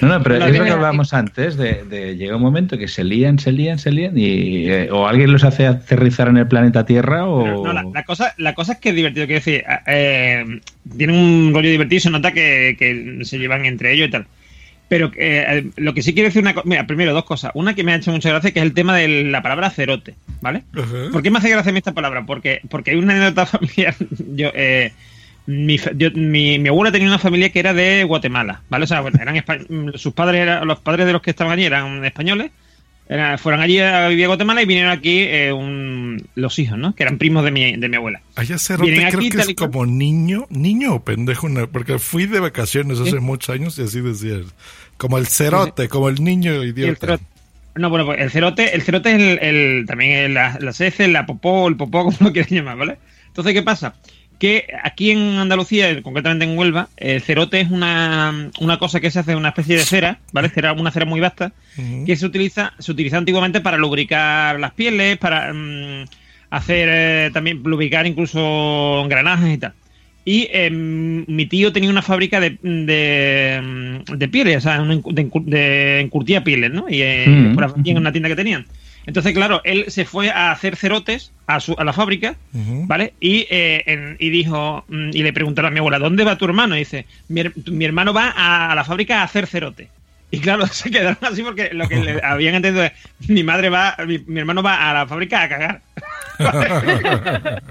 No, 0.00 0.08
no, 0.08 0.22
pero 0.22 0.38
La 0.38 0.48
es 0.48 0.56
lo 0.56 0.64
que 0.64 0.70
hablábamos 0.70 1.12
antes, 1.12 1.58
de, 1.58 1.84
de 1.84 2.16
llega 2.16 2.36
un 2.36 2.40
momento 2.40 2.78
que 2.78 2.88
se 2.88 3.04
lían, 3.04 3.38
se 3.38 3.52
lían, 3.52 3.78
se 3.78 3.90
lían 3.90 4.16
y 4.16 4.66
eh, 4.70 4.88
o 4.90 5.06
alguien 5.06 5.30
los 5.30 5.44
hace 5.44 5.66
aterrizar 5.66 6.28
en 6.28 6.38
el 6.38 6.48
planeta 6.48 6.86
Tierra 6.86 7.26
o... 7.26 7.42
Pero 7.42 7.64
no, 7.64 7.72
la, 7.74 7.82
la 7.82 8.02
cosa, 8.04 8.32
la 8.38 8.54
cosa 8.54 8.72
es 8.72 8.78
que 8.78 8.88
es 8.88 8.94
divertido, 8.94 9.26
quiero 9.26 9.40
decir, 9.40 9.62
eh, 9.86 10.60
tienen 10.96 11.16
un 11.16 11.52
rollo 11.52 11.68
divertido 11.68 11.98
y 11.98 12.00
se 12.00 12.10
nota 12.10 12.32
que, 12.32 12.74
que 12.78 13.26
se 13.26 13.38
llevan 13.38 13.66
entre 13.66 13.92
ellos 13.92 14.08
y 14.08 14.10
tal. 14.10 14.26
Pero 14.88 15.12
eh, 15.16 15.70
lo 15.76 15.92
que 15.92 16.02
sí 16.02 16.14
quiero 16.14 16.28
decir 16.28 16.40
una 16.42 16.54
cosa, 16.54 16.66
mira, 16.66 16.86
primero 16.86 17.12
dos 17.12 17.24
cosas. 17.24 17.50
Una 17.54 17.74
que 17.74 17.84
me 17.84 17.92
ha 17.92 17.96
hecho 17.96 18.10
mucha 18.10 18.30
gracia, 18.30 18.52
que 18.52 18.58
es 18.60 18.64
el 18.64 18.72
tema 18.74 18.96
de 18.96 19.24
la 19.24 19.42
palabra 19.42 19.68
cerote, 19.70 20.14
¿vale? 20.40 20.62
¿Por 21.12 21.22
qué 21.22 21.30
me 21.30 21.38
hace 21.38 21.50
gracia 21.50 21.70
a 21.70 21.72
mí 21.72 21.78
esta 21.78 21.92
palabra? 21.92 22.24
Porque, 22.24 22.60
porque 22.70 22.92
hay 22.92 22.96
una 22.96 23.14
anécdota 23.14 23.44
familiar. 23.58 23.94
Yo, 24.34 24.50
eh, 24.54 24.92
mi, 25.46 25.78
yo- 25.94 26.10
mi, 26.12 26.58
mi 26.58 26.68
abuela 26.68 26.90
tenía 26.92 27.08
una 27.08 27.18
familia 27.18 27.50
que 27.50 27.58
era 27.60 27.74
de 27.74 28.04
Guatemala, 28.04 28.62
¿vale? 28.70 28.84
O 28.84 28.86
sea, 28.86 29.00
bueno, 29.02 29.18
eran 29.20 29.36
espa- 29.36 29.96
sus 29.98 30.14
padres, 30.14 30.40
eran, 30.42 30.66
los 30.66 30.78
padres 30.80 31.06
de 31.06 31.12
los 31.12 31.20
que 31.22 31.30
estaban 31.30 31.52
allí 31.52 31.64
eran 31.66 32.02
españoles. 32.04 32.50
Era- 33.08 33.38
fueron 33.38 33.60
allí 33.62 33.78
a 33.78 34.06
vivir 34.08 34.24
a 34.24 34.28
Guatemala 34.28 34.60
y 34.62 34.66
vinieron 34.66 34.92
aquí 34.92 35.20
eh, 35.20 35.52
un- 35.52 36.22
los 36.34 36.58
hijos, 36.58 36.76
¿no? 36.78 36.94
Que 36.94 37.04
eran 37.04 37.16
primos 37.18 37.42
de 37.44 37.50
mi, 37.50 37.76
de 37.76 37.88
mi 37.88 37.96
abuela. 37.96 38.20
Allá 38.36 38.56
Vienen 38.80 39.08
creo 39.08 39.18
aquí, 39.20 39.30
que 39.30 39.40
es 39.40 39.54
como 39.54 39.86
niño, 39.86 40.46
niño 40.50 40.94
o 40.96 41.00
pendejo, 41.04 41.48
porque 41.72 41.98
fui 41.98 42.26
de 42.26 42.40
vacaciones 42.40 43.00
hace 43.00 43.12
¿Sí? 43.12 43.16
muchos 43.18 43.54
años 43.54 43.78
y 43.78 43.82
así 43.82 44.00
decía, 44.02 44.40
como 44.98 45.16
el 45.18 45.26
cerote, 45.26 45.88
como 45.88 46.08
el 46.10 46.22
niño 46.22 46.52
el 46.60 46.68
idiota. 46.68 47.06
cerote- 47.06 47.24
no, 47.76 47.90
bueno, 47.90 48.04
pues 48.06 48.20
el 48.20 48.30
cerote, 48.30 48.74
el 48.74 48.82
cerote 48.82 49.10
es 49.14 49.20
el, 49.22 49.38
el- 49.38 49.86
también 49.86 50.12
el- 50.12 50.34
la, 50.34 50.58
las 50.60 50.80
heces, 50.80 51.08
la 51.08 51.24
popó, 51.24 51.66
el 51.68 51.76
popó, 51.76 52.04
como 52.04 52.16
lo 52.20 52.32
quieras 52.32 52.50
llamar, 52.50 52.76
¿vale? 52.76 52.98
Entonces, 53.28 53.54
¿qué 53.54 53.62
pasa? 53.62 53.94
Que 54.38 54.66
aquí 54.84 55.10
en 55.10 55.18
Andalucía, 55.36 56.00
concretamente 56.02 56.44
en 56.44 56.56
Huelva, 56.56 56.88
el 56.96 57.20
cerote 57.20 57.60
es 57.60 57.70
una, 57.70 58.50
una 58.60 58.78
cosa 58.78 59.00
que 59.00 59.10
se 59.10 59.18
hace 59.18 59.34
una 59.34 59.48
especie 59.48 59.76
de 59.76 59.82
cera, 59.82 60.20
¿vale? 60.32 60.48
Cera, 60.48 60.72
una 60.72 60.92
cera 60.92 61.04
muy 61.06 61.18
vasta, 61.18 61.52
que 62.06 62.16
se 62.16 62.24
utiliza, 62.24 62.72
se 62.78 62.92
utiliza 62.92 63.16
antiguamente 63.18 63.60
para 63.60 63.76
lubricar 63.76 64.60
las 64.60 64.72
pieles, 64.74 65.18
para 65.18 65.52
mm, 65.52 66.04
hacer 66.50 66.88
eh, 66.90 67.30
también 67.34 67.62
lubricar 67.64 68.06
incluso 68.06 69.02
engranajes 69.04 69.54
y 69.54 69.58
tal. 69.58 69.72
Y 70.24 70.46
em, 70.52 71.24
mi 71.26 71.46
tío 71.46 71.72
tenía 71.72 71.88
una 71.90 72.02
fábrica 72.02 72.38
de, 72.38 72.58
de, 72.62 74.02
de 74.14 74.28
pieles, 74.28 74.58
o 74.58 74.60
sea, 74.60 74.78
de, 74.82 75.30
de 75.46 76.00
encurtía 76.00 76.44
pieles, 76.44 76.70
¿no? 76.70 76.84
Y, 76.88 77.00
eh, 77.02 77.24
Mm. 77.26 77.54
por 77.54 77.64
aquí 77.64 77.90
en 77.90 77.96
una 77.98 78.12
tienda 78.12 78.28
que 78.28 78.36
tenían. 78.36 78.66
Entonces, 79.08 79.32
claro, 79.32 79.62
él 79.64 79.86
se 79.88 80.04
fue 80.04 80.28
a 80.30 80.50
hacer 80.52 80.76
cerotes 80.76 81.32
a, 81.46 81.60
su, 81.60 81.74
a 81.78 81.82
la 81.84 81.94
fábrica, 81.94 82.36
¿vale? 82.86 83.14
Y, 83.20 83.46
eh, 83.48 83.82
en- 83.86 84.16
y 84.20 84.28
dijo, 84.28 84.84
mm, 84.86 85.10
y 85.14 85.22
le 85.22 85.32
preguntaron 85.32 85.70
a 85.70 85.72
mi 85.72 85.78
abuela, 85.78 85.98
¿dónde 85.98 86.24
va 86.24 86.36
tu 86.36 86.44
hermano? 86.44 86.76
Y 86.76 86.80
dice, 86.80 87.06
mi, 87.28 87.42
mi 87.66 87.84
hermano 87.86 88.12
va 88.12 88.34
a, 88.36 88.70
a 88.70 88.74
la 88.74 88.84
fábrica 88.84 89.20
a 89.20 89.24
hacer 89.24 89.46
cerote. 89.46 89.88
Y 90.30 90.40
claro, 90.40 90.66
se 90.68 90.90
quedaron 90.90 91.16
así 91.22 91.42
porque 91.42 91.70
lo 91.72 91.88
que 91.88 91.96
le 91.96 92.20
habían 92.22 92.54
entendido 92.56 92.84
es, 92.84 92.92
mi 93.28 93.42
madre 93.42 93.70
va, 93.70 93.96
mi, 94.06 94.18
mi 94.26 94.40
hermano 94.40 94.62
va 94.62 94.90
a 94.90 94.92
la 94.92 95.06
fábrica 95.06 95.42
a 95.42 95.48
cagar. 95.48 95.80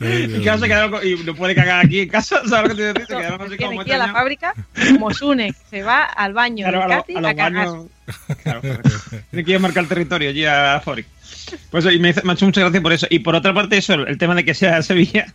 y 0.00 0.42
claro, 0.42 0.58
se 0.58 0.66
quedaron 0.66 0.90
con- 0.90 1.06
y 1.06 1.14
no 1.24 1.34
puede 1.34 1.54
cagar 1.54 1.84
aquí 1.86 2.00
en 2.00 2.08
casa, 2.08 2.40
¿sabes 2.48 2.70
lo 2.70 2.76
que 2.76 2.82
te 2.82 2.92
digo? 2.92 3.06
Se 3.06 3.16
quedaron 3.16 3.42
así 3.42 3.56
como 3.56 3.80
aquí 3.80 3.92
a 3.92 3.98
la 3.98 4.12
fábrica 4.12 4.54
como 4.92 5.12
Sune, 5.14 5.52
que 5.52 5.58
se 5.78 5.82
va 5.82 6.04
al 6.04 6.32
baño 6.32 6.66
Claro, 6.68 6.78
de 6.78 6.84
a 6.84 6.88
lo- 6.88 7.02
Katy 7.02 7.14
a 7.14 7.18
a, 7.18 7.20
los 7.20 7.34
cagar. 7.34 7.52
baños. 7.52 7.86
Claro. 8.42 8.60
Tiene 9.30 9.44
que 9.44 9.50
ir 9.50 9.56
a 9.56 9.60
marcar 9.60 9.82
el 9.84 9.88
territorio 9.88 10.28
allí 10.30 10.44
a 10.44 10.74
la 10.74 10.80
fábrica. 10.80 11.08
Pues 11.70 11.84
y 11.86 11.98
me, 11.98 12.12
me 12.22 12.32
ha 12.32 12.34
hecho 12.34 12.46
mucha 12.46 12.60
gracia 12.60 12.80
por 12.82 12.92
eso. 12.92 13.06
Y 13.10 13.20
por 13.20 13.34
otra 13.34 13.52
parte, 13.54 13.76
eso, 13.76 13.94
el 13.94 14.18
tema 14.18 14.34
de 14.34 14.44
que 14.44 14.54
sea 14.54 14.82
Sevilla, 14.82 15.26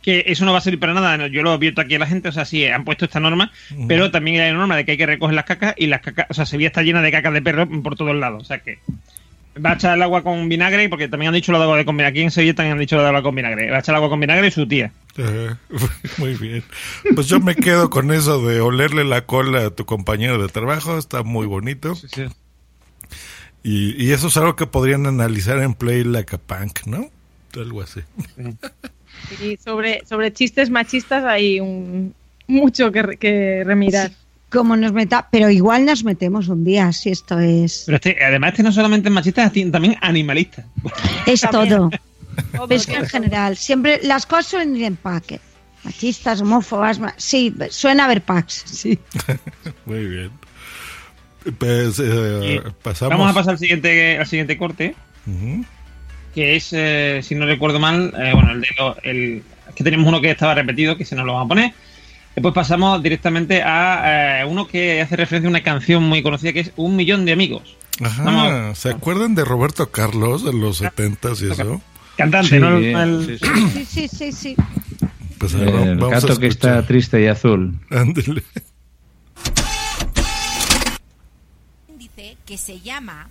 que 0.00 0.24
eso 0.26 0.44
no 0.44 0.52
va 0.52 0.58
a 0.58 0.62
servir 0.62 0.80
para 0.80 0.94
nada. 0.94 1.26
Yo 1.28 1.42
lo 1.42 1.50
he 1.50 1.54
abierto 1.54 1.80
aquí 1.80 1.94
a 1.94 1.98
la 1.98 2.06
gente, 2.06 2.28
o 2.28 2.32
sea, 2.32 2.44
sí, 2.44 2.64
han 2.66 2.84
puesto 2.84 3.04
esta 3.04 3.20
norma, 3.20 3.52
pero 3.88 4.10
también 4.10 4.40
hay 4.40 4.50
una 4.50 4.60
norma 4.60 4.76
de 4.76 4.84
que 4.84 4.92
hay 4.92 4.98
que 4.98 5.06
recoger 5.06 5.34
las 5.34 5.44
cacas 5.44 5.74
y 5.76 5.86
las 5.86 6.00
cacas, 6.00 6.26
o 6.28 6.34
sea, 6.34 6.46
Sevilla 6.46 6.68
está 6.68 6.82
llena 6.82 7.02
de 7.02 7.12
cacas 7.12 7.32
de 7.32 7.42
perro 7.42 7.68
por 7.82 7.96
todos 7.96 8.14
lados. 8.16 8.42
O 8.42 8.44
sea 8.44 8.58
que 8.58 8.78
va 9.56 9.70
a 9.70 9.74
echar 9.74 9.96
el 9.96 10.02
agua 10.02 10.22
con 10.22 10.48
vinagre, 10.48 10.88
porque 10.88 11.08
también 11.08 11.28
han 11.28 11.34
dicho 11.34 11.52
lo 11.52 11.58
de 11.58 11.64
agua 11.64 11.84
con 11.84 11.96
vinagre. 11.96 12.18
Aquí 12.18 12.22
en 12.24 12.30
Sevilla 12.30 12.54
también 12.54 12.72
han 12.74 12.78
dicho 12.80 12.96
lo 12.96 13.02
de 13.02 13.08
agua 13.08 13.22
con 13.22 13.34
vinagre. 13.34 13.70
Va 13.70 13.76
a 13.76 13.80
echar 13.80 13.92
el 13.94 13.96
agua 13.96 14.08
con 14.10 14.20
vinagre 14.20 14.46
y 14.48 14.50
su 14.50 14.66
tía. 14.66 14.92
Muy 16.18 16.34
bien. 16.34 16.64
Pues 17.14 17.26
yo 17.28 17.40
me 17.40 17.54
quedo 17.54 17.90
con 17.90 18.12
eso 18.12 18.46
de 18.46 18.60
olerle 18.60 19.04
la 19.04 19.26
cola 19.26 19.66
a 19.66 19.70
tu 19.70 19.84
compañero 19.84 20.40
de 20.40 20.48
trabajo, 20.48 20.96
está 20.98 21.22
muy 21.22 21.46
bonito. 21.46 21.94
Y, 23.62 24.02
y 24.02 24.12
eso 24.12 24.28
es 24.28 24.36
algo 24.36 24.56
que 24.56 24.66
podrían 24.66 25.06
analizar 25.06 25.58
en 25.58 25.74
Play 25.74 26.02
Like 26.04 26.34
a 26.36 26.38
Punk, 26.38 26.86
¿no? 26.86 27.10
Algo 27.54 27.82
así. 27.82 28.00
Y 29.40 29.56
sobre, 29.58 30.04
sobre 30.06 30.32
chistes 30.32 30.70
machistas 30.70 31.24
hay 31.24 31.60
un, 31.60 32.14
mucho 32.46 32.90
que, 32.90 33.02
re- 33.02 33.16
que 33.18 33.62
remirar. 33.64 34.10
Como 34.52 34.76
nos 34.76 34.92
meta, 34.92 35.28
pero 35.32 35.48
igual 35.50 35.86
nos 35.86 36.04
metemos 36.04 36.48
un 36.48 36.62
día, 36.64 36.92
si 36.92 37.08
esto 37.10 37.38
es. 37.38 37.84
Pero 37.86 37.96
este, 37.96 38.22
además, 38.24 38.50
este 38.50 38.62
no 38.62 38.70
solamente 38.72 39.08
es 39.08 39.14
machista, 39.14 39.44
es 39.52 39.72
también 39.72 39.96
animalista. 40.02 40.64
Es 41.26 41.40
También. 41.40 41.68
todo. 41.74 41.90
Es 42.70 42.86
que 42.86 42.96
en 42.96 43.06
general, 43.08 43.56
siempre 43.56 44.00
las 44.02 44.26
cosas 44.26 44.46
suelen 44.46 44.76
ir 44.76 44.84
en 44.84 44.96
paquete. 44.96 45.42
Machistas, 45.84 46.40
homófobas, 46.42 46.98
ma- 47.00 47.14
sí, 47.16 47.52
suena 47.70 48.04
a 48.04 48.06
haber 48.06 48.22
packs, 48.22 48.62
sí. 48.66 48.98
Muy 49.86 50.06
bien. 50.06 50.30
Pues 51.58 52.00
eh, 52.02 52.60
pasamos. 52.82 53.10
Vamos 53.18 53.30
a 53.30 53.34
pasar 53.34 53.52
al 53.54 53.58
siguiente, 53.58 54.16
al 54.18 54.26
siguiente 54.26 54.56
corte, 54.56 54.94
que 56.34 56.56
es, 56.56 56.68
eh, 56.72 57.20
si 57.22 57.34
no 57.34 57.46
recuerdo 57.46 57.80
mal, 57.80 58.12
eh, 58.16 58.30
bueno, 58.32 58.52
el 58.52 58.60
de 58.60 58.68
lo- 58.78 58.96
el, 59.02 59.42
es 59.68 59.74
que 59.74 59.82
tenemos 59.82 60.06
uno 60.06 60.20
que 60.20 60.30
estaba 60.30 60.54
repetido, 60.54 60.96
que 60.96 61.04
se 61.04 61.16
nos 61.16 61.24
lo 61.26 61.32
vamos 61.32 61.46
a 61.46 61.48
poner. 61.48 61.72
Después 62.34 62.54
pasamos 62.54 63.02
directamente 63.02 63.62
a 63.62 64.40
eh, 64.40 64.44
uno 64.46 64.66
que 64.66 65.02
hace 65.02 65.16
referencia 65.16 65.48
a 65.48 65.50
una 65.50 65.62
canción 65.62 66.02
muy 66.02 66.22
conocida 66.22 66.52
que 66.52 66.60
es 66.60 66.72
Un 66.76 66.96
Millón 66.96 67.24
de 67.24 67.32
Amigos. 67.32 67.76
Ajá. 68.02 68.22
Vamos. 68.24 68.78
¿Se 68.78 68.88
acuerdan 68.90 69.34
de 69.34 69.44
Roberto 69.44 69.90
Carlos 69.90 70.42
de 70.44 70.52
los 70.54 70.80
70s 70.82 71.42
y 71.46 71.52
eso? 71.52 71.82
Cantante, 72.16 72.48
Sí, 72.50 72.58
¿no? 72.58 72.78
eh, 72.78 72.92
El- 72.92 73.38
sí, 73.38 73.84
sí. 73.86 74.08
Sí, 74.08 74.32
sí. 74.32 74.56
Pues 75.38 75.54
El 75.54 75.96
vamos 75.98 76.12
a 76.14 76.20
gato 76.26 76.38
que 76.38 76.46
está 76.46 76.86
triste 76.86 77.20
y 77.22 77.26
azul. 77.26 77.78
Ándele. 77.90 78.42
índice 81.88 82.36
que 82.46 82.56
se 82.58 82.80
llama 82.80 83.28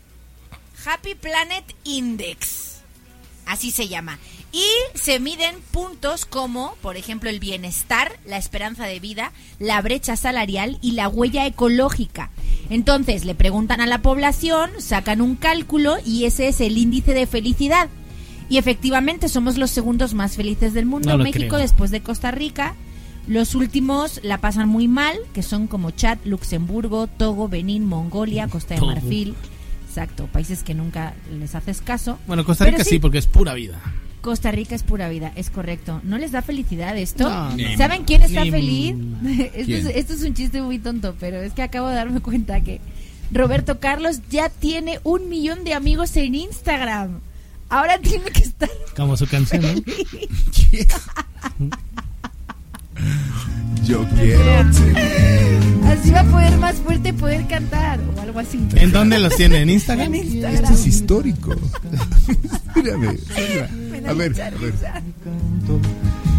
Happy 0.86 1.16
Planet 1.16 1.64
Index. 1.84 2.82
Así 3.46 3.72
se 3.72 3.88
llama. 3.88 4.18
Y 4.52 4.66
se 4.96 5.20
miden 5.20 5.56
puntos 5.72 6.26
como, 6.26 6.76
por 6.82 6.98
ejemplo, 6.98 7.30
el 7.30 7.40
bienestar, 7.40 8.20
la 8.26 8.38
esperanza 8.38 8.86
de 8.86 9.00
vida, 9.00 9.32
la 9.60 9.82
brecha 9.82 10.18
salarial 10.18 10.78
y 10.82 10.92
la 10.92 11.08
huella 11.08 11.46
ecológica. 11.46 12.32
Entonces 12.70 13.24
le 13.24 13.36
preguntan 13.36 13.80
a 13.80 13.86
la 13.86 14.02
población, 14.02 14.70
sacan 14.80 15.22
un 15.22 15.36
cálculo 15.36 15.98
y 16.06 16.26
ese 16.26 16.50
es 16.50 16.60
el 16.60 16.78
índice 16.78 17.14
de 17.14 17.28
felicidad. 17.28 17.90
Y 18.50 18.58
efectivamente 18.58 19.30
somos 19.30 19.58
los 19.58 19.72
segundos 19.72 20.14
más 20.14 20.36
felices 20.36 20.74
del 20.74 20.86
mundo. 20.86 21.18
No 21.18 21.24
México 21.24 21.48
creo. 21.48 21.60
después 21.60 21.90
de 21.92 22.02
Costa 22.02 22.32
Rica. 22.32 22.76
Los 23.28 23.56
últimos 23.56 24.20
la 24.24 24.40
pasan 24.40 24.68
muy 24.68 24.90
mal, 24.90 25.16
que 25.34 25.44
son 25.44 25.68
como 25.68 25.92
Chad, 25.92 26.18
Luxemburgo, 26.26 27.08
Togo, 27.08 27.48
Benín, 27.48 27.86
Mongolia, 27.86 28.48
Costa 28.48 28.76
de. 28.76 28.82
Marfil. 28.82 29.36
Exacto, 29.88 30.28
países 30.28 30.64
que 30.64 30.74
nunca 30.74 31.14
les 31.40 31.56
haces 31.56 31.82
caso. 31.82 32.18
Bueno, 32.28 32.44
Costa 32.44 32.66
Rica 32.66 32.84
sí, 32.84 33.00
porque 33.00 33.20
es 33.20 33.28
pura 33.28 33.54
vida. 33.54 33.82
Costa 34.22 34.52
Rica 34.52 34.76
es 34.76 34.84
pura 34.84 35.10
vida, 35.10 35.32
es 35.36 35.50
correcto. 35.50 36.00
¿No 36.04 36.18
les 36.18 36.32
da 36.32 36.42
felicidad 36.42 36.96
esto? 36.98 37.28
No, 37.30 37.56
ni- 37.56 37.76
¿Saben 37.76 38.04
quién 38.06 38.22
está 38.22 38.44
ni- 38.44 38.52
feliz? 38.52 38.96
esto, 39.26 39.58
es, 39.60 39.66
¿Quién? 39.66 39.88
esto 39.96 40.14
es 40.14 40.22
un 40.24 40.34
chiste 40.34 40.62
muy 40.62 40.78
tonto, 40.80 41.16
pero 41.20 41.42
es 41.42 41.54
que 41.54 41.64
acabo 41.64 41.88
de 41.90 41.96
darme 41.96 42.20
cuenta 42.22 42.62
que 42.62 42.80
Roberto 43.32 43.80
Carlos 43.80 44.20
ya 44.30 44.50
tiene 44.50 45.00
un 45.04 45.28
millón 45.30 45.64
de 45.64 45.74
amigos 45.74 46.16
en 46.18 46.36
Instagram. 46.36 47.20
Ahora 47.70 47.98
tiene 48.00 48.26
que 48.26 48.42
estar 48.42 48.70
Como 48.96 49.16
su 49.18 49.26
canción, 49.28 49.62
¿no? 49.64 49.74
Yo 53.86 54.06
quiero 54.16 54.72
tener. 54.72 55.60
Así 55.86 56.12
va 56.12 56.20
a 56.22 56.24
poder 56.26 56.58
más 56.58 56.76
fuerte 56.76 57.14
poder 57.14 57.48
cantar 57.48 58.00
o 58.16 58.22
algo 58.22 58.40
así. 58.40 58.60
¿En 58.76 58.92
dónde 58.92 59.18
los 59.20 59.36
tiene? 59.36 59.62
¿En 59.62 59.70
Instagram? 59.70 60.14
En 60.14 60.16
Instagram. 60.26 60.64
Esto 60.64 60.74
es 60.76 60.88
histórico. 60.88 61.56
Mírame. 62.76 63.18
A 64.08 64.14
ver, 64.14 64.42
a 64.42 64.50
ver. 64.50 64.74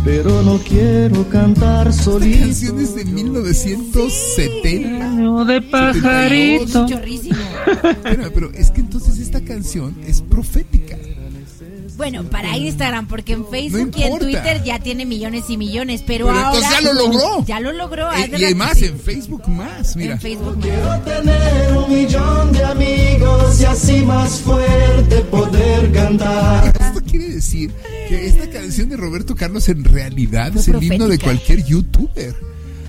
Pero 0.05 0.43
no 0.43 0.59
quiero 0.59 1.29
cantar 1.29 1.93
solito. 1.93 2.47
Canciones 2.47 2.95
de 2.97 3.05
1970. 3.05 5.45
de 5.45 5.63
pajarito. 5.63 6.87
Pero, 8.03 8.33
pero 8.33 8.51
es 8.53 8.71
que 8.71 8.81
entonces 8.81 9.19
esta 9.19 9.43
canción 9.45 9.95
es 10.07 10.23
profética. 10.23 10.97
Bueno, 11.97 12.25
para 12.25 12.57
Instagram, 12.57 13.07
porque 13.07 13.35
en 13.35 13.47
Facebook 13.47 13.93
No 13.95 13.99
y 13.99 14.03
en. 14.03 14.19
Twitter 14.19 14.65
ya 14.65 14.81
tiene 14.81 15.07
millones 15.07 15.45
y 15.49 15.57
millones, 15.57 16.03
pero, 16.05 16.27
Pero 16.27 16.39
ahora 16.39 16.59
entonces 16.59 16.71
ya 16.71 16.81
lo 16.93 16.95
logró. 16.95 17.45
Ya 17.47 17.61
lo 17.61 17.73
logró. 17.73 18.13
Eh, 18.13 18.33
y 18.37 18.45
además 18.45 18.83
en 18.83 18.99
Facebook 18.99 19.47
más, 19.49 19.95
mira. 19.95 20.15
En 20.15 20.21
Facebook 20.21 20.59
Tener 21.05 21.77
un 21.77 21.95
millón 21.95 22.53
de 22.53 22.65
amigos 22.65 23.61
y 23.61 23.65
así 23.67 24.03
más 24.03 24.41
fuerte 24.41 25.19
poder 25.31 25.93
cantar. 25.93 26.73
Quiere 27.13 27.29
decir 27.29 27.71
que 28.09 28.25
esta 28.25 28.49
canción 28.49 28.89
de 28.89 28.97
Roberto 28.97 29.37
Carlos 29.37 29.69
en 29.69 29.85
realidad 29.85 30.51
Fue 30.53 30.63
es 30.63 30.69
el 30.69 30.83
himno 30.83 31.09
de 31.09 31.19
cualquier 31.19 31.63
youtuber. 31.63 32.35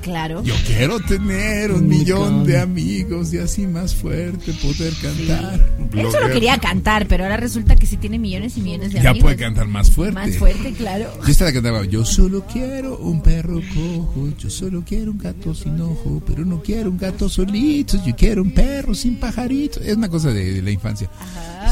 Claro. 0.03 0.43
Yo 0.43 0.53
quiero 0.67 0.99
tener 0.99 1.71
un 1.71 1.87
millón 1.87 2.45
de 2.45 2.59
amigos 2.59 3.33
y 3.33 3.37
así 3.37 3.65
más 3.65 3.95
fuerte 3.95 4.51
poder 4.53 4.93
cantar. 5.01 5.65
Él 5.95 6.11
solo 6.11 6.29
quería 6.29 6.57
cantar, 6.57 7.07
pero 7.07 7.23
ahora 7.23 7.37
resulta 7.37 7.75
que 7.75 7.85
sí 7.85 7.95
tiene 7.97 8.19
millones 8.19 8.57
y 8.57 8.61
millones 8.61 8.91
de 8.93 9.01
Ya 9.01 9.11
amigos. 9.11 9.23
puede 9.23 9.37
cantar 9.37 9.67
más 9.67 9.89
fuerte. 9.89 10.13
Más 10.15 10.37
fuerte, 10.37 10.73
claro. 10.73 11.05
Yo 11.25 11.31
esta 11.31 11.45
la 11.45 11.53
cantaba, 11.53 11.85
yo 11.85 12.03
solo 12.03 12.45
quiero 12.45 12.97
un 12.97 13.21
perro 13.21 13.61
cojo, 13.73 14.27
yo 14.37 14.49
solo 14.49 14.83
quiero 14.85 15.11
un 15.11 15.17
gato 15.17 15.55
sin 15.55 15.79
ojo, 15.79 16.21
pero 16.27 16.43
no 16.45 16.61
quiero 16.61 16.89
un 16.89 16.97
gato 16.97 17.29
solito, 17.29 17.97
yo 18.05 18.13
quiero 18.15 18.41
un 18.41 18.51
perro 18.51 18.93
sin 18.93 19.15
pajarito. 19.19 19.79
Es 19.79 19.95
una 19.95 20.09
cosa 20.09 20.29
de, 20.33 20.53
de 20.55 20.61
la 20.61 20.71
infancia. 20.71 21.09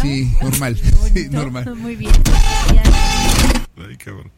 Sí, 0.01 0.31
normal, 0.41 0.77
sí, 1.13 1.27
normal. 1.29 1.75
Muy 1.75 1.95
bien. 1.97 2.11
Ay, 3.77 3.97
cabrón. 3.97 4.31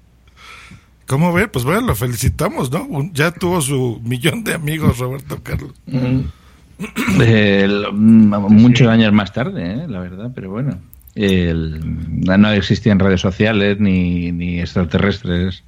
¿Cómo 1.07 1.33
ver? 1.33 1.51
Pues 1.51 1.65
bueno, 1.65 1.81
lo 1.81 1.95
felicitamos, 1.95 2.71
¿no? 2.71 2.83
Un- 2.85 3.13
ya 3.13 3.31
tuvo 3.31 3.61
su 3.61 4.01
millón 4.03 4.43
de 4.43 4.53
amigos, 4.53 4.97
Roberto 4.99 5.39
Carlos. 5.43 5.73
El- 7.19 7.87
mm, 7.93 8.35
muchos 8.51 8.87
años 8.87 9.11
más 9.13 9.31
tarde, 9.33 9.71
¿eh? 9.73 9.85
la 9.87 9.99
verdad, 9.99 10.31
pero 10.33 10.49
bueno. 10.49 10.79
El- 11.15 11.79
no 12.21 12.51
existían 12.51 12.99
redes 12.99 13.21
sociales 13.21 13.79
ni, 13.79 14.31
ni 14.31 14.59
extraterrestres 14.59 15.63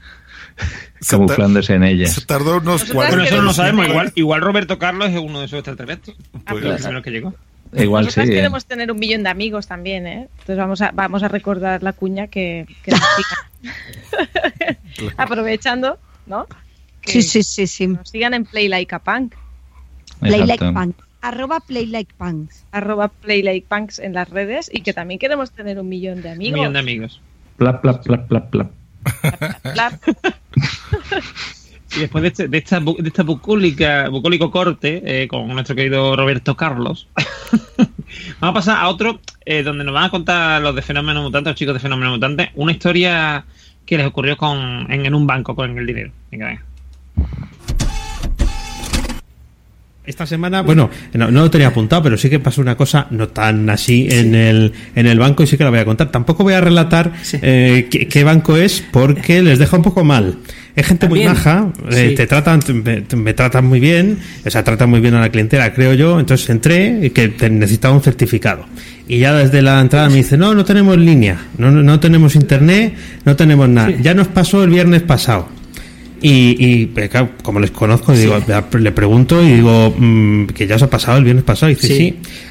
camuflándose 1.07 1.75
en 1.75 1.83
ellas. 1.83 2.13
Se 2.13 2.25
tardó 2.25 2.57
unos 2.57 2.91
Bueno, 2.93 3.23
eso 3.23 3.37
no 3.37 3.43
lo 3.43 3.53
sabemos. 3.53 3.87
Igual, 3.87 4.11
igual 4.15 4.41
Roberto 4.41 4.79
Carlos 4.79 5.09
es 5.09 5.19
uno 5.19 5.39
de 5.39 5.45
esos 5.45 5.59
extraterrestres. 5.59 6.17
Pues 6.49 6.63
el 6.65 6.75
primero 6.77 7.01
que 7.03 7.11
llegó. 7.11 7.33
Igual 7.73 8.03
sí. 8.03 8.07
Nosotras 8.07 8.29
¿eh? 8.29 8.33
queremos 8.33 8.65
tener 8.65 8.91
un 8.91 8.99
millón 8.99 9.23
de 9.23 9.29
amigos 9.29 9.67
también, 9.67 10.07
¿eh? 10.07 10.27
Entonces 10.31 10.57
vamos 10.57 10.81
a, 10.81 10.91
vamos 10.91 11.23
a 11.23 11.27
recordar 11.27 11.83
la 11.83 11.93
cuña 11.93 12.27
que, 12.27 12.65
que 12.83 12.91
nos 12.91 13.01
sigan. 13.15 14.77
Aprovechando, 15.17 15.99
¿no? 16.25 16.47
Sí, 17.05 17.21
sí, 17.21 17.43
sí, 17.43 17.67
sí. 17.67 17.87
Nos 17.87 18.09
sigan 18.09 18.33
en 18.33 18.45
Play 18.45 18.67
Like 18.67 18.95
a 18.95 18.99
Punk. 18.99 19.35
Play 20.19 20.39
Like 20.39 20.53
Exacto. 20.65 20.73
Punk. 20.73 20.95
Arroba 21.21 21.59
Play 21.59 21.87
Like 21.87 22.13
Punks. 22.17 22.65
Arroba 22.71 23.07
Play 23.07 23.41
Like 23.41 23.65
Punks 23.67 23.99
en 23.99 24.13
las 24.13 24.29
redes 24.29 24.69
y 24.71 24.81
que 24.81 24.93
también 24.93 25.19
queremos 25.19 25.51
tener 25.51 25.79
un 25.79 25.89
millón 25.89 26.21
de 26.21 26.29
Un 26.29 26.35
amigos. 26.35 26.59
millón 26.59 26.73
de 26.73 26.79
amigos. 26.79 27.21
Plap, 27.57 27.81
plap, 27.81 28.03
plap, 28.03 28.27
plap, 28.27 28.49
plap. 28.51 28.71
Plap. 29.73 29.93
Y 31.95 31.99
después 32.01 32.21
de, 32.23 32.27
este, 32.27 32.47
de 32.47 32.57
esta, 32.57 32.81
bu- 32.81 32.97
de 32.97 33.07
esta 33.07 33.23
bucólica, 33.23 34.09
bucólico 34.09 34.51
corte 34.51 35.01
eh, 35.05 35.27
con 35.27 35.47
nuestro 35.47 35.75
querido 35.75 36.15
Roberto 36.15 36.55
Carlos, 36.55 37.07
vamos 38.39 38.51
a 38.51 38.53
pasar 38.53 38.77
a 38.79 38.89
otro 38.89 39.19
eh, 39.45 39.63
donde 39.63 39.83
nos 39.85 39.93
van 39.93 40.03
a 40.05 40.09
contar 40.09 40.61
los 40.61 40.75
de 40.75 40.81
Fenómeno 40.81 41.21
Mutante, 41.21 41.51
los 41.51 41.57
chicos 41.59 41.73
de 41.73 41.79
Fenómeno 41.79 42.11
Mutante, 42.11 42.51
una 42.55 42.71
historia 42.73 43.45
que 43.85 43.97
les 43.97 44.07
ocurrió 44.07 44.35
con, 44.35 44.91
en, 44.91 45.05
en 45.05 45.13
un 45.15 45.25
banco 45.25 45.55
con 45.55 45.77
el 45.77 45.85
dinero. 45.85 46.11
Venga, 46.31 46.47
venga. 46.47 46.63
Esta 50.05 50.27
semana, 50.27 50.61
bueno, 50.61 50.91
no, 51.13 51.31
no 51.31 51.41
lo 51.41 51.49
tenía 51.49 51.69
apuntado, 51.69 52.03
pero 52.03 52.15
sí 52.17 52.29
que 52.29 52.39
pasó 52.39 52.61
una 52.61 52.77
cosa 52.77 53.07
no 53.09 53.29
tan 53.29 53.67
así 53.71 54.07
en, 54.11 54.35
el, 54.35 54.71
en 54.95 55.07
el 55.07 55.17
banco 55.17 55.41
y 55.41 55.47
sí 55.47 55.57
que 55.57 55.63
la 55.63 55.71
voy 55.71 55.79
a 55.79 55.85
contar. 55.85 56.11
Tampoco 56.11 56.43
voy 56.43 56.53
a 56.53 56.61
relatar 56.61 57.11
eh, 57.41 57.87
qué, 57.89 58.07
qué 58.07 58.23
banco 58.23 58.55
es 58.55 58.85
porque 58.91 59.41
les 59.41 59.57
deja 59.57 59.77
un 59.77 59.81
poco 59.81 60.03
mal. 60.03 60.37
Es 60.75 60.87
gente 60.87 61.07
muy 61.07 61.23
maja, 61.23 61.71
eh, 61.91 62.13
te 62.17 62.27
tratan, 62.27 62.59
me, 62.83 63.03
me 63.15 63.33
tratan 63.33 63.65
muy 63.65 63.79
bien, 63.79 64.19
o 64.45 64.49
sea, 64.49 64.63
tratan 64.63 64.89
muy 64.89 64.99
bien 64.99 65.13
a 65.13 65.21
la 65.21 65.29
clientela, 65.29 65.73
creo 65.73 65.93
yo. 65.93 66.19
Entonces 66.19 66.49
entré 66.49 66.99
y 67.01 67.09
que 67.11 67.33
necesitaba 67.49 67.93
un 67.93 68.01
certificado. 68.01 68.65
Y 69.07 69.19
ya 69.19 69.33
desde 69.33 69.61
la 69.61 69.79
entrada 69.79 70.09
me 70.09 70.15
dice, 70.15 70.37
no, 70.37 70.53
no 70.53 70.65
tenemos 70.65 70.97
línea, 70.97 71.39
no, 71.57 71.71
no, 71.71 71.83
no 71.83 71.99
tenemos 71.99 72.35
internet, 72.35 72.93
no 73.23 73.35
tenemos 73.35 73.69
nada. 73.69 73.91
Ya 74.01 74.13
nos 74.13 74.27
pasó 74.27 74.63
el 74.63 74.69
viernes 74.71 75.03
pasado. 75.03 75.47
Y, 76.27 76.55
y 76.59 76.87
claro, 77.07 77.29
como 77.43 77.59
les 77.59 77.69
conozco, 77.69 78.11
digo, 78.13 78.39
le 78.79 78.91
pregunto 78.91 79.43
y 79.43 79.51
digo 79.57 79.93
mm, 79.95 80.47
que 80.47 80.65
ya 80.65 80.75
os 80.77 80.81
ha 80.81 80.89
pasado 80.89 81.19
el 81.19 81.23
viernes 81.23 81.43
pasado. 81.43 81.71
Y 81.71 81.75
dice, 81.75 81.87
Sí. 81.87 81.95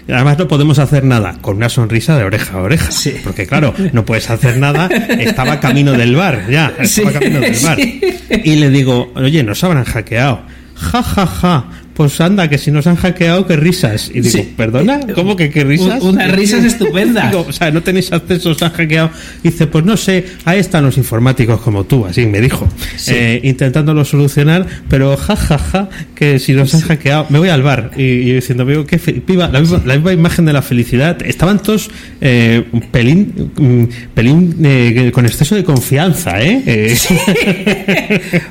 sí. 0.06 0.12
Además, 0.12 0.38
no 0.38 0.46
podemos 0.46 0.78
hacer 0.78 1.02
nada 1.02 1.38
con 1.40 1.56
una 1.56 1.68
sonrisa 1.68 2.16
de 2.16 2.22
oreja 2.22 2.56
a 2.59 2.62
oreja. 2.62 2.88
Porque, 3.24 3.48
claro, 3.48 3.74
no 3.92 4.05
puedes 4.05 4.30
hacer 4.30 4.59
nada. 4.59 4.86
Estaba 5.18 5.59
camino 5.59 5.92
del 5.92 6.14
bar, 6.14 6.46
ya. 6.48 6.72
Estaba 6.78 7.10
Sí, 7.10 7.18
camino 7.18 7.40
del 7.40 7.56
bar. 7.64 7.76
sí. 7.80 8.01
Y 8.44 8.56
le 8.56 8.70
digo, 8.70 9.12
oye, 9.16 9.42
nos 9.42 9.64
habrán 9.64 9.82
hackeado. 9.84 10.42
Ja, 10.76 11.02
ja, 11.02 11.26
ja. 11.26 11.64
Pues 11.95 12.21
anda, 12.21 12.49
que 12.49 12.59
si 12.59 12.71
nos 12.73 12.87
han 12.89 12.97
hackeado, 12.97 13.47
qué 13.47 13.55
risas. 13.57 14.11
Y 14.12 14.21
digo, 14.21 14.31
Sí. 14.39 14.53
¿perdona? 14.57 15.01
¿Cómo 15.15 15.37
que 15.37 15.49
qué 15.51 15.62
risas? 15.62 16.03
Un- 16.03 16.16
unas 16.16 16.33
risas 16.33 16.65
estupendas. 16.65 17.31
Digo, 17.31 17.47
o 17.49 17.53
sea, 17.53 17.71
no 17.71 17.83
tenéis 17.83 18.12
acceso, 18.12 18.51
os 18.51 18.62
han 18.62 18.73
hackeado. 18.73 19.11
Dice, 19.43 19.66
pues 19.69 19.85
no 19.85 19.97
sé, 19.97 20.25
ahí 20.45 20.59
están 20.59 20.85
los 20.85 20.97
informáticos 20.99 21.61
como 21.61 21.85
tú, 21.85 22.05
así 22.05 22.27
me 22.27 22.41
dijo. 22.41 22.69
Sí. 22.97 23.12
Eh, 23.15 23.41
intentándolo 23.45 24.05
solucionar, 24.05 24.66
pero 24.89 25.16
ja, 25.16 25.37
ja, 25.37 25.57
ja, 25.59 25.89
que 26.16 26.39
si 26.41 26.53
nos 26.53 26.75
han 26.75 26.81
hackeado, 26.81 27.27
me 27.31 27.39
voy 27.39 27.49
al 27.49 27.62
bar. 27.62 27.93
Y, 27.97 28.03
y 28.03 28.33
diciendo, 28.35 28.65
veo 28.65 28.85
que 28.85 28.97
viva, 29.27 29.49
la, 29.49 29.61
misma, 29.61 29.81
la 29.87 29.95
misma 29.95 30.12
imagen 30.12 30.45
de 30.47 30.53
la 30.53 30.62
felicidad. 30.62 31.16
Estaban 31.25 31.62
todos 31.62 31.91
eh, 32.21 32.65
un 32.73 32.81
pelín, 32.81 33.53
un 33.59 33.89
pelín 34.15 34.57
eh, 34.65 35.11
con 35.15 35.27
exceso 35.27 35.55
de 35.55 35.62
confianza, 35.62 36.43
¿eh? 36.43 36.62
Eh, 36.66 36.97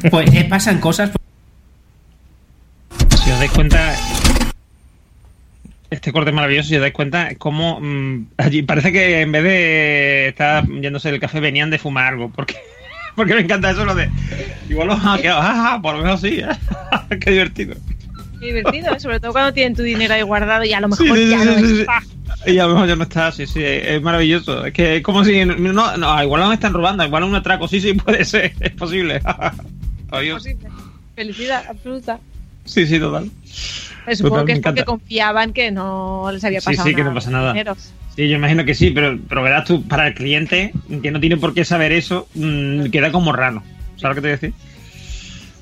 Pues 0.09 0.33
eh, 0.33 0.45
pasan 0.49 0.79
cosas. 0.79 1.11
Si 3.23 3.31
os 3.31 3.39
dais 3.39 3.51
cuenta, 3.51 3.95
este 5.89 6.11
corte 6.11 6.31
es 6.31 6.35
maravilloso, 6.35 6.69
si 6.69 6.75
os 6.75 6.81
dais 6.81 6.93
cuenta, 6.93 7.29
es 7.29 7.37
como 7.37 7.79
mm, 7.79 8.27
allí 8.37 8.63
parece 8.63 8.91
que 8.91 9.21
en 9.21 9.31
vez 9.31 9.43
de 9.43 10.27
estar 10.27 10.67
yéndose 10.67 11.09
del 11.09 11.21
café 11.21 11.39
venían 11.39 11.69
de 11.69 11.79
fumar 11.79 12.13
algo, 12.13 12.29
porque 12.29 12.57
porque 13.15 13.33
me 13.35 13.41
encanta 13.41 13.71
eso 13.71 13.85
lo 13.85 13.95
de 13.95 14.09
igual 14.69 14.89
los 14.89 15.05
han 15.05 15.21
quedado, 15.21 15.39
ah, 15.41 15.79
por 15.81 15.95
lo 15.95 16.01
menos 16.01 16.19
sí, 16.19 16.41
qué 17.21 17.31
divertido. 17.31 17.75
Qué 18.41 18.47
divertido, 18.47 18.93
¿eh? 18.93 18.99
sobre 18.99 19.21
todo 19.21 19.31
cuando 19.31 19.53
tienen 19.53 19.73
tu 19.73 19.83
dinero 19.83 20.13
ahí 20.13 20.21
guardado 20.21 20.65
y 20.65 20.73
a 20.73 20.81
lo 20.81 20.89
mejor 20.89 21.07
sí, 21.17 21.29
ya 21.29 21.39
sí, 21.39 21.45
no 21.45 21.55
está. 21.55 22.03
Y 22.45 22.57
a 22.57 22.65
lo 22.65 22.73
mejor 22.73 22.87
ya 22.89 22.95
no 22.97 23.03
está, 23.03 23.31
sí, 23.31 23.47
sí, 23.47 23.61
es 23.63 24.01
maravilloso. 24.01 24.65
Es 24.65 24.73
que 24.73 24.97
es 24.97 25.03
como 25.03 25.23
si. 25.23 25.45
No, 25.45 25.95
no, 25.95 26.23
igual 26.23 26.41
nos 26.41 26.53
están 26.53 26.73
robando, 26.73 27.05
igual 27.05 27.23
un 27.23 27.35
atraco, 27.35 27.69
sí, 27.69 27.79
sí, 27.79 27.93
puede 27.93 28.25
ser, 28.25 28.53
es 28.59 28.71
posible. 28.71 29.21
Adiós. 30.11 30.43
Posible. 30.43 30.67
Felicidad 31.15 31.63
absoluta. 31.69 32.19
Sí, 32.65 32.85
sí, 32.87 32.99
total. 32.99 33.29
Supongo 34.13 34.35
Total, 34.35 34.45
que 34.45 34.53
es 34.53 34.59
porque 34.61 34.83
confiaban 34.83 35.53
que 35.53 35.71
no 35.71 36.29
les 36.31 36.43
había 36.43 36.59
Sí, 36.59 36.65
pasado 36.65 36.87
sí, 36.89 36.95
que 36.95 37.03
no 37.03 37.09
nada 37.09 37.15
pasa 37.15 37.31
con 37.31 37.57
el 37.57 37.65
nada. 37.65 37.75
Sí, 38.15 38.29
yo 38.29 38.35
imagino 38.35 38.65
que 38.65 38.75
sí, 38.75 38.91
pero, 38.91 39.17
pero 39.27 39.41
verás 39.41 39.65
tú, 39.65 39.83
para 39.87 40.07
el 40.07 40.13
cliente, 40.13 40.73
que 41.01 41.11
no 41.11 41.19
tiene 41.19 41.37
por 41.37 41.53
qué 41.53 41.65
saber 41.65 41.91
eso, 41.91 42.27
mm, 42.35 42.85
queda 42.85 43.11
como 43.11 43.31
raro. 43.31 43.63
¿Sabes 43.95 44.03
lo 44.03 44.09
que 44.15 44.21
te 44.21 44.27
voy 44.27 44.29
a 44.29 44.33
decir? 44.33 44.53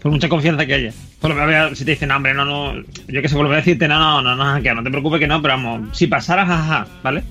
Por 0.02 0.12
mucha 0.12 0.28
confianza 0.28 0.66
que 0.66 0.74
haya. 0.74 0.94
Por 1.20 1.36
lo 1.36 1.46
menos, 1.46 1.78
si 1.78 1.86
te 1.86 1.92
dicen, 1.92 2.10
no, 2.10 2.18
hombre, 2.18 2.34
no, 2.34 2.44
no, 2.44 2.84
yo 3.08 3.22
que 3.22 3.30
sé, 3.30 3.36
volver 3.36 3.54
a 3.54 3.58
decirte, 3.58 3.88
no, 3.88 4.22
no, 4.22 4.36
no, 4.36 4.36
no, 4.36 4.62
que 4.62 4.74
no 4.74 4.84
te 4.84 4.90
preocupes 4.90 5.20
que 5.20 5.28
no, 5.28 5.42
pero 5.42 5.54
vamos, 5.54 5.96
si 5.98 6.08
pasara, 6.08 6.46
jaja, 6.46 6.88
¿vale? 7.04 7.24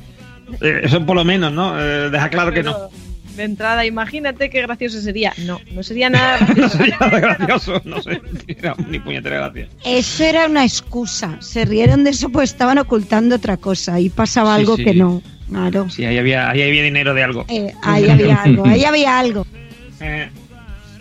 Eh, 0.61 0.83
eso 0.85 1.05
por 1.05 1.17
lo 1.17 1.25
menos, 1.25 1.53
¿no? 1.53 1.79
Eh, 1.81 2.11
deja 2.11 2.31
claro 2.31 2.53
que 2.53 2.63
no. 2.63 2.89
De 3.37 3.45
entrada, 3.45 3.87
imagínate 3.87 4.51
qué 4.51 4.61
gracioso 4.63 5.01
sería. 5.01 5.33
No, 5.47 5.61
no 5.73 5.83
sería 5.83 6.11
nada 6.11 6.39
gracioso. 6.47 6.61
No 6.61 6.69
sería 6.85 6.97
nada 7.01 7.21
gracioso, 7.21 7.83
no 7.85 8.03
sé, 8.03 8.21
no, 8.63 8.75
ni 8.89 8.99
puñetera 8.99 9.37
gracia. 9.39 9.69
Eso 9.85 10.25
era 10.25 10.47
una 10.47 10.65
excusa. 10.65 11.37
Se 11.41 11.65
rieron 11.65 12.05
de 12.05 12.11
eso 12.11 12.29
pues 12.31 12.51
estaban 12.51 12.79
ocultando 12.79 13.37
otra 13.37 13.57
cosa 13.57 13.99
y 14.01 14.11
pasaba 14.11 14.55
Sí, 14.57 14.61
algo 14.61 14.77
sí. 14.77 14.85
que 14.85 14.95
no. 14.95 15.23
Claro. 15.49 15.89
Sí, 15.91 16.05
ahí 16.05 16.19
había, 16.19 16.49
ahí 16.51 16.63
había 16.63 16.83
dinero 16.83 17.15
de 17.15 17.23
algo. 17.25 17.45
Eh, 17.49 17.73
ahí 17.83 18.09
había 18.09 18.43
algo, 18.43 18.67
ahí 18.67 18.85
había 18.85 19.19
algo. 19.19 19.47
Eh, 20.03 20.31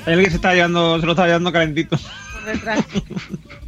hay 0.06 0.14
alguien 0.14 0.26
que 0.26 0.30
se 0.31 0.35
está 0.35 0.53
llevando, 0.53 0.99
se 0.99 1.06
lo 1.06 1.14
está 1.14 1.26
llevando 1.26 1.51
calentito. 1.53 1.97
por 1.97 2.53
detrás. 2.53 2.85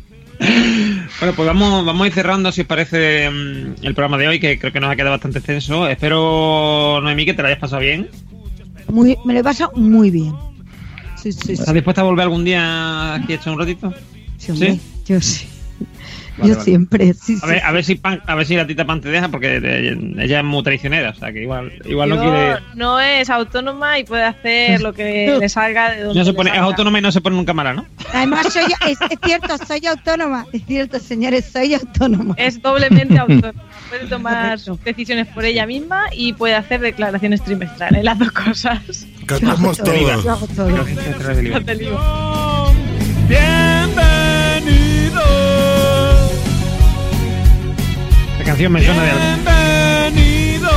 Bueno, 1.20 1.36
pues 1.36 1.46
vamos, 1.46 1.86
vamos 1.86 2.04
a 2.04 2.08
ir 2.08 2.14
cerrando, 2.14 2.52
si 2.52 2.62
os 2.62 2.68
parece, 2.68 3.30
mm, 3.30 3.86
el 3.86 3.94
programa 3.94 4.18
de 4.18 4.28
hoy, 4.28 4.40
que 4.40 4.58
creo 4.58 4.74
que 4.74 4.80
nos 4.80 4.90
ha 4.92 4.96
quedado 4.96 5.12
bastante 5.12 5.38
extenso. 5.38 5.88
Espero, 5.88 7.00
Noemí, 7.02 7.26
que 7.26 7.34
te 7.36 7.44
lo 7.44 7.48
hayas 7.48 7.60
pasado 7.60 7.82
bien. 7.82 8.10
Muy, 8.92 9.18
me 9.24 9.34
lo 9.34 9.40
he 9.40 9.44
pasado 9.44 9.72
muy 9.76 10.12
bien. 10.12 10.34
Sí, 11.16 11.32
sí, 11.32 11.40
sí. 11.46 11.54
¿Estás 11.54 11.74
dispuesta 11.74 12.02
a 12.02 12.04
volver 12.04 12.24
algún 12.24 12.44
día 12.44 13.16
aquí 13.16 13.34
a 13.34 13.36
echar 13.36 13.54
un 13.54 13.60
ratito? 13.60 13.94
Sí, 14.38 14.52
hombre, 14.52 14.80
yo 15.06 15.22
sí. 15.22 15.48
Vale, 16.38 16.50
yo 16.50 16.56
vale. 16.56 16.66
siempre, 16.66 17.14
sí, 17.14 17.38
A 17.42 17.46
ver, 17.48 17.60
sí. 17.60 17.64
a 17.66 17.72
ver 17.72 17.84
si 17.84 17.96
Pan- 17.96 18.22
a 18.26 18.36
ver 18.36 18.46
si 18.46 18.56
la 18.56 18.66
tita 18.66 18.86
Pan 18.86 19.02
te 19.02 19.10
deja, 19.10 19.28
porque 19.30 19.58
ella 19.58 20.24
ella 20.24 20.40
es 20.40 20.46
muy 20.46 20.64
traicionera, 20.64 21.10
o 21.10 21.14
sea 21.16 21.32
que 21.34 21.42
igual, 21.44 21.72
igual 21.86 22.10
no 22.10 22.16
Yo 22.16 22.22
quiere. 22.22 22.56
no 22.76 23.00
es 23.02 23.30
autónoma 23.30 24.00
y 24.00 24.06
puede 24.06 24.24
hacer 24.24 24.82
lo 24.82 24.94
que 24.94 25.36
le 25.40 25.50
salga 25.50 25.92
de 25.92 26.04
donde 26.04 26.20
No 26.20 26.26
se 26.26 26.32
le 26.32 26.38
pone, 26.38 26.52
es 26.52 26.58
autónoma 26.58 27.00
y 27.00 27.02
no 27.02 27.12
se 27.12 27.20
pone 27.22 27.36
nunca 27.36 27.54
mala, 27.54 27.74
¿no? 27.74 27.86
Además, 28.14 28.52
soy, 28.54 28.64
es, 28.88 28.98
es 29.02 29.20
cierto, 29.24 29.58
soy 29.68 29.86
autónoma. 29.88 30.46
Es 30.54 30.66
cierto, 30.66 31.00
señores, 31.00 31.50
soy 31.52 31.74
autónoma. 31.74 32.34
Es 32.38 32.62
doblemente 32.62 33.18
autónoma. 33.20 33.54
Puede 33.90 34.08
tomar 34.08 34.58
decisiones 34.86 35.28
por 35.28 35.44
ella 35.44 35.66
misma 35.66 36.06
y 36.14 36.32
puede 36.34 36.56
hacer 36.56 36.80
declaraciones 36.80 37.44
trimestrales, 37.44 38.04
las 38.06 38.18
dos 38.18 38.32
cosas. 38.32 39.06
Cantamos 39.26 39.78
Yo 39.80 39.84
hago 39.84 39.92
todo. 39.92 40.24
Yo 40.24 40.32
hago 40.32 40.48
todo. 40.48 40.70
No 40.70 41.62
te 41.66 41.76
lío. 41.76 42.00
La 48.42 48.48
canción 48.48 48.74
me 48.74 48.84
suena 48.84 49.04
de 49.04 49.12
algo. 49.12 49.24
Bienvenido. 50.10 50.72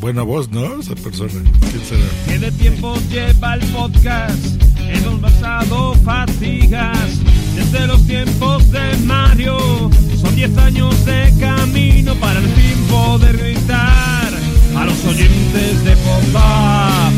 Buena 0.00 0.22
voz, 0.22 0.48
¿no? 0.50 0.80
Esa 0.80 0.94
persona. 0.94 1.42
¿Quién 1.60 1.84
será? 1.84 2.06
Que 2.26 2.38
de 2.38 2.50
tiempo 2.52 2.96
lleva 3.10 3.52
el 3.56 3.60
podcast. 3.66 4.62
Hemos 4.80 5.20
pasado 5.20 5.92
fatigas 6.06 7.20
desde 7.54 7.86
los 7.86 8.06
tiempos 8.06 8.70
de 8.70 8.96
Mario. 9.04 9.90
Son 10.18 10.34
10 10.34 10.56
años 10.56 11.04
de 11.04 11.34
camino 11.38 12.14
para 12.14 12.38
el 12.38 12.48
fin 12.48 12.78
poder 12.88 13.36
gritar 13.36 14.32
a 14.74 14.84
los 14.86 15.04
oyentes 15.04 15.84
de 15.84 15.96
Popa. 15.96 17.10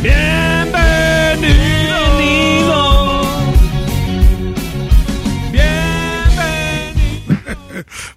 Bienvenido. 0.00 0.78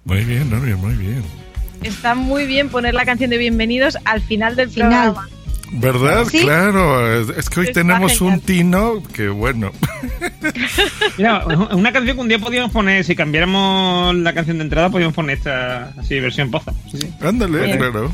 Muy 0.04 0.24
bien, 0.24 0.50
Noria, 0.50 0.76
muy 0.76 0.94
bien. 0.94 1.22
Está 1.82 2.14
muy 2.14 2.46
bien 2.46 2.68
poner 2.68 2.94
la 2.94 3.04
canción 3.04 3.30
de 3.30 3.38
bienvenidos 3.38 3.98
al 4.04 4.20
final 4.20 4.54
del 4.56 4.70
Final. 4.70 5.12
programa. 5.12 5.28
¿Verdad? 5.74 6.26
¿Sí? 6.30 6.40
Claro. 6.42 7.22
Es, 7.32 7.48
que 7.48 7.60
hoy 7.60 7.66
Está 7.66 7.80
tenemos 7.80 8.12
genial. 8.18 8.34
un 8.34 8.40
tino 8.42 9.02
que, 9.14 9.28
bueno. 9.28 9.72
Mira, 11.18 11.46
una 11.72 11.92
canción 11.92 12.16
que 12.16 12.20
un 12.20 12.28
día 12.28 12.38
podíamos 12.38 12.70
poner, 12.72 13.04
si 13.04 13.16
cambiáramos 13.16 14.14
la 14.16 14.34
canción 14.34 14.58
de 14.58 14.64
entrada, 14.64 14.90
podíamos 14.90 15.14
poner 15.14 15.38
esta 15.38 15.94
así, 15.98 16.20
versión 16.20 16.50
poza. 16.50 16.72
Sí, 16.90 16.98
sí. 17.00 17.08
Ándale, 17.22 17.64
Bien. 17.64 17.78
claro. 17.78 18.12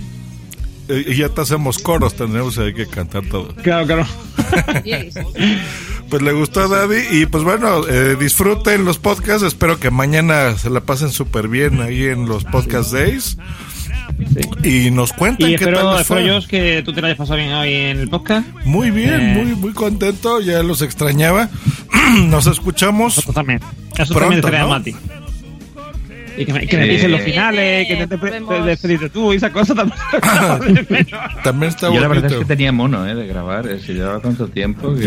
Y 0.88 1.16
ya 1.16 1.28
te 1.28 1.40
hacemos 1.42 1.78
coros, 1.78 2.14
tendremos 2.14 2.56
que 2.56 2.86
cantar 2.86 3.24
todo. 3.26 3.54
Claro, 3.56 3.86
claro. 3.86 4.06
Pues 6.10 6.22
le 6.22 6.32
gustó 6.32 6.60
a 6.60 6.68
Daddy 6.68 7.02
y 7.10 7.26
pues 7.26 7.44
bueno, 7.44 7.86
eh, 7.86 8.16
disfruten 8.18 8.84
los 8.84 8.98
podcasts, 8.98 9.42
espero 9.42 9.78
que 9.78 9.90
mañana 9.90 10.56
se 10.56 10.70
la 10.70 10.80
pasen 10.80 11.10
súper 11.10 11.48
bien 11.48 11.80
ahí 11.82 12.06
en 12.06 12.26
los 12.26 12.44
podcast 12.44 12.92
days 12.92 13.36
y 14.64 14.90
nos 14.90 15.12
cuentan 15.12 15.50
Y 15.50 15.56
qué 15.56 15.66
tal 15.66 15.74
espero, 15.74 15.92
les 15.92 16.00
espero 16.00 16.40
yo 16.40 16.48
que 16.48 16.82
tú 16.82 16.92
te 16.92 17.00
la 17.00 17.08
hayas 17.08 17.18
pasado 17.18 17.36
bien 17.36 17.52
hoy 17.52 17.72
en 17.74 17.98
el 17.98 18.08
podcast. 18.08 18.46
Muy 18.64 18.90
bien, 18.90 19.20
Eh, 19.20 19.34
muy 19.34 19.54
muy 19.54 19.72
contento, 19.72 20.40
ya 20.40 20.62
los 20.62 20.82
extrañaba. 20.82 21.50
Nos 22.28 22.46
escuchamos 22.46 23.22
también. 23.34 23.60
Eso 23.98 24.14
pronto, 24.14 24.40
también. 24.40 24.96
Y 26.38 26.44
que 26.46 26.52
me, 26.52 26.66
que 26.66 26.76
me 26.76 26.84
Eh, 26.84 26.88
dices 26.88 27.10
los 27.10 27.20
finales, 27.22 27.86
que 27.88 27.96
te, 27.96 28.06
te, 28.06 28.16
te, 28.18 28.40
te 28.40 28.60
despediste 28.62 29.10
tú 29.10 29.32
y 29.32 29.36
esa 29.36 29.50
cosa 29.52 29.74
también. 29.74 29.98
También 31.42 31.70
está 31.70 31.92
Yo 31.92 32.00
la 32.00 32.08
verdad 32.08 32.30
es 32.32 32.38
que 32.38 32.44
tenía 32.44 32.70
mono 32.72 33.06
eh, 33.06 33.14
de 33.14 33.26
grabar, 33.26 33.66
eh, 33.66 33.80
si 33.80 33.94
llevaba 33.94 34.20
tanto 34.20 34.48
tiempo 34.48 34.94
que 34.94 35.06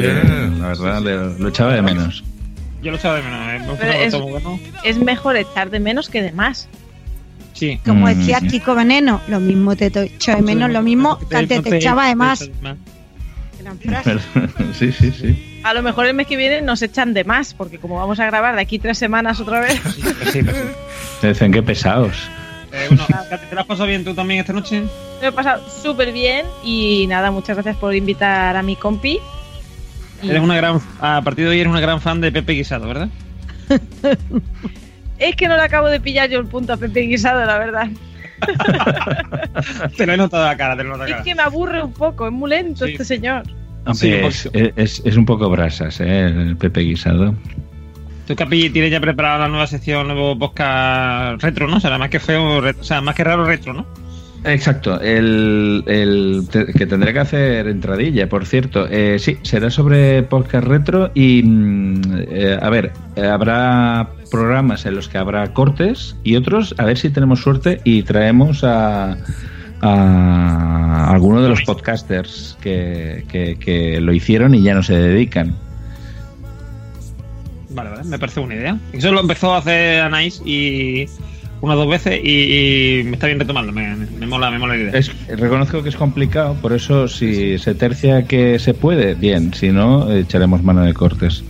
la 0.60 0.68
verdad 0.70 1.02
le- 1.02 1.40
lo 1.40 1.48
echaba 1.50 1.74
de 1.74 1.82
menos. 1.82 2.24
Yo 2.82 2.92
lo 2.92 2.98
echaba 2.98 3.16
de 3.18 3.22
menos, 3.24 3.40
¿eh? 3.40 3.60
Me 3.60 3.76
Pero 3.78 3.92
gustaba 3.94 4.04
es, 4.04 4.14
bueno. 4.44 4.60
es 4.84 4.98
mejor 4.98 5.38
echar 5.38 5.70
de 5.70 5.80
menos 5.80 6.10
que 6.10 6.22
de 6.22 6.32
más. 6.32 6.68
Sí. 7.54 7.80
Como 7.86 8.06
Mm, 8.08 8.10
decía. 8.10 8.40
Kiko 8.42 8.74
Veneno, 8.76 9.22
lo 9.28 9.40
mismo 9.40 9.76
te 9.76 9.86
echo 9.88 10.36
de 10.36 10.42
menos, 10.42 10.72
lo 10.72 10.82
mismo 10.82 11.20
que 11.30 11.38
antes 11.38 11.62
te 11.64 11.78
echaba 11.78 12.08
de 12.08 12.16
más. 12.16 12.50
Gran 13.62 13.80
frase. 13.80 14.20
sí, 14.74 14.92
sí, 14.92 15.12
sí. 15.12 15.62
A 15.64 15.74
lo 15.74 15.82
mejor 15.82 16.08
el 16.08 16.14
mes 16.14 16.28
que 16.28 16.38
viene 16.38 16.62
nos 16.62 16.82
echan 16.82 17.14
de 17.14 17.24
más, 17.24 17.54
porque 17.54 17.78
como 17.78 17.96
vamos 17.96 18.20
a 18.20 18.26
grabar 18.26 18.56
de 18.56 18.62
aquí 18.62 18.80
tres 18.80 18.98
semanas 18.98 19.40
otra 19.40 19.60
vez. 19.60 19.80
Te 21.22 21.28
dicen 21.28 21.52
que 21.52 21.62
pesados. 21.62 22.30
Eh, 22.74 22.86
bueno, 22.88 23.06
¿te 23.06 23.56
la 23.56 23.62
has 23.62 23.68
pasado 23.68 23.88
bien 23.88 24.04
tú 24.04 24.14
también 24.14 24.40
esta 24.40 24.54
noche? 24.54 24.84
Me 25.22 25.28
he 25.28 25.32
pasado 25.32 25.70
súper 25.70 26.12
bien 26.14 26.46
y 26.64 27.06
nada, 27.08 27.30
muchas 27.30 27.56
gracias 27.56 27.76
por 27.76 27.94
invitar 27.94 28.56
a 28.56 28.64
mi 28.64 28.76
compi. 28.76 29.20
Eres 30.24 30.42
una 30.42 30.56
gran, 30.56 30.80
a 31.00 31.22
partir 31.22 31.46
de 31.46 31.52
hoy 31.52 31.60
eres 31.60 31.72
una 31.72 31.82
gran 31.82 32.00
fan 32.00 32.22
de 32.22 32.32
Pepe 32.32 32.54
Guisado, 32.54 32.88
¿verdad? 32.88 33.10
Es 35.18 35.36
que 35.36 35.48
no 35.48 35.56
le 35.56 35.62
acabo 35.62 35.88
de 35.88 36.00
pillar 36.00 36.30
yo 36.32 36.40
el 36.40 36.48
punto 36.48 36.74
a 36.74 36.78
Pepe 36.78 37.02
Guisado, 37.02 37.46
la 37.46 37.60
verdad. 37.60 37.88
Te 39.98 40.06
lo 40.06 40.14
he 40.14 40.18
notado 40.18 40.46
la 40.46 40.58
cara, 40.58 40.76
te 40.76 40.84
lo 40.84 40.90
he 40.90 40.92
notado 40.92 41.04
la 41.04 41.10
Es 41.10 41.12
cara. 41.14 41.24
que 41.24 41.36
me 41.36 41.42
aburre 41.42 41.84
un 41.84 41.94
poco, 41.94 42.28
es 42.28 42.34
muy 42.34 42.50
lento 42.50 42.86
este 42.86 43.06
señor. 43.06 43.44
Hombre, 43.86 44.28
es, 44.28 44.50
es- 44.54 45.02
es 45.06 45.18
un 45.18 45.26
poco 45.26 45.50
brasas, 45.50 46.00
¿eh? 46.02 46.26
El 46.26 46.56
Pepe 46.58 46.82
Guisado. 46.82 47.34
Tú, 48.28 48.36
Capi, 48.36 48.70
tienes 48.70 48.92
ya 48.92 49.00
preparada 49.02 49.40
la 49.40 49.48
nueva 49.48 49.66
sección, 49.68 50.08
nuevo 50.08 50.38
podcast 50.38 51.42
retro, 51.42 51.68
¿no? 51.68 51.78
O 51.78 51.80
sea, 51.80 51.98
más 51.98 52.10
que 52.10 52.20
feo, 52.20 52.60
o 52.60 52.84
sea, 52.84 53.02
más 53.02 53.16
que 53.16 53.24
raro 53.24 53.44
retro, 53.46 53.74
¿no? 53.74 53.86
Exacto, 54.44 55.00
el, 55.02 55.84
el 55.88 56.48
te- 56.52 56.66
que 56.74 56.86
tendré 56.88 57.14
que 57.14 57.20
hacer 57.20 57.68
entradilla, 57.68 58.28
por 58.30 58.46
cierto. 58.46 58.88
Eh, 58.90 59.18
sí, 59.20 59.38
será 59.44 59.70
sobre 59.70 60.24
podcast 60.24 60.66
retro 60.68 61.12
y, 61.14 61.44
mm, 61.44 62.02
eh, 62.30 62.58
a 62.60 62.70
ver, 62.70 62.92
eh, 63.16 63.26
habrá 63.26 64.08
programas 64.32 64.86
en 64.88 64.96
los 64.96 65.08
que 65.10 65.18
habrá 65.20 65.54
cortes 65.54 66.16
y 66.24 66.36
otros, 66.38 66.74
a 66.80 66.86
ver 66.86 66.98
si 66.98 67.10
tenemos 67.12 67.42
suerte 67.42 67.82
y 67.84 68.02
traemos 68.04 68.64
a, 68.64 69.18
a 69.82 71.12
alguno 71.12 71.42
de 71.42 71.50
los 71.50 71.62
podcasters 71.64 72.58
que, 72.62 73.26
que- 73.28 73.58
que 73.60 74.00
lo 74.02 74.14
hicieron 74.14 74.56
y 74.56 74.64
ya 74.64 74.74
no 74.74 74.82
se 74.84 74.94
dedican. 74.98 75.54
Vale, 77.70 77.90
vale, 77.90 78.04
me 78.04 78.20
parece 78.20 78.40
buena 78.40 78.56
idea. 78.56 78.78
Eso 78.94 79.12
lo 79.12 79.22
empezó 79.22 79.54
a 79.54 79.58
hacer 79.60 80.02
Anais 80.02 80.42
y 80.46 81.06
una 81.62 81.76
o 81.76 81.78
dos 81.78 81.90
veces 81.90 82.20
y, 82.24 83.00
y 83.00 83.04
me 83.04 83.12
está 83.14 83.28
bien 83.28 83.40
retomarlo, 83.40 83.72
me, 83.72 83.96
me 83.96 84.26
mola, 84.28 84.50
me 84.52 84.58
mola 84.60 84.76
la 84.76 84.82
idea. 84.82 84.92
Es, 84.98 85.12
reconozco 85.28 85.82
que 85.84 85.90
es 85.90 85.96
complicado, 85.96 86.56
por 86.56 86.74
eso 86.74 87.08
si 87.08 87.58
se 87.60 87.76
tercia 87.76 88.24
que 88.26 88.60
se 88.60 88.74
puede, 88.74 89.14
bien, 89.14 89.54
si 89.54 89.70
no, 89.70 90.12
echaremos 90.12 90.64
mano 90.64 90.82
de 90.84 90.94
cortes. 90.94 91.44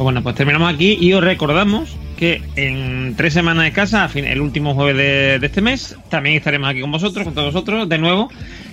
Pues 0.00 0.04
bueno, 0.06 0.22
pues 0.22 0.34
terminamos 0.34 0.72
aquí 0.72 0.96
y 0.98 1.12
os 1.12 1.22
recordamos 1.22 1.90
que 2.16 2.42
en 2.56 3.16
tres 3.18 3.34
semanas 3.34 3.64
de 3.64 3.72
casa, 3.72 4.08
el 4.14 4.40
último 4.40 4.72
jueves 4.72 4.96
de, 4.96 5.38
de 5.38 5.46
este 5.46 5.60
mes, 5.60 5.94
también 6.08 6.36
estaremos 6.36 6.70
aquí 6.70 6.80
con 6.80 6.90
vosotros, 6.90 7.22
con 7.22 7.34
todos 7.34 7.52
vosotros, 7.52 7.86
de 7.86 7.98
nuevo. 7.98 8.30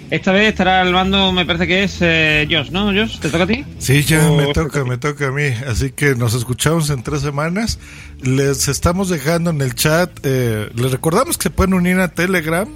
Esta 0.10 0.32
vez 0.32 0.48
estará 0.48 0.80
al 0.80 0.94
mando, 0.94 1.34
me 1.34 1.46
parece 1.46 1.68
que 1.68 1.84
es 1.84 1.98
eh, 2.00 2.48
Josh, 2.50 2.70
¿no? 2.72 2.94
Josh, 2.94 3.20
¿te 3.20 3.28
toca 3.30 3.44
a 3.44 3.48
ti? 3.48 3.66
Sí, 3.78 4.04
ya 4.04 4.26
O- 4.26 4.38
me 4.38 4.54
toca, 4.54 4.86
me 4.86 4.98
toca 4.98 5.28
a 5.28 5.32
mí. 5.32 5.50
Así 5.68 5.92
que 5.92 6.16
nos 6.16 6.34
escuchamos 6.34 6.90
en 6.92 7.04
tres 7.04 7.20
semanas. 7.24 7.78
Les 8.22 8.70
estamos 8.70 9.10
dejando 9.10 9.50
en 9.50 9.60
el 9.60 9.76
chat. 9.76 10.10
eh, 10.24 10.70
les 10.76 10.94
recordamos 10.94 11.38
que 11.38 11.44
se 11.44 11.50
pueden 11.50 11.74
unir 11.74 12.00
a 12.00 12.08
Telegram. 12.08 12.70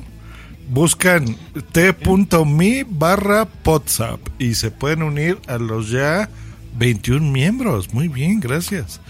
Buscan 0.68 1.38
t.me 1.72 2.86
barra 2.90 3.48
WhatsApp 3.64 4.19
y 4.40 4.56
se 4.56 4.72
pueden 4.72 5.03
unir 5.03 5.38
a 5.48 5.57
los 5.57 5.90
ya 5.90 6.28
21 6.77 7.31
miembros. 7.31 7.93
Muy 7.93 8.07
bien, 8.07 8.39
gracias. 8.39 9.02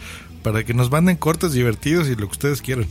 Para 0.43 0.63
que 0.63 0.73
nos 0.73 0.91
manden 0.91 1.17
cortes 1.17 1.53
divertidos 1.53 2.07
y 2.07 2.11
lo 2.11 2.27
que 2.27 2.31
ustedes 2.31 2.61
quieran. 2.61 2.88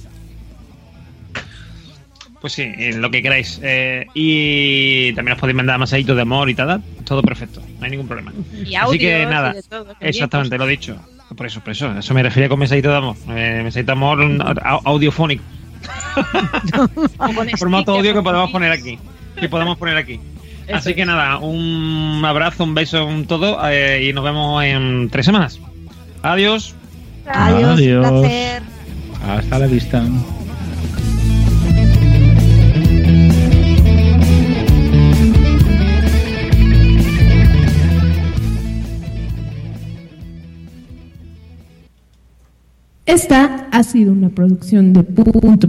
Pues 2.41 2.55
sí, 2.55 2.63
eh, 2.63 2.95
lo 2.95 3.11
que 3.11 3.23
queráis. 3.23 3.61
Eh, 3.63 4.07
y 4.15 5.13
también 5.13 5.35
os 5.35 5.41
podéis 5.41 5.57
mandar 5.57 5.79
masajitos 5.79 6.17
de 6.17 6.23
amor 6.23 6.49
y 6.49 6.55
tal. 6.55 6.83
Todo 7.05 7.23
perfecto, 7.23 7.61
no 7.79 7.85
hay 7.85 7.91
ningún 7.91 8.09
problema. 8.09 8.33
Y 8.65 8.75
Así 8.75 8.99
que 8.99 9.23
y 9.23 9.27
nada, 9.27 9.55
exactamente, 10.01 10.57
lo 10.57 10.67
he 10.67 10.71
dicho. 10.71 10.97
Por 11.37 11.47
eso, 11.47 11.61
por 11.61 11.73
eso. 11.73 11.97
Eso 11.97 12.15
me 12.15 12.23
refería 12.23 12.49
con 12.49 12.59
mensajito 12.59 12.91
de 12.91 12.97
amor. 12.97 13.17
Eh, 13.29 13.61
mensajito 13.63 13.93
de 13.93 13.93
amor 13.93 14.21
audiofónico. 14.85 15.45
Formato 17.59 17.93
audio 17.93 18.15
que 18.15 18.23
podemos 18.23 18.51
poner 18.51 18.73
aquí. 18.73 18.99
Que 19.39 19.49
podemos 19.49 19.77
poner 19.77 19.97
aquí. 19.97 20.19
Así 20.73 20.95
que 20.95 21.05
nada, 21.05 21.39
un 21.39 22.23
abrazo, 22.25 22.65
un 22.65 22.75
beso, 22.75 23.05
un 23.07 23.27
todo. 23.27 23.59
eh, 23.69 24.05
y 24.09 24.13
nos 24.13 24.25
vemos 24.25 24.63
en 24.65 25.09
tres 25.11 25.27
semanas. 25.27 25.61
Adiós. 26.23 26.75
Adiós, 27.27 27.79
Adiós. 27.79 28.09
placer. 28.09 28.63
Hasta 29.27 29.59
la 29.59 29.67
vista. 29.67 30.03
Esta 43.07 43.69
ha 43.73 43.83
sido 43.83 44.13
una 44.13 44.29
producción 44.29 44.93
de 44.93 45.03
punto 45.03 45.69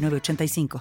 906985. 0.01 0.79